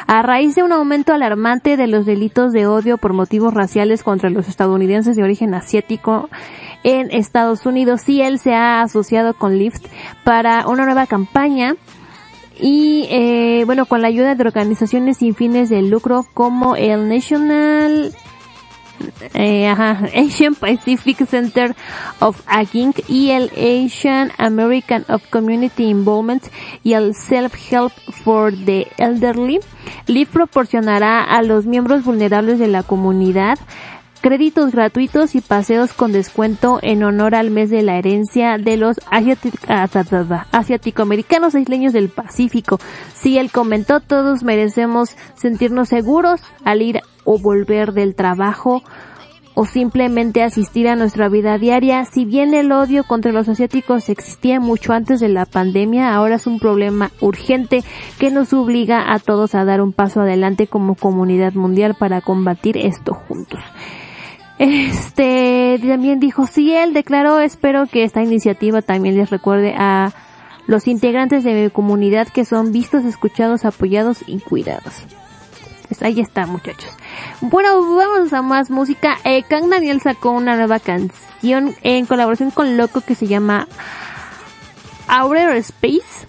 a 0.06 0.20
raíz 0.22 0.54
de 0.54 0.62
un 0.62 0.72
aumento 0.72 1.12
alarmante 1.12 1.76
de 1.76 1.86
los 1.86 2.06
delitos 2.06 2.52
de 2.52 2.66
odio 2.66 2.96
por 2.98 3.12
motivos 3.12 3.54
raciales 3.54 4.02
contra 4.02 4.30
los 4.30 4.48
estadounidenses 4.48 5.16
de 5.16 5.22
origen 5.22 5.54
asiático 5.54 6.28
en 6.82 7.10
Estados 7.10 7.66
Unidos. 7.66 8.02
Sí, 8.02 8.22
él 8.22 8.38
se 8.38 8.54
ha 8.54 8.82
asociado 8.82 9.34
con 9.34 9.58
Lyft 9.58 9.86
para 10.24 10.66
una 10.66 10.84
nueva 10.84 11.06
campaña 11.06 11.74
y 12.60 13.06
eh, 13.10 13.62
bueno 13.66 13.86
con 13.86 14.02
la 14.02 14.08
ayuda 14.08 14.34
de 14.34 14.44
organizaciones 14.44 15.18
sin 15.18 15.34
fines 15.34 15.68
de 15.68 15.82
lucro 15.82 16.26
como 16.34 16.76
el 16.76 17.08
National 17.08 18.12
eh, 19.34 19.66
ajá, 19.66 20.06
Asian 20.14 20.54
Pacific 20.54 21.26
Center 21.26 21.74
of 22.20 22.40
Aging 22.46 22.94
y 23.08 23.30
el 23.30 23.50
Asian 23.56 24.32
American 24.38 25.04
of 25.08 25.26
Community 25.30 25.84
Involvement 25.84 26.44
y 26.82 26.94
el 26.94 27.14
Self 27.14 27.54
Help 27.70 27.92
for 28.24 28.52
the 28.52 28.88
Elderly, 28.98 29.60
LIF 30.06 30.28
proporcionará 30.30 31.22
a 31.22 31.42
los 31.42 31.66
miembros 31.66 32.04
vulnerables 32.04 32.58
de 32.58 32.68
la 32.68 32.82
comunidad 32.82 33.58
créditos 34.20 34.72
gratuitos 34.72 35.34
y 35.34 35.40
paseos 35.40 35.92
con 35.92 36.12
descuento 36.12 36.78
en 36.82 37.02
honor 37.02 37.34
al 37.34 37.50
mes 37.50 37.70
de 37.70 37.82
la 37.82 37.96
herencia 37.96 38.58
de 38.58 38.76
los 38.76 38.98
ah, 39.10 39.88
asiático-americanos 40.52 41.54
isleños 41.54 41.92
del 41.92 42.08
Pacífico. 42.08 42.78
Sí, 43.14 43.38
él 43.38 43.50
comentó, 43.50 44.00
todos 44.00 44.42
merecemos 44.42 45.16
sentirnos 45.34 45.88
seguros 45.88 46.40
al 46.64 46.82
ir 46.82 47.00
o 47.24 47.38
volver 47.38 47.92
del 47.92 48.14
trabajo 48.14 48.82
o 49.54 49.66
simplemente 49.66 50.42
asistir 50.42 50.88
a 50.88 50.96
nuestra 50.96 51.28
vida 51.28 51.58
diaria. 51.58 52.04
Si 52.04 52.24
bien 52.24 52.54
el 52.54 52.72
odio 52.72 53.04
contra 53.04 53.32
los 53.32 53.48
asiáticos 53.48 54.08
existía 54.08 54.60
mucho 54.60 54.92
antes 54.92 55.20
de 55.20 55.28
la 55.28 55.44
pandemia, 55.44 56.14
ahora 56.14 56.36
es 56.36 56.46
un 56.46 56.58
problema 56.58 57.10
urgente 57.20 57.82
que 58.18 58.30
nos 58.30 58.52
obliga 58.52 59.12
a 59.12 59.18
todos 59.18 59.54
a 59.54 59.64
dar 59.64 59.80
un 59.80 59.92
paso 59.92 60.20
adelante 60.20 60.66
como 60.66 60.94
comunidad 60.94 61.54
mundial 61.54 61.94
para 61.98 62.20
combatir 62.20 62.78
esto 62.78 63.14
juntos. 63.14 63.60
Este 64.60 65.80
también 65.82 66.20
dijo, 66.20 66.46
sí, 66.46 66.74
él 66.74 66.92
declaró, 66.92 67.40
espero 67.40 67.86
que 67.86 68.04
esta 68.04 68.22
iniciativa 68.22 68.82
también 68.82 69.16
les 69.16 69.30
recuerde 69.30 69.74
a 69.74 70.12
los 70.66 70.86
integrantes 70.86 71.44
de 71.44 71.54
mi 71.54 71.70
comunidad 71.70 72.28
que 72.28 72.44
son 72.44 72.70
vistos, 72.70 73.06
escuchados, 73.06 73.64
apoyados 73.64 74.18
y 74.26 74.38
cuidados. 74.40 75.06
Pues 75.88 76.02
ahí 76.02 76.20
está, 76.20 76.44
muchachos. 76.44 76.90
Bueno, 77.40 77.80
vamos 77.96 78.34
a 78.34 78.42
más 78.42 78.70
música. 78.70 79.16
Eh, 79.24 79.44
Kang 79.44 79.70
Daniel 79.70 80.02
sacó 80.02 80.32
una 80.32 80.56
nueva 80.56 80.78
canción 80.78 81.74
en 81.82 82.04
colaboración 82.04 82.50
con 82.50 82.76
Loco 82.76 83.00
que 83.00 83.14
se 83.14 83.26
llama 83.26 83.66
Outer 85.08 85.56
Space. 85.56 86.28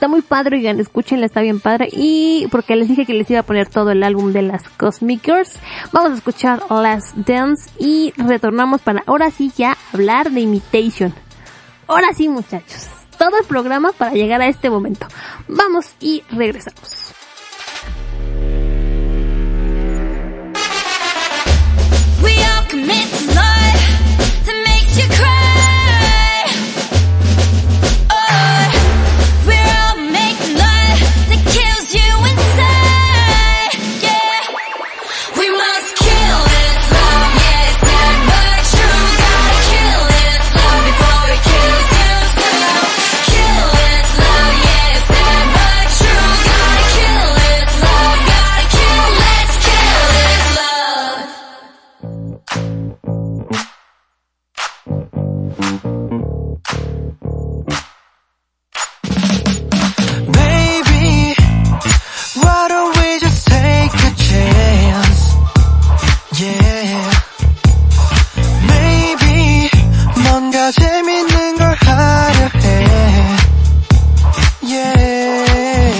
Está 0.00 0.08
muy 0.08 0.22
padre, 0.22 0.56
oigan, 0.56 0.80
escúchenla, 0.80 1.26
está 1.26 1.42
bien 1.42 1.60
padre. 1.60 1.90
Y 1.92 2.48
porque 2.50 2.74
les 2.74 2.88
dije 2.88 3.04
que 3.04 3.12
les 3.12 3.30
iba 3.30 3.40
a 3.40 3.42
poner 3.42 3.68
todo 3.68 3.90
el 3.90 4.02
álbum 4.02 4.32
de 4.32 4.40
las 4.40 4.66
Cosmic 4.66 5.22
Girls, 5.22 5.58
vamos 5.92 6.12
a 6.12 6.14
escuchar 6.14 6.62
Last 6.70 7.14
Dance 7.16 7.70
y 7.78 8.14
retornamos 8.16 8.80
para 8.80 9.02
ahora 9.06 9.30
sí 9.30 9.52
ya 9.54 9.76
hablar 9.92 10.30
de 10.30 10.40
Imitation. 10.40 11.12
Ahora 11.86 12.14
sí, 12.14 12.30
muchachos. 12.30 12.88
Todo 13.18 13.36
el 13.38 13.44
programa 13.44 13.92
para 13.92 14.12
llegar 14.12 14.40
a 14.40 14.48
este 14.48 14.70
momento. 14.70 15.06
Vamos 15.48 15.94
y 16.00 16.22
regresamos. 16.30 17.12
Yeah. 66.40 67.10
Maybe 68.66 69.68
뭔가 70.22 70.72
재밌는 70.72 71.58
걸 71.58 71.76
하려 71.78 72.48
해. 72.54 73.36
Yeah. 74.62 75.98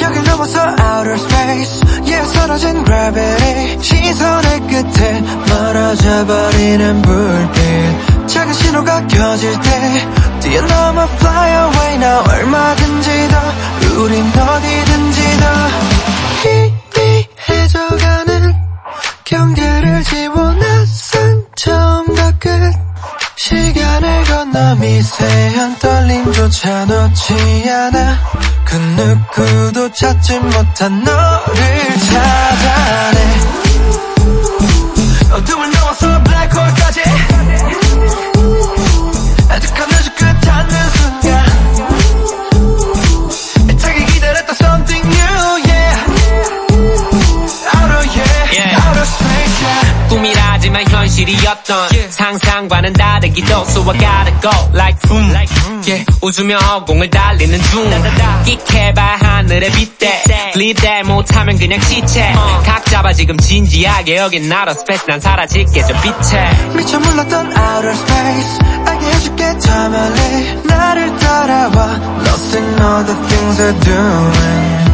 여길 0.00 0.22
넘어서 0.22 0.60
outer 0.60 1.14
space. 1.14 1.80
Yeah, 2.06 2.24
사라진 2.32 2.84
gravity. 2.84 3.82
시선의 3.82 4.60
끝에 4.68 5.20
멀어져 5.48 6.24
버리는 6.26 7.02
불빛. 7.02 8.28
작은 8.28 8.52
신호가 8.54 9.08
켜질 9.08 9.60
때 9.60 10.06
뛰어넘어 10.38 11.02
fly 11.02 11.50
away 11.50 11.98
나 11.98 12.20
얼마든지 12.20 13.28
더 13.28 14.00
우린 14.00 14.24
어디든지 14.24 15.36
더 15.40 16.79
경계를 19.30 20.02
지워놨은 20.02 21.46
처음과 21.54 22.32
끝. 22.40 22.50
시간을 23.36 24.24
건너 24.24 24.74
미세한 24.74 25.78
떨림조차 25.78 26.84
놓지 26.86 27.70
않아. 27.70 28.18
그 28.64 28.74
누구도 28.74 29.92
찾지 29.92 30.40
못한 30.40 31.04
너를 31.04 31.98
찾아내. 32.10 33.18
어둠을 35.32 35.69
현실이었던 51.20 51.88
상상과는 52.10 52.92
다르기도 52.94 53.62
So 53.68 53.82
I 53.82 53.98
gotta 53.98 54.40
go 54.40 54.50
like 54.74 54.98
boom 55.08 55.30
yeah, 55.86 56.04
웃으며 56.22 56.56
허공을 56.58 57.10
달리는 57.10 57.60
중. 57.62 57.90
끽해봐 58.44 59.02
하늘에 59.20 59.70
빗대. 59.70 60.52
리대 60.56 61.02
못하면 61.02 61.58
그냥 61.58 61.80
시체. 61.80 62.32
각 62.64 62.84
잡아 62.86 63.12
지금 63.12 63.36
진지하게 63.36 64.16
여긴 64.16 64.48
나로 64.48 64.72
스페이스 64.72 65.04
난 65.06 65.20
사라질게 65.20 65.82
저 65.82 66.00
빛에. 66.00 66.50
미처 66.74 66.98
몰랐던 66.98 67.46
outer 67.46 67.92
space. 67.92 68.58
알게 68.86 69.06
해줄게 69.06 69.58
더 69.58 69.88
멀리. 69.88 70.54
나를 70.64 71.16
따라와. 71.18 72.00
Lost 72.26 72.56
in 72.56 72.80
all 72.80 73.04
the 73.04 73.28
things 73.28 73.60
we're 73.60 73.80
doing 73.84 74.89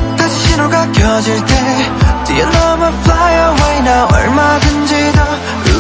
신호가 0.56 0.90
켜질 0.90 1.44
때 1.44 1.54
뛰어넘어 2.24 2.88
fly 2.88 3.34
away. 3.34 3.82
나 3.82 4.06
얼마든지 4.06 5.12
더 5.12 5.22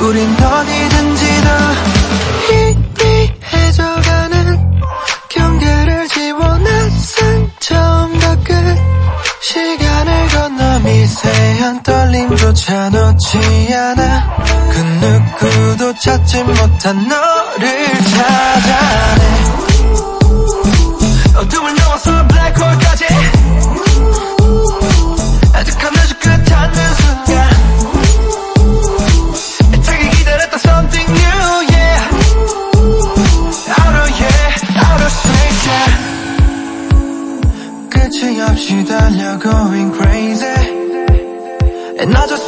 우린 0.04 0.36
어디든지 0.36 1.24
더 1.44 1.48
희미해져가는 3.48 4.80
경계를 5.30 6.08
지워 6.08 6.58
난산 6.58 7.50
처음과 7.58 8.36
끝 8.44 8.52
시간을 9.40 10.28
건너 10.28 10.78
미세한 10.80 11.82
떨림조차 11.82 12.90
놓지 12.90 13.74
않아. 13.74 14.36
그 14.72 14.78
누구도 14.78 15.94
찾지 15.94 16.42
못한 16.44 17.08
너를 17.08 17.94
찾아내. 18.10 19.24
어둠을 21.34 21.74
넘어서 21.76 22.26
블랙홀까지. 22.28 23.35
없이 38.56 38.82
달려 38.86 39.38
going 39.38 39.92
crazy. 39.92 40.46
And 41.98 42.16
I 42.16 42.26
just 42.26 42.45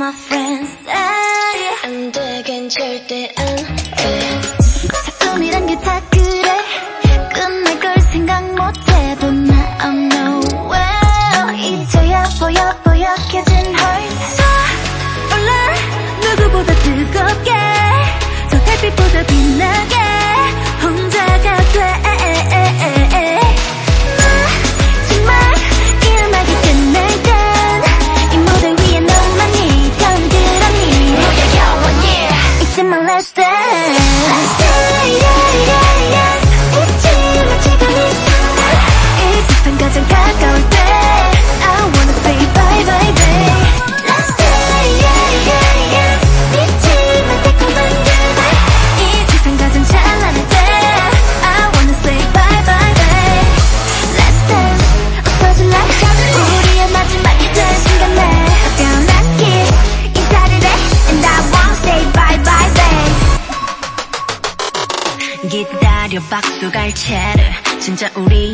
my 0.00 0.12
friend. 0.12 0.39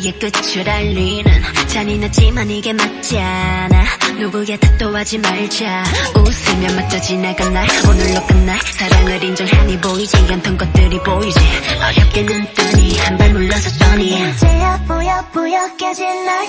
이게 0.07 0.31
끝을 0.31 0.69
알리는 0.71 1.43
잔인하지만 1.67 2.49
이게 2.49 2.73
맞지 2.73 3.19
않아. 3.19 3.85
누구의 4.17 4.57
탓도 4.57 4.95
하지 4.97 5.19
말자. 5.19 5.83
웃으면 6.15 6.77
맞춰 6.77 7.01
지나간 7.01 7.53
날 7.53 7.67
오늘로 7.89 8.25
끝날 8.29 8.57
사랑을 8.61 9.25
인정하니 9.25 9.81
보이지 9.81 10.17
않던 10.31 10.59
것들이 10.59 11.01
보이지. 11.03 11.41
어렵게 11.83 12.25
눈 12.25 12.47
뜨니 12.55 12.97
한 13.01 13.19
발 13.19 13.33
물러섰더니. 13.33 14.31
이제야 14.31 14.81
뿌여뿌여 14.87 15.77
깨진 15.77 16.07
날 16.25 16.47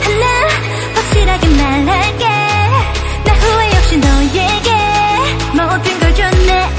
하나 0.00 0.48
확실하게 0.94 1.48
말할게. 1.48 2.24
나 3.24 3.32
후회 3.34 3.76
없이 3.76 3.96
너에게 3.98 4.70
모든 5.52 6.00
걸 6.00 6.14
줬네 6.14 6.70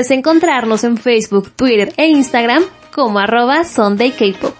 puedes 0.00 0.12
encontrarnos 0.12 0.82
en 0.84 0.96
Facebook, 0.96 1.50
Twitter 1.50 1.92
e 1.98 2.06
Instagram 2.06 2.62
como 2.90 3.18
arroba 3.18 3.64
Sunday 3.64 4.12
K-Pop. 4.12 4.59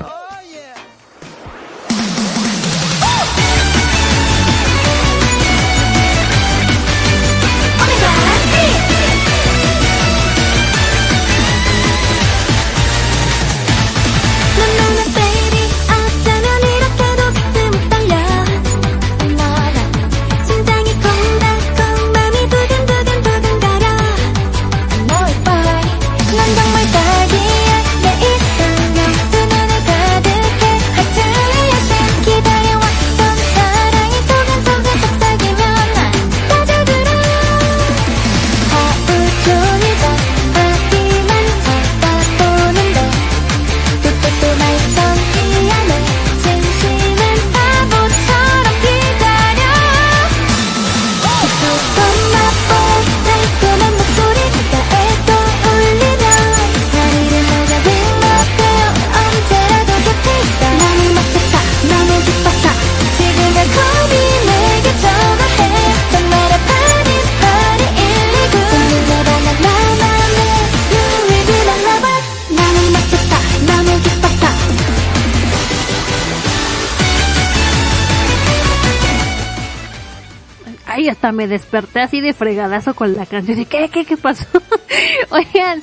Me 81.41 81.49
desperté 81.49 82.01
así 82.01 82.21
de 82.21 82.35
fregadazo 82.35 82.93
con 82.93 83.17
la 83.17 83.25
canción. 83.25 83.59
Y, 83.59 83.65
¿Qué, 83.65 83.89
qué, 83.89 84.05
qué 84.05 84.19
pasó? 84.19 84.45
Oigan, 85.31 85.81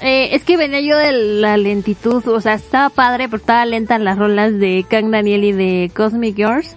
eh, 0.00 0.28
es 0.30 0.44
que 0.44 0.56
venía 0.56 0.80
yo 0.80 0.96
de 0.96 1.10
la 1.10 1.56
lentitud, 1.56 2.24
o 2.28 2.40
sea, 2.40 2.54
estaba 2.54 2.88
padre, 2.88 3.26
pero 3.28 3.38
estaba 3.38 3.64
lenta 3.66 3.98
las 3.98 4.16
rolas 4.16 4.56
de 4.60 4.86
Kang 4.88 5.10
Daniel 5.10 5.42
y 5.42 5.50
de 5.50 5.90
Cosmic 5.92 6.36
Girls. 6.36 6.76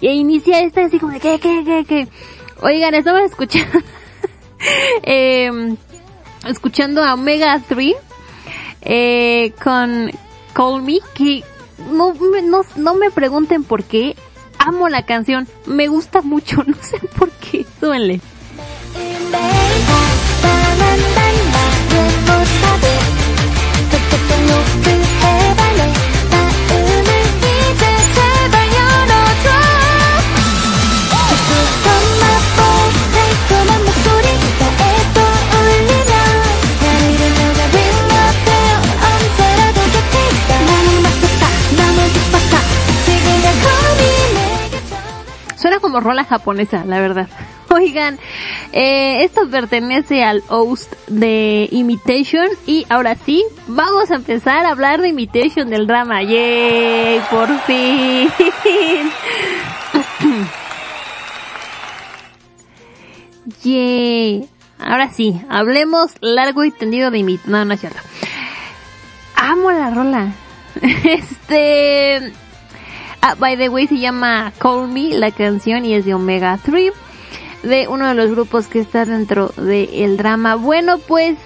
Y 0.00 0.10
inicia 0.10 0.60
esta 0.60 0.84
así 0.84 1.00
como 1.00 1.12
de, 1.12 1.18
¿qué, 1.18 1.40
qué, 1.40 1.64
qué, 1.64 1.84
qué? 1.88 2.08
Oigan, 2.62 2.94
estaba 2.94 3.24
escuchando, 3.24 3.80
eh, 5.02 5.74
escuchando 6.46 7.02
a 7.02 7.14
Omega 7.14 7.60
3, 7.66 7.96
eh, 8.82 9.52
con 9.60 10.12
Call 10.52 10.82
Me, 10.82 11.00
que 11.14 11.42
no, 11.90 12.14
no, 12.44 12.60
no 12.76 12.94
me 12.94 13.10
pregunten 13.10 13.64
por 13.64 13.82
qué, 13.82 14.14
amo 14.66 14.88
la 14.88 15.04
canción, 15.04 15.46
me 15.66 15.86
gusta 15.86 16.22
mucho, 16.22 16.62
no 16.66 16.74
sé 16.82 16.98
por 17.16 17.30
qué, 17.30 17.64
súbenle. 17.80 18.20
Rola 46.00 46.24
japonesa, 46.24 46.84
la 46.84 47.00
verdad. 47.00 47.28
Oigan, 47.70 48.18
eh, 48.72 49.24
esto 49.24 49.48
pertenece 49.50 50.24
al 50.24 50.42
host 50.48 50.92
de 51.08 51.68
Imitation 51.72 52.46
y 52.66 52.86
ahora 52.88 53.16
sí, 53.16 53.44
vamos 53.66 54.10
a 54.10 54.16
empezar 54.16 54.64
a 54.64 54.70
hablar 54.70 55.00
de 55.00 55.08
Imitation 55.08 55.68
del 55.68 55.86
drama. 55.86 56.22
¡Yay! 56.22 57.20
Por 57.30 57.48
fin. 57.60 58.30
¡Yay! 63.62 64.48
Ahora 64.78 65.10
sí, 65.10 65.40
hablemos 65.48 66.12
largo 66.20 66.64
y 66.64 66.70
tendido 66.70 67.10
de 67.10 67.18
Imitation. 67.18 67.52
No, 67.52 67.64
no 67.64 67.74
es 67.74 67.80
cierto. 67.80 68.00
Amo 69.34 69.72
la 69.72 69.90
rola. 69.90 70.32
Este... 71.04 72.32
Ah, 73.20 73.34
by 73.38 73.56
the 73.56 73.68
way, 73.68 73.86
se 73.86 73.98
llama 73.98 74.52
Call 74.58 74.88
Me, 74.88 75.10
la 75.10 75.30
canción, 75.30 75.84
y 75.84 75.94
es 75.94 76.04
de 76.04 76.14
Omega 76.14 76.58
3, 76.62 76.92
de 77.62 77.88
uno 77.88 78.08
de 78.08 78.14
los 78.14 78.30
grupos 78.30 78.68
que 78.68 78.80
está 78.80 79.04
dentro 79.04 79.48
del 79.56 80.16
drama. 80.16 80.54
Bueno, 80.54 80.98
pues, 80.98 81.36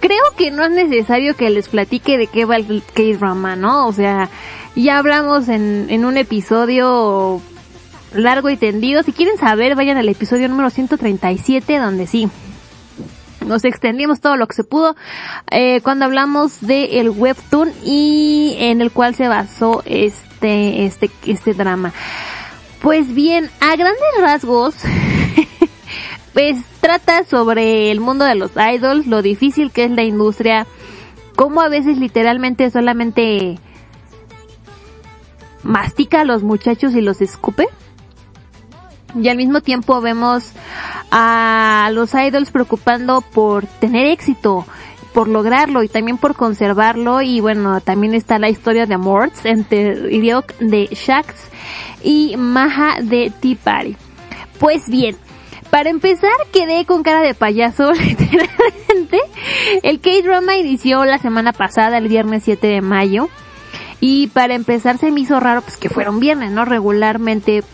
creo 0.00 0.22
que 0.36 0.50
no 0.50 0.64
es 0.64 0.70
necesario 0.70 1.34
que 1.36 1.50
les 1.50 1.68
platique 1.68 2.18
de 2.18 2.26
qué 2.26 2.44
va 2.44 2.56
el 2.56 2.82
K-drama, 2.94 3.56
¿no? 3.56 3.86
O 3.86 3.92
sea, 3.92 4.28
ya 4.76 4.98
hablamos 4.98 5.48
en, 5.48 5.86
en 5.90 6.04
un 6.04 6.16
episodio 6.16 7.40
largo 8.14 8.50
y 8.50 8.56
tendido. 8.56 9.02
Si 9.02 9.12
quieren 9.12 9.38
saber, 9.38 9.74
vayan 9.74 9.96
al 9.96 10.08
episodio 10.08 10.48
número 10.48 10.70
137, 10.70 11.78
donde 11.78 12.06
sí, 12.06 12.28
nos 13.48 13.64
extendimos 13.64 14.20
todo 14.20 14.36
lo 14.36 14.46
que 14.46 14.54
se 14.54 14.64
pudo 14.64 14.94
eh, 15.50 15.80
cuando 15.82 16.04
hablamos 16.04 16.60
de 16.60 17.00
el 17.00 17.10
webtoon 17.10 17.72
y 17.84 18.56
en 18.58 18.80
el 18.80 18.90
cual 18.90 19.14
se 19.14 19.26
basó 19.26 19.82
este 19.86 20.27
este 20.42 21.10
este 21.26 21.54
drama. 21.54 21.92
Pues 22.80 23.12
bien, 23.14 23.50
a 23.60 23.76
grandes 23.76 24.20
rasgos 24.20 24.74
pues 26.32 26.56
trata 26.80 27.24
sobre 27.24 27.90
el 27.90 28.00
mundo 28.00 28.24
de 28.24 28.34
los 28.36 28.52
idols, 28.56 29.06
lo 29.06 29.22
difícil 29.22 29.72
que 29.72 29.84
es 29.84 29.90
la 29.90 30.04
industria, 30.04 30.66
cómo 31.34 31.60
a 31.60 31.68
veces 31.68 31.98
literalmente 31.98 32.70
solamente 32.70 33.58
mastica 35.62 36.20
a 36.20 36.24
los 36.24 36.42
muchachos 36.42 36.94
y 36.94 37.00
los 37.00 37.20
escupe. 37.20 37.68
Y 39.14 39.28
al 39.28 39.36
mismo 39.36 39.60
tiempo 39.60 40.00
vemos 40.00 40.52
a 41.10 41.90
los 41.92 42.14
idols 42.14 42.50
preocupando 42.50 43.22
por 43.22 43.66
tener 43.66 44.06
éxito, 44.06 44.66
por 45.18 45.26
lograrlo 45.26 45.82
y 45.82 45.88
también 45.88 46.16
por 46.16 46.36
conservarlo. 46.36 47.22
Y 47.22 47.40
bueno, 47.40 47.80
también 47.80 48.14
está 48.14 48.38
la 48.38 48.50
historia 48.50 48.86
de 48.86 48.94
amor 48.94 49.32
entre 49.42 49.96
Ryok 49.96 50.56
de 50.58 50.86
Shax 50.92 51.34
y 52.04 52.36
Maha 52.36 53.00
de 53.02 53.32
Tea 53.40 53.56
Party. 53.60 53.96
Pues 54.60 54.88
bien, 54.88 55.16
para 55.70 55.90
empezar 55.90 56.30
quedé 56.52 56.84
con 56.84 57.02
cara 57.02 57.20
de 57.20 57.34
payaso, 57.34 57.90
literalmente. 57.94 59.18
El 59.82 59.98
K-Drama 59.98 60.56
inició 60.56 61.04
la 61.04 61.18
semana 61.18 61.52
pasada, 61.52 61.98
el 61.98 62.06
viernes 62.06 62.44
7 62.44 62.64
de 62.64 62.80
mayo. 62.80 63.28
Y 63.98 64.28
para 64.28 64.54
empezar 64.54 64.98
se 64.98 65.10
me 65.10 65.22
hizo 65.22 65.40
raro 65.40 65.62
pues 65.62 65.76
que 65.76 65.88
fuera 65.88 66.10
un 66.10 66.20
viernes, 66.20 66.52
¿no? 66.52 66.64
Regularmente 66.64 67.64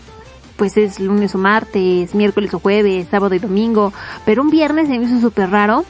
pues 0.55 0.77
es 0.77 0.99
lunes 0.99 1.35
o 1.35 1.37
martes, 1.37 2.15
miércoles 2.15 2.51
o 2.55 2.59
jueves, 2.59 3.07
sábado 3.11 3.35
y 3.35 3.39
domingo, 3.39 3.93
pero 4.25 4.41
un 4.41 4.49
viernes 4.49 4.87
se 4.87 4.97
me 4.97 5.05
hizo 5.05 5.21
súper 5.21 5.51
raro. 5.51 5.85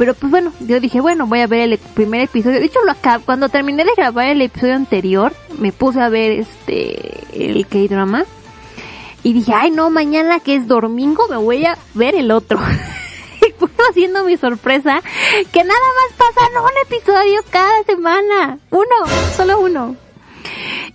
Pero 0.00 0.14
pues 0.14 0.30
bueno, 0.30 0.50
yo 0.60 0.80
dije, 0.80 0.98
bueno, 0.98 1.26
voy 1.26 1.40
a 1.40 1.46
ver 1.46 1.70
el 1.70 1.76
primer 1.76 2.22
episodio. 2.22 2.58
De 2.58 2.64
hecho, 2.64 2.78
lo 2.86 2.92
acabo, 2.92 3.22
cuando 3.22 3.50
terminé 3.50 3.84
de 3.84 3.90
grabar 3.94 4.28
el 4.28 4.40
episodio 4.40 4.74
anterior, 4.74 5.30
me 5.58 5.72
puse 5.72 6.00
a 6.00 6.08
ver 6.08 6.32
este, 6.32 7.20
el 7.34 7.66
K-drama. 7.66 8.24
Y 9.22 9.34
dije, 9.34 9.52
ay 9.54 9.70
no, 9.70 9.90
mañana 9.90 10.40
que 10.40 10.54
es 10.54 10.66
domingo 10.66 11.28
me 11.28 11.36
voy 11.36 11.66
a 11.66 11.76
ver 11.92 12.14
el 12.14 12.30
otro. 12.30 12.58
y 13.46 13.52
fue 13.58 13.68
haciendo 13.90 14.24
mi 14.24 14.38
sorpresa 14.38 15.02
que 15.52 15.64
nada 15.64 15.80
más 15.98 16.16
pasan 16.16 16.62
un 16.62 16.96
episodio 16.96 17.40
cada 17.50 17.82
semana. 17.82 18.58
Uno, 18.70 18.86
solo 19.36 19.60
uno. 19.60 19.96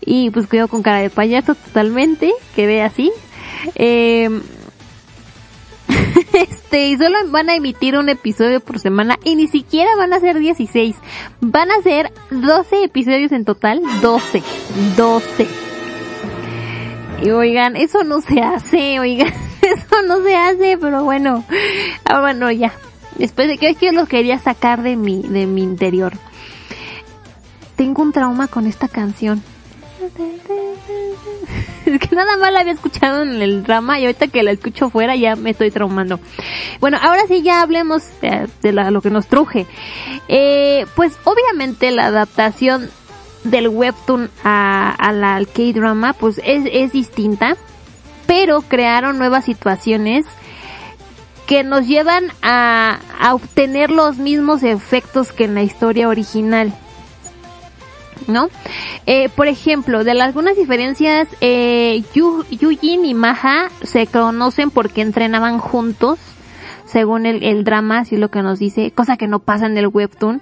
Y 0.01 0.31
pues 0.31 0.47
quedó 0.47 0.67
con 0.67 0.81
cara 0.81 1.01
de 1.01 1.11
payaso 1.11 1.53
totalmente, 1.53 2.33
quedé 2.55 2.81
así. 2.81 3.11
Eh, 3.75 4.41
este, 6.33 6.87
y 6.89 6.97
solo 6.97 7.17
van 7.29 7.49
a 7.49 7.55
emitir 7.55 7.97
un 7.97 8.09
episodio 8.09 8.59
por 8.59 8.79
semana 8.79 9.17
y 9.23 9.35
ni 9.35 9.47
siquiera 9.47 9.95
van 9.97 10.13
a 10.13 10.19
ser 10.19 10.39
16. 10.39 10.95
Van 11.41 11.71
a 11.71 11.81
ser 11.81 12.11
12 12.31 12.83
episodios 12.83 13.31
en 13.31 13.45
total. 13.45 13.81
12. 14.01 14.43
12. 14.97 15.47
Y 17.23 17.29
oigan, 17.29 17.75
eso 17.75 18.03
no 18.03 18.21
se 18.21 18.41
hace, 18.41 18.99
oigan, 18.99 19.33
eso 19.61 20.01
no 20.07 20.21
se 20.23 20.35
hace, 20.35 20.77
pero 20.77 21.03
bueno. 21.03 21.43
Ah, 22.03 22.19
bueno, 22.21 22.51
ya. 22.51 22.73
Después 23.17 23.47
de 23.47 23.57
que 23.57 23.69
es 23.69 23.77
que 23.77 23.91
los 23.93 24.09
quería 24.09 24.39
sacar 24.39 24.83
de 24.83 24.95
mi, 24.95 25.21
de 25.21 25.47
mi 25.47 25.63
interior. 25.63 26.13
Tengo 27.75 28.01
un 28.01 28.11
trauma 28.11 28.47
con 28.47 28.67
esta 28.67 28.87
canción. 28.87 29.41
Es 31.85 31.99
que 31.99 32.15
nada 32.15 32.37
más 32.37 32.51
la 32.51 32.61
había 32.61 32.73
escuchado 32.73 33.21
en 33.21 33.41
el 33.41 33.63
drama 33.63 33.99
y 33.99 34.05
ahorita 34.05 34.27
que 34.27 34.41
la 34.43 34.51
escucho 34.51 34.89
fuera 34.89 35.15
ya 35.15 35.35
me 35.35 35.51
estoy 35.51 35.69
traumando. 35.71 36.19
Bueno, 36.79 36.97
ahora 37.01 37.21
sí 37.27 37.43
ya 37.43 37.61
hablemos 37.61 38.03
de, 38.21 38.47
de 38.61 38.71
lo 38.71 39.01
que 39.01 39.11
nos 39.11 39.27
truje. 39.27 39.67
Eh, 40.27 40.85
pues 40.95 41.17
obviamente 41.23 41.91
la 41.91 42.07
adaptación 42.07 42.89
del 43.43 43.67
webtoon 43.69 44.31
a, 44.43 44.91
a 44.91 45.13
la 45.13 45.35
al 45.35 45.47
K-drama 45.47 46.13
pues 46.13 46.41
es, 46.43 46.63
es 46.71 46.91
distinta, 46.91 47.55
pero 48.25 48.61
crearon 48.61 49.19
nuevas 49.19 49.45
situaciones 49.45 50.25
que 51.45 51.63
nos 51.63 51.87
llevan 51.87 52.31
a, 52.41 52.99
a 53.19 53.35
obtener 53.35 53.91
los 53.91 54.17
mismos 54.17 54.63
efectos 54.63 55.31
que 55.31 55.45
en 55.45 55.53
la 55.53 55.61
historia 55.61 56.09
original. 56.09 56.73
¿No? 58.27 58.49
Eh, 59.05 59.29
por 59.29 59.47
ejemplo, 59.47 60.03
de 60.03 60.13
las- 60.13 60.27
algunas 60.27 60.57
diferencias, 60.57 61.27
eh, 61.41 62.03
Yu- 62.13 62.45
Yujin 62.49 63.05
y 63.05 63.13
Maha 63.13 63.69
se 63.83 64.07
conocen 64.07 64.71
porque 64.71 65.01
entrenaban 65.01 65.59
juntos, 65.59 66.19
según 66.85 67.25
el, 67.25 67.43
el 67.43 67.63
drama, 67.63 67.99
así 67.99 68.15
lo 68.17 68.29
que 68.29 68.41
nos 68.41 68.59
dice, 68.59 68.91
cosa 68.91 69.17
que 69.17 69.27
no 69.27 69.39
pasa 69.39 69.65
en 69.65 69.77
el 69.77 69.87
webtoon. 69.87 70.41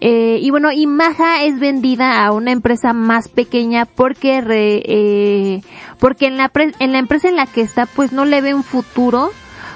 Eh, 0.00 0.38
y 0.40 0.50
bueno, 0.50 0.70
y 0.72 0.86
Maha 0.86 1.42
es 1.44 1.58
vendida 1.58 2.24
a 2.24 2.32
una 2.32 2.52
empresa 2.52 2.92
más 2.92 3.28
pequeña 3.28 3.86
porque 3.86 4.40
re- 4.40 4.82
eh, 4.84 5.62
porque 5.98 6.26
en 6.26 6.36
la, 6.36 6.48
pre- 6.48 6.72
en 6.78 6.92
la 6.92 6.98
empresa 6.98 7.28
en 7.28 7.36
la 7.36 7.46
que 7.46 7.60
está, 7.60 7.86
pues 7.86 8.12
no 8.12 8.24
le 8.24 8.40
ve 8.40 8.54
un 8.54 8.62
futuro, 8.64 9.30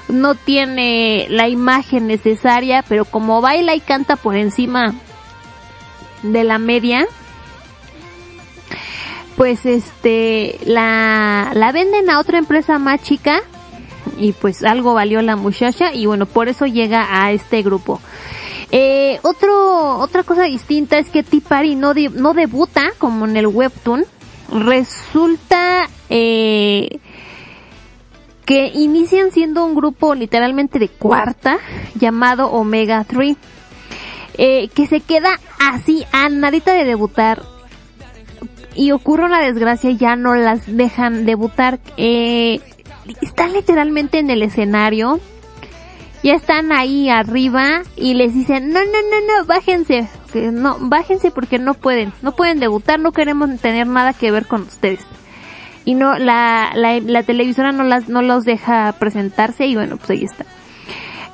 no 0.08 0.34
tiene 0.34 1.26
la 1.30 1.48
imagen 1.48 2.06
necesaria, 2.06 2.84
pero 2.88 3.04
como 3.04 3.40
baila 3.40 3.74
y 3.74 3.80
canta 3.80 4.16
por 4.16 4.36
encima 4.36 4.94
de 6.22 6.44
la 6.44 6.58
media, 6.58 7.06
pues 9.36 9.66
este 9.66 10.58
la 10.64 11.52
la 11.54 11.72
venden 11.72 12.10
a 12.10 12.20
otra 12.20 12.38
empresa 12.38 12.78
más 12.78 13.02
chica 13.02 13.42
y 14.18 14.32
pues 14.32 14.62
algo 14.62 14.94
valió 14.94 15.22
la 15.22 15.36
muchacha 15.36 15.92
y 15.92 16.06
bueno 16.06 16.26
por 16.26 16.48
eso 16.48 16.66
llega 16.66 17.24
a 17.24 17.32
este 17.32 17.62
grupo. 17.62 18.00
Eh, 18.70 19.18
otro 19.22 19.98
otra 19.98 20.22
cosa 20.22 20.44
distinta 20.44 20.98
es 20.98 21.08
que 21.08 21.22
Tipari 21.22 21.74
no 21.74 21.94
no 21.94 22.34
debuta 22.34 22.92
como 22.98 23.24
en 23.26 23.36
el 23.36 23.46
webtoon. 23.46 24.04
Resulta 24.52 25.88
eh, 26.10 26.98
que 28.44 28.66
inician 28.74 29.32
siendo 29.32 29.64
un 29.64 29.74
grupo 29.74 30.14
literalmente 30.14 30.78
de 30.78 30.88
cuarta 30.88 31.58
llamado 31.94 32.50
Omega 32.50 33.04
3 33.04 33.36
eh, 34.36 34.68
que 34.74 34.86
se 34.86 35.00
queda 35.00 35.40
así 35.60 36.04
a 36.12 36.28
nadita 36.28 36.72
de 36.72 36.84
debutar 36.84 37.53
y 38.74 38.92
ocurre 38.92 39.24
una 39.24 39.40
desgracia 39.40 39.90
y 39.90 39.96
ya 39.96 40.16
no 40.16 40.34
las 40.34 40.76
dejan 40.76 41.26
debutar. 41.26 41.78
Eh, 41.96 42.60
están 43.20 43.52
literalmente 43.52 44.18
en 44.18 44.30
el 44.30 44.42
escenario 44.42 45.20
ya 46.24 46.32
están 46.34 46.72
ahí 46.72 47.10
arriba 47.10 47.82
y 47.96 48.14
les 48.14 48.32
dicen 48.32 48.72
no 48.72 48.80
no 48.80 48.86
no 48.86 49.40
no 49.40 49.46
bájense 49.46 50.08
que 50.32 50.50
no 50.50 50.78
bájense 50.80 51.30
porque 51.30 51.58
no 51.58 51.74
pueden 51.74 52.14
no 52.22 52.32
pueden 52.32 52.60
debutar 52.60 52.98
no 52.98 53.12
queremos 53.12 53.60
tener 53.60 53.86
nada 53.86 54.14
que 54.14 54.30
ver 54.30 54.46
con 54.46 54.62
ustedes 54.62 55.00
y 55.84 55.94
no 55.94 56.16
la, 56.16 56.72
la, 56.74 56.98
la 57.00 57.22
televisora 57.24 57.72
no 57.72 57.84
las 57.84 58.08
no 58.08 58.22
los 58.22 58.46
deja 58.46 58.92
presentarse 58.98 59.66
y 59.66 59.74
bueno 59.74 59.98
pues 59.98 60.10
ahí 60.10 60.24
está 60.24 60.46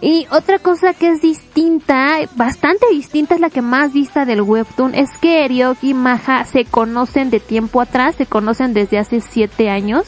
y 0.01 0.27
otra 0.31 0.59
cosa 0.59 0.95
que 0.95 1.11
es 1.11 1.21
distinta, 1.21 2.19
bastante 2.35 2.87
distinta, 2.91 3.35
es 3.35 3.41
la 3.41 3.51
que 3.51 3.63
más 3.63 3.93
vista 3.93 4.25
del 4.25 4.41
webtoon, 4.41 4.95
es 4.95 5.11
que 5.19 5.47
Ryok 5.47 5.79
y 5.83 5.95
Maha 5.95 6.45
se 6.47 6.65
conocen 6.65 7.31
de 7.31 7.41
tiempo 7.41 7.81
atrás, 7.81 8.15
se 8.17 8.27
conocen 8.27 8.73
desde 8.73 8.99
hace 8.99 9.21
siete 9.21 9.69
años. 9.69 10.07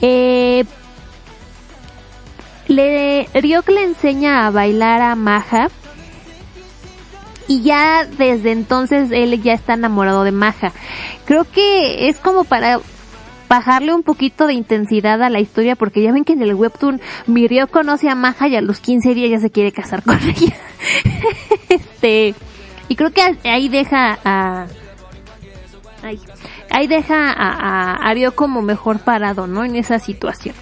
Eh, 0.00 0.64
le, 2.68 3.28
Ryok 3.34 3.68
le 3.68 3.84
enseña 3.84 4.46
a 4.46 4.50
bailar 4.50 5.02
a 5.02 5.14
Maha 5.14 5.68
y 7.48 7.62
ya 7.62 8.06
desde 8.06 8.52
entonces 8.52 9.10
él 9.12 9.42
ya 9.42 9.52
está 9.52 9.74
enamorado 9.74 10.24
de 10.24 10.32
Maja. 10.32 10.72
Creo 11.26 11.44
que 11.44 12.08
es 12.08 12.18
como 12.18 12.44
para 12.44 12.80
bajarle 13.52 13.92
un 13.92 14.02
poquito 14.02 14.46
de 14.46 14.54
intensidad 14.54 15.22
a 15.22 15.28
la 15.28 15.38
historia 15.38 15.76
porque 15.76 16.00
ya 16.00 16.10
ven 16.10 16.24
que 16.24 16.32
en 16.32 16.40
el 16.40 16.54
webtoon 16.54 17.02
Mirio 17.26 17.66
conoce 17.66 18.08
a 18.08 18.14
Maja 18.14 18.48
y 18.48 18.56
a 18.56 18.62
los 18.62 18.80
15 18.80 19.12
días 19.12 19.30
ya 19.30 19.40
se 19.40 19.50
quiere 19.50 19.72
casar 19.72 20.02
con 20.02 20.18
ella. 20.22 20.56
este, 21.68 22.34
y 22.88 22.96
creo 22.96 23.10
que 23.10 23.20
ahí 23.44 23.68
deja 23.68 24.18
a 24.24 24.68
ahí, 26.02 26.18
ahí 26.70 26.86
deja 26.86 27.30
a, 27.30 27.50
a 27.50 28.08
Ario 28.08 28.34
como 28.34 28.62
mejor 28.62 29.00
parado, 29.00 29.46
¿no? 29.46 29.66
En 29.66 29.76
esa 29.76 29.98
situación. 29.98 30.54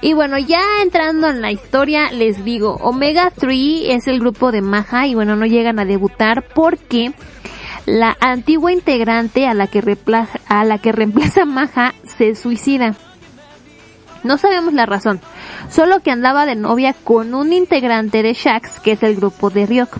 Y 0.00 0.14
bueno, 0.14 0.38
ya 0.38 0.62
entrando 0.82 1.28
en 1.28 1.42
la 1.42 1.52
historia, 1.52 2.10
les 2.12 2.46
digo, 2.46 2.76
Omega 2.80 3.30
3 3.36 3.58
es 3.88 4.06
el 4.06 4.20
grupo 4.20 4.52
de 4.52 4.62
Maja 4.62 5.06
y 5.06 5.14
bueno, 5.14 5.36
no 5.36 5.44
llegan 5.44 5.78
a 5.78 5.84
debutar 5.84 6.44
porque 6.54 7.12
la 7.86 8.16
antigua 8.20 8.72
integrante 8.72 9.46
a 9.46 9.54
la 9.54 9.66
que 9.66 9.80
reemplaza, 9.80 10.40
a 10.48 10.64
la 10.64 10.78
que 10.78 10.92
reemplaza 10.92 11.44
Maja 11.44 11.94
se 12.16 12.34
suicida. 12.34 12.94
No 14.22 14.38
sabemos 14.38 14.72
la 14.72 14.86
razón, 14.86 15.20
solo 15.68 16.00
que 16.00 16.12
andaba 16.12 16.46
de 16.46 16.54
novia 16.54 16.94
con 17.04 17.34
un 17.34 17.52
integrante 17.52 18.22
de 18.22 18.34
Shax, 18.34 18.78
que 18.78 18.92
es 18.92 19.02
el 19.02 19.16
grupo 19.16 19.50
de 19.50 19.66
Ryok. 19.66 19.98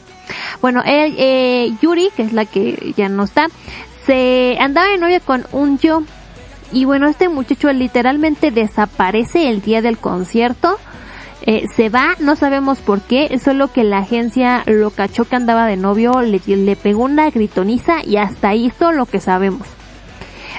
Bueno, 0.61 0.83
él, 0.85 1.15
eh, 1.19 1.73
Yuri, 1.83 2.11
que 2.17 2.23
es 2.23 2.33
la 2.33 2.45
que 2.45 2.95
ya 2.97 3.09
no 3.09 3.25
está, 3.25 3.49
se 4.07 4.57
andaba 4.61 4.89
de 4.89 4.99
novia 4.99 5.19
con 5.19 5.45
un 5.51 5.79
yo. 5.79 6.05
Y 6.71 6.85
bueno, 6.85 7.09
este 7.09 7.29
muchacho 7.29 7.73
literalmente 7.73 8.51
desaparece 8.53 9.49
el 9.51 9.61
día 9.61 9.83
del 9.83 9.99
concierto 9.99 10.79
eh, 11.45 11.67
se 11.75 11.89
va, 11.89 12.15
no 12.21 12.37
sabemos 12.37 12.79
por 12.79 13.01
qué, 13.01 13.39
solo 13.39 13.73
que 13.73 13.85
la 13.85 13.99
agencia 13.99 14.63
lo 14.67 14.91
cachó 14.91 15.25
que 15.25 15.37
andaba 15.37 15.67
de 15.67 15.77
novio, 15.77 16.23
le, 16.23 16.41
le 16.47 16.77
pegó 16.77 17.05
una 17.05 17.31
gritoniza 17.31 18.05
y 18.05 18.17
hasta 18.17 18.51
ahí 18.51 18.73
lo 18.95 19.07
que 19.07 19.21
sabemos. 19.21 19.67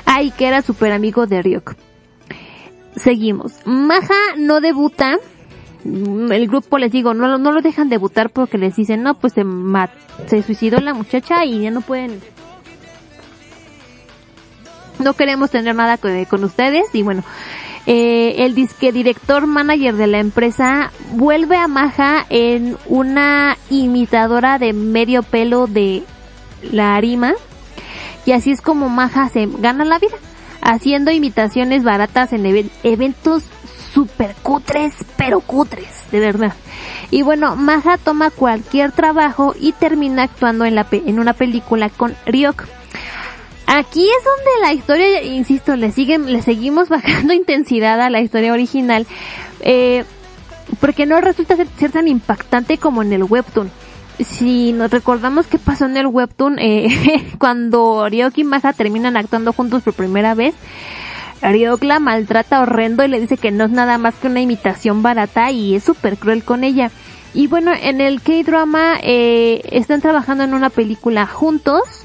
Ay, 0.06 0.32
que 0.32 0.48
era 0.48 0.62
súper 0.62 0.92
amigo 0.92 1.26
de 1.26 1.42
Ryok. 1.42 1.76
Seguimos. 2.96 3.54
Maja 3.66 4.36
no 4.38 4.60
debuta. 4.60 5.18
El 5.86 6.48
grupo 6.48 6.78
les 6.78 6.92
digo, 6.92 7.14
no, 7.14 7.38
no 7.38 7.52
lo 7.52 7.62
dejan 7.62 7.90
debutar 7.90 8.30
porque 8.30 8.58
les 8.58 8.76
dicen, 8.76 9.04
no, 9.04 9.16
pues 9.16 9.34
se, 9.34 9.44
se 10.28 10.44
suicidó 10.44 10.80
la 10.80 10.94
muchacha 10.94 11.44
y 11.46 11.62
ya 11.62 11.72
no 11.72 11.82
pueden 11.82 12.22
no 15.00 15.14
queremos 15.14 15.50
tener 15.50 15.76
nada 15.76 15.98
con, 15.98 16.24
con 16.26 16.44
ustedes 16.44 16.86
y 16.94 17.02
bueno 17.02 17.24
eh, 17.86 18.36
el 18.46 18.56
disque 18.56 18.92
director 18.92 19.46
manager 19.48 19.96
de 19.96 20.08
la 20.08 20.20
empresa 20.20 20.92
vuelve 21.12 21.58
a 21.58 21.68
Maja 21.68 22.26
en 22.30 22.78
una 22.88 23.58
imitadora 23.70 24.58
de 24.60 24.72
medio 24.74 25.22
pelo 25.24 25.68
de 25.68 26.04
la 26.72 26.96
Arima 26.96 27.34
y 28.26 28.32
así 28.32 28.52
es 28.52 28.62
como 28.62 28.88
Maja 28.90 29.28
se 29.30 29.48
gana 29.60 29.84
la 29.84 30.00
vida 30.00 30.16
haciendo 30.62 31.12
imitaciones 31.12 31.84
baratas 31.84 32.32
en 32.32 32.46
even- 32.46 32.72
eventos 32.84 33.44
super 33.94 34.34
cutres 34.42 34.94
pero 35.18 35.42
cutres 35.42 36.06
de 36.12 36.20
verdad. 36.22 36.54
Y 37.12 37.22
bueno 37.22 37.56
Maja 37.58 37.98
toma 37.98 38.30
cualquier 38.30 38.92
trabajo 38.94 39.54
y 39.60 39.74
termina 39.74 40.24
actuando 40.24 40.64
en 40.66 40.76
la 40.76 40.86
pe- 40.86 41.04
en 41.06 41.20
una 41.20 41.34
película 41.34 41.90
con 41.90 42.16
Ryok 42.26 42.64
Aquí 43.66 44.06
es 44.06 44.24
donde 44.24 44.62
la 44.62 44.74
historia, 44.74 45.24
insisto, 45.24 45.76
le 45.76 45.92
siguen, 45.92 46.32
le 46.32 46.42
seguimos 46.42 46.90
bajando 46.90 47.34
intensidad 47.34 48.00
a 48.02 48.10
la 48.10 48.22
historia 48.22 48.54
original, 48.54 49.08
eh, 49.62 50.04
porque 50.80 51.06
no 51.06 51.20
resulta 51.22 51.56
ser, 51.56 51.92
tan 51.92 52.08
impactante 52.08 52.78
como 52.78 53.02
en 53.02 53.14
el 53.14 53.24
webtoon. 53.24 53.72
Si 54.20 54.74
nos 54.74 54.92
recordamos 54.92 55.48
qué 55.48 55.58
pasó 55.58 55.86
en 55.86 55.98
el 55.98 56.08
webtoon, 56.08 56.60
eh, 56.60 57.32
cuando 57.40 58.08
Ryok 58.10 58.38
y 58.38 58.44
Maja 58.44 58.74
terminan 58.74 59.18
actuando 59.18 59.54
juntos 59.54 59.84
por 59.84 59.94
primera 59.94 60.36
vez, 60.36 60.54
Ryok 61.42 61.84
la 61.84 62.00
maltrata 62.00 62.62
horrendo 62.62 63.04
y 63.04 63.08
le 63.08 63.20
dice 63.20 63.38
que 63.38 63.52
no 63.52 63.66
es 63.66 63.72
nada 63.72 63.98
más 63.98 64.16
que 64.16 64.28
una 64.28 64.42
imitación 64.42 65.02
barata 65.02 65.52
y 65.52 65.76
es 65.76 65.84
súper 65.84 66.18
cruel 66.18 66.44
con 66.44 66.64
ella. 66.64 66.92
Y 67.34 67.48
bueno, 67.48 67.72
en 67.80 68.00
el 68.00 68.22
K-drama 68.22 69.00
eh, 69.02 69.62
están 69.72 70.02
trabajando 70.02 70.44
en 70.44 70.54
una 70.54 70.70
película 70.70 71.26
juntos. 71.26 72.03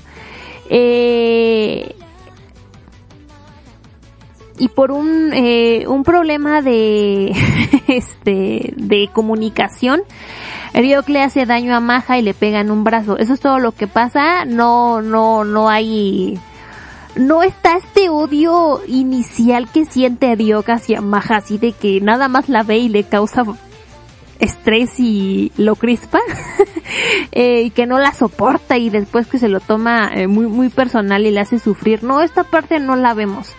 Eh, 0.68 1.94
y 4.58 4.68
por 4.68 4.90
un, 4.90 5.32
eh, 5.32 5.86
un 5.86 6.02
problema 6.02 6.62
de, 6.62 7.32
este, 7.86 8.74
de 8.76 9.08
comunicación, 9.12 10.02
Ryok 10.74 11.08
le 11.08 11.22
hace 11.22 11.46
daño 11.46 11.74
a 11.74 11.80
Maja 11.80 12.18
y 12.18 12.22
le 12.22 12.34
pega 12.34 12.60
en 12.60 12.70
un 12.70 12.84
brazo. 12.84 13.16
Eso 13.18 13.34
es 13.34 13.40
todo 13.40 13.58
lo 13.58 13.72
que 13.72 13.86
pasa. 13.86 14.44
No, 14.44 15.00
no, 15.00 15.44
no 15.44 15.68
hay, 15.68 16.38
no 17.16 17.42
está 17.42 17.76
este 17.76 18.08
odio 18.08 18.80
inicial 18.86 19.70
que 19.70 19.84
siente 19.84 20.34
Ryok 20.34 20.68
hacia 20.70 21.00
Maja, 21.00 21.36
así 21.36 21.58
de 21.58 21.72
que 21.72 22.00
nada 22.00 22.28
más 22.28 22.48
la 22.48 22.62
ve 22.62 22.78
y 22.78 22.88
le 22.88 23.04
causa 23.04 23.44
estrés 24.38 25.00
y 25.00 25.52
lo 25.56 25.74
crispa 25.76 26.20
eh, 27.32 27.62
y 27.62 27.70
que 27.70 27.86
no 27.86 27.98
la 27.98 28.12
soporta 28.12 28.78
y 28.78 28.90
después 28.90 29.26
que 29.26 29.38
se 29.38 29.48
lo 29.48 29.60
toma 29.60 30.10
eh, 30.14 30.26
muy 30.26 30.46
muy 30.46 30.68
personal 30.68 31.26
y 31.26 31.30
le 31.30 31.40
hace 31.40 31.58
sufrir. 31.58 32.02
No 32.02 32.22
esta 32.22 32.44
parte 32.44 32.80
no 32.80 32.96
la 32.96 33.14
vemos. 33.14 33.54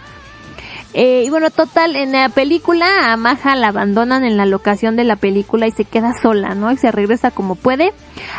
Eh, 0.94 1.24
y 1.26 1.30
bueno 1.30 1.52
total 1.52 1.96
en 1.96 2.14
la 2.14 2.30
película 2.30 3.14
a 3.14 3.18
Maja 3.18 3.56
la 3.56 3.68
abandonan 3.68 4.24
en 4.24 4.38
la 4.38 4.48
locación 4.48 4.96
de 4.96 5.04
la 5.04 5.18
película 5.18 5.68
y 5.68 5.72
se 5.72 5.86
queda 5.86 6.16
sola 6.20 6.56
no 6.56 6.72
y 6.72 6.78
se 6.78 6.92
regresa 6.92 7.30
como 7.30 7.56
puede. 7.56 7.94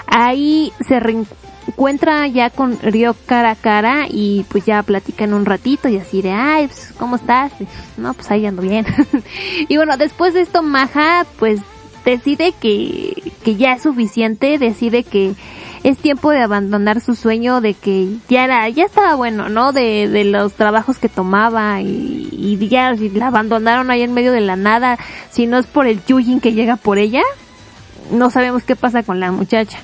Ahí 0.06 0.72
se 0.86 0.98
reencuentra 0.98 2.26
ya 2.26 2.50
con 2.50 2.76
Ryo 2.80 3.14
cara 3.26 3.52
a 3.52 3.54
cara 3.54 4.06
y 4.08 4.44
pues 4.48 4.64
ya 4.64 4.82
platican 4.82 5.32
un 5.32 5.46
ratito 5.46 5.88
y 5.88 5.98
así 5.98 6.22
de 6.22 6.32
ay 6.32 6.66
pues, 6.66 6.92
cómo 6.98 7.16
estás 7.16 7.52
no 7.96 8.14
pues 8.14 8.28
ahí 8.32 8.44
ando 8.46 8.62
bien 8.62 8.84
y 9.68 9.76
bueno 9.76 9.96
después 9.96 10.34
de 10.34 10.40
esto 10.40 10.62
Maja 10.62 11.24
pues 11.38 11.60
decide 12.05 12.52
que, 12.60 13.32
que 13.44 13.56
ya 13.56 13.72
es 13.72 13.82
suficiente, 13.82 14.59
decide 14.59 15.05
que 15.05 15.35
es 15.82 15.98
tiempo 15.98 16.31
de 16.31 16.43
abandonar 16.43 17.01
su 17.01 17.14
sueño 17.14 17.60
de 17.60 17.74
que 17.74 18.16
ya 18.28 18.44
era, 18.44 18.68
ya 18.68 18.85
estaba 18.85 19.14
bueno, 19.14 19.48
¿no? 19.48 19.72
De, 19.72 20.09
de 20.09 20.24
los 20.24 20.52
trabajos 20.52 20.98
que 20.98 21.09
tomaba 21.09 21.81
y, 21.81 22.28
y 22.32 22.68
ya 22.68 22.93
la 23.14 23.27
abandonaron 23.28 23.90
ahí 23.90 24.02
en 24.02 24.12
medio 24.12 24.32
de 24.32 24.43
la 24.43 24.56
nada, 24.56 24.98
si 25.31 25.47
no 25.47 25.59
es 25.59 25.66
por 25.66 25.86
el 25.86 26.05
Yujin 26.05 26.40
que 26.40 26.52
llega 26.52 26.77
por 26.77 26.98
ella, 26.98 27.22
no 28.10 28.31
sabemos 28.31 28.64
qué 28.64 28.77
pasa 28.77 29.02
con 29.02 29.20
la 29.20 29.32
muchacha. 29.32 29.78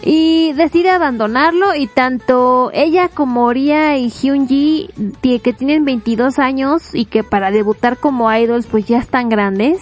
Y 0.00 0.52
decide 0.52 0.90
abandonarlo 0.90 1.74
y 1.74 1.88
tanto 1.88 2.70
ella 2.72 3.08
como 3.08 3.52
Ria 3.52 3.98
y 3.98 4.10
Hyunji, 4.10 4.90
que 5.22 5.52
tienen 5.52 5.84
22 5.84 6.38
años 6.38 6.94
y 6.94 7.06
que 7.06 7.24
para 7.24 7.50
debutar 7.50 7.96
como 7.96 8.32
idols 8.32 8.66
pues 8.66 8.86
ya 8.86 8.98
están 8.98 9.28
grandes, 9.28 9.80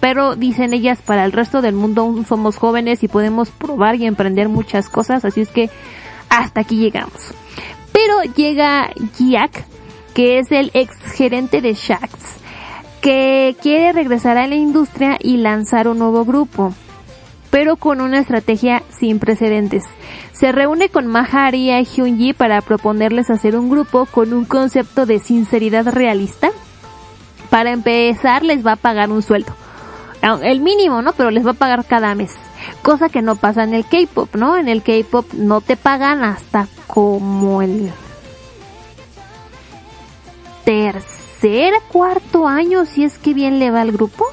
pero 0.00 0.36
dicen 0.36 0.74
ellas 0.74 1.00
para 1.04 1.24
el 1.24 1.32
resto 1.32 1.62
del 1.62 1.74
mundo 1.74 2.24
somos 2.28 2.56
jóvenes 2.56 3.02
y 3.02 3.08
podemos 3.08 3.50
probar 3.50 3.96
y 3.96 4.06
emprender 4.06 4.48
muchas 4.48 4.88
cosas, 4.88 5.24
así 5.24 5.40
es 5.40 5.50
que 5.50 5.70
hasta 6.28 6.60
aquí 6.60 6.76
llegamos. 6.76 7.32
Pero 7.92 8.22
llega 8.34 8.90
Jack, 9.18 9.64
que 10.14 10.38
es 10.38 10.52
el 10.52 10.70
ex 10.74 10.96
gerente 11.14 11.60
de 11.60 11.74
Shax, 11.74 12.38
que 13.00 13.56
quiere 13.60 13.92
regresar 13.92 14.36
a 14.38 14.46
la 14.46 14.54
industria 14.54 15.18
y 15.20 15.36
lanzar 15.38 15.88
un 15.88 15.98
nuevo 15.98 16.24
grupo, 16.24 16.74
pero 17.50 17.76
con 17.76 18.00
una 18.00 18.20
estrategia 18.20 18.82
sin 18.90 19.18
precedentes. 19.18 19.84
Se 20.32 20.52
reúne 20.52 20.90
con 20.90 21.06
Mahari 21.06 21.70
y 21.70 21.84
Hyunji 21.84 22.32
para 22.32 22.60
proponerles 22.60 23.30
hacer 23.30 23.56
un 23.56 23.70
grupo 23.70 24.06
con 24.06 24.32
un 24.32 24.44
concepto 24.44 25.06
de 25.06 25.18
sinceridad 25.18 25.86
realista, 25.92 26.50
Para 27.50 27.70
empezar, 27.72 28.42
les 28.42 28.64
va 28.64 28.72
a 28.72 28.76
pagar 28.76 29.10
un 29.10 29.22
sueldo. 29.22 29.54
El 30.22 30.60
mínimo, 30.60 31.00
¿no? 31.02 31.12
Pero 31.12 31.30
les 31.30 31.46
va 31.46 31.52
a 31.52 31.54
pagar 31.54 31.84
cada 31.84 32.14
mes. 32.14 32.34
Cosa 32.82 33.08
que 33.08 33.22
no 33.22 33.36
pasa 33.36 33.64
en 33.64 33.74
el 33.74 33.84
K-pop, 33.84 34.34
¿no? 34.34 34.56
En 34.56 34.68
el 34.68 34.82
K-pop 34.82 35.32
no 35.34 35.60
te 35.60 35.76
pagan 35.76 36.24
hasta 36.24 36.66
como 36.86 37.62
el 37.62 37.92
tercer, 40.64 41.72
cuarto 41.90 42.46
año, 42.46 42.84
si 42.84 43.04
es 43.04 43.18
que 43.18 43.32
bien 43.32 43.58
le 43.58 43.70
va 43.70 43.80
al 43.80 43.92
grupo. 43.92 44.26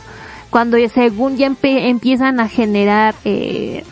Cuando 0.50 0.78
según 0.90 1.38
ya 1.38 1.52
empiezan 1.64 2.40
a 2.40 2.50
generar 2.50 3.16
eh, 3.24 3.84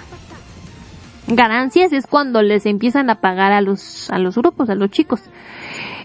ganancias, 1.28 1.94
es 1.94 2.08
cuando 2.08 2.42
les 2.42 2.66
empiezan 2.66 3.10
a 3.10 3.22
pagar 3.22 3.52
a 3.52 3.62
los, 3.62 4.10
a 4.10 4.18
los 4.18 4.36
grupos, 4.36 4.70
a 4.70 4.76
los 4.76 4.90
chicos. 4.90 5.22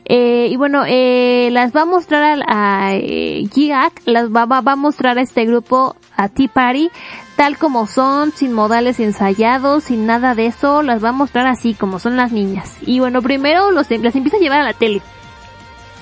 Eh, 0.04 0.48
y 0.50 0.56
bueno, 0.56 0.84
eh, 0.86 1.48
las 1.52 1.74
va 1.74 1.82
a 1.82 1.84
mostrar 1.84 2.40
a, 2.46 2.94
eh, 2.94 3.46
Gigac, 3.52 4.02
las 4.06 4.30
va, 4.30 4.46
va, 4.46 4.60
va 4.60 4.72
a 4.72 4.76
mostrar 4.76 5.18
a 5.18 5.22
este 5.22 5.44
grupo, 5.44 5.96
a 6.16 6.28
Tea 6.28 6.48
Party, 6.48 6.90
tal 7.36 7.58
como 7.58 7.86
son, 7.86 8.32
sin 8.32 8.52
modales 8.52 9.00
ensayados, 9.00 9.84
sin 9.84 10.06
nada 10.06 10.34
de 10.34 10.46
eso, 10.46 10.82
las 10.82 11.02
va 11.02 11.10
a 11.10 11.12
mostrar 11.12 11.46
así 11.46 11.74
como 11.74 11.98
son 11.98 12.16
las 12.16 12.32
niñas. 12.32 12.76
Y 12.82 13.00
bueno, 13.00 13.22
primero 13.22 13.70
los, 13.70 13.90
las 13.90 14.16
empieza 14.16 14.36
a 14.36 14.40
llevar 14.40 14.60
a 14.60 14.64
la 14.64 14.72
tele. 14.72 15.02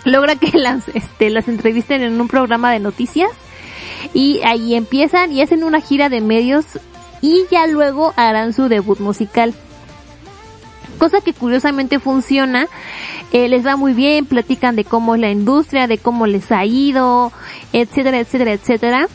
Logra 0.04 0.36
que 0.36 0.50
las, 0.58 0.88
este, 0.88 1.30
las 1.30 1.48
entrevisten 1.48 2.02
en 2.02 2.20
un 2.20 2.28
programa 2.28 2.72
de 2.72 2.80
noticias 2.80 3.30
y 4.14 4.40
ahí 4.44 4.74
empiezan 4.74 5.32
y 5.32 5.42
hacen 5.42 5.64
una 5.64 5.80
gira 5.80 6.08
de 6.08 6.20
medios 6.20 6.78
y 7.20 7.44
ya 7.50 7.66
luego 7.66 8.12
harán 8.16 8.52
su 8.52 8.68
debut 8.68 9.00
musical 9.00 9.54
cosa 10.96 11.20
que 11.20 11.32
curiosamente 11.32 11.98
funciona, 11.98 12.66
eh, 13.32 13.48
les 13.48 13.66
va 13.66 13.76
muy 13.76 13.92
bien, 13.92 14.26
platican 14.26 14.76
de 14.76 14.84
cómo 14.84 15.14
es 15.14 15.20
la 15.20 15.30
industria, 15.30 15.86
de 15.86 15.98
cómo 15.98 16.26
les 16.26 16.50
ha 16.52 16.64
ido, 16.64 17.32
etcétera, 17.72 18.18
etcétera, 18.18 18.52
etcétera. 18.52 19.08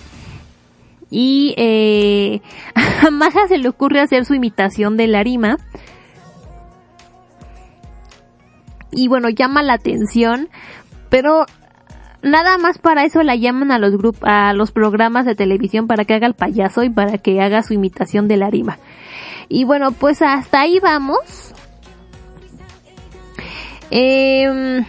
Y 1.09 1.53
eh, 1.57 2.41
a 3.05 3.11
Maja 3.11 3.47
se 3.47 3.57
le 3.57 3.69
ocurre 3.69 3.99
hacer 3.99 4.25
su 4.25 4.33
imitación 4.33 4.97
de 4.97 5.07
Larima. 5.07 5.57
Y 8.91 9.07
bueno, 9.07 9.29
llama 9.29 9.63
la 9.63 9.73
atención, 9.73 10.49
pero 11.09 11.45
nada 12.21 12.57
más 12.57 12.77
para 12.77 13.03
eso 13.03 13.23
la 13.23 13.35
llaman 13.35 13.71
a 13.71 13.79
los 13.79 13.97
grup 13.97 14.17
a 14.21 14.53
los 14.53 14.71
programas 14.71 15.25
de 15.25 15.35
televisión 15.35 15.87
para 15.87 16.05
que 16.05 16.13
haga 16.13 16.27
el 16.27 16.33
payaso 16.33 16.83
y 16.83 16.89
para 16.89 17.17
que 17.17 17.41
haga 17.41 17.63
su 17.63 17.73
imitación 17.73 18.27
de 18.27 18.37
Larima. 18.37 18.77
Y 19.47 19.63
bueno, 19.65 19.91
pues 19.91 20.21
hasta 20.21 20.61
ahí 20.61 20.79
vamos. 20.79 21.53
Eh, 23.91 24.81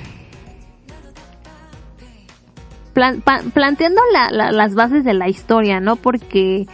planteando 3.55 4.01
la- 4.13 4.31
la- 4.31 4.53
las 4.53 4.75
bases 4.75 5.05
de 5.05 5.15
la 5.15 5.29
historia, 5.29 5.81
¿no? 5.81 5.97
Porque, 5.97 6.67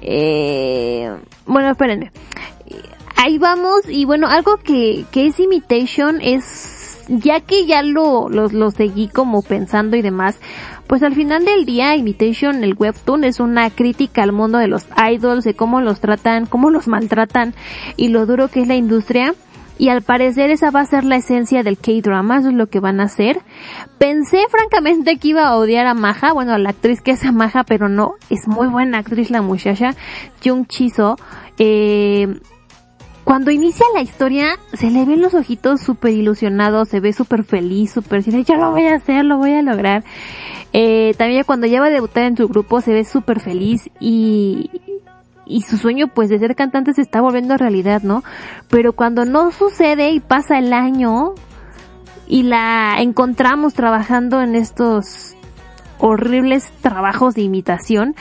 eh, 0.00 1.10
bueno, 1.46 1.70
espérenme. 1.70 2.10
Ahí 3.16 3.38
vamos 3.38 3.82
y 3.88 4.04
bueno, 4.04 4.26
algo 4.26 4.56
que, 4.56 5.04
que 5.12 5.26
es 5.28 5.38
imitation 5.38 6.18
es, 6.20 7.04
ya 7.08 7.38
que 7.40 7.66
ya 7.66 7.82
lo, 7.82 8.28
lo, 8.28 8.48
lo 8.48 8.70
seguí 8.72 9.06
como 9.06 9.42
pensando 9.42 9.96
y 9.96 10.02
demás, 10.02 10.40
pues 10.88 11.04
al 11.04 11.14
final 11.14 11.44
del 11.44 11.64
día 11.64 11.94
imitation, 11.94 12.64
el 12.64 12.74
webtoon 12.76 13.22
es 13.22 13.38
una 13.38 13.70
crítica 13.70 14.24
al 14.24 14.32
mundo 14.32 14.58
de 14.58 14.66
los 14.66 14.86
idols, 15.08 15.44
de 15.44 15.54
cómo 15.54 15.80
los 15.80 16.00
tratan, 16.00 16.46
cómo 16.46 16.70
los 16.70 16.88
maltratan 16.88 17.54
y 17.96 18.08
lo 18.08 18.26
duro 18.26 18.48
que 18.48 18.62
es 18.62 18.66
la 18.68 18.74
industria. 18.74 19.34
Y 19.82 19.88
al 19.88 20.00
parecer 20.00 20.50
esa 20.50 20.70
va 20.70 20.78
a 20.78 20.86
ser 20.86 21.02
la 21.02 21.16
esencia 21.16 21.64
del 21.64 21.76
K-drama, 21.76 22.38
eso 22.38 22.50
es 22.50 22.54
lo 22.54 22.68
que 22.68 22.78
van 22.78 23.00
a 23.00 23.06
hacer. 23.06 23.40
Pensé 23.98 24.38
francamente 24.48 25.16
que 25.16 25.26
iba 25.26 25.48
a 25.48 25.56
odiar 25.56 25.88
a 25.88 25.94
Maja, 25.94 26.32
bueno, 26.32 26.52
a 26.52 26.58
la 26.58 26.70
actriz 26.70 27.00
que 27.00 27.10
es 27.10 27.24
a 27.24 27.32
Maja, 27.32 27.64
pero 27.64 27.88
no, 27.88 28.14
es 28.30 28.46
muy 28.46 28.68
buena 28.68 28.98
actriz 28.98 29.28
la 29.28 29.42
muchacha, 29.42 29.96
Jung 30.40 30.68
Chiso. 30.68 31.16
Eh, 31.58 32.28
cuando 33.24 33.50
inicia 33.50 33.84
la 33.92 34.02
historia, 34.02 34.56
se 34.72 34.88
le 34.88 35.04
ven 35.04 35.20
los 35.20 35.34
ojitos 35.34 35.80
súper 35.80 36.12
ilusionados, 36.12 36.88
se 36.88 37.00
ve 37.00 37.12
súper 37.12 37.42
feliz, 37.42 37.90
súper, 37.90 38.22
yo 38.22 38.54
lo 38.54 38.70
voy 38.70 38.84
a 38.84 38.94
hacer, 38.94 39.24
lo 39.24 39.38
voy 39.38 39.50
a 39.50 39.62
lograr. 39.62 40.04
Eh, 40.72 41.12
también 41.18 41.42
cuando 41.44 41.66
ya 41.66 41.80
va 41.80 41.88
a 41.88 41.90
debutar 41.90 42.22
en 42.22 42.36
su 42.36 42.48
grupo, 42.48 42.80
se 42.80 42.92
ve 42.92 43.04
súper 43.04 43.40
feliz 43.40 43.90
y, 44.00 44.70
y 45.52 45.62
su 45.62 45.76
sueño 45.76 46.08
pues 46.08 46.30
de 46.30 46.38
ser 46.38 46.56
cantante 46.56 46.94
se 46.94 47.02
está 47.02 47.20
volviendo 47.20 47.56
realidad, 47.56 48.02
¿no? 48.02 48.22
Pero 48.68 48.92
cuando 48.92 49.24
no 49.24 49.52
sucede 49.52 50.10
y 50.10 50.20
pasa 50.20 50.58
el 50.58 50.72
año 50.72 51.34
y 52.26 52.44
la 52.44 52.96
encontramos 52.98 53.74
trabajando 53.74 54.40
en 54.40 54.56
estos 54.56 55.36
horribles 55.98 56.70
trabajos 56.80 57.34
de 57.34 57.42
imitación, 57.42 58.14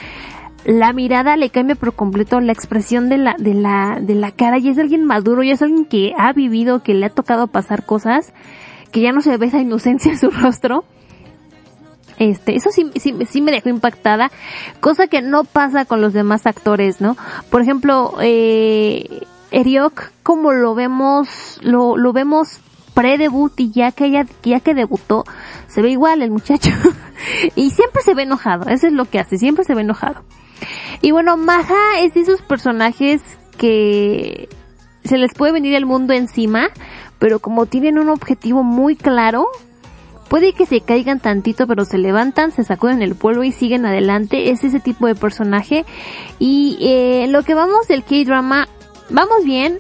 la 0.66 0.94
mirada 0.94 1.38
le 1.38 1.50
cambia 1.50 1.76
por 1.76 1.94
completo 1.94 2.40
la 2.40 2.52
expresión 2.52 3.10
de 3.10 3.18
la, 3.18 3.36
de 3.38 3.54
la, 3.54 4.00
de 4.00 4.16
la 4.16 4.32
cara 4.32 4.60
y 4.60 4.70
es 4.70 4.78
alguien 4.78 5.06
maduro 5.06 5.44
y 5.44 5.52
es 5.52 5.62
alguien 5.62 5.86
que 5.86 6.14
ha 6.18 6.34
vivido, 6.34 6.84
que 6.84 6.94
le 6.94 7.08
ha 7.08 7.10
tocado 7.10 7.48
pasar 7.48 7.86
cosas, 7.86 8.34
que 8.92 9.02
ya 9.02 9.12
no 9.12 9.22
se 9.22 9.36
ve 9.38 9.48
esa 9.48 9.60
inocencia 9.60 10.12
en 10.12 10.20
su 10.20 10.30
rostro. 10.30 10.84
Este, 12.22 12.56
eso 12.56 12.70
sí, 12.70 13.42
me 13.42 13.52
dejó 13.52 13.70
impactada, 13.70 14.32
cosa 14.80 15.08
que 15.08 15.24
no 15.24 15.44
pasa 15.44 15.86
con 15.86 16.02
los 16.02 16.14
demás 16.14 16.46
actores, 16.46 17.02
¿no? 17.02 17.18
Por 17.50 17.64
ejemplo, 17.64 18.14
eh, 18.22 19.24
Eriok, 19.50 20.12
como 20.22 20.52
lo 20.52 20.76
vemos, 20.76 21.58
lo, 21.64 21.98
lo 21.98 22.14
vemos 22.14 22.60
pre-debut 22.94 23.60
y 23.60 23.72
ya 23.72 23.92
que 23.92 24.06
ella, 24.06 24.28
ya 24.44 24.60
que 24.60 24.76
debutó, 24.76 25.24
se 25.66 25.82
ve 25.82 25.90
igual 25.90 26.22
el 26.22 26.30
muchacho. 26.30 26.70
y 27.56 27.72
siempre 27.72 28.04
se 28.04 28.14
ve 28.14 28.22
enojado, 28.22 28.70
eso 28.70 28.86
es 28.86 28.94
lo 28.94 29.06
que 29.06 29.18
hace, 29.18 29.40
siempre 29.40 29.66
se 29.66 29.74
ve 29.74 29.82
enojado. 29.82 30.22
Y 31.02 31.10
bueno, 31.10 31.38
Maja 31.38 32.02
es 32.02 32.14
de 32.14 32.22
esos 32.22 32.44
personajes 32.44 33.24
que 33.58 34.48
se 35.04 35.18
les 35.18 35.34
puede 35.34 35.54
venir 35.54 35.74
el 35.74 35.88
mundo 35.88 36.14
encima, 36.14 36.70
pero 37.18 37.40
como 37.40 37.66
tienen 37.66 37.98
un 37.98 38.10
objetivo 38.10 38.62
muy 38.62 38.96
claro, 38.96 39.48
puede 40.32 40.54
que 40.54 40.66
se 40.66 40.80
caigan 40.80 41.20
tantito, 41.20 41.68
pero 41.68 41.84
se 41.84 41.98
levantan, 41.98 42.54
se 42.54 42.64
sacuden 42.64 43.02
el 43.02 43.16
polvo 43.16 43.44
y 43.44 43.52
siguen 43.52 43.86
adelante. 43.86 44.50
Es 44.52 44.64
ese 44.64 44.80
tipo 44.80 45.06
de 45.06 45.14
personaje. 45.14 45.84
Y 46.40 46.78
eh, 46.80 47.28
lo 47.28 47.44
que 47.44 47.54
vamos 47.54 47.90
del 47.90 48.06
K-drama, 48.06 48.70
vamos 49.10 49.44
bien. 49.44 49.80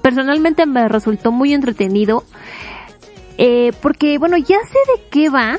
Personalmente 0.00 0.64
me 0.64 0.86
resultó 0.88 1.32
muy 1.32 1.54
entretenido. 1.54 2.22
Eh, 3.36 3.72
porque 3.82 4.18
bueno, 4.18 4.36
ya 4.36 4.58
sé 4.60 4.78
de 4.94 5.08
qué 5.10 5.28
va. 5.28 5.58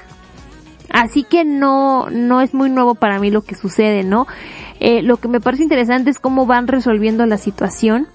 Así 0.94 1.24
que 1.24 1.44
no, 1.44 2.10
no 2.10 2.40
es 2.40 2.53
muy 2.53 2.70
nuevo 2.70 2.95
para 2.95 3.20
mí 3.20 3.32
lo 3.32 3.41
que 3.41 3.56
sucede, 3.56 4.06
¿no? 4.06 4.28
Eh, 4.80 5.02
lo 5.02 5.18
que 5.18 5.28
me 5.28 5.41
parece 5.41 5.64
interesante 5.64 6.10
es 6.10 6.20
cómo 6.20 6.45
van 6.45 6.68
resolviendo 6.68 7.26
la 7.26 7.38
situación. 7.38 8.08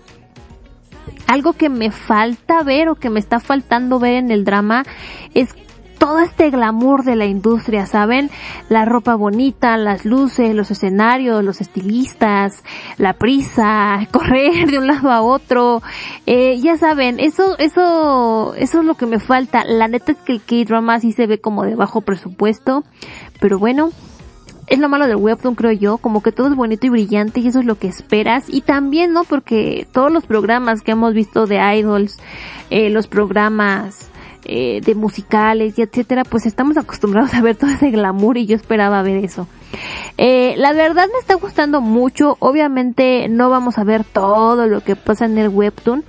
Algo 1.27 1.53
que 1.53 1.69
me 1.69 1.91
falta 1.91 2.63
ver 2.63 2.89
o 2.89 2.95
que 2.95 3.11
me 3.11 3.21
está 3.21 3.39
faltando 3.39 3.99
ver 3.99 4.15
en 4.15 4.31
el 4.31 4.47
drama 4.47 4.85
es 5.35 5.55
todo 5.99 6.21
este 6.21 6.51
glamour 6.51 7.05
de 7.05 7.17
la 7.17 7.27
industria, 7.27 7.87
¿saben? 7.87 8.31
La 8.69 8.85
ropa 8.85 9.15
bonita, 9.15 9.77
las 9.77 10.05
luces, 10.05 10.55
los 10.55 10.71
escenarios, 10.71 11.45
los 11.45 11.61
estilistas, 11.61 12.63
la 12.99 13.15
prisa, 13.15 14.07
correr 14.13 14.71
de 14.71 14.79
un 14.79 14.87
lado 14.87 15.11
a 15.11 15.23
otro, 15.23 15.83
eh, 16.27 16.59
ya 16.61 16.77
saben, 16.77 17.21
eso, 17.21 17.57
eso, 17.59 18.55
eso 18.57 18.81
es 18.81 18.85
lo 18.85 18.95
que 18.95 19.07
me 19.07 19.19
falta. 19.19 19.65
La 19.65 19.89
neta 19.89 20.13
es 20.13 20.19
que 20.19 20.33
el 20.33 20.43
K-drama 20.43 21.01
sí 21.01 21.13
se 21.13 21.27
ve 21.27 21.41
como 21.41 21.65
de 21.65 21.75
bajo 21.75 22.01
presupuesto, 22.01 22.85
pero 23.41 23.59
bueno, 23.59 23.91
es 24.67 24.79
lo 24.79 24.89
malo 24.89 25.07
del 25.07 25.17
webtoon, 25.17 25.55
creo 25.55 25.73
yo, 25.73 25.99
como 25.99 26.23
que 26.23 26.33
todo 26.33 26.49
es 26.49 26.57
bonito 26.57 26.87
y 26.87 26.91
brillante 26.91 27.41
y 27.41 27.49
eso 27.49 27.61
es 27.61 27.67
lo 27.67 27.79
que 27.79 27.87
esperas. 27.87 28.45
Y 28.49 28.63
también, 28.63 29.13
¿no? 29.13 29.25
Porque 29.25 29.87
todos 29.93 30.11
los 30.11 30.27
programas 30.27 30.83
que 30.83 30.93
hemos 30.93 31.15
visto 31.15 31.47
de 31.47 31.59
idols, 31.77 32.19
eh, 32.71 32.91
los 32.91 33.07
programas 33.07 34.11
eh, 34.49 34.81
de 34.85 34.95
musicales 34.95 35.79
y 35.79 35.83
etcétera, 35.83 36.25
pues 36.25 36.47
estamos 36.47 36.77
acostumbrados 36.77 37.35
a 37.35 37.43
ver 37.43 37.57
todo 37.57 37.71
ese 37.71 37.91
glamour 37.91 38.39
y 38.39 38.47
yo 38.47 38.57
esperaba 38.57 39.03
ver 39.03 39.25
eso. 39.25 39.49
Eh, 40.19 40.55
la 40.57 40.73
verdad 40.73 41.09
me 41.13 41.19
está 41.19 41.35
gustando 41.35 41.81
mucho, 41.81 42.37
obviamente 42.39 43.29
no 43.29 43.51
vamos 43.51 43.79
a 43.79 43.85
ver 43.85 44.05
todo 44.05 44.67
lo 44.67 44.81
que 44.81 44.97
pasa 44.97 45.27
en 45.27 45.39
el 45.39 45.49
webtoon. 45.49 46.05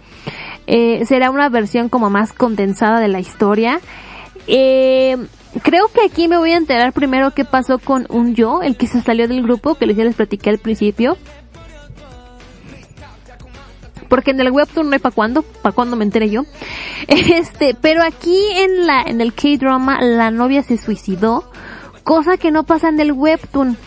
Eh, 0.67 1.05
será 1.05 1.31
una 1.31 1.49
versión 1.49 1.89
como 1.89 2.09
más 2.09 2.33
condensada 2.33 2.99
de 2.99 3.07
la 3.07 3.19
historia. 3.19 3.79
Eh, 4.47 5.17
creo 5.63 5.87
que 5.87 6.01
aquí 6.05 6.27
me 6.27 6.37
voy 6.37 6.51
a 6.51 6.57
enterar 6.57 6.93
primero 6.93 7.31
qué 7.31 7.45
pasó 7.45 7.79
con 7.79 8.05
un 8.09 8.35
yo, 8.35 8.61
el 8.61 8.75
que 8.75 8.87
se 8.87 9.01
salió 9.01 9.27
del 9.27 9.43
grupo, 9.43 9.75
que 9.75 9.85
les 9.85 9.97
ya 9.97 10.03
les 10.03 10.15
platiqué 10.15 10.49
al 10.49 10.59
principio. 10.59 11.17
Porque 14.09 14.31
en 14.31 14.39
el 14.39 14.51
webtoon 14.51 14.87
no 14.87 14.93
hay 14.93 14.99
para 14.99 15.13
cuándo, 15.13 15.41
para 15.41 15.73
cuándo 15.73 15.95
me 15.95 16.05
enteré 16.05 16.29
yo. 16.29 16.43
Este, 17.07 17.75
pero 17.79 18.03
aquí 18.03 18.39
en 18.55 18.85
la, 18.85 19.01
en 19.01 19.21
el 19.21 19.33
K-drama, 19.33 20.01
la 20.01 20.31
novia 20.31 20.63
se 20.63 20.77
suicidó, 20.77 21.49
cosa 22.03 22.37
que 22.37 22.51
no 22.51 22.63
pasa 22.63 22.89
en 22.89 22.99
el 22.99 23.11
webtoon. 23.11 23.77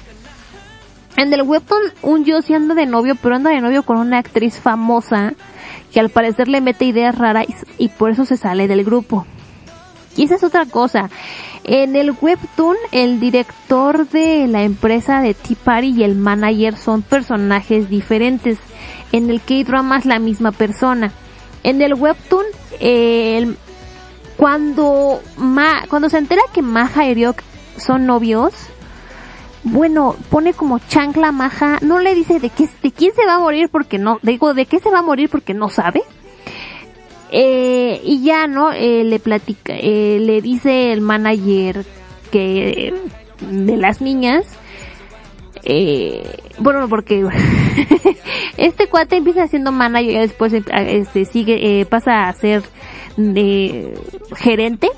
En 1.17 1.33
el 1.33 1.43
webtoon, 1.43 1.83
un 2.03 2.25
yo 2.25 2.41
sí 2.41 2.55
anda 2.55 2.75
de 2.75 2.87
novio, 2.87 3.15
pero 3.21 3.35
anda 3.35 3.51
de 3.51 3.61
novio 3.61 3.83
con 3.83 3.99
una 3.99 4.19
actriz 4.19 4.59
famosa, 4.59 5.35
que 5.93 6.01
al 6.01 6.09
parecer 6.09 6.49
le 6.49 6.61
mete 6.61 6.85
ideas 6.85 7.17
raras 7.19 7.47
y, 7.49 7.85
y 7.85 7.89
por 7.89 8.11
eso 8.11 8.25
se 8.25 8.37
sale 8.37 8.69
del 8.69 8.85
grupo. 8.85 9.27
Y 10.17 10.25
esa 10.25 10.35
es 10.37 10.45
otra 10.45 10.67
cosa. 10.67 11.09
En 11.65 11.95
el 11.95 12.13
webtoon, 12.21 12.77
el 12.91 13.21
director 13.21 14.09
de 14.09 14.47
la 14.49 14.63
empresa 14.65 15.21
de 15.21 15.35
Tea 15.35 15.57
Party 15.63 15.95
y 15.97 16.03
el 16.03 16.17
manager 16.17 16.77
son 16.77 17.03
personajes 17.03 17.89
diferentes. 17.89 18.59
En 19.13 19.31
el 19.31 19.41
K-drama 19.41 19.99
es 19.99 20.07
la 20.07 20.19
misma 20.19 20.53
persona. 20.53 21.13
En 21.63 21.81
el 21.83 21.95
webtoon, 21.95 22.45
el- 22.81 23.57
cuando 24.37 25.21
Ma, 25.37 25.83
cuando 25.89 26.09
se 26.09 26.19
entera 26.19 26.43
que 26.53 26.63
Maja 26.63 27.07
y 27.07 27.15
Ryok 27.15 27.43
son 27.77 28.07
novios, 28.07 28.55
bueno, 29.63 30.17
pone 30.31 30.55
como 30.55 30.79
chancla 30.79 31.31
Maja, 31.33 31.79
no 31.83 31.99
le 31.99 32.15
dice 32.15 32.41
de 32.41 32.49
qué, 32.49 32.69
de 32.83 32.91
quién 32.93 33.13
se 33.15 33.27
va 33.27 33.35
a 33.35 33.39
morir 33.39 33.69
porque 33.69 33.99
no, 33.99 34.19
digo, 34.23 34.55
de 34.55 34.65
qué 34.65 34.79
se 34.81 34.91
va 34.91 35.01
a 35.01 35.03
morir 35.03 35.29
porque 35.29 35.53
no 35.53 35.69
sabe. 35.69 36.03
Eh, 37.33 38.01
y 38.05 38.23
ya, 38.23 38.47
¿no? 38.47 38.73
Eh, 38.73 39.05
le 39.05 39.21
platica, 39.21 39.75
eh, 39.77 40.19
le 40.21 40.41
dice 40.41 40.93
el 40.93 41.01
manager 41.01 41.85
que 42.31 42.93
de 43.41 43.77
las 43.77 44.01
niñas, 44.01 44.47
eh, 45.63 46.39
bueno, 46.59 46.89
porque 46.89 47.27
este 48.57 48.89
cuate 48.89 49.17
empieza 49.17 49.47
siendo 49.47 49.73
manager 49.73 50.11
y 50.11 50.19
después 50.19 50.53
eh, 50.53 50.63
este 50.73 51.25
sigue, 51.25 51.81
eh, 51.81 51.87
pasa 51.87 52.29
a 52.29 52.33
ser 52.33 52.63
de 53.17 53.95
gerente. 54.37 54.89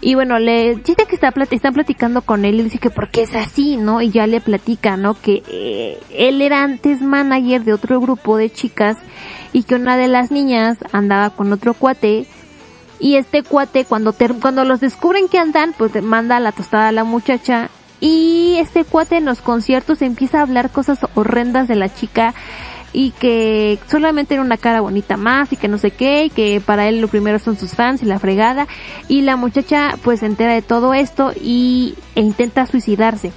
Y 0.00 0.14
bueno, 0.14 0.38
le 0.38 0.82
chiste 0.82 1.06
que 1.06 1.14
está 1.14 1.32
están 1.50 1.74
platicando 1.74 2.22
con 2.22 2.44
él 2.44 2.60
y 2.60 2.62
dice 2.64 2.78
que 2.78 2.90
por 2.90 3.10
qué 3.10 3.22
es 3.22 3.34
así, 3.34 3.76
¿no? 3.76 4.02
Y 4.02 4.10
ya 4.10 4.26
le 4.26 4.40
platica, 4.40 4.96
¿no? 4.96 5.14
Que 5.14 5.42
eh, 5.48 5.98
él 6.10 6.42
era 6.42 6.62
antes 6.62 7.00
manager 7.00 7.64
de 7.64 7.72
otro 7.72 8.00
grupo 8.00 8.36
de 8.36 8.50
chicas 8.50 8.96
y 9.52 9.62
que 9.62 9.74
una 9.74 9.96
de 9.96 10.08
las 10.08 10.30
niñas 10.30 10.78
andaba 10.92 11.30
con 11.30 11.52
otro 11.52 11.74
cuate 11.74 12.26
y 12.98 13.16
este 13.16 13.42
cuate 13.42 13.84
cuando 13.84 14.14
cuando 14.40 14.64
los 14.64 14.80
descubren 14.80 15.28
que 15.28 15.38
andan, 15.38 15.74
pues 15.76 16.00
manda 16.02 16.40
la 16.40 16.52
tostada 16.52 16.88
a 16.88 16.92
la 16.92 17.04
muchacha 17.04 17.70
y 18.00 18.56
este 18.58 18.84
cuate 18.84 19.16
en 19.16 19.24
los 19.24 19.40
conciertos 19.40 20.02
empieza 20.02 20.38
a 20.38 20.42
hablar 20.42 20.70
cosas 20.70 20.98
horrendas 21.14 21.68
de 21.68 21.76
la 21.76 21.92
chica 21.92 22.34
y 22.94 23.10
que 23.10 23.78
solamente 23.88 24.34
era 24.34 24.42
una 24.42 24.56
cara 24.56 24.80
bonita 24.80 25.16
más 25.16 25.52
y 25.52 25.56
que 25.56 25.68
no 25.68 25.76
sé 25.76 25.90
qué 25.90 26.26
y 26.26 26.30
que 26.30 26.62
para 26.64 26.88
él 26.88 27.00
lo 27.00 27.08
primero 27.08 27.40
son 27.40 27.58
sus 27.58 27.74
fans 27.74 28.02
y 28.02 28.06
la 28.06 28.20
fregada 28.20 28.68
y 29.08 29.22
la 29.22 29.36
muchacha 29.36 29.96
pues 30.02 30.20
se 30.20 30.26
entera 30.26 30.54
de 30.54 30.62
todo 30.62 30.94
esto 30.94 31.32
y 31.38 31.96
e 32.14 32.20
intenta 32.20 32.66
suicidarse. 32.66 33.32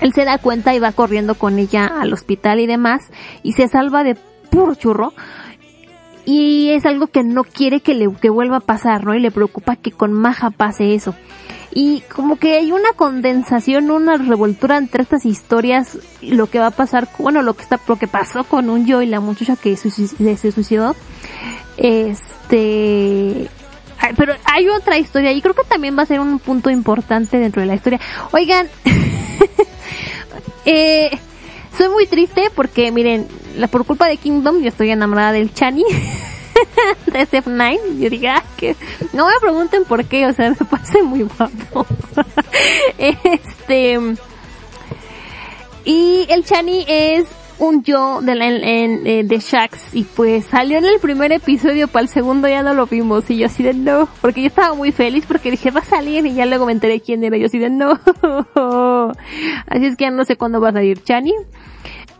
Él 0.00 0.12
se 0.12 0.24
da 0.24 0.38
cuenta 0.38 0.74
y 0.74 0.80
va 0.80 0.92
corriendo 0.92 1.36
con 1.36 1.58
ella 1.58 1.86
al 1.86 2.12
hospital 2.12 2.58
y 2.58 2.66
demás 2.66 3.02
y 3.44 3.52
se 3.52 3.68
salva 3.68 4.02
de 4.02 4.16
puro 4.50 4.74
churro 4.74 5.12
y 6.24 6.70
es 6.70 6.84
algo 6.86 7.06
que 7.06 7.22
no 7.22 7.44
quiere 7.44 7.80
que 7.80 7.94
le 7.94 8.12
que 8.20 8.30
vuelva 8.30 8.56
a 8.56 8.60
pasar, 8.60 9.04
¿no? 9.04 9.14
Y 9.14 9.20
le 9.20 9.30
preocupa 9.30 9.76
que 9.76 9.92
con 9.92 10.12
Maja 10.12 10.50
pase 10.50 10.94
eso. 10.94 11.14
Y 11.72 12.00
como 12.14 12.36
que 12.36 12.56
hay 12.56 12.72
una 12.72 12.92
condensación, 12.94 13.90
una 13.90 14.16
revoltura 14.16 14.76
entre 14.76 15.02
estas 15.02 15.24
historias, 15.24 15.98
lo 16.20 16.48
que 16.48 16.58
va 16.58 16.66
a 16.66 16.70
pasar, 16.72 17.08
bueno, 17.18 17.42
lo 17.42 17.54
que 17.54 17.62
está, 17.62 17.78
lo 17.86 17.96
que 17.96 18.08
pasó 18.08 18.44
con 18.44 18.70
un 18.70 18.86
yo 18.86 19.02
y 19.02 19.06
la 19.06 19.20
muchacha 19.20 19.54
que 19.56 19.76
se 19.76 19.90
suicidó. 19.90 20.96
Este, 21.76 23.48
pero 24.16 24.34
hay 24.44 24.68
otra 24.68 24.98
historia 24.98 25.32
y 25.32 25.40
creo 25.40 25.54
que 25.54 25.64
también 25.64 25.96
va 25.96 26.02
a 26.02 26.06
ser 26.06 26.20
un 26.20 26.38
punto 26.38 26.70
importante 26.70 27.38
dentro 27.38 27.60
de 27.60 27.66
la 27.66 27.74
historia. 27.74 28.00
Oigan, 28.32 28.68
eh, 30.64 31.10
soy 31.76 31.88
muy 31.88 32.06
triste 32.06 32.50
porque 32.54 32.90
miren, 32.90 33.26
la, 33.56 33.68
por 33.68 33.84
culpa 33.84 34.08
de 34.08 34.16
Kingdom 34.16 34.60
yo 34.60 34.68
estoy 34.68 34.90
enamorada 34.90 35.32
del 35.32 35.52
Chani. 35.54 35.84
de 37.12 37.20
SF9, 37.26 37.98
yo 37.98 38.10
diga 38.10 38.36
"Ah, 38.38 38.44
que 38.56 38.76
no 39.12 39.26
me 39.26 39.32
pregunten 39.40 39.84
por 39.84 40.04
qué, 40.04 40.26
o 40.26 40.32
sea, 40.32 40.50
me 40.50 40.56
parece 40.66 41.02
muy 41.02 41.22
guapo. 41.22 41.86
este 42.98 43.98
y 45.84 46.26
el 46.28 46.44
Chani 46.44 46.84
es 46.86 47.26
un 47.58 47.82
yo 47.82 48.20
de 48.22 48.34
la, 48.34 48.46
en- 48.46 49.06
eh, 49.06 49.22
de 49.24 49.38
Shax 49.38 49.94
y 49.94 50.04
pues 50.04 50.46
salió 50.46 50.78
en 50.78 50.86
el 50.86 50.98
primer 50.98 51.30
episodio, 51.32 51.88
para 51.88 52.04
el 52.04 52.08
segundo 52.08 52.48
ya 52.48 52.62
no 52.62 52.72
lo 52.72 52.86
vimos 52.86 53.28
y 53.30 53.36
yo 53.38 53.46
así 53.46 53.62
de 53.62 53.74
no, 53.74 54.08
porque 54.22 54.40
yo 54.42 54.46
estaba 54.48 54.74
muy 54.74 54.92
feliz 54.92 55.24
porque 55.26 55.50
dije 55.50 55.70
va 55.70 55.80
a 55.80 55.84
salir 55.84 56.24
y 56.26 56.34
ya 56.34 56.46
luego 56.46 56.64
me 56.64 56.72
enteré 56.72 57.00
quién 57.00 57.22
era, 57.22 57.36
yo 57.36 57.46
así 57.46 57.58
de 57.58 57.68
no. 57.70 57.98
Así 59.66 59.86
es 59.86 59.96
que 59.96 60.04
ya 60.04 60.10
no 60.10 60.24
sé 60.24 60.36
cuándo 60.36 60.60
va 60.60 60.70
a 60.70 60.72
salir 60.72 61.02
Chani. 61.02 61.32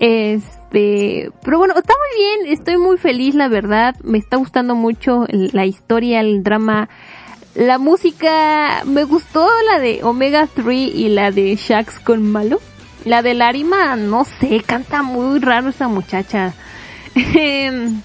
Este, 0.01 1.31
pero 1.45 1.59
bueno, 1.59 1.75
está 1.77 1.93
muy 1.95 2.25
bien, 2.25 2.53
estoy 2.53 2.79
muy 2.79 2.97
feliz, 2.97 3.35
la 3.35 3.49
verdad, 3.49 3.95
me 4.03 4.19
está 4.19 4.39
gustando 4.39 4.75
mucho 4.75 5.27
la 5.29 5.67
historia, 5.67 6.21
el 6.21 6.43
drama, 6.43 6.89
la 7.55 7.79
música, 7.79 8.83
me 8.87 9.05
gustó 9.05 9.47
la 9.71 9.79
de 9.79 10.03
Omega 10.03 10.49
3 10.53 10.67
y 10.95 11.09
la 11.11 11.31
de 11.31 11.55
Shax 11.55 12.01
con 12.01 12.23
Malo. 12.23 12.61
La 13.05 13.23
de 13.23 13.33
Larima, 13.35 13.97
no 13.97 14.25
sé, 14.25 14.61
canta 14.61 15.03
muy 15.03 15.39
raro 15.39 15.71
esa 15.71 15.89
muchacha. 15.89 16.55
Em, 17.15 18.03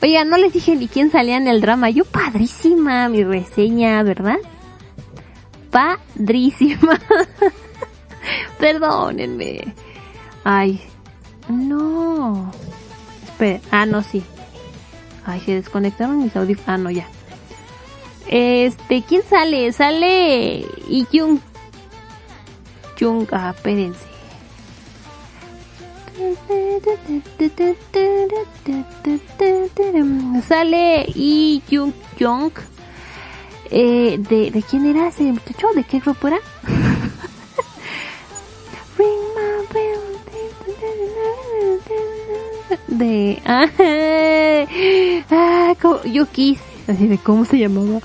Oiga, 0.00 0.24
no 0.24 0.36
les 0.36 0.52
dije 0.52 0.74
ni 0.76 0.88
quién 0.88 1.10
salía 1.10 1.36
en 1.36 1.48
el 1.48 1.60
drama. 1.60 1.90
Yo 1.90 2.04
padrísima 2.04 3.08
mi 3.08 3.24
reseña, 3.24 4.02
¿verdad? 4.02 4.38
Padrísima. 5.70 6.98
Perdónenme. 8.58 9.74
Ay, 10.48 10.80
no. 11.48 12.52
Espera, 13.24 13.60
ah, 13.72 13.84
no, 13.84 14.04
sí. 14.04 14.22
Ay, 15.24 15.40
se 15.40 15.56
desconectaron 15.56 16.22
mis 16.22 16.36
audífonos. 16.36 16.68
Ah, 16.68 16.78
no, 16.78 16.88
ya. 16.88 17.08
Este, 18.28 19.02
¿quién 19.02 19.22
sale? 19.28 19.72
Sale 19.72 20.64
Jung. 21.12 21.40
Jung, 22.96 23.26
ah, 23.32 23.54
espérense. 23.56 24.06
Sale 30.46 31.06
Lee 31.12 31.60
Jung 31.68 31.92
Jung. 32.20 32.52
Eh, 33.72 34.16
de, 34.16 34.52
¿De 34.52 34.62
quién 34.62 34.86
era 34.86 35.08
ese 35.08 35.24
muchacho? 35.24 35.70
¿De 35.74 35.82
qué 35.82 35.98
grupo 35.98 36.28
era? 36.28 36.38
Ring 38.96 39.18
my 39.34 39.66
bell. 39.74 40.05
De. 42.88 43.40
Ah, 43.44 43.66
ah, 45.30 45.74
co- 45.80 46.02
Yukis. 46.04 46.58
Así 46.88 47.06
de 47.08 47.18
cómo 47.18 47.44
se 47.44 47.58
llamaba. 47.58 48.00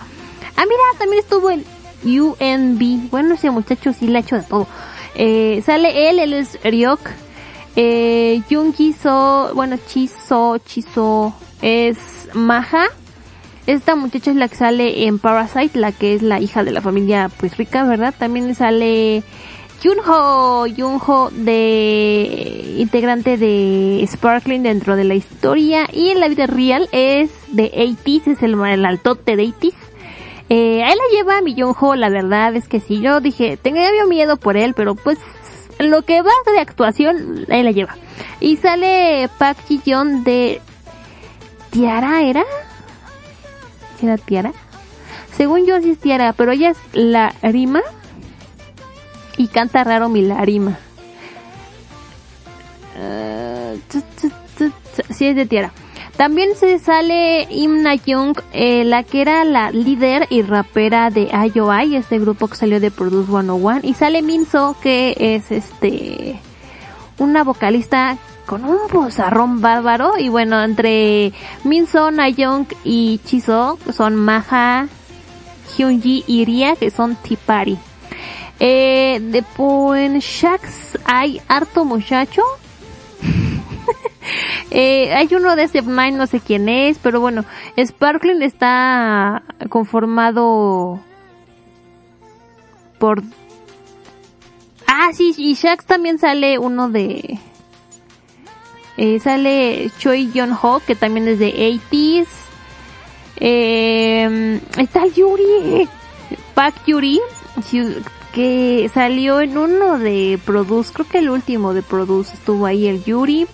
Ah, 0.56 0.64
mira, 0.66 0.84
también 0.98 1.22
estuvo 1.24 1.50
en 1.52 1.64
UNB. 2.04 3.10
Bueno, 3.10 3.36
ese 3.36 3.50
muchacho 3.52 3.94
sí 3.94 4.08
le 4.08 4.18
ha 4.18 4.22
hecho 4.22 4.36
de 4.38 4.44
todo. 4.44 4.68
Eh, 5.16 5.62
sale 5.66 6.10
él, 6.10 6.20
él 6.20 6.34
es 6.34 6.60
Ryok. 6.64 7.00
Eh, 7.76 8.42
bueno, 9.54 9.78
Chiso, 9.88 10.58
Chiso 10.60 11.34
es 11.62 11.98
Maja. 12.34 12.86
Esta 13.68 13.96
muchacha 13.96 14.32
es 14.32 14.38
la 14.38 14.48
que 14.48 14.56
sale 14.56 15.06
en 15.06 15.20
Parasite, 15.20 15.78
la 15.80 15.92
que 15.92 16.16
es 16.16 16.24
la 16.24 16.40
hija 16.40 16.64
de 16.64 16.72
la 16.72 16.82
familia 16.82 17.30
pues 17.38 17.56
rica, 17.58 17.84
¿verdad? 17.84 18.14
También 18.18 18.54
sale 18.56 19.24
Junho, 19.82 20.66
Junho 20.76 21.30
de 21.32 22.76
integrante 22.78 23.38
de 23.38 24.06
Sparkling 24.08 24.62
dentro 24.62 24.96
de 24.96 25.04
la 25.06 25.16
historia 25.16 25.88
y 25.92 26.10
en 26.10 26.20
la 26.20 26.28
vida 26.28 26.46
real 26.46 26.88
es 26.92 27.32
de 27.48 27.72
80s, 27.72 28.28
es 28.28 28.44
el, 28.44 28.86
altote 28.86 29.36
de 29.36 29.44
80s. 29.46 29.74
Eh, 30.50 30.84
a 30.84 30.92
él 30.92 30.98
la 30.98 31.18
lleva 31.18 31.42
mi 31.42 31.60
Junho, 31.60 31.96
la 31.96 32.10
verdad 32.10 32.56
es 32.56 32.68
que 32.68 32.80
sí, 32.80 33.02
yo 33.02 33.22
dije, 33.22 33.58
tenía 33.58 33.90
miedo 34.08 34.38
por 34.38 34.56
él, 34.56 34.76
pero 34.76 34.94
pues 34.94 35.18
lo 35.80 36.04
que 36.04 36.22
va 36.22 36.32
de 36.54 36.60
actuación, 36.60 37.46
él 37.48 37.66
la 37.66 37.72
lleva. 37.72 37.96
Y 38.40 38.58
sale 38.58 39.30
Park 39.40 39.58
Ji-yeon 39.68 40.24
de 40.24 40.62
Tiara, 41.72 42.22
¿era? 42.22 42.44
¿Sí 44.00 44.06
era 44.06 44.18
Tiara? 44.18 44.52
Según 45.36 45.66
yo 45.66 45.82
sí 45.82 45.92
es 45.92 45.98
Tiara, 45.98 46.34
pero 46.34 46.52
ella 46.52 46.70
es 46.70 46.78
la 46.94 47.34
Rima 47.42 47.82
y 49.42 49.48
canta 49.48 49.84
raro 49.84 50.08
mi 50.08 50.22
tut, 53.88 54.74
sí 55.10 55.26
es 55.26 55.36
de 55.36 55.46
Tiara. 55.46 55.72
También 56.16 56.56
se 56.56 56.78
sale 56.78 57.48
Imna 57.50 57.96
Young, 57.96 58.38
eh, 58.54 58.84
la 58.84 59.02
que 59.04 59.22
era 59.22 59.44
la 59.44 59.72
líder 59.72 60.28
y 60.30 60.44
rapera 60.44 61.10
de 61.10 61.32
IOI, 61.54 61.96
este 61.96 62.20
grupo 62.20 62.48
que 62.48 62.56
salió 62.56 62.80
de 62.80 62.92
Produce 62.92 63.32
101. 63.32 63.80
Y 63.82 63.96
sale 63.96 64.22
Minso, 64.22 64.76
que 64.84 65.16
es 65.18 65.52
este 65.52 66.40
una 67.18 67.44
vocalista 67.44 68.18
con 68.46 68.66
un 68.66 68.78
bozarrón 68.92 69.62
bárbaro. 69.62 70.20
Y 70.20 70.30
bueno, 70.30 70.62
entre 70.64 71.34
Minso, 71.64 72.12
Nayoung 72.12 72.68
y 72.84 73.20
Chiso 73.26 73.80
son 73.92 74.16
Maja, 74.16 74.88
Hyunji 75.76 76.24
y 76.28 76.46
Ria, 76.46 76.76
que 76.76 76.92
son 76.92 77.16
Tipari. 77.16 77.80
Eh, 78.64 79.44
en 79.96 80.20
Shax 80.20 81.00
hay 81.06 81.42
harto 81.48 81.84
muchacho 81.84 82.44
Eh, 84.70 85.14
hay 85.14 85.28
uno 85.36 85.56
de 85.58 85.68
Step9, 85.68 86.14
no 86.14 86.28
sé 86.28 86.40
quién 86.40 86.70
es, 86.70 86.98
pero 87.00 87.20
bueno, 87.20 87.44
Sparkling 87.78 88.42
está 88.42 89.44
conformado 89.68 91.02
por... 92.98 93.22
Ah, 94.88 95.10
sí, 95.14 95.34
y 95.38 95.56
Shax 95.56 95.86
también 95.86 96.20
sale 96.20 96.58
uno 96.58 96.90
de... 96.90 97.38
Eh, 98.96 99.20
sale 99.20 99.92
Choi 99.98 100.32
Yeon 100.32 100.54
Ho, 100.62 100.82
que 100.86 100.96
también 100.96 101.28
es 101.28 101.40
de 101.40 101.54
80s. 101.92 102.28
Eh, 103.38 104.62
está 104.78 105.06
Yuri, 105.08 105.90
Park 106.54 106.76
Yuri, 106.86 107.20
que 108.34 108.90
salió 108.94 109.42
en 109.42 109.58
uno 109.58 109.98
de 109.98 110.40
Produce, 110.46 110.94
creo 110.94 111.08
que 111.08 111.18
el 111.20 111.30
último 111.30 111.74
de 111.74 111.82
Produce 111.82 112.34
estuvo 112.34 112.66
ahí 112.66 112.88
el 112.88 113.04
Yuri. 113.04 113.48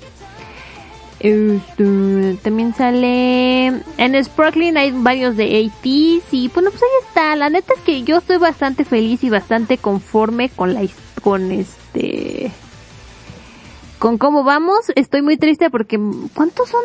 Este, 1.20 2.38
también 2.44 2.76
sale 2.76 3.68
en 3.98 4.24
Sparkling 4.24 4.78
hay 4.78 4.92
varios 4.92 5.36
de 5.36 5.64
80s 5.64 6.22
y 6.32 6.48
bueno 6.50 6.70
pues 6.70 6.84
ahí 6.84 7.08
está. 7.08 7.36
La 7.36 7.50
neta 7.50 7.74
es 7.76 7.82
que 7.82 8.04
yo 8.04 8.18
estoy 8.18 8.38
bastante 8.38 8.86
feliz 8.86 9.24
y 9.24 9.30
bastante 9.32 9.80
conforme 9.80 10.50
con 10.50 10.76
la 10.76 10.82
con 11.24 11.52
este 11.52 12.52
con 13.98 14.20
cómo 14.20 14.44
vamos. 14.44 14.92
Estoy 14.96 15.24
muy 15.24 15.38
triste 15.38 15.72
porque 15.72 16.00
cuántos 16.36 16.70
son 16.70 16.84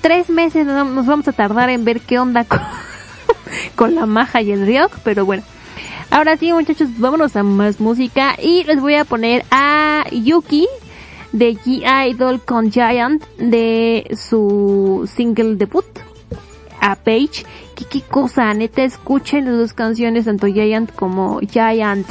tres 0.00 0.30
meses 0.30 0.66
nos 0.66 1.06
vamos 1.06 1.28
a 1.28 1.32
tardar 1.32 1.68
en 1.68 1.84
ver 1.84 2.00
qué 2.00 2.18
onda 2.18 2.44
con, 2.46 2.60
con 3.74 3.94
la 3.94 4.06
maja 4.06 4.40
y 4.40 4.52
el 4.52 4.66
ryok 4.66 4.98
pero 5.04 5.26
bueno 5.26 5.42
ahora 6.14 6.36
sí 6.36 6.52
muchachos 6.52 6.88
vámonos 6.98 7.34
a 7.34 7.42
más 7.42 7.80
música 7.80 8.36
y 8.40 8.62
les 8.64 8.80
voy 8.80 8.94
a 8.94 9.04
poner 9.04 9.44
a 9.50 10.04
Yuki 10.12 10.68
de 11.32 11.56
G-Idol 11.56 12.40
con 12.40 12.70
Giant 12.70 13.24
de 13.36 14.16
su 14.16 15.10
single 15.12 15.56
debut 15.56 15.84
a 16.80 16.94
Page. 16.94 17.44
¿Qué, 17.74 17.84
qué 17.86 18.00
cosa, 18.00 18.54
neta, 18.54 18.84
escuchen 18.84 19.46
las 19.46 19.56
dos 19.56 19.72
canciones, 19.72 20.26
tanto 20.26 20.46
Giant 20.46 20.94
como 20.94 21.40
Giant, 21.40 22.06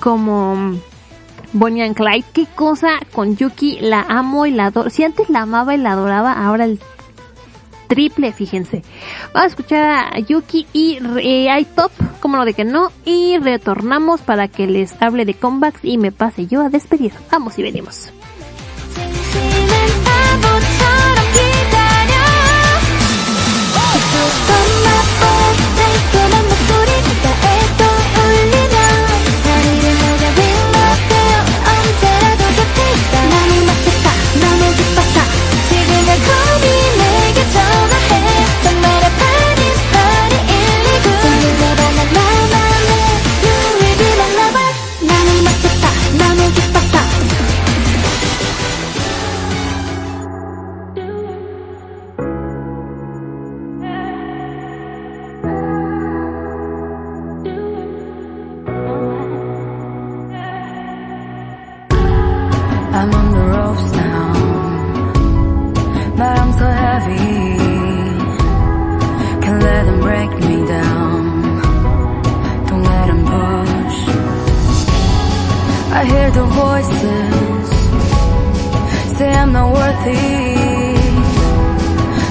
como 0.00 0.56
mm, 0.56 0.80
Bonnie 1.52 1.82
and 1.82 1.94
Clyde. 1.94 2.24
Qué 2.32 2.46
cosa 2.54 2.92
con 3.12 3.36
Yuki, 3.36 3.80
la 3.80 4.00
amo 4.08 4.46
y 4.46 4.50
la 4.50 4.66
adoro. 4.66 4.88
Si 4.88 5.04
antes 5.04 5.28
la 5.28 5.42
amaba 5.42 5.74
y 5.74 5.78
la 5.78 5.92
adoraba, 5.92 6.32
ahora 6.32 6.64
el 6.64 6.80
triple, 7.86 8.32
fíjense. 8.32 8.82
Vamos 9.32 9.44
a 9.44 9.46
escuchar 9.46 10.14
a 10.14 10.18
Yuki 10.18 10.66
y 10.72 10.98
eh, 11.18 11.48
iTop, 11.60 11.92
como 12.20 12.36
lo 12.36 12.44
de 12.44 12.54
que 12.54 12.64
no, 12.64 12.90
y 13.04 13.38
retornamos 13.38 14.20
para 14.20 14.48
que 14.48 14.66
les 14.66 15.00
hable 15.00 15.24
de 15.24 15.34
comebacks 15.34 15.84
y 15.84 15.98
me 15.98 16.12
pase 16.12 16.46
yo 16.46 16.62
a 16.62 16.68
despedir. 16.68 17.12
Vamos 17.30 17.58
y 17.58 17.62
venimos. 17.62 18.12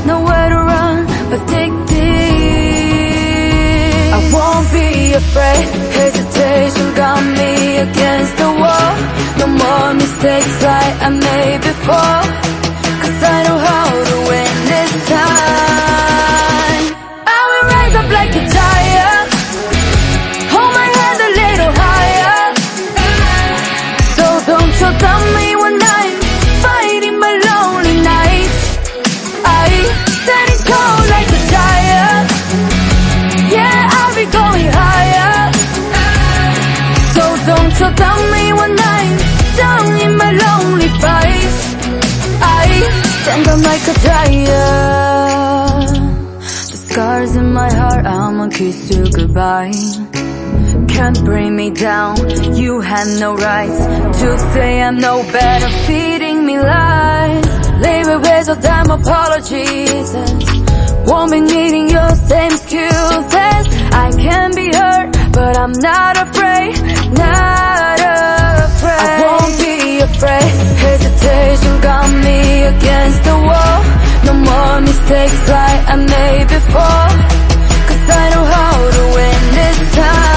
Nowhere 0.06 0.50
to 0.50 0.60
run 0.72 1.06
but 1.30 1.42
take 1.48 1.74
this. 1.88 3.26
I 4.18 4.20
won't 4.34 4.68
be 4.72 4.90
afraid. 5.14 5.66
Hesitation 6.00 6.88
got 6.96 7.22
me 7.40 7.78
against 7.78 8.34
the 8.38 8.50
wall. 8.62 8.96
No 9.40 9.48
more 9.48 9.94
mistakes 9.94 10.64
like 10.64 10.96
I 11.08 11.10
made 11.10 11.62
before. 11.62 12.45
Bring 51.26 51.56
me 51.56 51.72
down, 51.72 52.16
you 52.56 52.80
had 52.80 53.08
no 53.20 53.36
rights 53.36 53.80
to 54.22 54.40
say 54.54 54.82
I'm 54.82 54.98
no 54.98 55.24
better, 55.24 55.70
feeding 55.88 56.46
me 56.46 56.58
lies. 56.60 57.46
Labor 57.82 58.20
with 58.20 58.48
your 58.48 58.56
damn 58.68 58.90
apologies. 58.92 60.10
Won't 61.10 61.32
be 61.32 61.42
needing 61.42 61.90
your 61.90 62.12
same 62.30 62.52
excuses. 62.52 63.64
I 64.06 64.08
can 64.26 64.56
be 64.56 64.68
hurt, 64.80 65.10
but 65.34 65.58
I'm 65.58 65.74
not 65.74 66.14
afraid, 66.26 66.74
not 67.18 68.00
afraid. 68.70 69.04
I 69.06 69.12
won't 69.26 69.56
be 69.66 70.00
afraid. 70.10 70.52
Hesitation 70.86 71.74
got 71.82 72.08
me 72.26 72.40
against 72.74 73.24
the 73.30 73.38
wall. 73.48 73.80
No 74.28 74.34
more 74.50 74.82
mistakes 74.82 75.42
like 75.50 75.82
I 75.94 75.96
made 76.16 76.48
before. 76.58 77.10
Cause 77.90 78.06
I 78.22 78.26
know 78.34 78.46
how 78.56 78.74
to 78.96 79.04
win 79.16 79.42
this 79.58 79.96
time. 79.96 80.35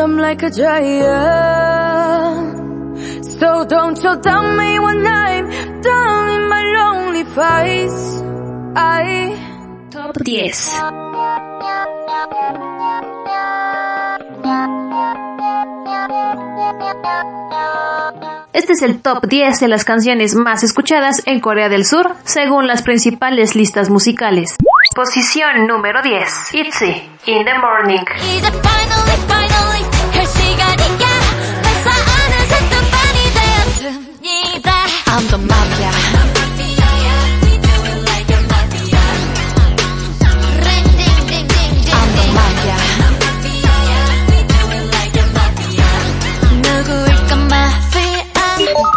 And 0.00 0.12
I'm 0.12 0.18
like 0.18 0.42
a 0.44 0.50
giant. 0.50 0.98
So 3.24 3.64
don't 3.64 4.02
you 4.02 4.20
tell 4.22 4.56
me 4.56 4.78
when 4.78 5.06
I'm 5.06 5.50
down 5.82 6.30
in 6.36 6.48
my 6.48 6.64
lonely 6.76 7.24
face. 7.24 8.22
I 8.76 9.34
Top 9.90 10.16
10. 10.22 10.72
Este 18.52 18.72
es 18.72 18.82
el 18.82 19.00
top 19.00 19.26
10 19.26 19.60
de 19.60 19.68
las 19.68 19.84
canciones 19.84 20.34
más 20.34 20.62
escuchadas 20.62 21.22
en 21.26 21.40
Corea 21.40 21.68
del 21.68 21.84
Sur, 21.84 22.14
según 22.24 22.66
las 22.66 22.82
principales 22.82 23.54
listas 23.56 23.90
musicales. 23.90 24.56
Posición 24.94 25.66
número 25.66 26.02
10. 26.02 26.54
ITZY, 26.54 27.10
In 27.26 27.44
the 27.44 27.54
Morning. 27.58 28.04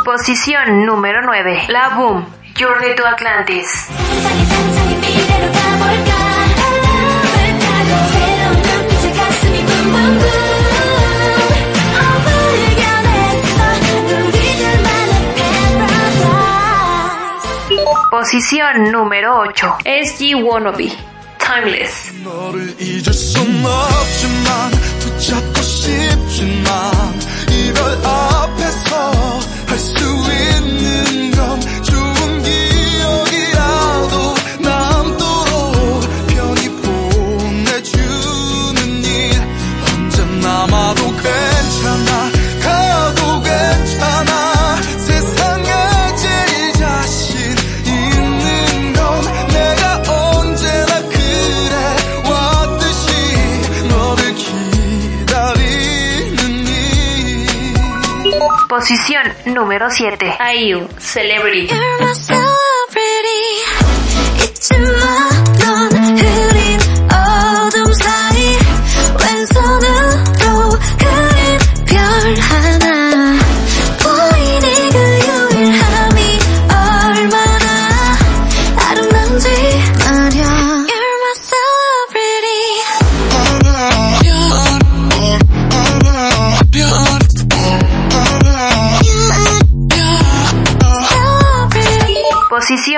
Posición 0.05 0.85
número 0.85 1.21
9. 1.23 1.65
La 1.69 1.89
Boom. 1.95 2.25
Journey 2.55 2.95
to 2.95 3.05
Atlantis. 3.07 3.87
Posición 18.11 18.91
número 18.91 19.39
8. 19.39 19.77
SG 19.85 20.35
Wannabe, 20.43 20.91
Timeless. 21.39 22.11
Posición 59.01 59.55
número 59.55 59.89
7. 59.89 60.37
IU, 60.59 60.87
Celebrity. 60.99 61.73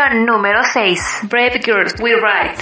Posición 0.03 0.25
número 0.25 0.59
6. 0.63 0.99
Brave 1.23 1.61
Girls 1.63 1.95
We 1.99 2.15
Ride. 2.15 2.55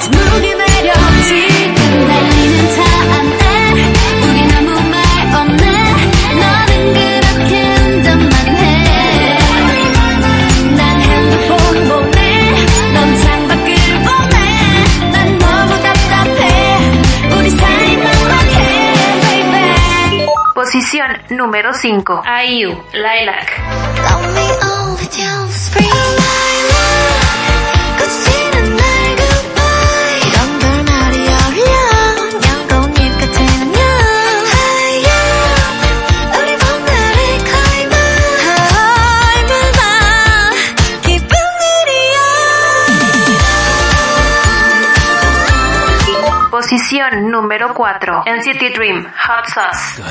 Posición 20.54 21.18
número 21.30 21.74
5. 21.74 22.24
IU, 22.46 22.84
Lilac. 22.94 24.81
Posición 46.72 47.30
número 47.30 47.74
4. 47.74 48.24
NCT 48.26 48.74
Dream, 48.74 49.04
Hot 49.04 49.46
Sauce. 49.46 50.02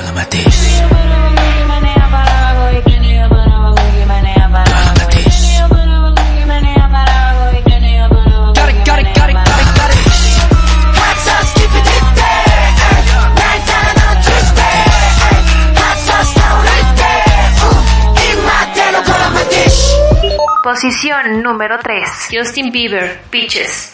Posición 20.63 21.41
número 21.41 21.79
3. 21.79 22.29
Justin 22.31 22.71
Bieber, 22.71 23.19
Peaches. 23.31 23.93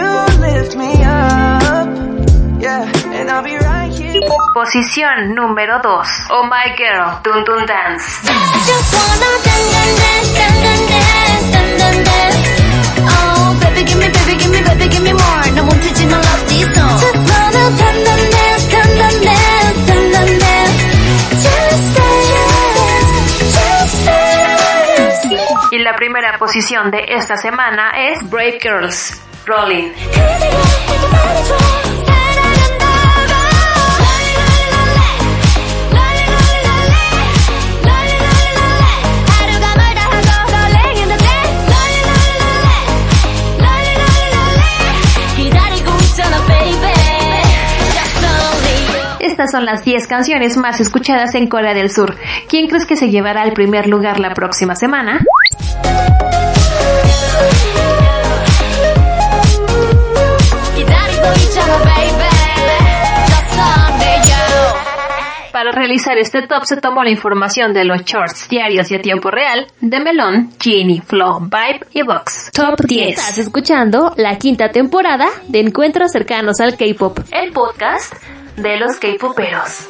Posición 4.56 5.34
número 5.34 5.80
2. 5.82 6.08
Oh 6.30 6.44
My 6.44 6.74
Girl, 6.76 7.20
Dun 7.22 7.44
Dun 7.44 7.66
Dance. 7.66 8.22
Just 8.24 8.94
wanna 8.94 9.30
dance, 9.44 9.70
dance, 9.76 10.32
dance, 10.32 10.62
dance, 10.62 10.86
dance, 11.52 11.76
dance, 11.78 12.00
dance. 12.04 12.40
Oh, 13.06 13.54
baby, 13.60 13.84
give 13.84 13.98
me, 13.98 14.08
baby, 14.08 14.34
give 14.38 14.50
me, 14.50 14.60
baby, 14.62 14.88
give 14.88 15.02
me 15.02 15.12
more. 15.12 15.50
너 15.54 15.62
멈추지 15.62 16.06
마, 16.06 16.16
love 16.16 16.46
this 16.48 16.66
song. 16.74 16.98
Just 16.98 17.14
wanna 17.14 17.70
dance, 17.76 18.00
dance, 18.04 18.32
dance, 18.32 18.66
dance, 18.66 19.20
dance, 19.22 19.86
dance, 19.86 20.10
dance, 20.12 20.38
dance. 20.40 20.76
Just 21.44 21.86
dance, 21.94 23.06
just 23.52 24.06
dance. 24.06 25.68
Y 25.70 25.78
la 25.80 25.94
primera 25.94 26.38
posición 26.38 26.90
de 26.90 27.04
esta 27.08 27.36
semana 27.36 27.90
es 28.08 28.28
Brave 28.30 28.58
Girls, 28.62 29.20
Estas 49.19 49.51
son 49.51 49.65
las 49.65 49.83
10 49.83 50.07
canciones 50.07 50.55
más 50.57 50.79
escuchadas 50.79 51.33
en 51.35 51.47
Corea 51.47 51.73
del 51.73 51.89
Sur. 51.89 52.15
¿Quién 52.47 52.67
crees 52.67 52.85
que 52.85 52.95
se 52.95 53.09
llevará 53.09 53.41
al 53.41 53.53
primer 53.53 53.87
lugar 53.87 54.19
la 54.19 54.33
próxima 54.33 54.75
semana? 54.75 55.19
Para 65.61 65.73
realizar 65.73 66.17
este 66.17 66.41
top 66.41 66.65
se 66.65 66.77
tomó 66.77 67.03
la 67.03 67.11
información 67.11 67.71
de 67.71 67.85
los 67.85 68.03
charts 68.03 68.49
diarios 68.49 68.89
y 68.89 68.95
a 68.95 69.01
tiempo 69.03 69.29
real 69.29 69.67
de 69.79 69.99
Melon, 69.99 70.51
Genie, 70.59 71.03
Flow, 71.03 71.39
Vibe 71.39 71.85
y 71.91 72.01
Vox. 72.01 72.49
Top 72.51 72.81
10. 72.81 73.09
Estás 73.09 73.37
escuchando 73.37 74.11
la 74.17 74.39
quinta 74.39 74.71
temporada 74.71 75.27
de 75.49 75.59
Encuentros 75.59 76.13
cercanos 76.13 76.59
al 76.61 76.77
K-pop, 76.77 77.19
el 77.31 77.51
podcast 77.51 78.11
de 78.55 78.77
los 78.77 78.97
K-poperos. 78.97 79.87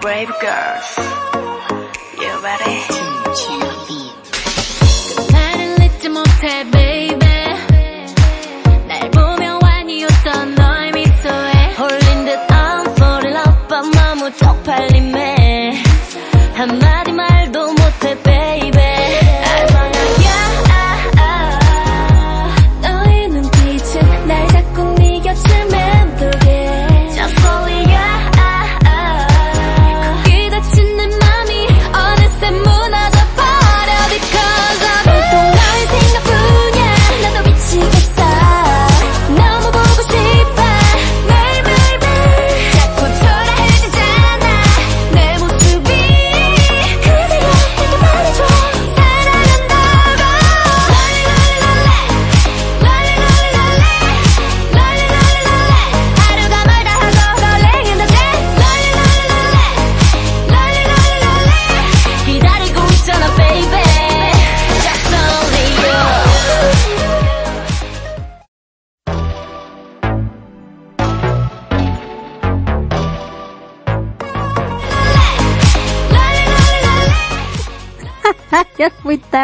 Brave 0.00 0.32
girls. 0.40 1.26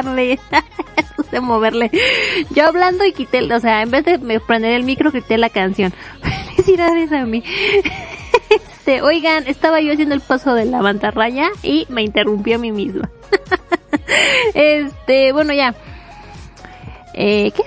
No 0.01 1.25
sé 1.31 1.41
moverle. 1.41 1.91
Yo 2.51 2.67
hablando 2.67 3.05
y 3.05 3.13
quité, 3.13 3.53
o 3.53 3.61
sea, 3.61 3.83
en 3.83 3.91
vez 3.91 4.05
de 4.05 4.19
prender 4.41 4.73
el 4.73 4.85
micro, 4.85 5.13
quité 5.13 5.37
la 5.37 5.51
canción. 5.51 5.93
Felicidades 6.57 7.13
a 7.13 7.25
mí. 7.27 7.43
Este, 8.51 9.01
oigan, 9.01 9.47
estaba 9.47 9.81
yo 9.81 9.93
haciendo 9.93 10.15
el 10.15 10.21
paso 10.21 10.55
de 10.55 10.65
la 10.65 10.83
mantarraya 10.83 11.51
y 11.63 11.87
me 11.89 12.03
interrumpió 12.03 12.57
a 12.57 12.59
mí 12.59 12.73
misma. 12.73 13.09
este, 14.55 15.33
bueno, 15.33 15.53
ya. 15.53 15.75
Eh, 17.15 17.53
¿qué? 17.53 17.63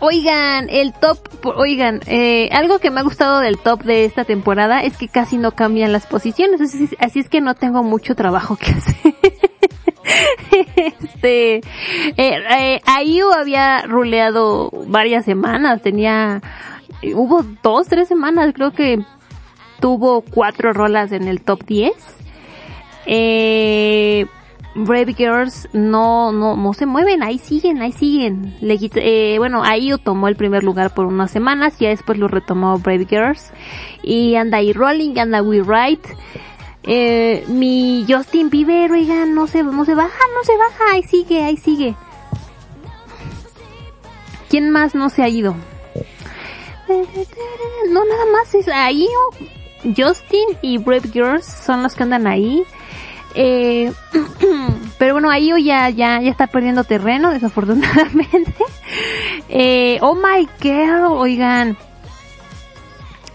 Oigan, 0.00 0.68
el 0.70 0.92
top, 0.94 1.18
oigan, 1.56 2.00
eh, 2.06 2.48
algo 2.52 2.78
que 2.78 2.90
me 2.90 3.00
ha 3.00 3.02
gustado 3.02 3.38
del 3.40 3.58
top 3.58 3.82
de 3.82 4.06
esta 4.06 4.24
temporada 4.24 4.82
es 4.82 4.96
que 4.96 5.08
casi 5.08 5.36
no 5.36 5.52
cambian 5.52 5.92
las 5.92 6.06
posiciones, 6.06 6.60
así 6.98 7.20
es 7.20 7.28
que 7.28 7.40
no 7.42 7.54
tengo 7.54 7.82
mucho 7.82 8.14
trabajo 8.14 8.56
que 8.56 8.70
hacer. 8.72 9.14
Este, 10.76 11.56
eh, 11.56 11.62
eh, 12.16 12.80
Ayu 12.86 13.32
había 13.32 13.82
ruleado 13.82 14.70
varias 14.86 15.24
semanas, 15.24 15.82
tenía, 15.82 16.40
hubo 17.14 17.44
dos, 17.62 17.88
tres 17.88 18.08
semanas, 18.08 18.52
creo 18.54 18.72
que 18.72 19.04
tuvo 19.80 20.22
cuatro 20.22 20.72
rolas 20.72 21.12
en 21.12 21.26
el 21.28 21.40
top 21.40 21.64
10. 21.64 21.92
Eh, 23.06 24.26
Brave 24.74 25.14
Girls 25.14 25.68
no, 25.72 26.30
no, 26.30 26.56
no 26.56 26.72
se 26.74 26.86
mueven, 26.86 27.22
ahí 27.22 27.38
siguen, 27.38 27.82
ahí 27.82 27.92
siguen. 27.92 28.54
Eh, 28.62 29.34
bueno, 29.38 29.64
Ayu 29.64 29.98
tomó 29.98 30.28
el 30.28 30.36
primer 30.36 30.62
lugar 30.62 30.94
por 30.94 31.06
unas 31.06 31.30
semanas, 31.30 31.78
ya 31.78 31.88
después 31.88 32.18
lo 32.18 32.28
retomó 32.28 32.78
Brave 32.78 33.06
Girls. 33.06 33.52
Y 34.02 34.36
anda 34.36 34.58
ahí 34.58 34.72
Rolling, 34.72 35.18
anda 35.18 35.42
We 35.42 35.62
Right. 35.62 36.04
Eh, 36.82 37.44
mi 37.48 38.06
Justin 38.08 38.48
Bieber, 38.48 38.90
oigan, 38.92 39.34
no 39.34 39.46
se, 39.46 39.62
no 39.62 39.84
se 39.84 39.94
baja, 39.94 40.24
no 40.34 40.44
se 40.44 40.56
baja, 40.56 40.92
ahí 40.92 41.02
sigue, 41.02 41.42
ahí 41.42 41.56
sigue. 41.56 41.94
¿Quién 44.48 44.70
más 44.70 44.94
no 44.94 45.10
se 45.10 45.22
ha 45.22 45.28
ido? 45.28 45.54
No, 47.90 48.04
nada 48.04 48.24
más 48.32 48.54
es 48.54 48.66
ahí. 48.68 49.06
Justin 49.96 50.58
y 50.62 50.78
Brave 50.78 51.08
Girls 51.12 51.46
son 51.46 51.82
los 51.82 51.94
que 51.94 52.02
andan 52.02 52.26
ahí. 52.26 52.64
Eh, 53.34 53.92
pero 54.98 55.14
bueno, 55.14 55.30
ahí 55.30 55.50
ya, 55.64 55.90
ya, 55.90 56.20
ya 56.20 56.30
está 56.30 56.46
perdiendo 56.46 56.84
terreno, 56.84 57.30
desafortunadamente. 57.30 58.54
Eh, 59.52 59.98
oh 60.00 60.14
my 60.14 60.48
god, 60.62 61.10
oigan. 61.10 61.76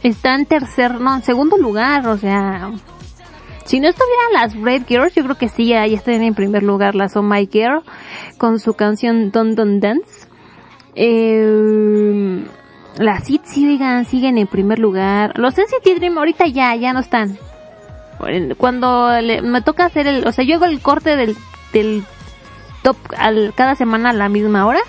Está 0.02 0.36
en 0.36 0.46
tercer, 0.46 1.02
no, 1.02 1.16
en 1.16 1.24
segundo 1.24 1.58
lugar, 1.58 2.08
o 2.08 2.18
sea. 2.18 2.72
Si 3.66 3.80
no 3.80 3.88
estuvieran 3.90 4.34
las 4.34 4.60
Brave 4.60 4.86
Girls, 4.88 5.16
yo 5.16 5.24
creo 5.24 5.36
que 5.38 5.50
sí, 5.50 5.68
ya 5.68 5.86
estarían 5.86 6.24
en 6.24 6.36
primer 6.36 6.64
lugar 6.64 6.96
las 6.96 7.16
Oh 7.16 7.24
My 7.24 7.50
Girl 7.52 7.82
con 8.38 8.60
su 8.60 8.74
canción 8.76 9.32
Don 9.32 9.56
Don 9.56 9.80
Dance. 9.80 10.28
Eh, 10.96 12.44
las 12.98 13.30
ITZY, 13.30 13.68
oigan, 13.68 14.06
siguen 14.06 14.38
en 14.38 14.48
primer 14.48 14.80
lugar. 14.80 15.38
Los 15.38 15.56
NCT 15.58 15.96
Dream 15.98 16.18
ahorita 16.18 16.48
ya, 16.48 16.76
ya 16.76 16.94
no 16.94 17.00
están. 17.00 17.38
Cuando 18.58 19.20
le- 19.22 19.42
me 19.42 19.62
toca 19.62 19.86
hacer 19.86 20.08
el, 20.08 20.26
o 20.28 20.32
sea, 20.32 20.46
yo 20.46 20.56
hago 20.56 20.66
el 20.66 20.80
corte 20.80 21.18
del, 21.18 21.36
del 21.74 22.04
top 22.84 22.96
al, 23.18 23.54
cada 23.56 23.76
semana 23.76 24.12
a 24.12 24.14
la 24.14 24.30
misma 24.30 24.66
hora. 24.66 24.80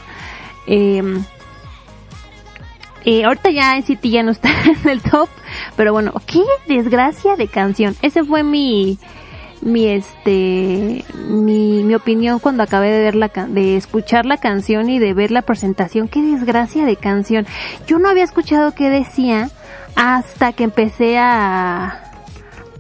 Eh, 0.68 1.02
eh, 3.06 3.24
ahorita 3.24 3.50
ya 3.50 3.78
NCT 3.78 4.04
ya 4.06 4.24
no 4.24 4.32
está 4.32 4.50
en 4.64 4.88
el 4.88 5.00
top, 5.00 5.28
pero 5.76 5.92
bueno, 5.92 6.12
qué 6.26 6.42
desgracia 6.66 7.36
de 7.36 7.46
canción. 7.46 7.94
Ese 8.02 8.24
fue 8.24 8.42
mi, 8.42 8.98
mi 9.62 9.86
este, 9.86 11.04
mi, 11.28 11.84
mi 11.84 11.94
opinión 11.94 12.40
cuando 12.40 12.64
acabé 12.64 12.90
de 12.90 13.04
ver 13.04 13.14
la, 13.14 13.28
de 13.28 13.76
escuchar 13.76 14.26
la 14.26 14.38
canción 14.38 14.90
y 14.90 14.98
de 14.98 15.14
ver 15.14 15.30
la 15.30 15.42
presentación. 15.42 16.08
Qué 16.08 16.20
desgracia 16.20 16.84
de 16.84 16.96
canción. 16.96 17.46
Yo 17.86 18.00
no 18.00 18.08
había 18.08 18.24
escuchado 18.24 18.74
qué 18.74 18.90
decía 18.90 19.50
hasta 19.94 20.52
que 20.52 20.64
empecé 20.64 21.16
a, 21.16 22.02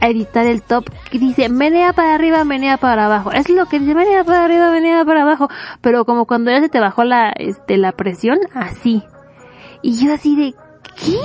editar 0.00 0.46
el 0.46 0.60
top 0.62 0.90
dice 1.10 1.48
menea 1.48 1.92
para 1.92 2.16
arriba, 2.16 2.44
menea 2.44 2.78
para 2.78 3.06
abajo. 3.06 3.30
Es 3.30 3.48
lo 3.48 3.66
que 3.66 3.78
dice 3.78 3.94
menea 3.94 4.24
para 4.24 4.44
arriba, 4.44 4.72
menea 4.72 5.04
para 5.04 5.22
abajo. 5.22 5.48
Pero 5.80 6.04
como 6.04 6.26
cuando 6.26 6.50
ya 6.50 6.60
se 6.60 6.68
te 6.68 6.80
bajó 6.80 7.04
la, 7.04 7.30
este, 7.30 7.76
la 7.76 7.92
presión, 7.92 8.38
así. 8.54 9.04
Y 9.86 9.92
yo 10.04 10.12
así 10.12 10.34
de, 10.34 10.52
¿qué? 10.96 11.20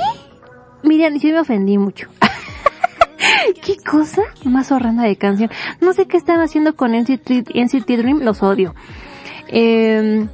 Miren, 0.83 1.17
yo 1.17 1.29
me 1.29 1.39
ofendí 1.39 1.79
mucho. 1.79 2.09
¿Qué 3.63 3.77
cosa 3.77 4.21
más 4.43 4.71
horrenda 4.71 5.01
de 5.01 5.15
canción? 5.15 5.49
No 5.79 5.93
sé 5.93 6.05
qué 6.05 6.15
están 6.15 6.41
haciendo 6.41 6.75
con 6.75 6.91
NCT, 6.91 7.55
NCT 7.55 7.87
Dream, 7.87 8.19
los 8.19 8.43
odio. 8.43 8.75
Eh, 9.47 10.27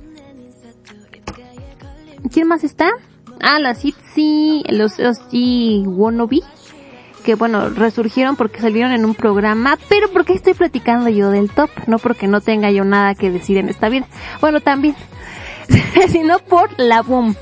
¿Quién 2.29 2.49
más 2.49 2.65
está? 2.65 2.89
Ah, 3.39 3.59
las 3.61 3.85
ITZY, 3.85 4.65
los 4.71 4.99
OG 4.99 5.87
Wannabe, 5.87 6.41
que 7.23 7.35
bueno, 7.35 7.69
resurgieron 7.69 8.35
porque 8.35 8.59
salieron 8.59 8.91
en 8.91 9.05
un 9.05 9.15
programa, 9.15 9.77
pero 9.87 10.11
porque 10.11 10.33
estoy 10.33 10.53
platicando 10.53 11.07
yo 11.07 11.31
del 11.31 11.49
top, 11.49 11.69
no 11.87 11.97
porque 11.97 12.27
no 12.27 12.41
tenga 12.41 12.71
yo 12.71 12.83
nada 12.83 13.15
que 13.15 13.31
decir 13.31 13.55
en 13.55 13.69
esta 13.69 13.87
vida. 13.87 14.05
Bueno, 14.41 14.59
también, 14.59 14.97
sino 16.09 16.39
por 16.39 16.77
la 16.77 17.01
boom. 17.03 17.33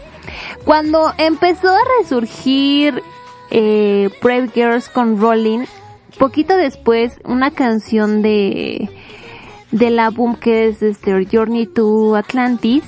Cuando 0.66 1.14
empezó 1.18 1.70
a 1.70 1.80
resurgir 2.00 3.02
eh, 3.52 4.10
Brave 4.22 4.50
Girls 4.54 4.90
con 4.90 5.20
Rolling, 5.20 5.66
poquito 6.18 6.58
después 6.58 7.14
una 7.24 7.52
canción 7.52 8.22
de 8.22 8.90
del 9.72 10.00
álbum 10.00 10.36
que 10.36 10.68
es 10.68 10.82
este 10.82 11.28
Journey 11.32 11.68
to 11.68 12.16
Atlantis 12.16 12.84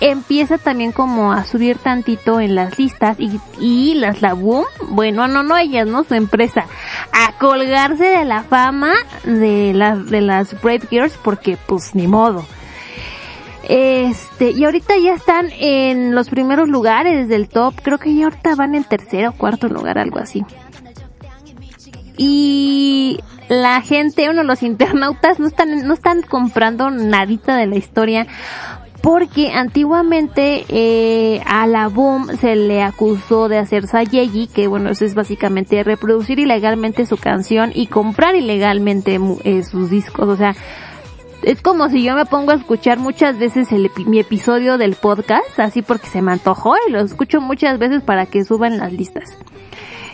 empieza 0.00 0.58
también 0.58 0.92
como 0.92 1.32
a 1.32 1.44
subir 1.44 1.78
tantito 1.78 2.40
en 2.40 2.54
las 2.54 2.78
listas 2.78 3.18
y, 3.20 3.40
y 3.60 3.94
las 3.94 4.22
la 4.22 4.34
boom, 4.34 4.64
bueno, 4.88 5.28
no, 5.28 5.42
no 5.42 5.56
ellas, 5.56 5.86
no 5.86 6.04
su 6.04 6.14
empresa, 6.14 6.66
a 7.12 7.38
colgarse 7.38 8.04
de 8.04 8.24
la 8.24 8.42
fama 8.42 8.92
de 9.24 9.72
las, 9.74 10.06
de 10.10 10.20
las 10.20 10.60
Brave 10.60 10.86
Girls 10.90 11.16
porque 11.22 11.56
pues 11.66 11.94
ni 11.94 12.06
modo. 12.06 12.44
Este, 13.68 14.50
y 14.50 14.64
ahorita 14.64 14.94
ya 15.02 15.14
están 15.14 15.48
en 15.58 16.14
los 16.14 16.28
primeros 16.28 16.68
lugares 16.68 17.28
del 17.28 17.48
top, 17.48 17.74
creo 17.82 17.98
que 17.98 18.14
ya 18.14 18.24
ahorita 18.24 18.54
van 18.54 18.74
en 18.74 18.84
tercero 18.84 19.30
o 19.30 19.32
cuarto 19.32 19.68
lugar, 19.68 19.98
algo 19.98 20.18
así. 20.18 20.44
Y 22.16 23.18
la 23.48 23.80
gente, 23.80 24.30
uno, 24.30 24.42
los 24.42 24.62
internautas 24.62 25.38
no 25.38 25.46
están, 25.46 25.86
no 25.86 25.94
están 25.94 26.22
comprando 26.22 26.90
nadita 26.90 27.56
de 27.56 27.66
la 27.66 27.76
historia 27.76 28.26
porque 29.04 29.52
antiguamente 29.52 30.64
eh, 30.70 31.42
a 31.44 31.66
la 31.66 31.88
Boom 31.88 32.38
se 32.38 32.56
le 32.56 32.82
acusó 32.82 33.50
de 33.50 33.58
hacer 33.58 33.86
Sayeji, 33.86 34.46
que 34.46 34.66
bueno, 34.66 34.88
eso 34.88 35.04
es 35.04 35.14
básicamente 35.14 35.84
reproducir 35.84 36.38
ilegalmente 36.38 37.04
su 37.04 37.18
canción 37.18 37.70
y 37.74 37.88
comprar 37.88 38.34
ilegalmente 38.34 39.20
eh, 39.44 39.62
sus 39.62 39.90
discos, 39.90 40.26
o 40.26 40.36
sea, 40.38 40.56
es 41.42 41.60
como 41.60 41.88
si 41.88 42.02
yo 42.02 42.14
me 42.14 42.26
pongo 42.26 42.52
a 42.52 42.54
escuchar 42.54 42.98
muchas 42.98 43.38
veces 43.38 43.68
mi 44.06 44.18
episodio 44.18 44.78
del 44.78 44.94
podcast, 44.94 45.58
así 45.58 45.82
porque 45.82 46.06
se 46.06 46.22
me 46.22 46.32
antojó 46.32 46.74
y 46.88 46.92
lo 46.92 47.00
escucho 47.00 47.40
muchas 47.40 47.78
veces 47.78 48.02
para 48.02 48.26
que 48.26 48.44
suban 48.44 48.78
las 48.78 48.92
listas. 48.92 49.36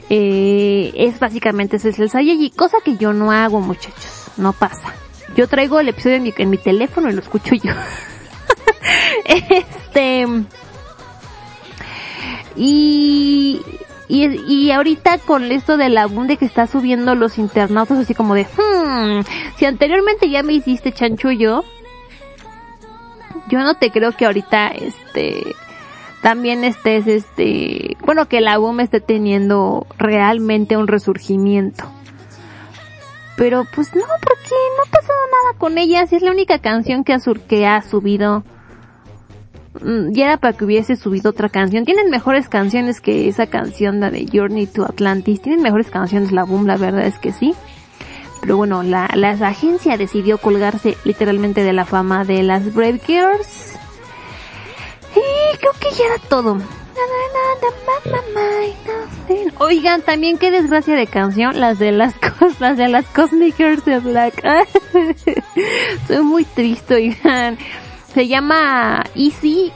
Eh, 0.09 0.93
es 0.97 1.21
básicamente 1.21 1.77
ese 1.77 1.91
es 1.91 1.99
el 1.99 2.11
Sayeji, 2.11 2.51
cosa 2.51 2.79
que 2.85 2.97
yo 2.97 3.13
no 3.13 3.31
hago 3.31 3.61
muchachos, 3.61 4.27
no 4.37 4.53
pasa. 4.53 4.93
Yo 5.37 5.47
traigo 5.47 5.79
el 5.79 5.89
episodio 5.89 6.17
en 6.17 6.51
mi 6.51 6.59
teléfono 6.59 7.09
y 7.09 7.13
lo 7.13 7.21
escucho 7.21 7.55
yo. 7.55 7.73
este 9.25 10.27
y, 12.57 13.61
y 14.11 14.25
y 14.53 14.71
ahorita 14.73 15.19
con 15.19 15.45
esto 15.53 15.77
del 15.77 15.97
abunde 15.97 16.37
que 16.37 16.45
está 16.45 16.67
subiendo 16.67 17.15
los 17.15 17.39
internautas 17.39 17.99
así 17.99 18.15
como 18.15 18.35
de 18.35 18.45
hmm, 18.45 19.21
si 19.57 19.65
anteriormente 19.67 20.29
ya 20.29 20.43
me 20.43 20.53
hiciste 20.55 20.93
chanchullo 20.93 21.65
yo 23.49 23.61
no 23.61 23.75
te 23.75 23.91
creo 23.91 24.13
que 24.13 24.27
ahorita 24.27 24.69
este 24.69 25.55
también 26.23 26.65
estés 26.65 27.07
este 27.07 27.97
bueno 28.05 28.27
que 28.27 28.41
la 28.41 28.59
boom 28.59 28.81
esté 28.81 29.01
teniendo 29.01 29.87
realmente 29.99 30.77
un 30.77 30.87
resurgimiento 30.89 31.85
pero 33.37 33.65
pues 33.75 33.95
no 33.95 34.03
porque 34.23 34.51
no 34.77 34.83
ha 34.87 34.91
pasado 34.91 35.19
nada 35.43 35.59
con 35.59 35.79
ella 35.79 36.07
si 36.07 36.17
es 36.17 36.23
la 36.23 36.31
única 36.31 36.59
canción 36.59 37.05
que 37.05 37.13
ha, 37.15 37.21
sur- 37.21 37.41
que 37.41 37.67
ha 37.67 37.81
subido 37.83 38.45
ya 39.75 40.25
era 40.25 40.37
para 40.37 40.57
que 40.57 40.65
hubiese 40.65 40.97
subido 40.97 41.31
otra 41.31 41.49
canción. 41.49 41.85
Tienen 41.85 42.11
mejores 42.11 42.49
canciones 42.49 43.01
que 43.01 43.29
esa 43.29 43.47
canción, 43.47 44.01
la 44.01 44.11
de 44.11 44.27
Journey 44.31 44.67
to 44.67 44.85
Atlantis. 44.85 45.41
Tienen 45.41 45.63
mejores 45.63 45.91
canciones 45.91 46.33
la 46.33 46.45
Boom, 46.45 46.67
la 46.67 46.77
verdad 46.77 47.07
es 47.07 47.19
que 47.19 47.33
sí. 47.33 47.55
Pero 48.41 48.57
bueno, 48.57 48.83
la, 48.83 49.09
la 49.15 49.31
agencia 49.31 49.97
decidió 49.97 50.39
colgarse 50.39 50.97
literalmente 51.05 51.63
de 51.63 51.73
la 51.73 51.85
fama 51.85 52.25
de 52.25 52.43
las 52.43 52.75
Brave 52.75 53.01
Girls. 53.07 53.75
Y 55.15 55.57
creo 55.59 55.73
que 55.81 55.97
ya 55.97 56.07
era 56.07 56.19
todo. 56.29 56.59
Oigan, 59.59 60.03
también 60.03 60.39
qué 60.39 60.51
desgracia 60.51 60.97
de 60.97 61.07
canción, 61.07 61.61
las 61.61 61.79
de 61.79 61.93
las 61.93 62.15
cosas, 62.39 62.77
de 62.77 62.89
las 62.89 63.07
Cosmic 63.07 63.57
Girls 63.57 63.85
de 63.85 63.99
Black. 64.01 64.43
Soy 66.09 66.23
muy 66.23 66.45
triste, 66.45 66.95
oigan. 66.95 67.59
Se 68.15 68.27
llama 68.27 69.05
Easy 69.15 69.73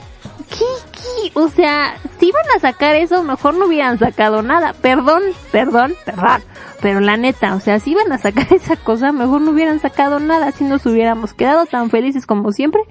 Kiki. 0.49 1.33
O 1.35 1.49
sea, 1.49 1.97
si 2.19 2.29
iban 2.29 2.45
a 2.57 2.61
sacar 2.61 2.97
eso, 2.97 3.23
mejor 3.23 3.55
no 3.55 3.67
hubieran 3.67 3.99
sacado 3.99 4.43
nada. 4.43 4.73
Perdón, 4.73 5.23
perdón, 5.53 5.95
perdón. 6.05 6.43
Pero 6.81 7.01
la 7.01 7.17
neta, 7.17 7.55
o 7.55 7.61
sea, 7.61 7.79
si 7.79 7.93
iban 7.93 8.11
a 8.13 8.19
sacar 8.19 8.47
esa 8.53 8.77
cosa, 8.77 9.13
mejor 9.13 9.41
no 9.41 9.53
hubieran 9.53 9.81
sacado 9.81 10.21
nada. 10.21 10.53
Si 10.53 10.65
nos 10.65 10.85
hubiéramos 10.87 11.35
quedado 11.35 11.67
tan 11.67 11.91
felices 11.91 12.27
como 12.27 12.53
siempre. 12.53 12.83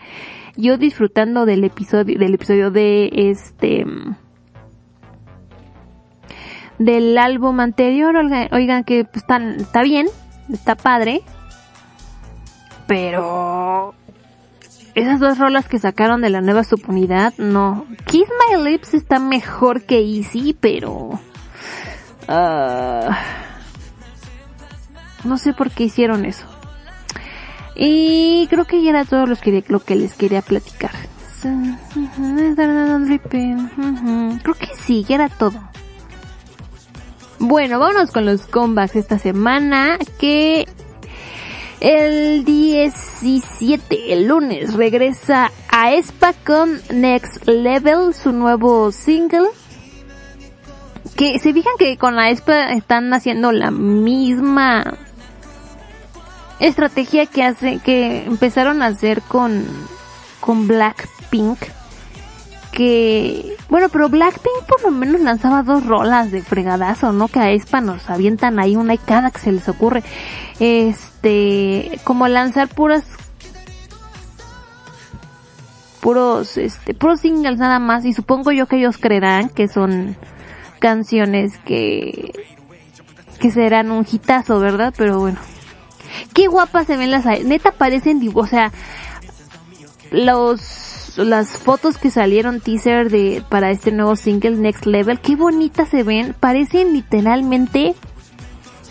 Yo 0.55 0.77
disfrutando 0.77 1.45
del 1.45 1.63
episodio, 1.63 2.19
del 2.19 2.35
episodio 2.35 2.69
de 2.69 3.09
este, 3.11 3.85
del 6.77 7.17
álbum 7.17 7.59
anterior. 7.59 8.15
Oigan, 8.15 8.49
oigan 8.51 8.83
que 8.83 9.03
pues, 9.05 9.25
está 9.57 9.81
bien, 9.81 10.07
está 10.51 10.75
padre. 10.75 11.21
Pero 12.85 13.95
esas 14.95 15.19
dos 15.19 15.37
rolas 15.37 15.67
que 15.67 15.79
sacaron 15.79 16.21
de 16.21 16.29
la 16.29 16.41
nueva 16.41 16.63
subunidad, 16.63 17.33
no. 17.37 17.85
Kiss 18.05 18.27
My 18.51 18.63
Lips 18.63 18.93
está 18.93 19.19
mejor 19.19 19.83
que 19.83 19.99
Easy, 19.99 20.55
pero... 20.59 21.19
ah, 22.27 23.17
no 25.23 25.37
sé 25.37 25.53
por 25.53 25.71
qué 25.71 25.85
hicieron 25.85 26.25
eso. 26.25 26.45
Y 27.75 28.47
creo 28.49 28.65
que 28.65 28.83
ya 28.83 28.91
era 28.91 29.05
todo 29.05 29.25
lo 29.25 29.35
que 29.35 29.95
les 29.95 30.13
quería 30.13 30.41
platicar. 30.41 30.91
Creo 34.43 34.55
que 34.55 34.69
sí, 34.79 35.03
ya 35.07 35.15
era 35.15 35.29
todo. 35.29 35.59
Bueno, 37.39 37.79
vámonos 37.79 38.11
con 38.11 38.25
los 38.25 38.45
comebacks 38.47 38.95
esta 38.95 39.17
semana 39.17 39.97
que 40.17 40.67
el 41.83 42.45
17, 42.45 44.13
el 44.13 44.27
lunes, 44.27 44.73
regresa 44.73 45.51
a 45.69 45.91
Espa 45.91 46.31
con 46.31 46.81
Next 46.89 47.45
Level, 47.45 48.13
su 48.13 48.31
nuevo 48.31 48.93
single. 48.93 49.49
Que 51.17 51.39
se 51.39 51.51
fijan 51.51 51.73
que 51.77 51.97
con 51.97 52.15
la 52.15 52.29
Espa 52.29 52.71
están 52.71 53.13
haciendo 53.13 53.51
la 53.51 53.69
misma 53.69 54.97
estrategia 56.61 57.25
que 57.25 57.43
hace, 57.43 57.79
que 57.79 58.23
empezaron 58.23 58.81
a 58.81 58.85
hacer 58.85 59.21
con, 59.21 59.65
con 60.39 60.69
Blackpink. 60.69 61.59
Que, 62.73 63.55
bueno, 63.69 63.87
pero 63.89 64.09
Blackpink 64.09 64.65
por 64.67 64.81
lo 64.83 64.91
menos 64.91 65.21
lanzaba 65.21 65.61
dos 65.61 65.85
rolas 65.85 66.31
de 66.31 66.41
fregadazo, 66.41 67.13
¿no? 67.13 67.27
Que 67.27 67.39
a 67.39 67.51
Espa 67.51 67.81
nos 67.81 68.09
avientan 68.09 68.59
ahí 68.59 68.75
una 68.75 68.95
y 68.95 68.97
cada 68.97 69.29
que 69.29 69.39
se 69.39 69.51
les 69.51 69.69
ocurre. 69.69 70.03
Este, 70.59 71.99
como 72.03 72.27
lanzar 72.27 72.67
puras 72.69 73.05
puros 76.01 76.57
este 76.57 76.93
puros 76.93 77.21
singles 77.21 77.57
nada 77.59 77.79
más 77.79 78.03
y 78.03 78.11
supongo 78.11 78.51
yo 78.51 78.65
que 78.65 78.75
ellos 78.75 78.97
creerán 78.97 79.47
que 79.47 79.69
son 79.69 80.17
canciones 80.79 81.57
que 81.59 82.33
que 83.39 83.51
serán 83.51 83.91
un 83.91 84.05
hitazo, 84.09 84.59
¿verdad? 84.59 84.93
Pero 84.97 85.19
bueno. 85.19 85.37
Qué 86.33 86.47
guapas 86.47 86.87
se 86.87 86.95
ven 86.95 87.11
las 87.11 87.25
neta 87.25 87.71
parecen 87.71 88.21
o 88.33 88.47
sea, 88.47 88.71
los 90.11 90.61
las 91.17 91.49
fotos 91.57 91.97
que 91.97 92.09
salieron 92.09 92.59
teaser 92.59 93.09
de 93.09 93.43
para 93.49 93.71
este 93.71 93.91
nuevo 93.91 94.15
single 94.15 94.57
Next 94.57 94.85
Level, 94.85 95.19
qué 95.19 95.35
bonitas 95.35 95.89
se 95.89 96.03
ven, 96.03 96.35
parecen 96.39 96.93
literalmente 96.93 97.95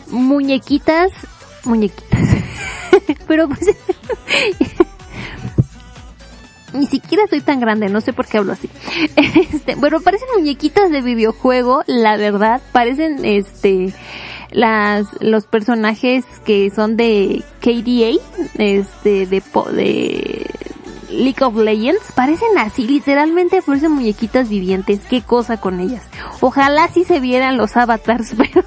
muñequitas, 0.09 1.12
muñequitas. 1.65 2.28
Pero 3.26 3.49
pues 3.49 3.60
ni 6.73 6.86
siquiera 6.86 7.25
soy 7.28 7.41
tan 7.41 7.60
grande, 7.60 7.89
no 7.89 8.01
sé 8.01 8.12
por 8.12 8.26
qué 8.26 8.39
hablo 8.39 8.52
así. 8.52 8.68
Este, 9.52 9.75
bueno, 9.76 10.01
parecen 10.01 10.28
muñequitas 10.36 10.91
de 10.91 11.02
videojuego, 11.02 11.83
la 11.86 12.17
verdad, 12.17 12.60
parecen 12.73 13.25
este 13.25 13.92
las 14.51 15.07
los 15.20 15.47
personajes 15.47 16.25
que 16.44 16.70
son 16.70 16.97
de 16.97 17.42
KDA, 17.60 18.20
este 18.59 19.26
de 19.26 19.42
de 19.73 20.51
League 21.12 21.42
of 21.42 21.57
Legends, 21.57 22.12
parecen 22.15 22.58
así, 22.58 22.86
literalmente 22.86 23.62
parecen 23.62 23.92
muñequitas 23.92 24.49
vivientes, 24.49 25.00
qué 25.08 25.23
cosa 25.23 25.58
con 25.58 25.81
ellas. 25.81 26.02
Ojalá 26.41 26.89
sí 26.89 27.05
se 27.05 27.20
vieran 27.20 27.57
los 27.57 27.76
avatars, 27.76 28.34
pero 28.36 28.65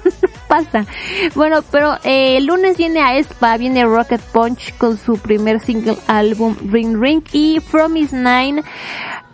pasa. 0.48 0.86
Bueno, 1.34 1.62
pero 1.70 1.94
eh, 2.04 2.36
el 2.36 2.46
lunes 2.46 2.76
viene 2.76 3.00
a 3.00 3.16
Espa, 3.16 3.56
viene 3.56 3.84
Rocket 3.84 4.20
Punch 4.20 4.76
con 4.78 4.96
su 4.98 5.18
primer 5.18 5.60
single 5.60 5.96
álbum 6.06 6.56
Ring 6.70 7.00
Ring 7.00 7.22
y 7.32 7.60
From 7.60 7.96
Is 7.96 8.12
Nine 8.12 8.62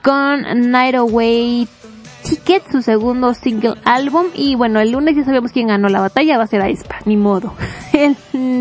con 0.02 0.70
Night 0.70 0.96
Away 0.96 1.68
Ticket, 2.22 2.70
su 2.70 2.82
segundo 2.82 3.34
single 3.34 3.74
álbum. 3.84 4.26
Y 4.34 4.54
bueno, 4.54 4.80
el 4.80 4.92
lunes 4.92 5.16
ya 5.16 5.24
sabemos 5.24 5.52
quién 5.52 5.68
ganó 5.68 5.88
la 5.88 6.00
batalla, 6.00 6.38
va 6.38 6.44
a 6.44 6.46
ser 6.46 6.62
Aespa, 6.62 6.96
ni 7.04 7.16
modo. 7.16 7.54
El 7.92 8.16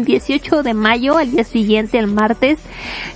18 0.05 0.63
de 0.63 0.73
mayo, 0.73 1.17
al 1.17 1.31
día 1.31 1.43
siguiente, 1.43 1.97
el 1.97 2.07
martes, 2.07 2.59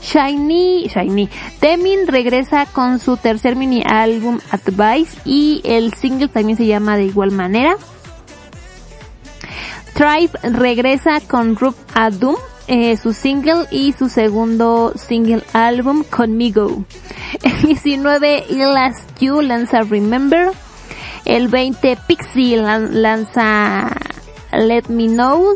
Shiny, 0.01 0.87
Shiny, 0.87 1.29
Temin 1.59 2.07
regresa 2.07 2.65
con 2.65 2.99
su 2.99 3.17
tercer 3.17 3.55
mini 3.55 3.83
álbum 3.85 4.39
Advice 4.49 5.19
y 5.25 5.61
el 5.65 5.93
single 5.93 6.29
también 6.29 6.57
se 6.57 6.65
llama 6.65 6.95
de 6.95 7.05
igual 7.05 7.31
manera. 7.31 7.75
Tribe 9.93 10.31
regresa 10.43 11.21
con 11.21 11.55
Rub 11.55 11.75
Adum 11.93 12.35
eh, 12.67 12.97
su 12.97 13.13
single 13.13 13.65
y 13.71 13.93
su 13.93 14.09
segundo 14.09 14.93
single 14.95 15.43
álbum 15.53 16.03
Conmigo. 16.03 16.83
El 17.43 17.61
19 17.61 18.45
Last 18.49 19.19
You 19.19 19.41
lanza 19.41 19.81
Remember. 19.81 20.51
El 21.25 21.47
20 21.47 21.97
Pixie 22.07 22.57
lan- 22.57 22.89
lanza 23.01 23.91
Let 24.51 24.85
Me 24.89 25.07
Know 25.07 25.55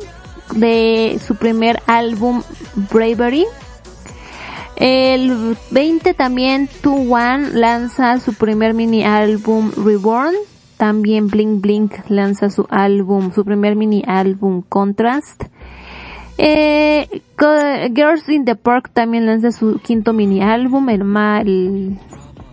de 0.55 1.19
su 1.25 1.35
primer 1.35 1.81
álbum 1.87 2.41
Bravery. 2.91 3.45
El 4.75 5.57
20 5.71 6.13
también 6.13 6.69
2-1 6.83 7.51
lanza 7.51 8.19
su 8.19 8.33
primer 8.33 8.73
mini 8.73 9.03
álbum 9.03 9.71
Reborn. 9.75 10.33
También 10.77 11.27
Blink 11.27 11.59
Blink 11.61 11.93
lanza 12.07 12.49
su 12.49 12.65
álbum, 12.69 13.33
su 13.33 13.43
primer 13.43 13.75
mini 13.75 14.03
álbum 14.07 14.61
Contrast. 14.67 15.43
Eh, 16.41 17.21
Girls 17.93 18.29
in 18.29 18.45
the 18.45 18.55
Park 18.55 18.91
también 18.93 19.25
lanza 19.25 19.51
su 19.51 19.77
quinto 19.79 20.13
mini 20.13 20.41
álbum 20.41 20.87
el, 20.87 21.01
el, 21.01 21.99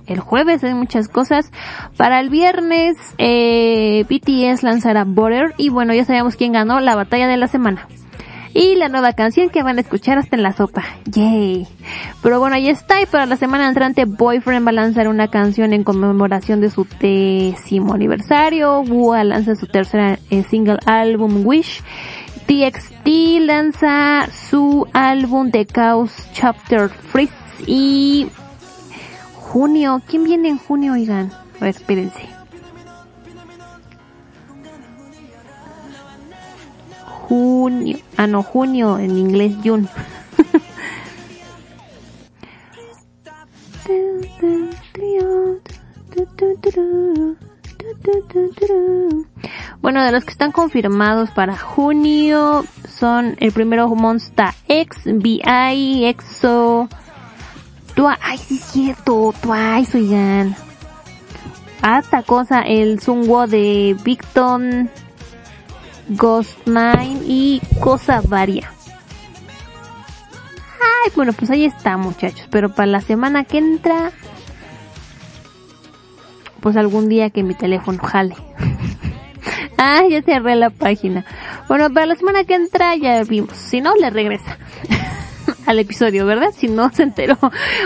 el 0.08 0.20
jueves, 0.20 0.64
hay 0.64 0.74
muchas 0.74 1.06
cosas. 1.06 1.52
Para 1.96 2.18
el 2.18 2.28
viernes, 2.28 2.96
eh, 3.18 4.04
BTS 4.08 4.64
lanzará 4.64 5.04
Border 5.04 5.54
y 5.56 5.68
bueno, 5.68 5.94
ya 5.94 6.04
sabemos 6.04 6.34
quién 6.34 6.52
ganó 6.52 6.80
la 6.80 6.96
batalla 6.96 7.28
de 7.28 7.36
la 7.36 7.46
semana. 7.46 7.86
Y 8.54 8.74
la 8.74 8.88
nueva 8.88 9.12
canción 9.12 9.50
que 9.50 9.62
van 9.62 9.78
a 9.78 9.82
escuchar 9.82 10.18
hasta 10.18 10.34
en 10.34 10.42
la 10.42 10.52
sopa. 10.52 10.82
Yay. 11.04 11.68
Pero 12.22 12.40
bueno, 12.40 12.56
ahí 12.56 12.68
está. 12.68 13.02
Y 13.02 13.06
para 13.06 13.26
la 13.26 13.36
semana 13.36 13.68
entrante, 13.68 14.06
Boyfriend 14.06 14.66
va 14.66 14.70
a 14.70 14.72
lanzar 14.72 15.08
una 15.08 15.28
canción 15.28 15.74
en 15.74 15.84
conmemoración 15.84 16.60
de 16.60 16.70
su 16.70 16.86
décimo 16.98 17.92
aniversario. 17.92 18.80
Wua 18.80 19.22
lanza 19.24 19.54
su 19.54 19.66
tercer 19.66 20.18
eh, 20.30 20.42
single 20.42 20.78
álbum 20.86 21.46
Wish. 21.46 21.84
TXT 22.46 23.40
lanza 23.40 24.28
su 24.30 24.86
álbum 24.92 25.50
The 25.50 25.66
Chaos 25.66 26.12
Chapter 26.32 26.88
Freeze. 26.88 27.32
Y 27.66 28.28
junio. 29.34 30.00
¿Quién 30.06 30.24
viene 30.24 30.50
en 30.50 30.58
junio, 30.58 30.92
oigan? 30.92 31.32
A 31.60 31.64
ver, 31.64 31.70
espérense. 31.70 32.28
Junio. 37.04 37.98
Ah, 38.16 38.26
no, 38.26 38.42
junio, 38.42 38.98
en 38.98 39.18
inglés, 39.18 39.54
June. 39.64 39.88
Bueno, 49.80 50.02
de 50.02 50.12
los 50.12 50.24
que 50.24 50.30
están 50.30 50.52
confirmados 50.52 51.30
para 51.30 51.56
junio 51.56 52.64
son 52.88 53.36
el 53.38 53.52
primero 53.52 53.88
Monsta 53.88 54.54
X, 54.68 55.02
BI, 55.04 56.04
EXO, 56.06 56.88
Twice, 57.94 58.18
ay 58.22 58.38
sí 58.38 58.56
es 58.56 58.64
cierto, 58.64 59.34
Twice, 59.40 59.96
oigan. 59.96 60.56
Hasta 61.82 62.22
cosa, 62.22 62.60
el 62.62 63.00
Sunwo 63.00 63.46
de 63.46 63.96
Victon, 64.02 64.90
Ghost 66.08 66.66
Nine 66.66 67.20
y 67.24 67.60
cosa 67.80 68.20
varia. 68.26 68.70
Ay, 70.80 71.12
bueno, 71.14 71.32
pues 71.32 71.50
ahí 71.50 71.64
está 71.64 71.96
muchachos, 71.96 72.48
pero 72.50 72.70
para 72.74 72.86
la 72.86 73.00
semana 73.00 73.44
que 73.44 73.58
entra, 73.58 74.12
pues 76.66 76.76
algún 76.76 77.08
día 77.08 77.30
que 77.30 77.44
mi 77.44 77.54
teléfono 77.54 78.02
jale. 78.02 78.34
ah, 79.78 80.02
ya 80.10 80.20
cerré 80.20 80.56
la 80.56 80.70
página. 80.70 81.24
Bueno, 81.68 81.92
para 81.92 82.06
la 82.06 82.16
semana 82.16 82.42
que 82.42 82.56
entra 82.56 82.96
ya 82.96 83.22
vimos, 83.22 83.56
si 83.56 83.80
no, 83.80 83.94
le 83.94 84.10
regresa. 84.10 84.58
al 85.66 85.78
episodio, 85.78 86.26
¿verdad? 86.26 86.48
Si 86.52 86.66
no 86.66 86.90
se 86.92 87.04
enteró. 87.04 87.38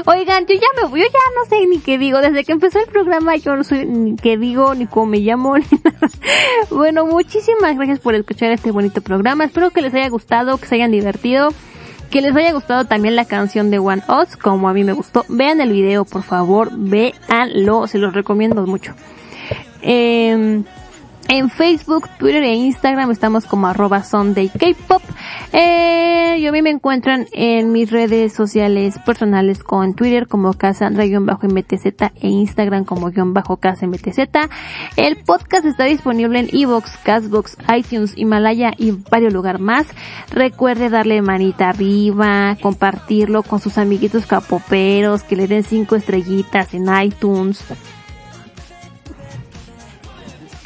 Oigan, 0.06 0.46
yo 0.46 0.54
ya 0.54 0.82
me 0.82 0.88
voy, 0.88 1.00
yo 1.00 1.06
ya 1.08 1.18
no 1.36 1.44
sé 1.44 1.66
ni 1.66 1.80
qué 1.80 1.98
digo. 1.98 2.22
Desde 2.22 2.42
que 2.42 2.52
empezó 2.52 2.78
el 2.78 2.86
programa 2.86 3.36
yo 3.36 3.54
no 3.54 3.64
sé 3.64 3.84
ni 3.84 4.16
qué 4.16 4.38
digo, 4.38 4.74
ni 4.74 4.86
cómo 4.86 5.04
me 5.04 5.18
llamo, 5.18 5.58
ni 5.58 5.66
nada. 5.84 6.08
Bueno, 6.70 7.04
muchísimas 7.04 7.76
gracias 7.76 8.00
por 8.00 8.14
escuchar 8.14 8.50
este 8.50 8.70
bonito 8.70 9.02
programa. 9.02 9.44
Espero 9.44 9.68
que 9.72 9.82
les 9.82 9.92
haya 9.92 10.08
gustado, 10.08 10.56
que 10.56 10.64
se 10.64 10.76
hayan 10.76 10.90
divertido. 10.90 11.52
Que 12.10 12.20
les 12.22 12.34
haya 12.34 12.52
gustado 12.52 12.84
también 12.84 13.14
la 13.14 13.24
canción 13.24 13.70
de 13.70 13.78
One 13.78 14.02
Us, 14.08 14.36
como 14.36 14.68
a 14.68 14.72
mí 14.72 14.82
me 14.82 14.92
gustó. 14.92 15.24
Vean 15.28 15.60
el 15.60 15.70
video, 15.70 16.04
por 16.04 16.22
favor, 16.22 16.70
véanlo, 16.72 17.86
se 17.86 17.98
los 17.98 18.12
recomiendo 18.12 18.66
mucho. 18.66 18.94
Eh, 19.82 20.62
en 21.30 21.48
Facebook, 21.48 22.08
Twitter 22.18 22.42
e 22.42 22.54
Instagram 22.54 23.12
estamos 23.12 23.46
como 23.46 23.68
arroba 23.68 24.02
Sunday 24.02 24.48
K-Pop. 24.48 25.00
Eh, 25.52 26.38
y 26.40 26.46
a 26.46 26.52
mí 26.52 26.60
me 26.60 26.70
encuentran 26.70 27.26
en 27.32 27.70
mis 27.70 27.90
redes 27.90 28.32
sociales 28.32 28.98
personales 29.06 29.62
con 29.62 29.94
Twitter 29.94 30.26
como 30.26 30.52
Cassandra-MTZ 30.54 31.86
e 32.20 32.28
Instagram 32.28 32.84
como 32.84 33.10
guion 33.10 33.32
bajo 33.32 33.58
CasaMTZ. 33.58 34.18
El 34.96 35.16
podcast 35.18 35.66
está 35.66 35.84
disponible 35.84 36.40
en 36.40 36.48
Evox, 36.52 36.96
Castbox, 37.04 37.56
iTunes, 37.76 38.14
Himalaya 38.16 38.72
y 38.76 38.90
varios 38.90 39.32
lugares 39.32 39.60
más. 39.60 39.86
Recuerde 40.32 40.88
darle 40.88 41.22
manita 41.22 41.68
arriba, 41.68 42.56
compartirlo 42.60 43.44
con 43.44 43.60
sus 43.60 43.78
amiguitos 43.78 44.26
capoperos, 44.26 45.22
que 45.22 45.36
le 45.36 45.46
den 45.46 45.62
cinco 45.62 45.94
estrellitas 45.94 46.74
en 46.74 46.86
iTunes 47.02 47.64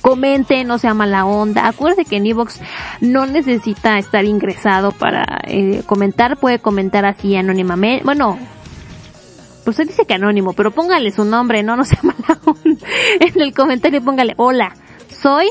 comente, 0.05 0.63
no 0.65 0.77
sea 0.77 0.93
mala 0.93 1.25
onda. 1.25 1.67
Acuérdese 1.67 2.05
que 2.05 2.17
en 2.17 2.27
Evox 2.27 2.61
no 3.01 3.25
necesita 3.25 3.97
estar 3.97 4.27
ingresado 4.27 4.93
para 4.93 5.41
eh, 5.45 5.83
comentar, 5.87 6.37
puede 6.37 6.59
comentar 6.59 7.07
así 7.07 7.35
anónimamente. 7.37 8.05
Bueno, 8.05 8.39
pues 9.65 9.79
se 9.79 9.87
dice 9.87 10.05
que 10.05 10.13
anónimo, 10.13 10.53
pero 10.53 10.73
póngale 10.73 11.11
su 11.11 11.25
nombre, 11.25 11.63
no, 11.63 11.75
no 11.75 11.87
sea 11.87 12.01
mala 12.03 12.39
onda. 12.45 12.87
En 13.21 13.41
el 13.41 13.55
comentario 13.55 14.05
póngale, 14.05 14.35
hola, 14.37 14.77
soy 15.09 15.47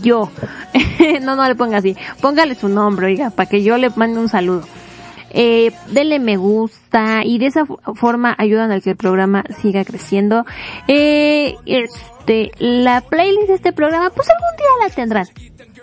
yo. 0.00 0.30
no, 1.22 1.34
no 1.34 1.48
le 1.48 1.56
ponga 1.56 1.78
así. 1.78 1.96
Póngale 2.20 2.54
su 2.54 2.68
nombre, 2.68 3.06
oiga, 3.06 3.30
para 3.30 3.48
que 3.48 3.64
yo 3.64 3.78
le 3.78 3.90
mande 3.90 4.20
un 4.20 4.28
saludo. 4.28 4.62
Eh, 5.34 5.72
denle 5.88 6.18
me 6.18 6.36
gusta 6.36 7.24
y 7.24 7.38
de 7.38 7.46
esa 7.46 7.64
forma 7.94 8.34
ayudan 8.36 8.70
a 8.70 8.80
que 8.80 8.90
el 8.90 8.96
programa 8.96 9.44
siga 9.60 9.84
creciendo. 9.84 10.44
Eh, 10.88 11.54
este, 11.64 12.52
la 12.58 13.00
playlist 13.00 13.48
de 13.48 13.54
este 13.54 13.72
programa, 13.72 14.10
pues 14.10 14.28
algún 14.28 14.56
día 14.56 14.86
la 14.86 14.94
tendrán. 14.94 15.26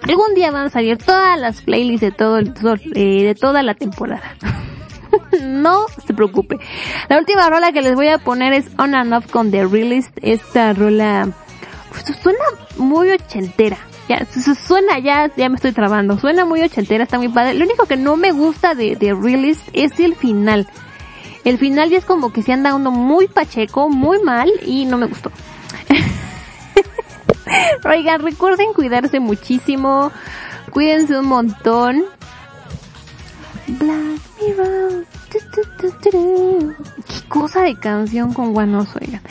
Algún 0.03 0.33
día 0.35 0.51
van 0.51 0.67
a 0.67 0.69
salir 0.69 0.97
todas 0.97 1.39
las 1.39 1.61
playlists 1.61 2.01
de 2.01 2.11
todo 2.11 2.37
el, 2.37 2.53
eh, 2.95 3.23
de 3.23 3.35
toda 3.35 3.63
la 3.63 3.73
temporada. 3.73 4.35
no 5.41 5.87
se 6.05 6.13
preocupe. 6.13 6.57
La 7.09 7.17
última 7.17 7.49
rola 7.49 7.71
que 7.71 7.81
les 7.81 7.95
voy 7.95 8.09
a 8.09 8.19
poner 8.19 8.53
es 8.53 8.65
On 8.77 8.93
and 8.95 9.13
Off 9.13 9.31
con 9.31 9.51
The 9.51 9.65
Realist. 9.65 10.17
Esta 10.21 10.73
rola 10.73 11.27
pues, 11.89 12.05
suena 12.21 12.39
muy 12.77 13.11
ochentera. 13.11 13.77
Ya, 14.09 14.25
suena, 14.25 14.97
ya, 14.97 15.31
ya 15.38 15.49
me 15.49 15.55
estoy 15.55 15.71
trabando. 15.71 16.17
Suena 16.19 16.43
muy 16.43 16.63
ochentera, 16.63 17.03
está 17.03 17.19
muy 17.19 17.29
padre. 17.29 17.53
Lo 17.53 17.65
único 17.65 17.85
que 17.85 17.95
no 17.95 18.17
me 18.17 18.31
gusta 18.31 18.73
de, 18.73 18.95
de 18.95 19.13
Realist 19.13 19.69
es 19.71 19.99
el 19.99 20.15
final. 20.15 20.67
El 21.45 21.59
final 21.59 21.91
ya 21.91 21.99
es 21.99 22.05
como 22.05 22.33
que 22.33 22.41
se 22.41 22.51
anda 22.51 22.73
uno 22.73 22.89
muy 22.89 23.27
pacheco, 23.27 23.88
muy 23.88 24.19
mal 24.23 24.51
y 24.65 24.85
no 24.85 24.97
me 24.97 25.05
gustó. 25.05 25.31
Oigan, 27.85 28.23
recuerden 28.23 28.73
cuidarse 28.73 29.19
muchísimo. 29.19 30.11
Cuídense 30.71 31.19
un 31.19 31.27
montón. 31.27 32.05
Black 33.77 34.22
Mirror. 34.41 35.06
Qué 35.31 35.39
cosa 37.27 37.61
de 37.61 37.75
canción 37.75 38.33
con 38.33 38.53
guanos, 38.53 38.89
oigan. 38.99 39.22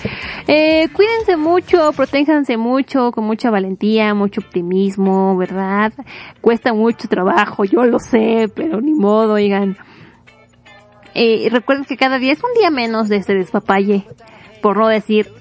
Eh, 0.46 0.88
cuídense 0.92 1.36
mucho, 1.36 1.92
protéjanse 1.92 2.56
mucho, 2.56 3.10
con 3.10 3.24
mucha 3.24 3.50
valentía, 3.50 4.14
mucho 4.14 4.40
optimismo, 4.40 5.36
¿verdad? 5.36 5.92
Cuesta 6.40 6.72
mucho 6.72 7.08
trabajo, 7.08 7.64
yo 7.64 7.84
lo 7.84 7.98
sé, 7.98 8.48
pero 8.54 8.80
ni 8.80 8.94
modo, 8.94 9.34
oigan. 9.34 9.76
Eh, 11.14 11.48
recuerden 11.50 11.84
que 11.84 11.96
cada 11.96 12.18
día 12.18 12.32
es 12.32 12.44
un 12.44 12.54
día 12.58 12.70
menos 12.70 13.08
de 13.08 13.16
este 13.16 13.34
despapalle, 13.34 14.06
por 14.62 14.76
no 14.76 14.86
decir, 14.86 15.32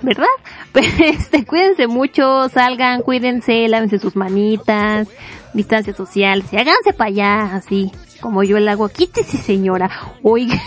¿verdad? 0.00 0.26
Pero 0.72 0.86
este, 1.00 1.44
cuídense 1.44 1.86
mucho, 1.86 2.48
salgan, 2.48 3.02
cuídense, 3.02 3.68
lávense 3.68 3.98
sus 3.98 4.16
manitas, 4.16 5.08
distancia 5.54 5.92
social, 5.92 6.44
y 6.50 6.56
háganse 6.56 6.92
para 6.92 7.08
allá, 7.08 7.54
así, 7.56 7.90
como 8.20 8.42
yo 8.42 8.56
el 8.56 8.68
hago. 8.68 8.88
Quítese 8.88 9.38
señora, 9.38 9.90
oiga. 10.22 10.54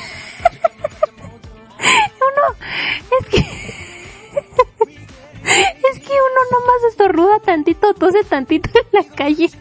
uno, 2.20 2.56
es 3.20 3.26
que, 3.28 3.38
es 5.92 6.00
que 6.00 6.14
uno 6.14 6.42
nomás 6.52 6.84
estornuda 6.90 7.40
tantito, 7.40 7.94
tose 7.94 8.24
tantito 8.24 8.70
en 8.80 8.86
la 8.92 9.04
calle. 9.16 9.50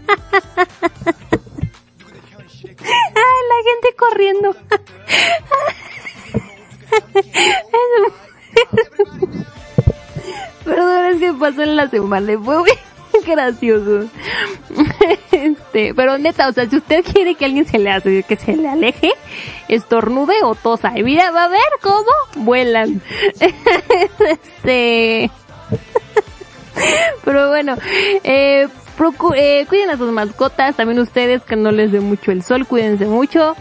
Ay, 2.83 3.41
la 3.49 3.59
gente 3.65 3.95
corriendo. 3.97 4.57
Perdón, 10.65 11.05
es 11.07 11.19
que 11.19 11.33
pasó 11.35 11.63
en 11.63 11.77
la 11.77 11.89
semana, 11.89 12.37
muy 12.39 12.71
gracioso. 13.27 14.09
Este, 15.33 15.95
pero 15.95 16.19
neta, 16.19 16.49
o 16.49 16.53
sea, 16.53 16.69
si 16.69 16.77
usted 16.77 17.05
quiere 17.05 17.35
que 17.35 17.45
alguien 17.45 17.67
se 17.67 17.79
le 17.79 17.91
hace, 17.91 18.23
que 18.23 18.37
se 18.37 18.57
le 18.57 18.69
aleje, 18.69 19.13
estornude 19.69 20.35
o 20.43 20.55
tosa. 20.55 20.93
Y 20.97 21.03
mira, 21.03 21.31
va 21.31 21.45
a 21.45 21.49
ver 21.49 21.61
cómo 21.81 22.11
vuelan. 22.37 23.01
este, 24.29 25.31
pero 27.25 27.49
bueno, 27.49 27.77
eh, 28.25 28.69
eh, 29.37 29.67
cuiden 29.69 29.91
a 29.91 29.97
sus 29.97 30.13
mascotas, 30.13 30.77
también 30.77 30.99
ustedes 30.99 31.43
que 31.43 31.57
no 31.57 31.71
les 31.71 31.93
dé 31.93 32.01
mucho 32.01 32.33
el 32.33 32.43
sol, 32.43 32.67
cuídense 32.67 33.07
mucho. 33.07 33.57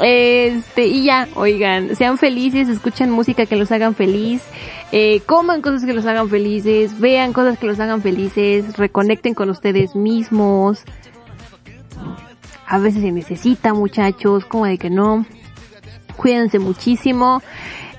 Este, 0.00 0.86
y 0.86 1.04
ya, 1.04 1.28
oigan, 1.34 1.94
sean 1.96 2.16
felices, 2.16 2.68
escuchen 2.68 3.10
música 3.10 3.44
que 3.46 3.56
los 3.56 3.70
hagan 3.72 3.94
feliz, 3.94 4.42
eh, 4.90 5.20
coman 5.26 5.60
cosas 5.60 5.84
que 5.84 5.92
los 5.92 6.06
hagan 6.06 6.30
felices, 6.30 6.98
vean 6.98 7.32
cosas 7.32 7.58
que 7.58 7.66
los 7.66 7.78
hagan 7.78 8.00
felices, 8.00 8.76
reconecten 8.78 9.34
con 9.34 9.50
ustedes 9.50 9.94
mismos. 9.94 10.82
A 12.66 12.78
veces 12.78 13.02
se 13.02 13.12
necesita, 13.12 13.74
muchachos, 13.74 14.46
como 14.46 14.64
de 14.64 14.78
que 14.78 14.88
no. 14.88 15.26
Cuídense 16.16 16.58
muchísimo. 16.58 17.42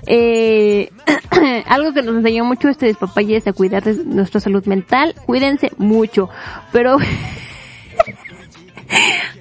Eh, 0.06 0.90
algo 1.66 1.92
que 1.92 2.02
nos 2.02 2.16
enseñó 2.16 2.44
mucho 2.44 2.68
este 2.68 2.86
despapalle 2.86 3.36
es 3.36 3.46
a 3.46 3.52
cuidar 3.52 3.84
de 3.84 4.04
nuestra 4.04 4.40
salud 4.40 4.64
mental. 4.66 5.14
Cuídense 5.26 5.70
mucho. 5.78 6.28
Pero 6.72 6.96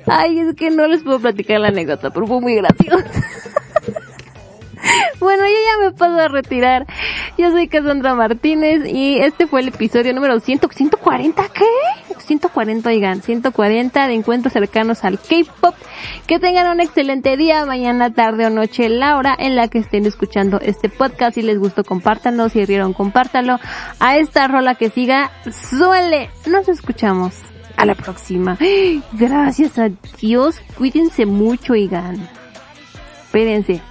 Ay, 0.05 0.39
es 0.39 0.55
que 0.55 0.69
no 0.69 0.87
les 0.87 1.03
puedo 1.03 1.19
platicar 1.19 1.59
la 1.59 1.69
anécdota, 1.69 2.09
pero 2.11 2.27
fue 2.27 2.41
muy 2.41 2.55
graciosa. 2.55 3.05
bueno, 5.19 5.43
yo 5.45 5.53
ya 5.53 5.85
me 5.85 5.91
paso 5.93 6.19
a 6.19 6.27
retirar. 6.27 6.85
Yo 7.37 7.51
soy 7.51 7.67
Cassandra 7.67 8.13
Martínez 8.13 8.85
y 8.85 9.19
este 9.19 9.47
fue 9.47 9.61
el 9.61 9.69
episodio 9.69 10.13
número 10.13 10.39
100, 10.39 10.61
140, 10.71 11.49
¿qué? 11.49 11.65
140, 12.19 12.89
oigan, 12.89 13.21
140 13.21 14.07
de 14.07 14.13
encuentros 14.13 14.53
cercanos 14.53 15.03
al 15.03 15.19
K-Pop. 15.19 15.75
Que 16.27 16.39
tengan 16.39 16.69
un 16.71 16.79
excelente 16.79 17.37
día, 17.37 17.65
mañana, 17.65 18.13
tarde 18.13 18.45
o 18.45 18.49
noche, 18.49 18.89
la 18.89 19.17
hora 19.17 19.35
en 19.37 19.55
la 19.55 19.67
que 19.67 19.79
estén 19.79 20.05
escuchando 20.05 20.59
este 20.61 20.89
podcast. 20.89 21.35
Si 21.35 21.41
les 21.41 21.57
gustó, 21.57 21.83
compártanlo. 21.83 22.49
Si 22.49 22.63
rieron, 22.65 22.93
compártanlo. 22.93 23.59
A 23.99 24.17
esta 24.17 24.47
rola 24.47 24.75
que 24.75 24.89
siga, 24.89 25.31
suele. 25.51 26.29
Nos 26.45 26.67
escuchamos 26.69 27.52
a 27.77 27.85
la 27.85 27.95
próxima. 27.95 28.57
Gracias 29.13 29.77
a 29.79 29.89
Dios. 30.19 30.59
Cuídense 30.77 31.25
mucho, 31.25 31.73
oigan. 31.73 32.29
Espérense. 33.25 33.81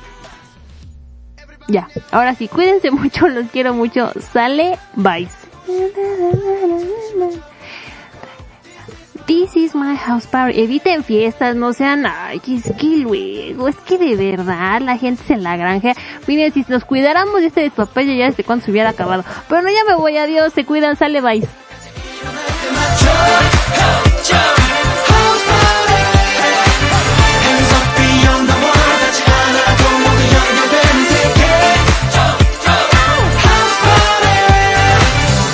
Ya, 1.69 1.89
ahora 2.11 2.35
sí, 2.35 2.49
cuídense 2.49 2.91
mucho, 2.91 3.29
los 3.29 3.49
quiero 3.51 3.75
mucho. 3.75 4.13
Sale, 4.33 4.79
bye. 4.95 5.29
This 9.27 9.57
is 9.57 9.75
my 9.75 9.97
house 9.97 10.27
party. 10.27 10.61
Eviten 10.61 11.05
fiestas, 11.05 11.55
no 11.55 11.73
sean, 11.73 12.05
ay, 12.07 12.43
es 12.49 12.73
que 12.77 12.97
luego, 12.99 13.69
es 13.69 13.77
que 13.77 13.97
de 13.97 14.17
verdad 14.17 14.81
la 14.81 14.99
gente 14.99 15.23
se 15.23 15.37
la 15.37 15.57
granja. 15.57 15.93
Miren, 16.27 16.53
si 16.53 16.65
nos 16.69 16.85
cuidáramos 16.85 17.41
de 17.41 17.47
este 17.47 17.61
despapalle 17.63 18.17
ya 18.17 18.27
desde 18.27 18.43
cuando 18.43 18.65
se 18.65 18.73
hubiera 18.73 18.91
acabado. 18.91 19.25
Pero 19.49 19.63
no, 19.63 19.69
ya 19.71 19.85
me 19.89 19.95
voy, 19.95 20.17
adiós, 20.17 20.53
se 20.53 20.65
cuidan, 20.65 20.97
sale, 20.97 21.21
bye. 21.21 21.47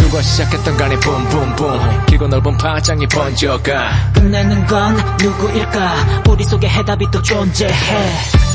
누가 0.01 0.23
시작했던 0.23 0.77
간에 0.77 0.97
붐붐붐 1.01 2.07
길고 2.07 2.27
넓은 2.29 2.57
파장이 2.57 3.07
번져가. 3.09 3.91
끝내는 4.15 4.67
건 4.67 4.97
누구일까? 5.21 6.23
우리 6.29 6.45
속에 6.45 6.69
해답이 6.69 7.07
또 7.13 7.21
존재해. 7.23 7.97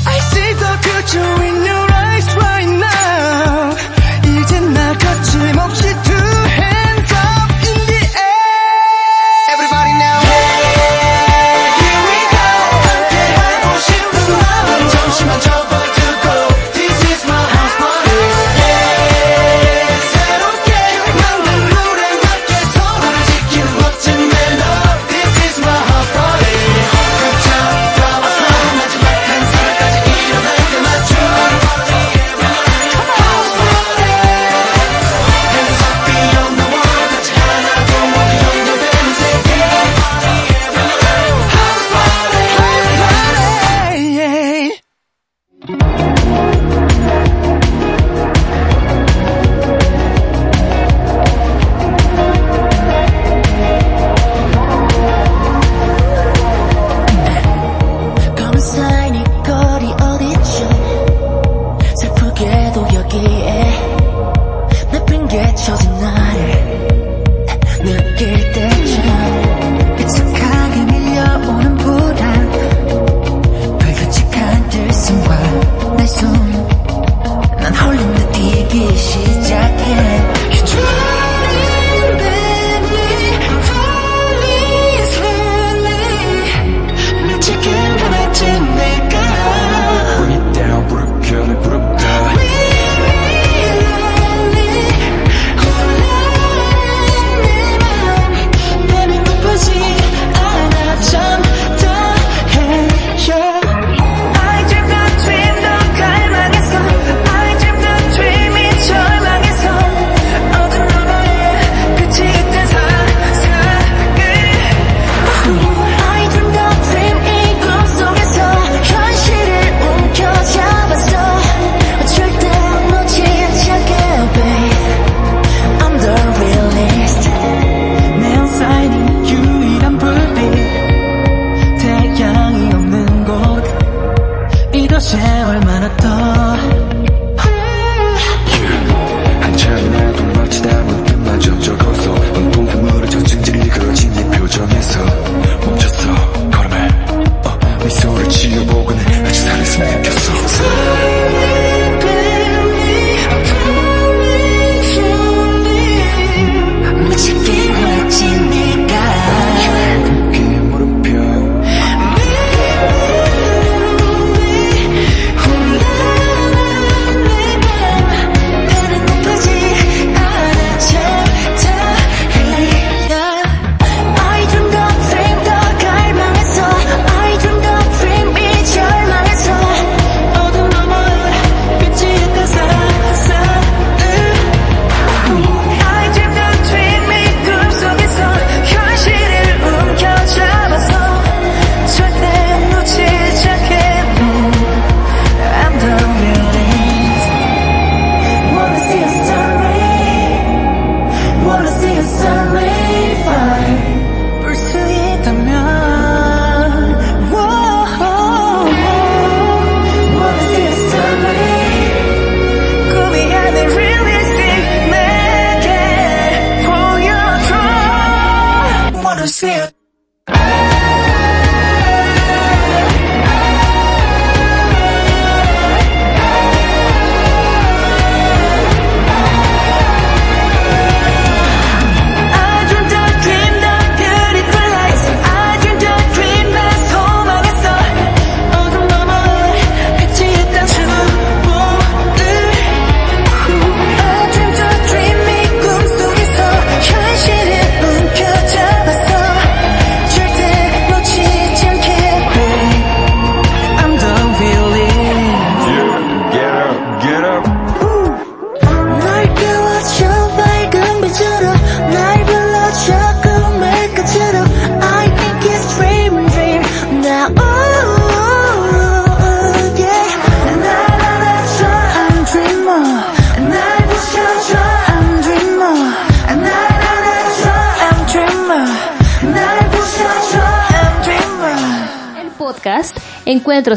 I 0.06 0.18
see 0.18 0.54
the 0.54 0.78
future 0.82 1.42
in 1.44 1.54
your 1.64 1.92
eyes 1.92 2.36
right 2.36 2.70
now. 2.70 3.76
이젠 4.42 4.74
날 4.74 4.98
거침없이 4.98 5.93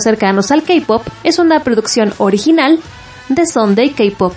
cercanos 0.03 0.51
al 0.51 0.63
K-Pop 0.63 1.07
es 1.23 1.39
una 1.39 1.63
producción 1.63 2.13
original 2.17 2.79
de 3.29 3.45
Sunday 3.45 3.91
K-Pop. 3.91 4.33